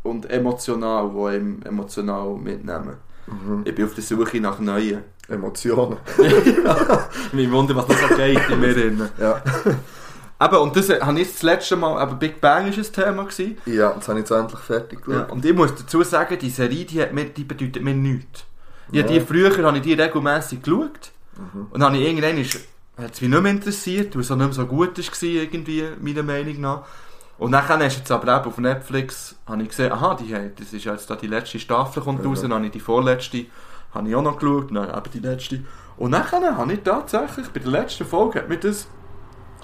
und 0.04 0.30
emotional, 0.30 1.10
die 1.10 1.36
ihm 1.38 1.62
emotional 1.64 2.36
mitnehmen. 2.36 2.98
Mhm. 3.28 3.62
Ich 3.66 3.74
bin 3.74 3.86
auf 3.86 3.94
der 3.96 4.04
Suche 4.04 4.40
nach 4.40 4.60
neuen. 4.60 5.04
Emotionen. 5.30 5.98
Mich 7.32 7.50
wundert, 7.50 7.78
was 7.78 7.88
das 7.88 8.18
geht 8.18 8.50
in 8.50 8.60
mir 8.60 8.74
drin. 8.74 9.10
Ja. 9.20 9.42
Eben, 10.46 10.58
und 10.58 10.76
das 10.76 10.90
habe 10.90 11.22
ich 11.22 11.32
das 11.32 11.42
letzte 11.44 11.78
Mal, 11.78 12.04
eben 12.04 12.20
Big 12.20 12.42
Bang 12.42 12.66
war 12.66 12.78
ein 12.78 12.84
Thema. 12.92 13.24
Gewesen. 13.24 13.58
ja, 13.66 13.94
jetzt 13.94 14.10
habe 14.10 14.20
ich 14.20 14.24
jetzt 14.30 14.32
endlich 14.32 14.60
fertig 14.60 15.00
Ja, 15.08 15.14
geschaut. 15.20 15.32
und 15.32 15.46
ich 15.46 15.54
muss 15.54 15.74
dazu 15.74 16.04
sagen, 16.04 16.38
die 16.38 16.50
Serie, 16.50 16.84
die, 16.84 17.02
hat 17.02 17.14
mir, 17.14 17.26
die 17.26 17.46
bedeutet 17.46 17.82
mir 17.82 17.94
nichts. 17.94 18.44
Ja. 18.92 19.04
die 19.04 19.20
früher 19.22 19.56
habe 19.66 19.78
ich 19.78 19.84
die 19.84 19.94
regelmässig 19.94 20.62
geschaut. 20.62 21.12
Mhm. 21.38 21.68
Und 21.72 21.80
dann 21.80 21.84
habe 21.94 21.98
ich 21.98 22.08
irgendwann, 22.08 22.38
ist- 22.38 22.60
hat 22.98 23.14
es 23.14 23.22
mich 23.22 23.30
nicht 23.30 23.42
mehr 23.42 23.52
interessiert, 23.52 24.14
weil 24.16 24.22
es 24.22 24.32
auch 24.32 24.36
nicht 24.36 24.46
mehr 24.46 24.54
so 24.54 24.66
gut 24.68 24.98
war, 24.98 25.24
irgendwie, 25.24 25.84
meiner 26.02 26.24
Meinung 26.24 26.62
nach. 26.62 26.82
Und 27.40 27.52
dann 27.52 27.82
ist 27.82 27.98
jetzt 27.98 28.12
aber 28.12 28.36
eben 28.38 28.46
auf 28.46 28.58
Netflix, 28.60 29.36
habe 29.48 29.64
ich 29.64 29.70
gesehen, 29.70 29.92
aha, 29.92 30.16
die, 30.16 30.32
das 30.32 30.72
ist 30.74 30.86
jetzt 30.86 31.10
da 31.10 31.16
die 31.16 31.28
letzte 31.28 31.60
Staffel 31.60 32.04
kommt 32.04 32.24
Ja. 32.24 32.30
raus, 32.30 32.42
dann 32.42 32.54
habe 32.54 32.66
ich 32.66 32.72
die 32.72 32.80
vorletzte, 32.80 33.46
habe 33.94 34.08
ich 34.10 34.16
auch 34.16 34.22
noch 34.22 34.38
geschaut, 34.38 34.70
dann 34.76 34.88
eben 34.90 35.12
die 35.14 35.20
letzte. 35.20 35.60
Und 35.98 36.12
dann 36.12 36.24
habe 36.32 36.74
ich 36.74 36.82
tatsächlich, 36.84 37.48
bei 37.50 37.60
der 37.60 37.72
letzten 37.72 38.06
Folge, 38.06 38.40
hat 38.40 38.50
mir 38.50 38.58
das 38.58 38.88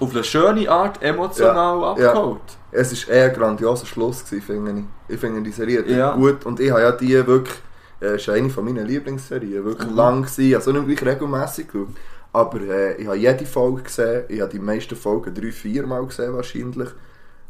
auf 0.00 0.10
eine 0.12 0.24
schöne 0.24 0.68
Art 0.70 1.02
emotional 1.02 1.80
Ja, 1.98 2.02
ja. 2.04 2.08
abgeholt. 2.08 2.40
Es 2.72 3.06
war 3.08 3.14
eher 3.14 3.26
ein 3.30 3.34
grandioser 3.36 3.86
Schluss, 3.86 4.24
gewesen, 4.24 4.42
finde 4.42 4.84
ich. 5.08 5.14
Ich 5.14 5.20
finde 5.20 5.42
die 5.42 5.50
Serie 5.52 5.84
Ja. 5.88 6.12
gut 6.14 6.44
und 6.46 6.58
ich 6.60 6.70
habe 6.70 6.80
ja 6.82 6.92
die 6.92 7.26
wirklich, 7.26 7.56
äh, 8.00 8.16
ist 8.16 8.28
eine 8.28 8.50
von 8.50 8.64
meinen 8.64 8.86
Lieblingsserien, 8.86 9.64
wirklich 9.64 9.90
Mhm. 9.90 9.96
lang 9.96 10.22
gewesen, 10.22 10.54
also 10.54 10.72
nicht 10.72 10.98
gleich 10.98 11.14
regelmässig 11.14 11.68
geschaut. 11.68 11.88
Aber 12.32 12.60
äh, 12.60 12.96
ich 13.00 13.06
habe 13.06 13.16
jede 13.16 13.46
Folge 13.46 13.82
gesehen, 13.82 14.24
ich 14.28 14.40
habe 14.40 14.50
die 14.52 14.58
meisten 14.58 14.96
Folgen 14.96 15.34
drei, 15.34 15.50
vier 15.52 15.86
Mal 15.86 16.06
gesehen 16.06 16.32
wahrscheinlich. 16.34 16.88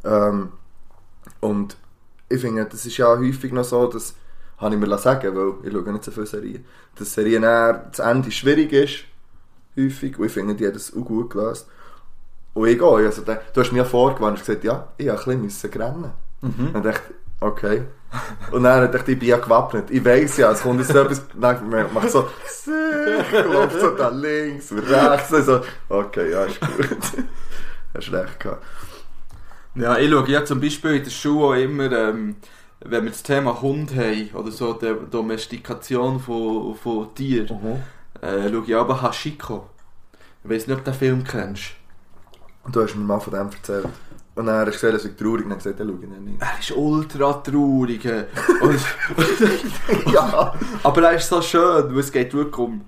Ähm, 0.04 0.50
und 1.40 1.76
ich 2.28 2.40
finde, 2.40 2.64
das 2.64 2.86
ist 2.86 2.96
ja 2.96 3.08
häufig 3.18 3.52
noch 3.52 3.64
so, 3.64 3.86
dass, 3.86 4.14
habe 4.58 4.74
ich 4.74 4.80
mir 4.80 4.98
sagen 4.98 5.34
weil 5.36 5.54
ich 5.66 5.72
schaue 5.72 5.92
nicht 5.92 6.04
so 6.04 6.10
viele 6.10 6.26
Serien, 6.26 6.64
dass 6.96 7.12
Serien 7.12 7.42
eher 7.42 7.90
das 7.90 7.98
Ende 7.98 8.30
schwierig 8.30 8.72
ist, 8.72 9.04
häufig, 9.76 10.18
und 10.18 10.26
ich 10.26 10.32
finde, 10.32 10.54
die 10.54 10.66
haben 10.66 10.74
das 10.74 10.92
auch 10.94 11.04
gut 11.04 11.30
gelöst. 11.30 11.66
Und 12.54 12.68
ich 12.68 12.80
auch, 12.80 12.96
also, 12.96 13.22
du 13.22 13.60
hast 13.60 13.72
mir 13.72 13.84
vorgewarnt, 13.84 14.38
und 14.38 14.46
gesagt, 14.46 14.64
ja, 14.64 14.88
ich 14.98 15.06
musste 15.06 15.30
ein 15.30 15.42
bisschen 15.42 15.72
rennen. 15.82 16.12
Und 16.74 16.76
ich 16.76 16.82
dachte, 16.82 17.14
okay. 17.40 17.82
Und 18.50 18.64
dann 18.64 18.90
dachte 18.90 19.10
ich, 19.10 19.14
ich 19.14 19.18
bin 19.18 19.28
ja 19.28 19.38
gewappnet. 19.38 19.90
Ich 19.90 20.04
weiss 20.04 20.36
ja, 20.36 20.50
es 20.50 20.62
kommt 20.62 20.80
jetzt 20.80 20.92
so 20.92 21.00
etwas, 21.00 21.22
dann 21.34 21.68
mache 21.68 22.06
ich 22.06 22.12
so, 22.12 22.28
läuft 22.66 23.80
so 23.80 23.90
da 23.90 24.08
links, 24.08 24.72
rechts, 24.72 25.32
und 25.32 25.44
so, 25.44 25.60
okay, 25.88 26.32
ja, 26.32 26.44
ist 26.44 26.60
gut. 26.60 26.98
Hast 27.94 28.12
recht 28.12 28.40
gehabt. 28.40 28.64
Ja, 29.74 29.98
ich 29.98 30.10
schaue 30.10 30.28
ja 30.28 30.44
zum 30.44 30.60
Beispiel 30.60 30.96
in 30.96 31.04
der 31.04 31.10
Schule 31.10 31.62
immer, 31.62 31.90
ähm, 31.92 32.36
wenn 32.80 33.04
wir 33.04 33.10
das 33.10 33.22
Thema 33.22 33.60
Hund 33.60 33.94
haben, 33.94 34.30
oder 34.34 34.50
so, 34.50 34.72
die 34.74 34.94
Domestikation 35.10 36.18
von, 36.18 36.74
von 36.74 37.14
Tieren, 37.14 37.82
äh, 38.20 38.50
schaue 38.50 38.64
ich 38.66 38.74
aber 38.74 39.02
Hashiko. 39.02 39.68
Ich 40.42 40.50
weiß 40.50 40.66
nicht, 40.66 40.76
ob 40.76 40.84
du 40.84 40.90
den 40.90 40.98
Film 40.98 41.24
kennst. 41.24 41.72
Und 42.64 42.74
du 42.74 42.82
hast 42.82 42.94
mir 42.94 43.04
mal 43.04 43.20
von 43.20 43.32
dem 43.32 43.48
erzählt. 43.50 43.88
Und 44.40 44.46
dann 44.46 44.66
hast 44.66 44.66
du 44.66 44.70
gesagt, 44.72 44.94
dass 44.94 45.04
ich 45.04 45.16
traurig 45.16 45.42
bin. 45.42 45.52
Und 45.52 45.64
dann 45.66 45.74
gesagt, 45.74 45.80
ja, 45.80 45.86
schau 45.86 45.98
ich 46.02 46.20
nicht. 46.24 46.40
Er 46.40 46.58
ist 46.58 46.72
ultra 46.74 47.32
traurig. 47.34 48.04
und, 48.62 48.80
ja. 50.14 50.54
aber 50.82 51.02
er 51.02 51.12
ist 51.12 51.28
so 51.28 51.42
schön, 51.42 51.94
weil 51.94 51.98
es 51.98 52.10
geht 52.10 52.32
wirklich 52.32 52.58
um... 52.58 52.80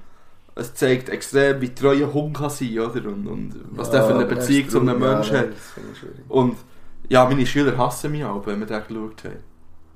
Es 0.55 0.75
zeigt 0.75 1.11
extrem, 1.11 1.61
wie 1.61 1.75
treu 1.75 1.93
ein 1.93 2.13
Hund 2.13 2.37
kann 2.37 2.49
sein, 2.49 2.79
oder? 2.79 3.07
Und, 3.07 3.27
und 3.27 3.55
was 3.71 3.91
der 3.91 4.03
für 4.05 4.15
eine 4.15 4.25
Beziehung 4.27 4.69
zu 4.69 4.81
einem. 4.81 4.99
Menschen 4.99 5.35
ja, 5.35 5.41
hat. 5.41 5.49
Und 6.29 6.57
ja, 7.09 7.25
meine 7.27 7.47
Schüler 7.47 7.77
hassen 7.77 8.13
mich 8.13 8.25
auch, 8.25 8.47
wenn 8.47 8.61
wir 8.61 8.67
den 8.67 8.83
geschaut 8.87 9.25
haben. 9.25 9.52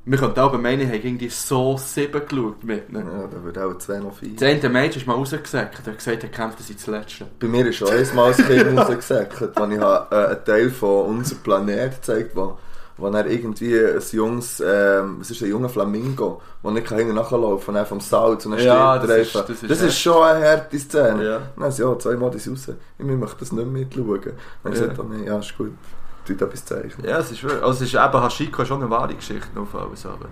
Wir 0.08 0.18
könnten 0.18 0.38
auch 0.38 0.52
meinen, 0.56 0.82
ich 0.82 0.86
habe 0.86 0.98
irgendwie 0.98 1.28
so 1.28 1.76
sieben 1.78 2.12
geschaut 2.28 2.62
mit 2.62 2.88
ihnen. 2.88 3.06
Ja, 3.06 3.26
da 3.26 3.42
wird 3.44 3.58
auch 3.58 3.76
zwei 3.78 3.98
noch 3.98 4.14
vier. 4.16 4.30
Das 4.38 4.42
eine 4.48 4.68
Mädchen 4.68 5.00
ist 5.02 5.06
mal 5.06 5.14
rausgesagt 5.14 5.80
und 5.80 5.86
hat 5.88 5.98
gesagt, 5.98 6.22
er 6.22 6.28
kämpft 6.28 6.60
das 6.60 6.70
ins 6.70 6.86
Letzte. 6.86 7.26
Bei 7.40 7.48
mir 7.48 7.66
ist 7.66 7.76
schon 7.76 7.88
einmal 7.88 8.26
als 8.26 8.36
Kind 8.36 8.78
rausgesagt, 8.78 9.42
als 9.56 9.72
ich 9.72 9.80
habe, 9.80 10.14
äh, 10.16 10.26
einen 10.28 10.44
Teil 10.44 10.70
von 10.70 11.06
unserem 11.06 11.42
Planet 11.42 11.90
gezeigt 11.96 12.36
wo, 12.36 12.56
wo 12.98 13.08
er 13.08 13.26
irgendwie 13.26 13.76
ein 13.80 14.00
junges, 14.12 14.62
ähm, 14.64 15.18
es 15.22 15.32
ist 15.32 15.42
ein 15.42 15.48
junger 15.50 15.68
Flamingo, 15.68 16.40
der 16.62 16.70
nicht 16.70 16.86
kann 16.86 17.12
nachlaufen 17.12 17.74
kann, 17.74 17.84
vom 17.86 17.98
Salz 18.00 18.46
und 18.46 18.52
dann 18.52 18.60
Ja, 18.64 18.96
steht 18.98 19.02
das 19.02 19.16
er 19.16 19.22
ist- 19.22 19.36
einfach. 19.36 19.48
das 19.48 19.62
ist 19.64 19.70
das 19.72 19.82
ist 19.82 19.98
schon 19.98 20.22
eine 20.22 20.48
harte 20.48 20.78
Szene. 20.78 21.24
Ja. 21.24 21.40
Dann 21.58 21.72
sie, 21.72 21.82
ja, 21.82 21.98
zweimal 21.98 22.30
das 22.30 22.48
raus. 22.48 22.68
Ich 22.96 23.04
möchte 23.04 23.36
das 23.40 23.50
nicht 23.50 23.66
mitschauen. 23.66 24.20
Dann 24.22 24.32
habe 24.72 24.76
Ja. 24.76 24.82
gesagt, 24.82 24.98
oh, 25.00 25.02
nee, 25.02 25.26
ja, 25.26 25.38
ist 25.40 25.58
gut. 25.58 25.72
Du 26.27 26.32
etwas 26.32 26.65
zeichnen. 26.65 27.07
Ja, 27.07 27.19
es 27.19 27.31
ist 27.31 27.43
wirklich, 27.43 27.62
also 27.62 27.85
es 27.85 27.93
ist 27.93 27.94
eben 27.94 28.23
Hashiko 28.23 28.65
schon 28.65 28.81
eine 28.82 28.90
wahre 28.90 29.15
Geschichte 29.15 29.48
auf 29.59 29.74
alles, 29.74 30.05
aber... 30.05 30.27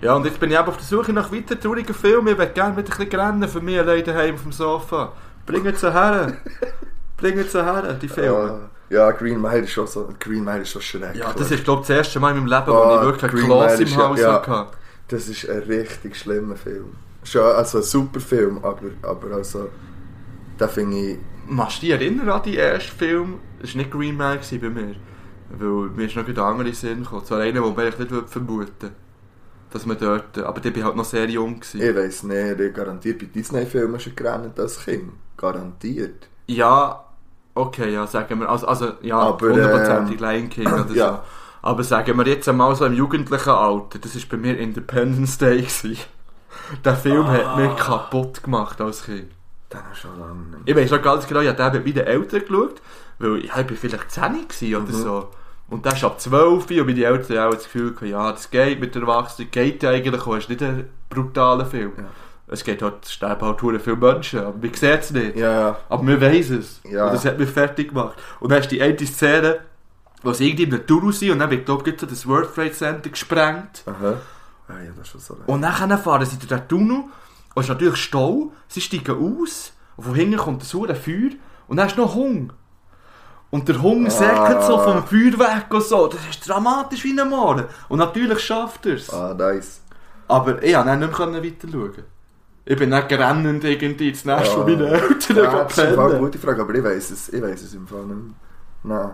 Ja, 0.00 0.14
und 0.14 0.24
jetzt 0.24 0.40
bin 0.40 0.50
ich 0.50 0.58
eben 0.58 0.66
auf 0.66 0.76
der 0.76 0.86
Suche 0.86 1.12
nach 1.12 1.30
weiteren 1.30 1.60
traurigen 1.60 1.94
Filmen. 1.94 2.28
Ich 2.28 2.38
würde 2.38 2.52
gerne 2.52 2.76
wieder 2.76 2.90
ein 2.90 2.98
bisschen 2.98 3.20
rennen 3.20 3.48
für 3.48 3.60
mich 3.60 3.78
allein 3.78 4.02
daheim 4.02 4.34
auf 4.34 4.42
dem 4.42 4.52
Sofa. 4.52 5.12
Bringen 5.44 5.74
sie 5.76 5.92
her. 5.92 6.38
Bringen 7.18 7.46
sie 7.46 7.62
her, 7.62 7.92
die 8.00 8.08
Filme. 8.08 8.70
Ja, 8.88 9.06
ja, 9.06 9.10
Green 9.12 9.40
Mile 9.40 9.60
ist 9.60 9.72
schon 9.72 9.86
so, 9.86 10.08
Green 10.18 10.42
Mile 10.42 10.62
ist 10.62 10.70
schon 10.70 10.82
schrecklich. 10.82 11.22
Ja, 11.22 11.32
das 11.32 11.50
ist 11.50 11.62
glaube 11.64 11.82
ich 11.82 11.88
das 11.88 11.96
erste 11.98 12.18
Mal 12.18 12.30
in 12.30 12.44
meinem 12.44 12.48
Leben, 12.48 12.66
wo 12.66 12.78
Ah, 12.78 12.96
ich 12.96 13.06
wirklich 13.06 13.30
Green 13.30 13.44
Kloß 13.44 13.78
Mile 13.78 13.90
im 13.90 13.96
Haus 13.96 14.20
ja. 14.20 14.32
hatte. 14.32 14.66
Das 15.08 15.28
ist 15.28 15.48
ein 15.48 15.58
richtig 15.58 16.16
schlimmer 16.16 16.56
Film. 16.56 16.94
Schon, 17.22 17.42
also 17.42 17.78
ein 17.78 17.84
super 17.84 18.20
Film, 18.20 18.58
aber, 18.64 18.90
aber 19.02 19.36
also, 19.36 19.68
da 20.56 20.66
finde 20.66 20.96
ich, 20.96 21.18
Machst 21.46 21.78
du 21.78 21.86
dich 21.86 21.90
erinnern 21.90 22.28
an 22.30 22.42
die 22.44 22.56
ersten 22.56 22.96
Film? 22.96 23.40
Das 23.60 23.70
war 23.70 23.78
nicht 23.78 23.90
Green 23.90 24.16
Mile 24.16 24.38
bei 24.38 24.68
mir. 24.68 24.94
Weil 25.50 25.90
mir 25.90 26.06
ist 26.06 26.16
noch 26.16 26.24
gerade 26.24 26.42
andere 26.44 26.72
Sinn 26.72 27.02
gekommen. 27.02 27.24
Zwar 27.24 27.40
einer, 27.40 27.60
den 27.60 27.62
man 27.74 27.78
eigentlich 27.78 27.98
nicht 27.98 28.10
würde 28.10 28.28
vermuten 28.28 28.90
Dass 29.72 29.84
man 29.86 29.98
dort... 29.98 30.38
Aber 30.38 30.60
der 30.60 30.74
war 30.76 30.84
halt 30.84 30.96
noch 30.96 31.04
sehr 31.04 31.28
jung. 31.28 31.60
Gewesen. 31.60 31.80
ich 31.82 31.96
weiss 31.96 32.22
nicht, 32.22 32.60
ich 32.60 32.74
garantiert 32.74 33.18
bei 33.18 33.26
Disney-Filmen 33.26 33.98
schon 34.00 34.14
gerannt 34.16 34.58
als 34.60 34.84
Kind. 34.84 35.12
Garantiert. 35.36 36.28
Ja, 36.46 37.04
okay, 37.54 37.92
ja, 37.92 38.06
sagen 38.06 38.40
wir. 38.40 38.48
Also, 38.48 38.66
also 38.66 38.92
ja, 39.02 39.18
Aber, 39.18 39.48
hundertprozentig 39.48 40.20
ähm, 40.20 40.26
Lion 40.28 40.48
King 40.50 40.66
oder 40.72 40.94
ja. 40.94 41.12
so. 41.14 41.18
Aber 41.62 41.84
sagen 41.84 42.16
wir 42.16 42.26
jetzt 42.26 42.48
einmal 42.48 42.74
so 42.74 42.86
im 42.86 42.94
jugendlichen 42.94 43.50
Alter, 43.50 43.98
das 43.98 44.14
war 44.16 44.22
bei 44.30 44.36
mir 44.38 44.58
Independence 44.58 45.36
Day. 45.38 45.58
Gewesen. 45.58 45.98
Der 46.84 46.94
Film 46.96 47.26
Ah. 47.26 47.32
hat 47.32 47.56
mich 47.58 47.76
kaputt 47.76 48.42
gemacht 48.42 48.80
als 48.80 49.04
Kind. 49.04 49.30
Den 49.72 49.80
hast 49.90 50.04
du 50.04 50.08
schon 50.08 50.18
lange 50.20 50.40
nicht. 50.56 50.62
Ich 50.64 50.74
weiß 50.76 50.90
noch 50.90 51.02
ganz 51.02 51.26
genau, 51.26 51.40
ich 51.40 51.48
habe 51.48 51.58
den 51.78 51.84
mit 51.84 51.96
meinen 51.96 52.06
Eltern 52.06 52.40
geschaut, 52.40 52.82
weil 53.18 53.36
ich, 53.38 53.44
ich 53.44 53.54
war 53.56 53.64
vielleicht 53.64 54.10
10 54.10 54.48
gewesen 54.48 54.74
oder 54.74 54.92
Mhm. 54.92 55.02
so. 55.02 55.28
Und 55.70 55.86
das 55.86 55.94
ist 55.94 56.04
ab 56.04 56.20
12 56.20 56.70
und 56.70 56.86
meine 56.86 57.04
Eltern 57.04 57.38
auch 57.38 57.54
das 57.54 57.64
Gefühl 57.64 57.92
gehabt, 57.92 58.10
ja, 58.10 58.32
das 58.32 58.50
geht 58.50 58.80
mit 58.80 58.94
den 58.94 59.02
Erwachsenen, 59.02 59.50
geht 59.50 59.84
eigentlich 59.84 60.26
auch, 60.26 60.34
es 60.34 60.44
ist 60.44 60.50
nicht 60.50 60.62
ein 60.62 60.88
brutaler 61.08 61.64
Film. 61.64 61.92
Ja. 61.96 62.04
Es 62.48 62.64
geht 62.64 62.82
halt, 62.82 63.04
es 63.04 63.12
sterben 63.12 63.46
halt 63.46 63.60
verdammt 63.60 63.84
viele 63.84 63.96
Menschen, 63.96 64.40
aber 64.40 64.60
wir 64.60 64.74
sehen 64.74 64.98
es 64.98 65.10
nicht. 65.12 65.36
Ja. 65.36 65.78
Aber 65.88 66.06
wir 66.06 66.20
weiss 66.20 66.50
es. 66.50 66.80
Ja. 66.82 67.06
Und 67.06 67.14
das 67.14 67.24
hat 67.24 67.38
mich 67.38 67.48
fertig 67.48 67.90
gemacht. 67.90 68.18
Und 68.40 68.50
dann 68.50 68.60
ist 68.60 68.72
die 68.72 68.82
eine 68.82 68.98
Szene, 68.98 69.60
wo 70.22 70.32
sie 70.32 70.48
irgendwie 70.48 70.64
in 70.64 70.70
der 70.70 70.84
Tour 70.84 71.12
sind 71.12 71.30
und 71.30 71.38
dann 71.38 71.50
wird, 71.50 71.64
glaube 71.64 71.88
ich, 71.88 71.96
das 71.96 72.26
World 72.26 72.52
Trade 72.52 72.72
Center 72.72 73.08
gesprengt. 73.08 73.84
Aha. 73.86 74.16
Ah, 74.66 74.72
ja, 74.82 74.90
das 74.96 75.06
ist 75.06 75.12
schon 75.12 75.20
so 75.20 75.34
lange. 75.34 75.46
Und 75.46 75.62
dann 75.62 75.98
fahren 75.98 76.26
sie 76.26 76.38
durch 76.38 76.48
den 76.48 76.68
Tunnel 76.68 77.04
und 77.54 77.62
es 77.62 77.64
ist 77.64 77.68
natürlich 77.68 77.96
Stau. 77.96 78.52
Sie 78.66 78.80
steigen 78.80 79.16
aus 79.16 79.72
und 79.96 80.04
von 80.04 80.14
hinten 80.14 80.36
kommt 80.36 80.62
ein 80.62 80.96
Feuer 80.96 81.30
und 81.68 81.76
dann 81.76 81.86
ist 81.86 81.96
noch 81.96 82.14
Hunger. 82.14 82.48
Und 83.50 83.68
der 83.68 83.82
Hunger 83.82 84.08
Ah. 84.08 84.10
säckelt 84.10 84.62
so 84.62 84.78
vom 84.78 85.04
Feuer 85.04 85.38
weg 85.38 85.66
und 85.70 85.82
so. 85.82 86.06
Das 86.06 86.20
ist 86.30 86.48
dramatisch 86.48 87.02
wie 87.04 87.18
ein 87.20 87.28
Morden. 87.28 87.64
Und 87.88 87.98
natürlich 87.98 88.40
schafft 88.40 88.86
er 88.86 88.94
es. 88.94 89.10
Ah, 89.12 89.34
nice. 89.36 89.80
Aber 90.28 90.62
ich 90.62 90.72
konnte 90.74 90.96
nicht 90.96 91.18
mehr 91.20 91.42
weiter 91.44 91.68
schauen. 91.72 92.04
Ich 92.64 92.78
bin 92.78 92.90
dann 92.90 93.08
gerennend 93.08 93.64
irgendwie 93.64 94.10
ins 94.10 94.24
Nest 94.24 94.50
Ah. 94.52 94.54
von 94.54 94.64
meinen 94.66 94.82
Eltern 94.86 95.36
Ja, 95.36 95.64
das 95.64 95.72
ist 95.78 95.98
eine 95.98 96.18
gute 96.18 96.38
Frage, 96.38 96.62
aber 96.62 96.74
ich 96.74 96.84
weiss 96.84 97.10
es, 97.10 97.28
ich 97.30 97.42
weiss 97.42 97.62
es 97.62 97.74
im 97.74 97.86
Fall 97.88 98.04
nicht. 98.04 98.34
Nein. 98.84 99.10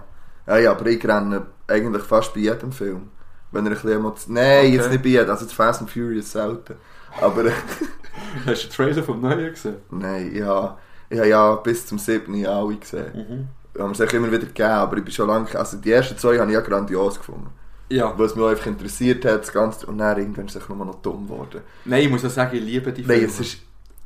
Ja, 0.46 0.58
ja, 0.58 0.70
aber 0.72 0.86
ich 0.86 1.02
renne 1.08 1.46
eigentlich 1.66 2.02
fast 2.02 2.34
bei 2.34 2.40
jedem 2.40 2.72
Film. 2.72 3.08
Wenn 3.52 3.64
er 3.64 3.70
ein 3.72 3.74
bisschen 3.74 3.92
emotional... 3.92 4.42
Nein, 4.44 4.58
Okay. 4.66 4.74
jetzt 4.74 4.90
nicht 4.90 5.02
bei 5.02 5.08
jedem, 5.08 5.30
also 5.30 5.46
Fast 5.46 5.80
and 5.80 5.90
Furious 5.90 6.30
selten. 6.32 6.74
Aber... 7.22 7.44
Hast 8.46 8.64
du 8.64 8.68
den 8.68 8.70
Trailer 8.70 9.02
vom 9.02 9.20
Neuen 9.20 9.50
gesehen? 9.50 9.76
Nein, 9.90 10.32
habe, 10.44 10.76
ich 11.08 11.18
habe 11.18 11.28
ja 11.28 11.54
bis 11.56 11.86
zum 11.86 11.98
7. 11.98 12.34
Jahr 12.34 12.56
alle 12.64 12.76
gesehen. 12.76 13.06
Mhm. 13.14 13.48
Haben 13.78 13.92
es 13.92 14.00
immer 14.00 14.28
wieder 14.28 14.46
gegeben, 14.46 14.68
aber 14.70 14.96
ich 14.98 15.04
bin 15.04 15.12
schon 15.12 15.28
lange... 15.28 15.54
Also 15.58 15.76
die 15.76 15.92
ersten 15.92 16.16
zwei 16.18 16.38
habe 16.38 16.50
ich 16.50 16.54
ja 16.54 16.60
grandios 16.60 17.18
gefunden. 17.18 17.50
Ja. 17.88 18.12
Weil 18.18 18.26
es 18.26 18.34
mich 18.34 18.44
auch 18.44 18.48
einfach 18.48 18.66
interessiert 18.66 19.24
hat, 19.24 19.40
das 19.42 19.52
Ganze. 19.52 19.86
Und 19.86 19.98
dann 19.98 20.18
irgendwann 20.18 20.46
ist 20.46 20.56
es 20.56 20.68
nur 20.68 20.84
noch 20.84 20.96
dumm 21.02 21.26
geworden. 21.28 21.60
Nein, 21.84 22.02
ich 22.04 22.10
muss 22.10 22.24
auch 22.24 22.30
sagen, 22.30 22.56
ich 22.56 22.62
liebe 22.62 22.92
die 22.92 23.04
Filme. 23.04 23.20
Nein, 23.20 23.28
es 23.30 23.40
ist... 23.40 23.58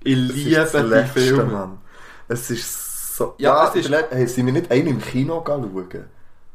ich 0.02 0.12
es 0.18 0.34
liebe 0.34 0.50
ist 0.60 0.74
das 0.74 0.82
die 0.82 0.88
Letzte, 0.88 1.20
Filme. 1.20 1.44
Mann. 1.44 1.78
Es 2.28 2.50
ist 2.50 3.16
so... 3.16 3.34
Ja, 3.38 3.64
Ja, 3.64 3.68
es 3.68 3.76
ist- 3.76 3.90
hey, 4.10 4.26
sind 4.26 4.46
wir 4.46 4.52
nicht 4.52 4.70
einen 4.70 4.86
im 4.88 5.00
Kino 5.00 5.42
schauen? 5.46 5.70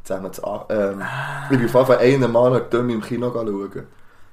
Zusammen 0.03 0.33
zu... 0.33 0.41
Ähm, 0.69 1.01
Ah. 1.01 1.43
Ich 1.43 1.57
bin 1.57 1.65
auf 1.67 1.73
jeden 1.73 1.85
Fall 1.85 1.97
einen 1.99 2.31
Mal 2.31 2.67
im 2.71 3.01
Kino 3.01 3.31
schauen. 3.33 3.87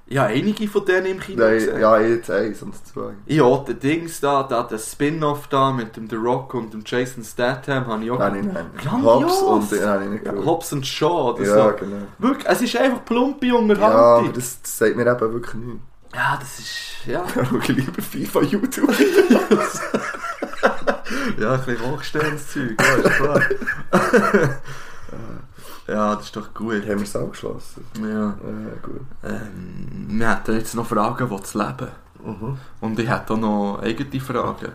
Ja, 0.08 0.24
einige 0.24 0.68
von 0.68 0.84
denen 0.84 1.06
im 1.06 1.20
Kino 1.20 1.42
Nein, 1.42 1.54
gesehen. 1.54 1.80
ja, 1.80 1.98
jetzt 2.00 2.30
eins 2.30 2.60
und 2.62 2.74
zwei. 2.86 3.12
Ja, 3.26 3.56
der 3.58 3.74
Dings 3.74 4.20
da, 4.20 4.42
da 4.42 4.62
der 4.64 4.78
Spin-off 4.78 5.46
da 5.48 5.72
mit 5.72 5.96
dem 5.96 6.10
The 6.10 6.16
Rock 6.16 6.52
und 6.54 6.74
dem 6.74 6.82
Jason 6.84 7.24
Statham 7.24 7.86
habe 7.86 8.04
ich 8.04 8.10
auch 8.10 8.18
Nein, 8.18 8.50
nein, 8.52 8.66
nein. 8.84 9.02
Hobbs 9.02 9.40
und... 9.40 9.72
Nein, 9.80 10.10
nicht 10.10 10.26
ja. 10.26 10.32
Hobbs 10.44 10.72
und 10.74 10.86
Shaw 10.86 11.30
oder 11.32 11.42
Ja, 11.44 11.70
so. 11.70 11.76
genau. 11.78 11.96
Wirklich, 12.18 12.46
es 12.46 12.60
ist 12.62 12.76
einfach 12.76 13.04
plumpe 13.06 13.46
Ja, 13.46 13.54
aber 13.54 13.62
Unterhaltung. 13.62 14.32
das, 14.34 14.60
das 14.60 14.78
sagt 14.78 14.96
mir 14.96 15.06
eben 15.06 15.32
wirklich 15.32 15.54
nichts. 15.54 15.80
Ja, 16.14 16.36
das 16.38 16.58
ist... 16.58 17.06
Ja, 17.06 17.24
Ich 17.62 17.68
lieber 17.68 18.02
FIFA 18.02 18.42
YouTube. 18.42 18.90
ja 21.40 21.52
ein 21.54 21.64
bisschen 21.64 21.90
hochstehendes 21.90 22.52
Zeug, 22.52 22.76
ja, 22.78 22.94
ist 22.96 23.16
klar. 23.16 23.40
ja, 25.86 26.14
das 26.14 26.26
ist 26.26 26.36
doch 26.36 26.52
gut. 26.54 26.82
Haben 26.82 26.86
wir 26.86 27.02
es 27.02 27.16
abgeschlossen? 27.16 27.84
Ja. 28.00 28.08
Ja, 28.08 28.34
gut. 28.82 29.00
Ähm, 29.24 30.06
wir 30.08 30.30
hätten 30.30 30.54
jetzt 30.54 30.74
noch 30.74 30.86
Fragen, 30.86 31.28
die 31.28 31.42
zu 31.42 31.58
leben. 31.58 31.88
Mhm. 32.24 32.56
Und 32.80 32.98
ich 32.98 33.08
hätte 33.08 33.32
auch 33.34 33.38
noch 33.38 33.80
eigene 33.82 34.20
Fragen. 34.20 34.72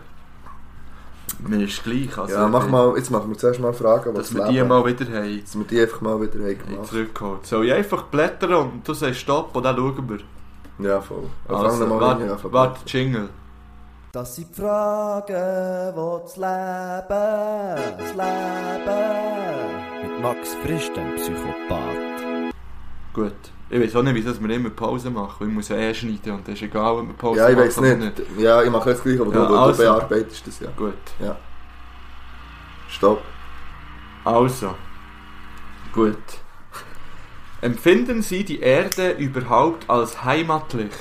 Mir 1.40 1.64
ist 1.64 1.84
gleich. 1.84 2.16
Also 2.18 2.34
Ja, 2.34 2.48
mach 2.48 2.68
mal, 2.68 2.96
jetzt 2.96 3.10
machen 3.10 3.30
wir 3.30 3.38
zuerst 3.38 3.60
mal 3.60 3.72
Fragen, 3.72 4.14
was 4.14 4.30
Dass 4.30 4.34
wir 4.34 4.48
die 4.48 4.62
mal 4.62 4.84
wieder 4.84 5.04
haben. 5.06 5.40
Dass 5.40 5.56
wir 5.56 5.64
die 5.64 5.80
einfach 5.80 6.00
mal 6.00 6.20
wieder 6.20 6.44
haben 6.44 6.58
gemacht 6.58 6.88
Zurückgeholt. 6.88 7.46
Soll 7.46 7.66
ich 7.66 7.72
einfach 7.72 8.02
blättern 8.04 8.54
und 8.54 8.88
du 8.88 8.94
sagst 8.94 9.20
Stopp 9.20 9.54
und 9.54 9.62
dann 9.62 9.76
schauen 9.76 10.08
wir. 10.08 10.18
Ja, 10.86 11.00
voll. 11.00 11.24
Also, 11.48 11.64
Also, 11.64 12.00
warte, 12.00 12.52
warte, 12.52 12.80
Jingle. 12.86 13.28
Das 14.10 14.34
sind 14.36 14.48
die 14.48 14.60
Fragen, 14.62 15.94
die 15.94 16.22
das 16.22 16.36
Leben, 16.36 17.98
das 17.98 18.10
Leben. 18.14 19.02
Mit 20.02 20.22
Max 20.22 20.54
Frisch, 20.62 20.90
dem 20.94 21.14
Psychopath. 21.16 22.54
Gut. 23.12 23.34
Ich 23.68 23.78
weiß 23.78 23.96
auch 23.96 24.02
nicht, 24.02 24.14
wieso 24.14 24.42
wir 24.42 24.56
immer 24.56 24.70
Pause 24.70 25.10
machen. 25.10 25.34
weil 25.40 25.48
Ich 25.48 25.54
muss 25.54 25.68
ja 25.68 25.76
eh 25.76 25.92
schneiden 25.94 26.32
und 26.32 26.48
das 26.48 26.54
ist 26.54 26.62
egal, 26.62 26.94
ob 26.94 27.06
wir 27.06 27.14
Pause 27.14 27.40
Ja, 27.40 27.48
ich 27.50 27.56
machen 27.56 27.66
weiß 27.66 27.78
oder 27.78 27.96
nicht. 27.96 28.22
Ja, 28.38 28.62
ich 28.62 28.70
mache 28.70 28.90
jetzt 28.90 29.02
gleich, 29.02 29.20
aber 29.20 29.34
Ja, 29.34 29.42
du, 29.42 29.48
du, 29.48 29.58
also. 29.58 29.82
du 29.82 29.88
bearbeitest 29.88 30.46
das 30.46 30.60
ja. 30.60 30.70
Gut. 30.74 30.94
Stopp. 32.88 33.20
Also. 34.24 34.74
Gut. 35.92 36.16
Empfinden 37.60 38.22
Sie 38.22 38.42
die 38.42 38.60
Erde 38.60 39.10
überhaupt 39.10 39.90
als 39.90 40.24
heimatlich? 40.24 40.92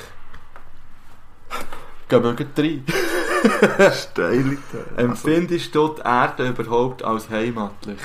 Gehen 2.10 2.24
wir 2.24 2.36
rein. 2.58 2.86
Steile. 3.94 4.58
Empfindest 4.96 5.76
du 5.76 5.90
die 5.90 6.02
Erde 6.02 6.50
überhaupt 6.50 7.04
als 7.04 7.30
heimatlich? 7.30 8.00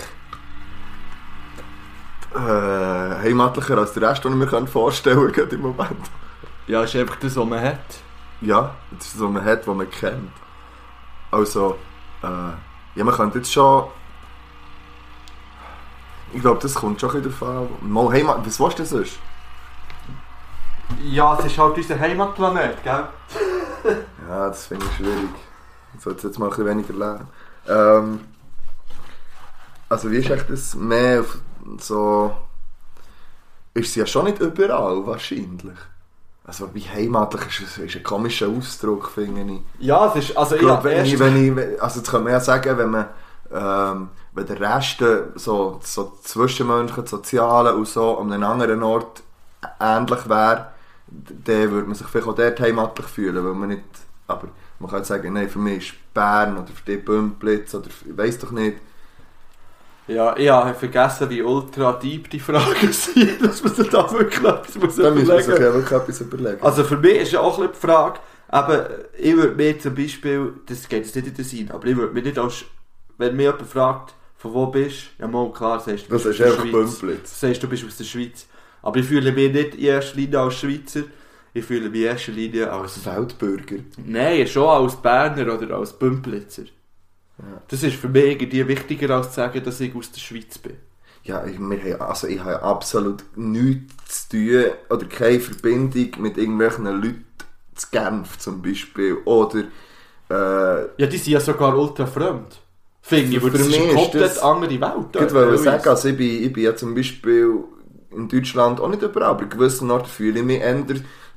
äh, 2.34 3.22
heimatlicher 3.22 3.78
als 3.78 3.92
der 3.92 4.10
Rest, 4.10 4.24
den 4.24 4.32
ich 4.32 4.50
mir 4.50 4.66
vorstellen 4.66 5.32
kann 5.32 5.48
im 5.50 5.60
Moment. 5.60 6.10
Ja, 6.66 6.82
ist 6.82 6.96
einfach 6.96 7.16
das, 7.16 7.36
was 7.36 7.46
man 7.46 7.60
hat. 7.60 7.78
Ja, 8.40 8.74
das 8.90 9.06
ist 9.08 9.18
so, 9.18 9.28
man 9.28 9.44
hat, 9.44 9.66
was 9.66 9.76
man 9.76 9.90
kennt. 9.90 10.32
Also, 11.30 11.78
äh, 12.22 12.26
ja, 12.94 13.04
man 13.04 13.14
könnte 13.14 13.38
jetzt 13.38 13.52
schon. 13.52 13.84
Ich 16.32 16.40
glaube, 16.40 16.60
das 16.62 16.74
kommt 16.74 17.00
schon 17.00 17.10
ein 17.10 17.22
bisschen 17.22 17.40
davon. 17.40 17.68
Mal 17.82 18.12
Heimat, 18.12 18.46
was 18.46 18.58
willst 18.58 18.78
du 18.78 18.84
sonst? 18.84 19.18
Ja, 21.05 21.36
es 21.39 21.47
ist 21.47 21.59
halt 21.59 21.77
unser 21.77 21.98
Heimatplanet, 21.98 22.82
gell? 22.82 23.05
Ja, 24.28 24.48
das 24.48 24.66
finde 24.66 24.86
ich 24.86 24.97
schwierig. 24.97 25.31
Ich 25.94 26.01
sollte 26.01 26.28
jetzt 26.28 26.39
mal 26.39 26.47
ein 26.47 26.51
bisschen 26.51 26.66
weniger 26.66 26.94
lernen. 26.94 27.28
Ähm, 27.69 28.20
also, 29.89 30.10
wie 30.10 30.19
ist 30.19 30.31
echt 30.31 30.48
das 30.48 30.74
mehr 30.74 31.20
auf 31.20 31.39
so. 31.78 32.35
Ist 33.74 33.93
sie 33.93 34.01
ja 34.01 34.06
schon 34.06 34.27
nicht 34.27 34.39
überall, 34.40 35.05
wahrscheinlich. 35.06 35.77
Also, 36.44 36.73
wie 36.74 36.85
heimatlich 36.89 37.60
ist 37.60 37.77
es? 37.77 37.78
Ist 37.78 37.97
ein 37.97 38.02
komischer 38.02 38.48
Ausdruck, 38.48 39.10
finde 39.10 39.55
ich. 39.55 39.60
Ja, 39.86 40.06
es 40.14 40.28
ist, 40.28 40.36
also 40.36 40.55
Ich 40.55 40.60
glaube, 40.60 40.85
wenn 40.85 41.05
ich, 41.05 41.19
wenn 41.19 41.59
ich, 41.59 41.82
also 41.82 41.98
jetzt 42.01 42.10
kann 42.10 42.23
man 42.24 42.32
ja 42.32 42.40
sagen, 42.40 42.78
wenn 42.78 42.90
man, 42.90 43.06
ähm, 43.52 44.09
wenn 44.32 44.47
der 44.47 44.60
Rest 44.60 45.02
äh, 45.02 45.24
so, 45.35 45.81
so 45.82 46.12
zwischenmenschliche, 46.23 47.09
soziale 47.09 47.74
und 47.74 47.86
so 47.89 48.19
an 48.19 48.32
einem 48.32 48.44
anderen 48.44 48.82
Ort 48.82 49.23
ähnlich 49.78 50.28
wäre, 50.28 50.71
dann 51.44 51.70
würde 51.70 51.86
man 51.86 51.94
sich 51.94 52.06
vielleicht 52.06 52.28
auch 52.28 52.34
dort 52.34 52.60
heimatlich 52.60 53.06
fühlen, 53.06 53.44
weil 53.44 53.55
man 53.55 53.68
nicht, 53.70 53.84
aber 54.26 54.48
man 54.78 54.90
kann 54.90 55.05
sagen, 55.05 55.32
nein, 55.32 55.48
für 55.48 55.59
mich 55.59 55.89
ist 55.89 56.14
Bern 56.14 56.56
oder 56.56 56.68
für 56.68 56.84
dich 56.84 57.05
Bümplitz 57.05 57.74
oder 57.74 57.89
ich 57.89 58.16
weiss 58.16 58.39
doch 58.39 58.51
nicht. 58.51 58.78
Ja, 60.09 60.36
ich 60.36 60.51
habe 60.51 60.74
vergessen, 60.74 61.30
wie 61.30 61.43
ultra 61.43 61.93
deep 61.93 62.28
die 62.28 62.40
Fragen 62.40 62.93
sind, 62.93 63.40
dass 63.40 63.62
man 63.62 63.74
sich 63.74 63.89
da 63.89 64.10
wirklich 64.10 64.43
etwas 64.43 64.74
muss 64.74 64.97
Da 64.97 65.10
müssen 65.10 65.28
wir 65.28 65.36
sich 65.36 65.47
überlegen 65.47 65.64
ja 65.64 65.74
wirklich 65.74 66.01
etwas 66.01 66.20
überlegen. 66.20 66.62
Also 66.62 66.84
für 66.84 66.97
mich 66.97 67.16
ist 67.18 67.32
ja 67.32 67.40
auch 67.40 67.59
ein 67.59 67.68
bisschen 67.68 67.80
die 67.80 67.86
Frage, 67.86 68.20
aber 68.48 68.90
ich 69.16 69.36
würde 69.36 69.55
mir 69.55 69.78
zum 69.78 69.94
Beispiel, 69.94 70.55
das 70.66 70.89
geht 70.89 71.05
jetzt 71.05 71.14
nicht 71.14 71.28
in 71.28 71.34
den 71.34 71.44
Sinn, 71.44 71.70
aber 71.70 71.86
ich 71.86 71.97
würde 71.97 72.12
mir 72.12 72.22
nicht 72.22 72.39
als, 72.39 72.64
wenn 73.16 73.36
mir 73.36 73.52
jemand 73.52 73.68
fragt, 73.68 74.14
von 74.36 74.55
wo 74.55 74.66
bist 74.66 75.10
du, 75.16 75.22
ja 75.22 75.28
mal 75.28 75.52
klar, 75.52 75.78
sagst 75.78 76.06
du, 76.06 76.10
das 76.10 76.24
bist 76.24 76.40
ist 76.40 76.47
aus 76.48 77.01
der 77.01 77.06
Schweiz. 77.06 77.40
Sagst 77.40 77.62
du, 77.62 77.68
bist 77.68 77.84
aus 77.86 77.97
der 77.97 78.05
Schweiz. 78.05 78.47
Aber 78.82 78.98
ich 78.98 79.06
fühle 79.06 79.32
mich 79.32 79.52
nicht 79.52 79.74
in 79.76 79.84
erster 79.84 80.16
Linie 80.16 80.40
als 80.40 80.54
Schweizer, 80.54 81.04
ich 81.54 81.64
fühle 81.64 81.88
mich 81.88 82.00
in 82.00 82.06
erster 82.06 82.32
Linie 82.32 82.72
als, 82.72 83.04
Weltbürger. 83.04 83.76
nein, 84.04 84.46
schon 84.46 84.68
als 84.68 84.96
Berner 84.96 85.54
oder 85.54 85.76
als 85.76 85.92
Bümplitzer. 85.92 86.64
Das 87.68 87.82
ist 87.82 87.96
für 87.96 88.09
mich 88.09 88.24
irgendwie 88.24 88.68
wichtiger, 88.68 89.16
als 89.16 89.30
zu 89.30 89.36
sagen, 89.36 89.62
dass 89.64 89.80
ich 89.80 89.94
aus 89.94 90.12
der 90.12 90.20
Schweiz 90.20 90.59
bin. 90.59 90.76
Ja, 91.24 91.44
ich, 91.46 91.59
wir 91.59 91.94
haben, 91.94 92.02
also 92.02 92.26
ich 92.26 92.40
habe 92.40 92.62
absolut 92.62 93.24
nichts 93.36 94.28
zu 94.28 94.36
tun 94.36 94.64
oder 94.90 95.06
keine 95.06 95.40
Verbindung 95.40 96.10
mit 96.18 96.36
irgendwelchen 96.36 96.84
Leuten 96.84 97.24
zu 97.74 97.86
Genf 97.90 98.38
zum 98.38 98.60
Beispiel. 98.60 99.18
Oder 99.24 99.60
äh, 100.28 100.86
Ja, 100.96 101.06
die 101.06 101.16
sind 101.16 101.32
ja 101.32 101.40
sogar 101.40 101.76
ultra 101.76 102.06
fremd. 102.06 102.59
Finde 103.02 103.36
ich, 103.36 103.42
Für 103.42 103.52
weil 103.52 103.59
das 103.59 103.68
ist 103.68 103.80
eine 103.80 103.94
komplett 103.94 104.42
andere 104.42 104.80
Welt. 104.80 105.28
Ich 105.28 105.32
bei 105.32 105.56
sagen, 105.56 105.88
also 105.88 106.09
ich 106.09 106.16
bin, 106.16 106.44
ich 106.44 106.52
bin 106.52 106.64
ja 106.64 106.76
zum 106.76 106.94
Beispiel 106.94 107.64
in 108.16 108.28
Deutschland 108.28 108.80
auch 108.80 108.89
nicht 108.89 109.02
überall, 109.02 109.30
aber 109.30 109.43
in 109.43 109.51
gewissen 109.51 109.90
Orten 109.90 110.09
fühle 110.09 110.40
ich 110.40 110.44
mich 110.44 110.60
eher, 110.60 110.84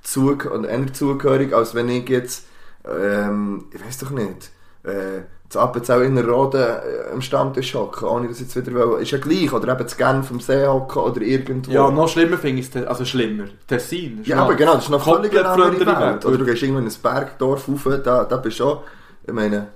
zug 0.02 0.46
oder 0.46 0.70
eher 0.70 0.94
zugehörig, 0.94 1.54
als 1.54 1.76
wenn 1.76 1.90
ich 1.90 2.08
jetzt, 2.10 2.46
ähm, 2.86 3.66
ich 3.74 3.86
weiß 3.86 4.00
doch 4.00 4.12
nicht, 4.12 4.52
äh, 4.84 5.24
zu 5.50 5.60
Appenzell 5.60 6.04
in 6.04 6.16
der 6.16 6.28
Rode 6.28 6.82
äh, 7.10 7.14
am 7.14 7.22
Stammtisch 7.22 7.76
hocken, 7.76 8.08
ohne 8.08 8.28
dass 8.28 8.38
ich 8.38 8.44
jetzt 8.44 8.56
wieder 8.56 8.74
will. 8.74 9.02
Ist 9.02 9.12
ja 9.12 9.20
gleich, 9.20 9.54
oder 9.54 9.74
eben 9.74 9.88
zu 9.88 9.96
Genf 9.96 10.32
am 10.32 10.40
See 10.40 10.66
hocken 10.66 11.02
oder 11.02 11.22
irgendwo. 11.22 11.72
Ja, 11.72 11.90
noch 11.92 12.08
schlimmer 12.08 12.38
finde 12.38 12.62
ich 12.62 12.76
es, 12.76 12.88
also 12.88 13.06
schlimmer. 13.06 13.46
Tessin. 13.68 14.22
Ja, 14.24 14.40
aber 14.40 14.56
genau, 14.56 14.76
das 14.76 14.86
ist 14.86 14.90
noch 14.90 15.04
völlig 15.04 15.32
eine 15.38 15.48
andere 15.48 15.86
Welt. 15.86 16.00
Welt. 16.00 16.26
Oder 16.26 16.38
du 16.38 16.46
gehst 16.46 16.64
irgendwo 16.64 16.82
in 16.82 16.88
ein 16.88 16.94
Bergdorf 17.02 17.68
rauf, 17.68 17.88
da, 18.04 18.24
da 18.24 18.38
bist 18.38 18.60
du 18.60 18.66
auch, 18.66 18.84
ich 19.26 19.34
meine, 19.34 19.68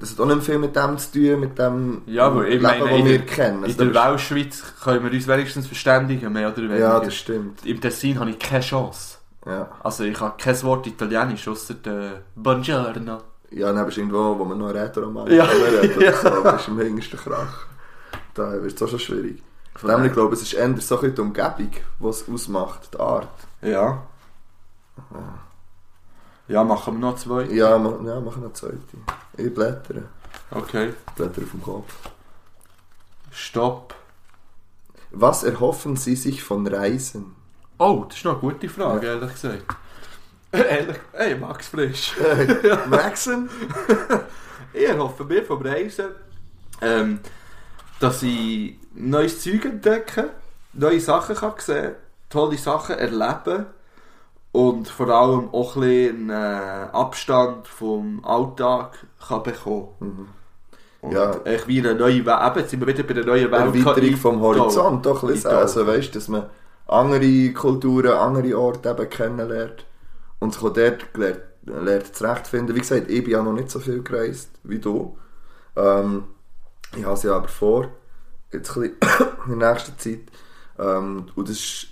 das 0.00 0.12
hat 0.12 0.20
auch 0.20 0.26
nicht 0.26 0.42
viel 0.42 0.58
mit 0.58 0.74
dem 0.76 0.98
zu 0.98 1.12
tun, 1.12 1.40
mit 1.40 1.58
dem 1.58 2.02
Ja, 2.06 2.34
weil 2.34 2.44
ich 2.44 2.50
Leben, 2.54 2.62
meine, 2.62 2.80
das 2.84 2.98
in 2.98 3.04
wir 3.06 3.18
der- 3.18 3.26
kennen. 3.26 3.58
In 3.58 3.64
Also, 3.64 3.84
der 3.84 3.92
da 3.92 4.10
Weltschweiz 4.10 4.62
können 4.82 5.04
wir 5.04 5.12
uns 5.12 5.26
wenigstens 5.28 5.66
verständigen, 5.66 6.32
mehr 6.32 6.48
oder 6.48 6.56
weniger. 6.58 6.78
Ja, 6.78 7.00
das 7.00 7.14
stimmt. 7.14 7.64
Im 7.66 7.80
Tessin 7.80 8.18
habe 8.18 8.30
ich 8.30 8.38
keine 8.38 8.60
Chance. 8.62 9.18
Ja, 9.46 9.68
Also 9.82 10.04
ich 10.04 10.20
habe 10.20 10.34
kein 10.38 10.62
Wort 10.62 10.86
Italienisch, 10.86 11.48
ausser 11.48 11.74
der 11.74 12.22
Buongiorno. 12.36 13.18
ja 13.50 13.72
dann 13.72 13.84
bist 13.86 13.96
du 13.96 14.00
irgendwo, 14.02 14.38
wo 14.38 14.44
man 14.44 14.58
noch 14.58 14.72
Ja. 14.74 14.84
reden 14.84 16.00
Ja. 16.00 16.12
so, 16.14 16.42
bist 16.42 16.68
du 16.68 16.70
im 16.72 16.78
hintersten 16.80 17.18
Krach. 17.18 17.66
Da 18.34 18.52
wird 18.62 18.72
es 18.74 18.82
auch 18.82 18.88
schon 18.88 18.98
schwierig. 19.00 19.42
Von 19.74 19.90
dem 19.90 20.04
ich 20.04 20.12
glaube, 20.12 20.34
es 20.34 20.42
ist 20.42 20.52
eher 20.54 20.66
so 20.66 20.94
ein 20.96 21.00
bisschen 21.00 21.14
die 21.14 21.20
Umgebung, 21.20 21.70
die 22.00 22.06
es 22.06 22.24
ausmacht, 22.32 22.90
die 22.94 23.00
Art. 23.00 23.28
Ja. 23.62 24.02
Ja, 26.48 26.64
machen 26.64 26.94
wir 26.94 27.00
noch 27.00 27.16
zwei. 27.16 27.44
Ja, 27.44 27.78
ma, 27.78 27.90
ja 28.04 28.20
machen 28.20 28.42
wir 28.42 28.46
eine 28.46 28.52
zweite. 28.52 28.78
Ich 29.36 29.52
blättere. 29.54 30.04
Okay. 30.50 30.92
Blättere 31.16 31.46
dem 31.46 31.62
Kopf. 31.62 31.94
Stopp. 33.30 33.94
Was 35.10 35.44
erhoffen 35.44 35.96
Sie 35.96 36.16
sich 36.16 36.42
von 36.42 36.66
Reisen? 36.66 37.36
Oh, 37.78 38.04
das 38.08 38.18
ist 38.18 38.24
noch 38.24 38.42
eine 38.42 38.52
gute 38.52 38.68
Frage, 38.68 39.06
ehrlich 39.06 39.32
gesagt. 39.32 39.64
ehrlich, 40.52 40.98
hey 41.12 41.34
Max 41.34 41.68
Frisch. 41.68 42.14
Maxen? 42.88 43.48
Ich 44.72 44.92
hoffe 44.96 45.24
mir 45.24 45.44
vom 45.44 45.62
Reisen, 45.62 46.10
ähm, 46.80 47.20
dass 48.00 48.22
ich 48.22 48.76
neues 48.94 49.42
Zeug 49.42 49.64
entdecke, 49.64 50.30
neue 50.72 51.00
Sachen 51.00 51.36
kann 51.36 51.54
sehen, 51.58 51.94
tolle 52.28 52.58
Sachen 52.58 52.98
erleben 52.98 53.66
und 54.52 54.88
vor 54.88 55.08
allem 55.08 55.48
auch 55.52 55.76
ein 55.76 55.80
bisschen 55.80 56.30
einen 56.30 56.30
äh, 56.30 56.88
Abstand 56.92 57.66
vom 57.66 58.24
Alltag 58.24 58.98
kann 59.26 59.42
bekommen. 59.42 59.88
Mhm. 60.00 60.28
Und 61.00 61.12
Ja. 61.12 61.34
echt 61.44 61.66
wie 61.66 61.80
eine 61.80 61.94
neue 61.94 62.24
Welt, 62.24 62.40
eben, 62.46 62.58
jetzt 62.60 62.70
sind 62.70 62.80
wir 62.80 62.86
wieder 62.86 63.02
bei 63.02 63.14
der 63.14 63.24
neuen 63.24 63.50
Welt. 63.50 63.74
Erweiterung 63.74 64.16
vom 64.16 64.40
Horizont, 64.40 65.04
doch 65.06 65.22
ein 65.22 65.28
bisschen. 65.30 65.50
Eintauchen. 65.50 65.62
Also 65.62 65.86
weißt, 65.86 66.14
dass 66.14 66.28
man 66.28 66.46
andere 66.86 67.52
Kulturen, 67.54 68.12
andere 68.12 68.56
Orte 68.58 68.90
eben 68.90 69.10
kennenlernt 69.10 69.84
und 70.38 70.52
sich 70.52 70.62
auch 70.62 70.72
dort 70.72 71.16
lernt, 71.16 71.40
lernt 71.64 72.14
zurechtfinden. 72.14 72.76
Wie 72.76 72.80
gesagt, 72.80 73.10
ich 73.10 73.24
bin 73.24 73.32
ja 73.32 73.42
noch 73.42 73.52
nicht 73.52 73.70
so 73.70 73.80
viel 73.80 74.02
gereist 74.02 74.50
wie 74.64 74.78
du. 74.78 75.16
Ähm, 75.76 76.24
ich 76.96 77.04
habe 77.04 77.14
es 77.14 77.22
ja 77.22 77.34
aber 77.36 77.48
vor, 77.48 77.88
jetzt 78.52 78.76
ein 78.76 78.82
bisschen 78.82 78.96
in 79.52 79.58
der 79.58 79.72
nächsten 79.72 79.98
Zeit. 79.98 80.20
Ähm, 80.78 81.26
und 81.34 81.48
das 81.48 81.56
ist 81.56 81.86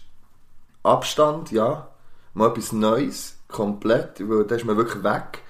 Abstand, 0.83 1.51
ja. 1.53 1.89
Mal 2.35 2.51
etwas 2.51 2.73
Neues, 2.73 3.37
komplett, 3.49 4.21
weil 4.29 4.45
da 4.45 4.55
ist 4.55 4.65
man 4.65 4.77
wirklich 4.77 5.03
weg, 5.03 5.41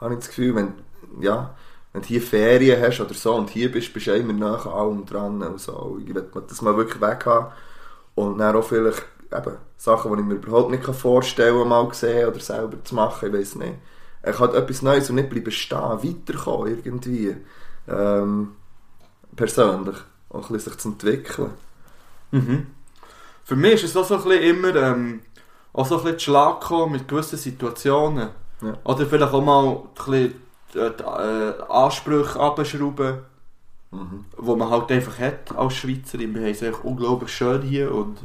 habe 0.00 0.14
ich 0.14 0.20
das 0.20 0.28
Gefühl, 0.28 0.54
wenn, 0.54 0.74
ja, 1.20 1.54
wenn 1.92 2.02
du 2.02 2.08
hier 2.08 2.22
Ferien 2.22 2.80
hast 2.80 3.00
oder 3.00 3.14
so 3.14 3.34
und 3.34 3.50
hier 3.50 3.70
bist, 3.70 3.92
bist 3.92 4.06
du 4.06 4.14
immer 4.14 4.32
nach 4.32 4.66
allem 4.66 5.04
dran 5.04 5.42
und 5.42 5.60
so. 5.60 5.98
Ich 6.00 6.14
will 6.14 6.24
das 6.48 6.62
mal 6.62 6.76
wirklich 6.76 7.00
weg 7.00 7.26
haben 7.26 7.52
und 8.14 8.38
dann 8.38 8.56
auch 8.56 8.64
vielleicht 8.64 9.04
eben 9.32 9.56
Sachen, 9.76 10.12
die 10.12 10.20
ich 10.20 10.26
mir 10.26 10.34
überhaupt 10.34 10.70
nicht 10.70 10.84
vorstellen 10.84 11.58
kann, 11.58 11.68
mal 11.68 11.92
sehen 11.94 12.28
oder 12.28 12.40
selber 12.40 12.82
zu 12.84 12.94
machen, 12.94 13.28
ich 13.28 13.40
weiß 13.40 13.56
nicht. 13.56 13.74
Ich 14.24 14.36
kann 14.36 14.54
etwas 14.54 14.82
Neues 14.82 15.08
und 15.08 15.16
nicht 15.16 15.30
bleiben 15.30 15.50
stehen, 15.50 15.78
weiterkommen 15.78 16.78
irgendwie. 16.84 17.36
Ähm, 17.88 18.52
persönlich. 19.34 19.96
Auch 20.28 20.48
ein 20.48 20.52
bisschen 20.52 20.72
sich 20.72 20.78
zu 20.78 20.88
entwickeln. 20.88 21.50
Mhm. 22.30 22.66
Für 23.44 23.56
mich 23.56 23.82
ist 23.82 23.90
es 23.90 23.96
auch 23.96 24.04
so 24.04 24.16
ein 24.16 24.22
bisschen 24.22 24.42
immer 24.42 24.76
ähm, 24.76 25.20
auch 25.72 25.86
so 25.86 25.96
ein 25.98 26.02
bisschen 26.04 26.20
Schlag 26.20 26.60
kommen 26.60 26.92
mit 26.92 27.08
gewissen 27.08 27.38
Situationen. 27.38 28.28
Ja. 28.62 28.74
Oder 28.84 29.06
vielleicht 29.06 29.32
auch 29.32 29.42
mal 29.44 29.68
ein 29.68 29.78
bisschen 29.94 30.34
äh, 30.74 30.90
die 30.98 31.02
äh, 31.02 31.62
Ansprüche 31.68 32.38
abschrauben, 32.38 33.18
Mhm. 33.92 34.24
die 34.38 34.54
man 34.56 34.70
halt 34.70 34.92
einfach 34.92 35.18
hat 35.18 35.56
als 35.56 35.74
Schweizerin. 35.74 36.32
Wir 36.32 36.42
haben 36.42 36.50
es 36.50 36.62
echt 36.62 36.84
unglaublich 36.84 37.30
schön 37.32 37.60
hier 37.62 37.92
und 37.92 38.18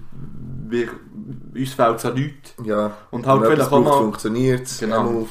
wir, 0.70 0.90
uns 1.56 1.74
fällt 1.74 1.98
es 1.98 2.06
an 2.06 2.14
nichts. 2.14 2.54
Ja. 2.64 2.92
Und 3.10 3.26
halt 3.26 3.42
Wenn 3.42 3.52
vielleicht 3.54 3.72
auch 3.72 3.84
mal, 3.84 3.94
funktioniert 3.94 4.68
es. 4.68 4.80
Genau. 4.80 5.26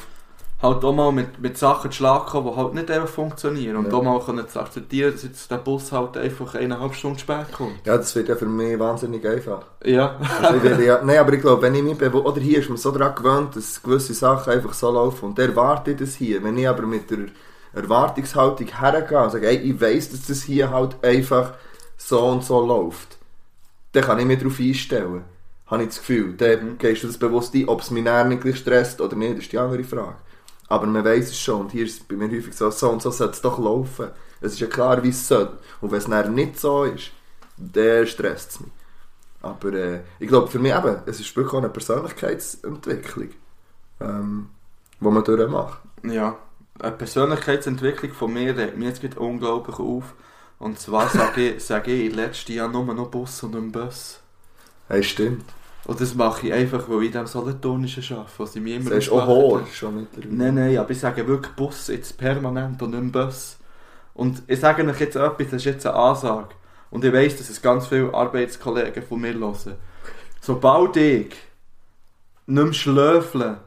Halt 0.61 0.83
auch 0.85 0.93
mal 0.93 1.11
mit, 1.11 1.39
mit 1.39 1.57
Sachen 1.57 1.91
zu 1.91 1.97
Schlag 1.97 2.27
kommen, 2.27 2.49
die 2.51 2.55
halt 2.55 2.73
nicht 2.73 2.89
einfach 2.89 3.09
funktionieren. 3.09 3.75
Und 3.75 3.87
Ja. 3.91 3.93
auch 3.97 4.03
mal 4.03 4.19
können 4.21 4.47
zu 4.47 4.59
akzeptieren, 4.59 5.11
dass 5.11 5.23
jetzt 5.23 5.51
der 5.51 5.57
Bus 5.57 5.91
halt 5.91 6.15
einfach 6.17 6.55
eineinhalb 6.55 6.95
Stunden 6.95 7.19
spät 7.19 7.51
kommt. 7.51 7.85
Ja, 7.85 7.97
das 7.97 8.15
wird 8.15 8.29
ja 8.29 8.35
für 8.35 8.45
mich 8.45 8.79
wahnsinnig 8.79 9.25
einfach. 9.27 9.63
Ja. 9.83 10.17
Also 10.41 10.65
ich 10.67 10.79
ja, 10.85 11.01
nein, 11.03 11.19
aber 11.19 11.33
ich 11.33 11.41
glaube, 11.41 11.61
wenn 11.61 11.75
ich 11.75 11.83
mich 11.83 11.97
bewo- 11.97 12.23
oder 12.23 12.39
hier 12.39 12.59
ist 12.59 12.69
man 12.69 12.77
so 12.77 12.91
daran 12.91 13.15
gewöhnt, 13.15 13.55
dass 13.55 13.83
gewisse 13.83 14.13
Sachen 14.13 14.53
einfach 14.53 14.73
so 14.73 14.89
laufen 14.91 15.25
und 15.25 15.37
der 15.37 15.49
erwartet 15.49 15.99
das 16.01 16.15
hier. 16.15 16.41
Wenn 16.43 16.57
ich 16.57 16.67
aber 16.67 16.83
mit 16.83 17.11
der 17.11 17.27
Erwartungshaltung 17.73 18.67
hergehe 18.67 19.19
und 19.23 19.31
sage, 19.31 19.47
ey, 19.47 19.57
ich 19.57 19.79
weiss, 19.81 20.09
dass 20.09 20.25
das 20.25 20.43
hier 20.43 20.69
halt 20.71 20.95
einfach 21.03 21.53
so 21.97 22.19
und 22.25 22.43
so 22.43 22.65
läuft, 22.65 23.17
dann 23.91 24.03
kann 24.03 24.19
ich 24.19 24.25
mich 24.25 24.39
darauf 24.39 24.59
einstellen. 24.59 25.23
Habe 25.67 25.83
ich 25.83 25.89
das 25.89 25.97
Gefühl. 25.99 26.33
Dann 26.37 26.65
Mhm. 26.73 26.77
gehst 26.77 27.03
du 27.03 27.07
das 27.07 27.17
bewusst 27.17 27.53
ein, 27.55 27.67
ob 27.67 27.81
es 27.81 27.91
mich 27.91 28.03
nicht 28.03 28.41
gleich 28.41 28.57
stresst 28.57 29.01
oder 29.01 29.15
nicht, 29.15 29.33
das 29.37 29.39
ist 29.45 29.51
die 29.51 29.57
andere 29.57 29.83
Frage. 29.83 30.15
Aber 30.67 30.87
man 30.87 31.05
weiß 31.05 31.29
es 31.29 31.39
schon. 31.39 31.61
Und 31.61 31.71
hier 31.71 31.85
ist 31.85 31.99
es 32.01 32.03
bei 32.03 32.15
mir 32.15 32.29
häufig 32.29 32.55
so, 32.55 32.69
so 32.71 32.89
und 32.89 33.01
so 33.01 33.11
sollte 33.11 33.33
es 33.33 33.41
doch 33.41 33.59
laufen. 33.59 34.09
Es 34.41 34.53
ist 34.53 34.59
ja 34.59 34.67
klar, 34.67 35.01
wie 35.03 35.09
es 35.09 35.27
soll. 35.27 35.57
Und 35.81 35.91
wenn 35.91 35.99
es 35.99 36.05
dann 36.05 36.33
nicht 36.33 36.59
so 36.59 36.83
ist, 36.83 37.11
dann 37.57 38.07
stresst 38.07 38.51
es 38.51 38.59
mich. 38.61 38.71
Aber 39.41 39.73
äh, 39.73 40.01
ich 40.19 40.27
glaube, 40.27 40.47
für 40.47 40.59
mich 40.59 40.73
eben, 40.73 40.97
es 41.05 41.19
ist 41.19 41.35
wirklich 41.35 41.53
auch 41.53 41.59
eine 41.59 41.69
Persönlichkeitsentwicklung, 41.69 43.29
ähm, 44.01 44.49
die 44.99 45.05
man 45.05 45.23
durchmacht. 45.23 45.79
Ja, 46.03 46.37
eine 46.79 46.91
Persönlichkeitsentwicklung 46.91 48.11
von 48.13 48.33
mir 48.33 48.57
regt 48.57 48.77
mich 48.77 48.87
jetzt 48.87 49.01
gerade 49.01 49.19
unglaublich 49.19 49.77
auf. 49.77 50.15
Und 50.57 50.79
zwar 50.79 51.09
sage 51.09 51.49
ich, 51.49 51.63
sage 51.65 51.91
ich 51.91 52.09
in 52.09 52.15
letzten 52.15 52.53
Jahr 52.53 52.67
nur 52.67 52.85
noch 52.93 53.09
Bus 53.09 53.43
und 53.43 53.53
nicht 53.53 53.71
Bus. 53.71 54.19
Hey, 54.87 55.03
stimmt. 55.03 55.45
Und 55.85 56.01
das 56.01 56.15
mache 56.15 56.47
ich 56.47 56.53
einfach, 56.53 56.89
weil 56.89 57.01
ich 57.01 57.05
in 57.07 57.11
diesem 57.11 57.27
Solothurnischen 57.27 58.17
arbeite, 58.17 58.31
was 58.37 58.53
sie 58.53 58.59
mir 58.59 58.77
immer 58.77 58.89
Das 58.89 59.05
ist 59.05 59.11
auch 59.11 59.27
hoch 59.27 59.67
schon 59.71 59.95
mittlerweile. 59.95 60.33
Nein, 60.33 60.55
nein, 60.55 60.77
aber 60.77 60.89
ich 60.89 60.99
sage 60.99 61.27
wirklich 61.27 61.53
Bus 61.55 61.87
jetzt 61.87 62.17
permanent 62.17 62.81
und 62.81 62.91
nicht 62.91 63.11
Bus. 63.11 63.57
Und 64.15 64.41
ich 64.47 64.59
sage 64.59 64.87
euch 64.87 64.99
jetzt 64.99 65.15
etwas, 65.15 65.47
das 65.47 65.53
ist 65.53 65.65
jetzt 65.65 65.85
eine 65.85 65.95
Ansage. 65.95 66.55
Und 66.89 67.03
ich 67.03 67.13
weiss, 67.13 67.37
dass 67.37 67.49
es 67.49 67.61
ganz 67.61 67.87
viele 67.87 68.13
Arbeitskollegen 68.13 69.03
von 69.03 69.21
mir 69.21 69.33
hören. 69.33 69.75
Sobald 70.41 70.97
ich 70.97 71.35
nicht 72.47 72.63
mehr 72.63 72.73
schlöfle, 72.73 73.57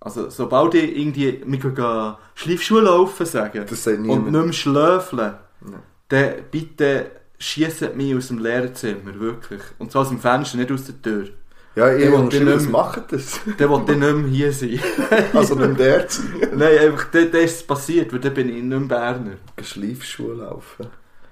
also 0.00 0.30
sobald 0.30 0.74
ich 0.74 0.96
irgendwie 0.96 1.32
gehen 1.32 2.14
Schleifschuhe 2.34 2.82
laufen 2.82 3.26
sagen 3.26 3.64
Das 3.68 3.84
sagt 3.84 3.98
und 3.98 4.30
nicht 4.30 4.32
mehr 4.32 4.52
schlöfeln, 4.52 5.34
Nein. 5.60 5.82
dann 6.08 6.34
bitte 6.50 7.10
schiesset 7.44 7.96
mich 7.96 8.14
aus 8.14 8.28
dem 8.28 8.38
Lehrerzimmer, 8.38 9.18
wirklich. 9.18 9.60
Und 9.78 9.92
zwar 9.92 10.02
aus 10.02 10.08
dem 10.08 10.18
Fenster, 10.20 10.56
nicht 10.56 10.72
aus 10.72 10.84
der 10.84 11.00
Tür. 11.02 11.28
Ja, 11.76 11.92
ich 11.92 12.10
will 12.10 12.18
nicht 12.20 12.40
mehr- 12.42 12.60
macht 12.70 13.12
das? 13.12 13.40
Dann 13.58 13.70
will 13.70 13.94
ich 13.94 13.98
nicht 13.98 14.16
mehr 14.16 14.28
hier 14.30 14.52
sein. 14.52 14.80
Also 15.34 15.54
nicht 15.56 15.78
der 15.78 16.08
zu 16.08 16.22
Nein, 16.54 16.78
einfach, 16.78 17.06
dann, 17.10 17.30
dann 17.32 17.40
ist 17.42 17.56
es 17.56 17.66
passiert, 17.66 18.12
weil 18.12 18.20
dann 18.20 18.32
bin 18.34 18.48
ich 18.48 18.62
nicht 18.62 18.64
mehr 18.64 18.78
Berner. 18.80 19.32
Schleifschuhe 19.62 20.34
laufen. 20.34 20.86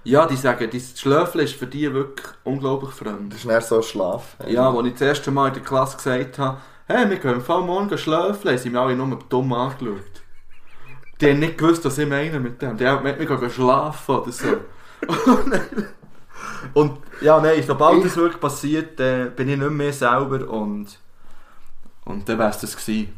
Ja, 0.04 0.26
die 0.26 0.34
sagen, 0.36 0.68
das 0.72 0.98
Schlöfeln 0.98 1.44
ist 1.44 1.54
für 1.54 1.66
die 1.68 1.92
wirklich 1.94 2.26
unglaublich 2.42 2.90
fremd. 2.90 3.32
Das 3.32 3.40
ist 3.40 3.48
dann 3.48 3.62
so 3.62 3.80
Schlaf. 3.82 4.36
Ja, 4.48 4.68
als 4.68 4.86
ich 4.88 4.92
das 4.94 5.02
erste 5.02 5.30
Mal 5.30 5.48
in 5.48 5.54
der 5.54 5.62
Klasse 5.62 5.96
gesagt 5.96 6.40
habe, 6.40 6.58
hey, 6.88 7.08
wir 7.08 7.18
können 7.18 7.36
im 7.36 7.42
Fall 7.42 7.62
morgen 7.62 7.88
haben 7.88 8.58
sie 8.58 8.70
mich 8.70 8.78
alle 8.80 8.96
nur 8.96 9.16
dumm 9.28 9.52
angeschaut. 9.52 10.00
Die 11.20 11.30
haben 11.30 11.38
nicht 11.38 11.56
gewusst, 11.56 11.84
was 11.84 11.98
ich 11.98 12.08
meine 12.08 12.40
mit 12.40 12.60
dem. 12.60 12.76
Die 12.76 12.84
haben 12.84 13.04
mit 13.04 13.20
mir 13.20 13.26
gehen 13.26 13.50
schlafen 13.50 14.16
oder 14.16 14.32
so. 14.32 14.48
und 16.74 16.98
ja, 17.20 17.40
nein, 17.40 17.62
sobald 17.66 17.98
Ich- 17.98 18.04
das 18.04 18.16
wirklich 18.16 18.40
passiert, 18.40 18.98
dann 18.98 19.34
bin 19.34 19.48
ich 19.48 19.58
nicht 19.58 19.70
mehr 19.70 19.92
selber 19.92 20.48
und, 20.48 20.98
und 22.04 22.28
dann 22.28 22.38
wär's 22.38 22.60
das 22.60 22.76
gewesen. 22.76 23.12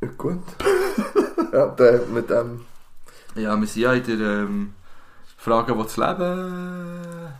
Ja, 0.00 0.08
gut. 0.16 0.42
ja, 1.52 1.66
der, 1.66 2.06
mit 2.06 2.30
dem... 2.30 2.62
Ja, 3.34 3.58
wir 3.58 3.66
sind 3.66 3.82
ja 3.82 3.92
in 3.92 4.04
der 4.04 4.18
ähm, 4.18 4.74
Frage, 5.36 5.76
wo 5.76 5.82
das 5.82 5.96
Leben... 5.96 7.30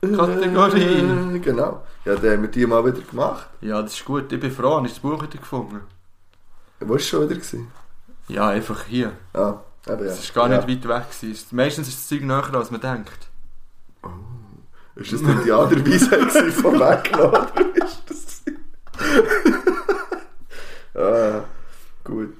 Kategorie. 0.00 1.36
Äh, 1.36 1.38
genau. 1.38 1.82
Ja, 2.04 2.14
den 2.16 2.32
haben 2.32 2.42
wir 2.42 2.50
die 2.50 2.66
mal 2.66 2.84
wieder 2.84 3.00
gemacht. 3.00 3.46
Ja, 3.60 3.82
das 3.82 3.94
ist 3.94 4.04
gut. 4.04 4.30
Ich 4.30 4.40
bin 4.40 4.50
froh, 4.50 4.80
ich 4.84 4.92
das 4.92 5.00
Buch 5.00 5.22
wieder 5.22 5.38
gefunden. 5.38 5.80
Wo 6.80 6.90
war 6.90 6.96
es 6.96 7.06
schon 7.06 7.22
wieder? 7.22 7.34
Gewesen? 7.34 7.70
Ja, 8.28 8.48
einfach 8.48 8.84
hier. 8.84 9.12
Ah, 9.32 9.54
eben, 9.88 10.04
ja. 10.04 10.12
Es 10.12 10.34
war 10.36 10.48
gar 10.48 10.56
nicht 10.56 10.68
ja. 10.68 10.92
weit 10.92 11.00
weg. 11.02 11.20
Gewesen. 11.20 11.56
Meistens 11.56 11.88
ist 11.88 11.98
das 11.98 12.08
Zeug 12.08 12.22
näher, 12.22 12.54
als 12.54 12.70
man 12.70 12.80
denkt. 12.80 13.28
Ist 14.96 15.12
das 15.12 15.20
nicht 15.20 15.44
die 15.44 15.52
andere 15.52 15.86
Weisheit 15.86 16.34
weggenommen? 16.34 17.46
Oder 17.52 17.84
ist 17.84 18.02
das 18.06 18.42
ah, 20.94 21.44
gut. 22.02 22.32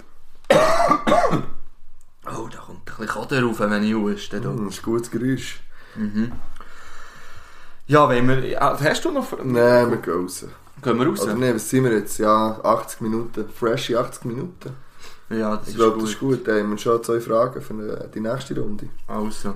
Oh, 2.29 2.49
da 2.51 2.59
kommt 2.59 2.79
ein 2.79 2.85
bisschen 2.85 3.07
Kader 3.09 3.43
rauf, 3.43 3.61
wenn 3.61 3.83
ich 3.83 3.95
huste. 3.95 4.41
da. 4.41 4.49
Hm, 4.49 4.65
Das 4.65 4.75
ist 4.75 4.81
ein 4.81 4.85
gutes 4.85 5.11
Geräusch. 5.11 5.61
Mhm. 5.97 6.33
Ja, 7.87 8.09
wenn 8.09 8.27
wir... 8.27 8.45
Ja, 8.47 8.79
hast 8.81 9.05
du 9.05 9.11
noch... 9.13 9.33
Nein, 9.45 9.91
wir 9.91 9.99
gehen 9.99 10.15
raus. 10.15 10.47
Gehen 10.83 10.99
wir 10.99 11.07
raus? 11.07 11.21
Oder 11.23 11.35
nein, 11.35 11.55
was 11.55 11.69
sind 11.69 11.85
wir 11.85 11.93
jetzt? 11.93 12.19
Ja, 12.19 12.59
80 12.63 13.01
Minuten. 13.03 13.49
Freshe 13.51 13.99
80 13.99 14.25
Minuten. 14.25 14.71
Ja, 15.29 15.57
das 15.57 15.69
Ich 15.69 15.77
glaube, 15.77 16.01
das 16.01 16.11
ist 16.11 16.19
gut. 16.19 16.47
Da 16.49 16.57
haben 16.57 16.71
wir 16.71 16.79
schon 16.79 17.03
zwei 17.03 17.21
Fragen 17.21 17.61
für 17.61 18.09
die 18.15 18.21
nächste 18.21 18.59
Runde. 18.59 18.89
Also. 19.07 19.55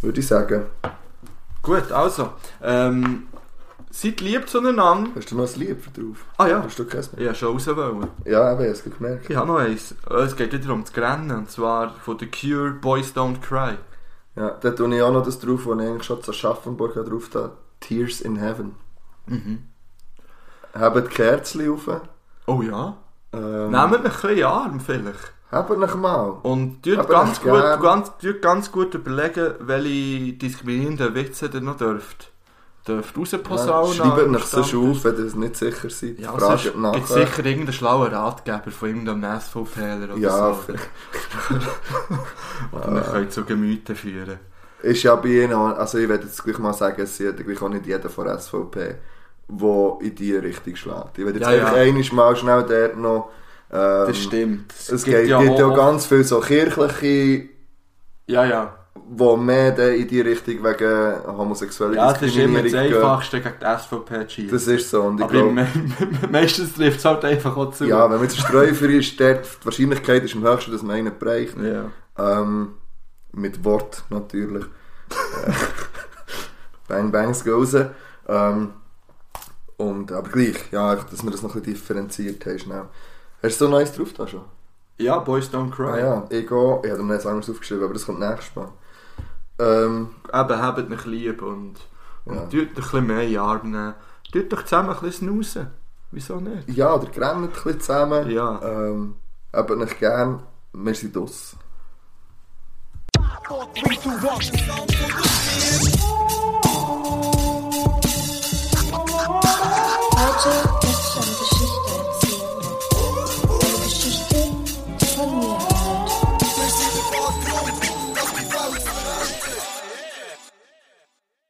Würde 0.00 0.20
ich 0.20 0.26
sagen. 0.26 0.66
Gut, 1.66 1.90
also. 1.90 2.30
Ähm, 2.62 3.26
seid 3.90 4.20
lieb 4.20 4.48
zueinander. 4.48 5.10
Hast 5.16 5.32
du 5.32 5.36
noch 5.36 5.52
ein 5.52 5.58
Lied 5.60 5.84
drauf? 5.96 6.24
Ah 6.38 6.46
ja. 6.46 6.62
Hast 6.62 6.78
du 6.78 6.84
keins 6.86 7.12
mehr? 7.12 7.26
Habe 7.26 7.36
schon 7.36 7.52
raus 7.54 7.66
wollen. 7.66 8.06
Ja, 8.24 8.52
eben, 8.52 8.62
es 8.70 8.84
gemerkt. 8.84 9.28
Ich 9.28 9.34
habe 9.36 9.48
noch 9.48 9.58
eins. 9.58 9.94
Äh, 10.08 10.14
Es 10.22 10.36
geht 10.36 10.52
wieder 10.52 10.70
ums 10.70 10.96
Rennen. 10.96 11.32
Und 11.36 11.50
zwar 11.50 11.90
von 12.04 12.16
The 12.20 12.28
Cure, 12.28 12.70
Boys 12.70 13.12
Don't 13.16 13.40
Cry. 13.40 13.74
Ja, 14.36 14.50
da 14.50 14.70
tue 14.70 14.94
ich 14.94 15.02
auch 15.02 15.12
noch 15.12 15.24
das 15.24 15.40
drauf, 15.40 15.66
was 15.66 15.80
ich 15.80 15.86
eigentlich 15.88 16.04
schon 16.04 16.22
zu 16.22 16.30
Aschaffenburg 16.30 16.94
habe 16.94 17.10
drauf 17.10 17.28
da. 17.32 17.50
Tears 17.80 18.20
in 18.20 18.36
Heaven. 18.36 18.76
Mhm. 19.26 19.64
Habt 20.72 20.96
die 20.96 21.14
Kerzen 21.14 21.68
auf. 21.72 21.88
Oh 22.46 22.62
ja. 22.62 22.96
Ähm, 23.32 23.70
Nehmt 23.72 23.94
ein 23.96 24.02
bisschen 24.04 24.44
Arm 24.44 24.78
vielleicht. 24.78 25.32
Habt 25.50 25.78
noch 25.78 25.94
mal. 25.94 26.34
Und 26.42 26.82
tut 26.82 26.98
Aber 26.98 27.08
ganz 27.08 27.32
ich 27.32 27.40
gut, 27.40 27.52
gern. 27.52 27.80
ganz, 27.80 28.10
tut 28.18 28.42
ganz 28.42 28.72
gut 28.72 28.94
überlegen, 28.94 29.54
welche 29.60 30.32
diskriminierenden 30.34 31.14
Witze 31.14 31.50
ihr 31.52 31.60
noch 31.60 31.76
dürft. 31.76 32.32
Dürft 32.86 33.16
Ja, 33.16 33.20
rausposaunen. 33.20 33.94
schreibt 33.94 34.18
am 34.18 34.34
euch 34.34 34.44
sonst 34.44 34.68
Stammtisch. 34.70 34.74
auf, 34.74 35.04
wenn 35.04 35.16
ihr 35.18 35.24
es 35.26 35.34
nicht 35.34 35.56
sicher 35.56 35.90
seid. 35.90 36.18
Ja, 36.18 36.32
Fragt 36.32 36.62
gibt 36.62 36.74
es 36.76 36.80
nachher. 36.80 37.06
sicher 37.26 37.44
irgendeinen 37.44 37.72
schlauen 37.72 38.12
Ratgeber 38.12 38.70
von 38.70 38.88
irgendeinem 38.88 39.40
SVPler 39.40 40.14
oder 40.14 40.16
Ja, 40.16 40.54
so. 40.54 40.58
Oder 42.72 42.94
wir 42.94 43.00
können 43.02 43.30
zu 43.30 43.44
Gemüte 43.44 43.94
führen. 43.94 44.38
Ist 44.82 45.02
ja 45.02 45.14
bei 45.16 45.28
ihnen, 45.28 45.52
also 45.54 45.98
ich 45.98 46.08
werde 46.08 46.24
jetzt 46.24 46.42
gleich 46.44 46.58
mal 46.58 46.72
sagen, 46.72 47.00
es 47.02 47.18
ist 47.18 47.36
gleich 47.44 47.62
auch 47.62 47.68
nicht 47.68 47.86
jeder 47.86 48.08
von 48.10 48.26
SVP, 48.38 48.96
der 49.48 49.96
in 50.00 50.14
die 50.14 50.36
Richtung 50.36 50.76
schlägt. 50.76 51.18
Ich 51.18 51.24
werde 51.24 51.38
jetzt 51.38 51.48
Ja, 51.48 51.54
ja. 51.54 51.72
einmal 51.72 52.04
mal 52.12 52.36
schnell 52.36 52.62
dort 52.64 52.96
noch... 52.98 53.30
Ähm, 53.72 54.06
Das 54.06 54.18
stimmt. 54.18 54.72
Es 54.72 55.04
gibt 55.04 55.26
ja, 55.28 55.42
gibt 55.42 55.58
ja 55.58 55.66
auch- 55.66 55.76
ganz 55.76 56.06
viele 56.06 56.24
so 56.24 56.40
kirchliche, 56.40 57.48
Ja, 58.26 58.44
ja. 58.44 58.74
die 58.94 59.36
mehr 59.36 59.76
in 59.94 60.08
die 60.08 60.20
Richtung 60.20 60.62
wegen 60.64 61.26
homosexueller 61.36 61.94
Ja, 61.96 62.12
das 62.12 62.22
ist 62.22 62.36
immer 62.36 62.62
das. 62.62 62.74
Einfachste 62.74 63.40
gegen 63.40 63.54
die 63.60 63.64
SVP 63.64 64.26
zu. 64.28 64.42
Das 64.48 64.66
ist 64.66 64.90
so. 64.90 65.02
Und 65.02 65.18
ich 65.18 65.24
Aber 65.24 65.32
glaube, 65.32 65.52
me 65.52 65.66
meistens 66.30 66.74
trifft 66.74 66.98
es 66.98 67.04
halt 67.04 67.24
einfach 67.24 67.56
auch 67.56 67.72
zu. 67.72 67.84
ja, 67.86 68.04
wenn 68.04 68.12
man 68.18 68.22
jetzt 68.22 68.38
Sträufer 68.38 68.88
ist, 68.88 69.18
dort, 69.20 69.44
die 69.60 69.64
Wahrscheinlichkeit 69.66 70.24
ist 70.24 70.34
am 70.34 70.42
höchsten, 70.44 70.72
dass 70.72 70.82
man 70.82 70.96
einen 70.96 71.18
bereicht. 71.18 71.56
ja. 71.58 71.90
Ähm, 72.18 72.74
mit 73.32 73.62
Wort 73.64 74.04
natürlich. 74.08 74.64
Äh, 74.64 75.52
bang 76.88 77.12
Bangs 77.12 77.44
gehen 77.44 77.52
raus. 77.52 77.74
Ähm, 78.28 78.70
und, 79.76 80.10
aber 80.12 80.28
gleich, 80.30 80.56
ja, 80.72 80.94
dass 80.94 81.22
wir 81.22 81.30
das 81.30 81.42
noch 81.42 81.54
ein 81.54 81.60
bisschen 81.60 81.74
differenziert 81.74 82.46
haben. 82.46 82.58
Schnell. 82.58 82.82
Hast 83.46 83.60
du 83.60 83.66
so 83.66 83.70
Neues 83.70 83.92
drauf 83.92 84.12
da 84.12 84.26
schon? 84.26 84.44
Ja, 84.98 85.18
Boys 85.20 85.48
Don't 85.52 85.70
Cry. 85.70 85.90
Ah 85.90 85.98
ja, 85.98 86.24
ich 86.30 86.48
gehe... 86.48 86.80
Ich 86.82 86.90
habe 86.90 87.02
mir 87.04 87.14
jetzt 87.14 87.26
anders 87.26 87.48
aufgeschrieben, 87.48 87.84
aber 87.84 87.92
das 87.92 88.04
kommt 88.04 88.18
nächstes 88.18 88.56
Mal. 88.56 88.70
Ähm, 89.60 90.08
Eben, 90.32 90.62
habt 90.62 90.88
mich 90.88 91.04
lieb 91.04 91.42
und... 91.42 91.74
Und 92.24 92.34
ja. 92.34 92.42
tut 92.46 92.70
ein 92.70 92.74
bisschen 92.74 93.06
mehr 93.06 93.22
in 93.22 93.38
Arm 93.38 93.70
nehmen. 93.70 93.94
Tut 94.32 94.52
doch 94.52 94.64
zusammen 94.64 94.88
ein 94.90 94.94
bisschen 94.96 95.28
snoosen. 95.28 95.68
Wieso 96.10 96.40
nicht? 96.40 96.68
Ja, 96.70 96.92
oder 96.94 97.06
grämt 97.06 97.44
ein 97.44 97.48
bisschen 97.50 97.80
zusammen. 97.80 98.28
Ja. 98.30 98.60
Ähm, 98.62 99.14
habt 99.52 99.70
euch 99.70 99.98
gern. 100.00 100.42
Wir 100.72 100.94
sind 100.94 101.16
aus. 101.16 101.54
Magic. 110.16 110.75